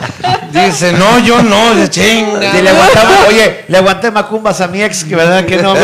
Dice, 0.55 0.93
no, 0.93 1.19
yo 1.19 1.43
no, 1.43 1.75
de 1.75 1.91
chinga. 1.91 2.57
Y 2.57 2.63
le 2.63 2.71
aguantaba, 2.71 3.11
oye, 3.29 3.65
le 3.67 3.77
aguanté 3.77 4.11
macumbas 4.13 4.61
a 4.61 4.69
mi 4.69 4.83
ex, 4.83 5.03
que 5.03 5.17
verdad 5.17 5.45
que 5.45 5.57
no. 5.57 5.75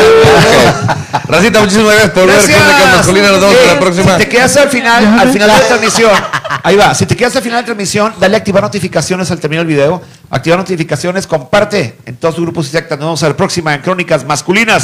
Racita, 1.26 1.60
muchísimas 1.60 1.92
gracias 1.92 2.10
por 2.12 2.26
ver 2.26 2.38
Crónicas 2.38 2.96
Masculinas. 2.96 3.30
Nos 3.32 3.40
vemos 3.40 3.66
la 3.66 3.80
próxima. 3.80 4.12
Si 4.12 4.18
te 4.18 4.28
quedas 4.28 4.56
al 4.56 4.68
final, 4.68 5.18
al 5.18 5.32
final 5.32 5.48
de 5.48 5.54
la 5.56 5.66
transmisión, 5.66 6.12
ahí 6.62 6.76
va. 6.76 6.94
Si 6.94 7.04
te 7.06 7.16
quedas 7.16 7.34
al 7.34 7.42
final 7.42 7.56
de 7.58 7.62
la 7.62 7.66
transmisión, 7.66 8.14
dale 8.20 8.36
a 8.36 8.38
activar 8.38 8.62
notificaciones 8.62 9.28
al 9.32 9.40
terminar 9.40 9.62
el 9.62 9.68
video. 9.68 10.02
Activar 10.32 10.60
notificaciones, 10.60 11.26
comparte 11.26 11.96
en 12.06 12.14
todos 12.14 12.36
tus 12.36 12.44
grupos 12.44 12.68
y 12.68 12.70
sectas. 12.70 12.96
Nos 12.96 13.06
vemos 13.06 13.22
a 13.24 13.28
la 13.28 13.36
próxima 13.36 13.74
en 13.74 13.80
Crónicas 13.82 14.24
Masculinas. 14.24 14.78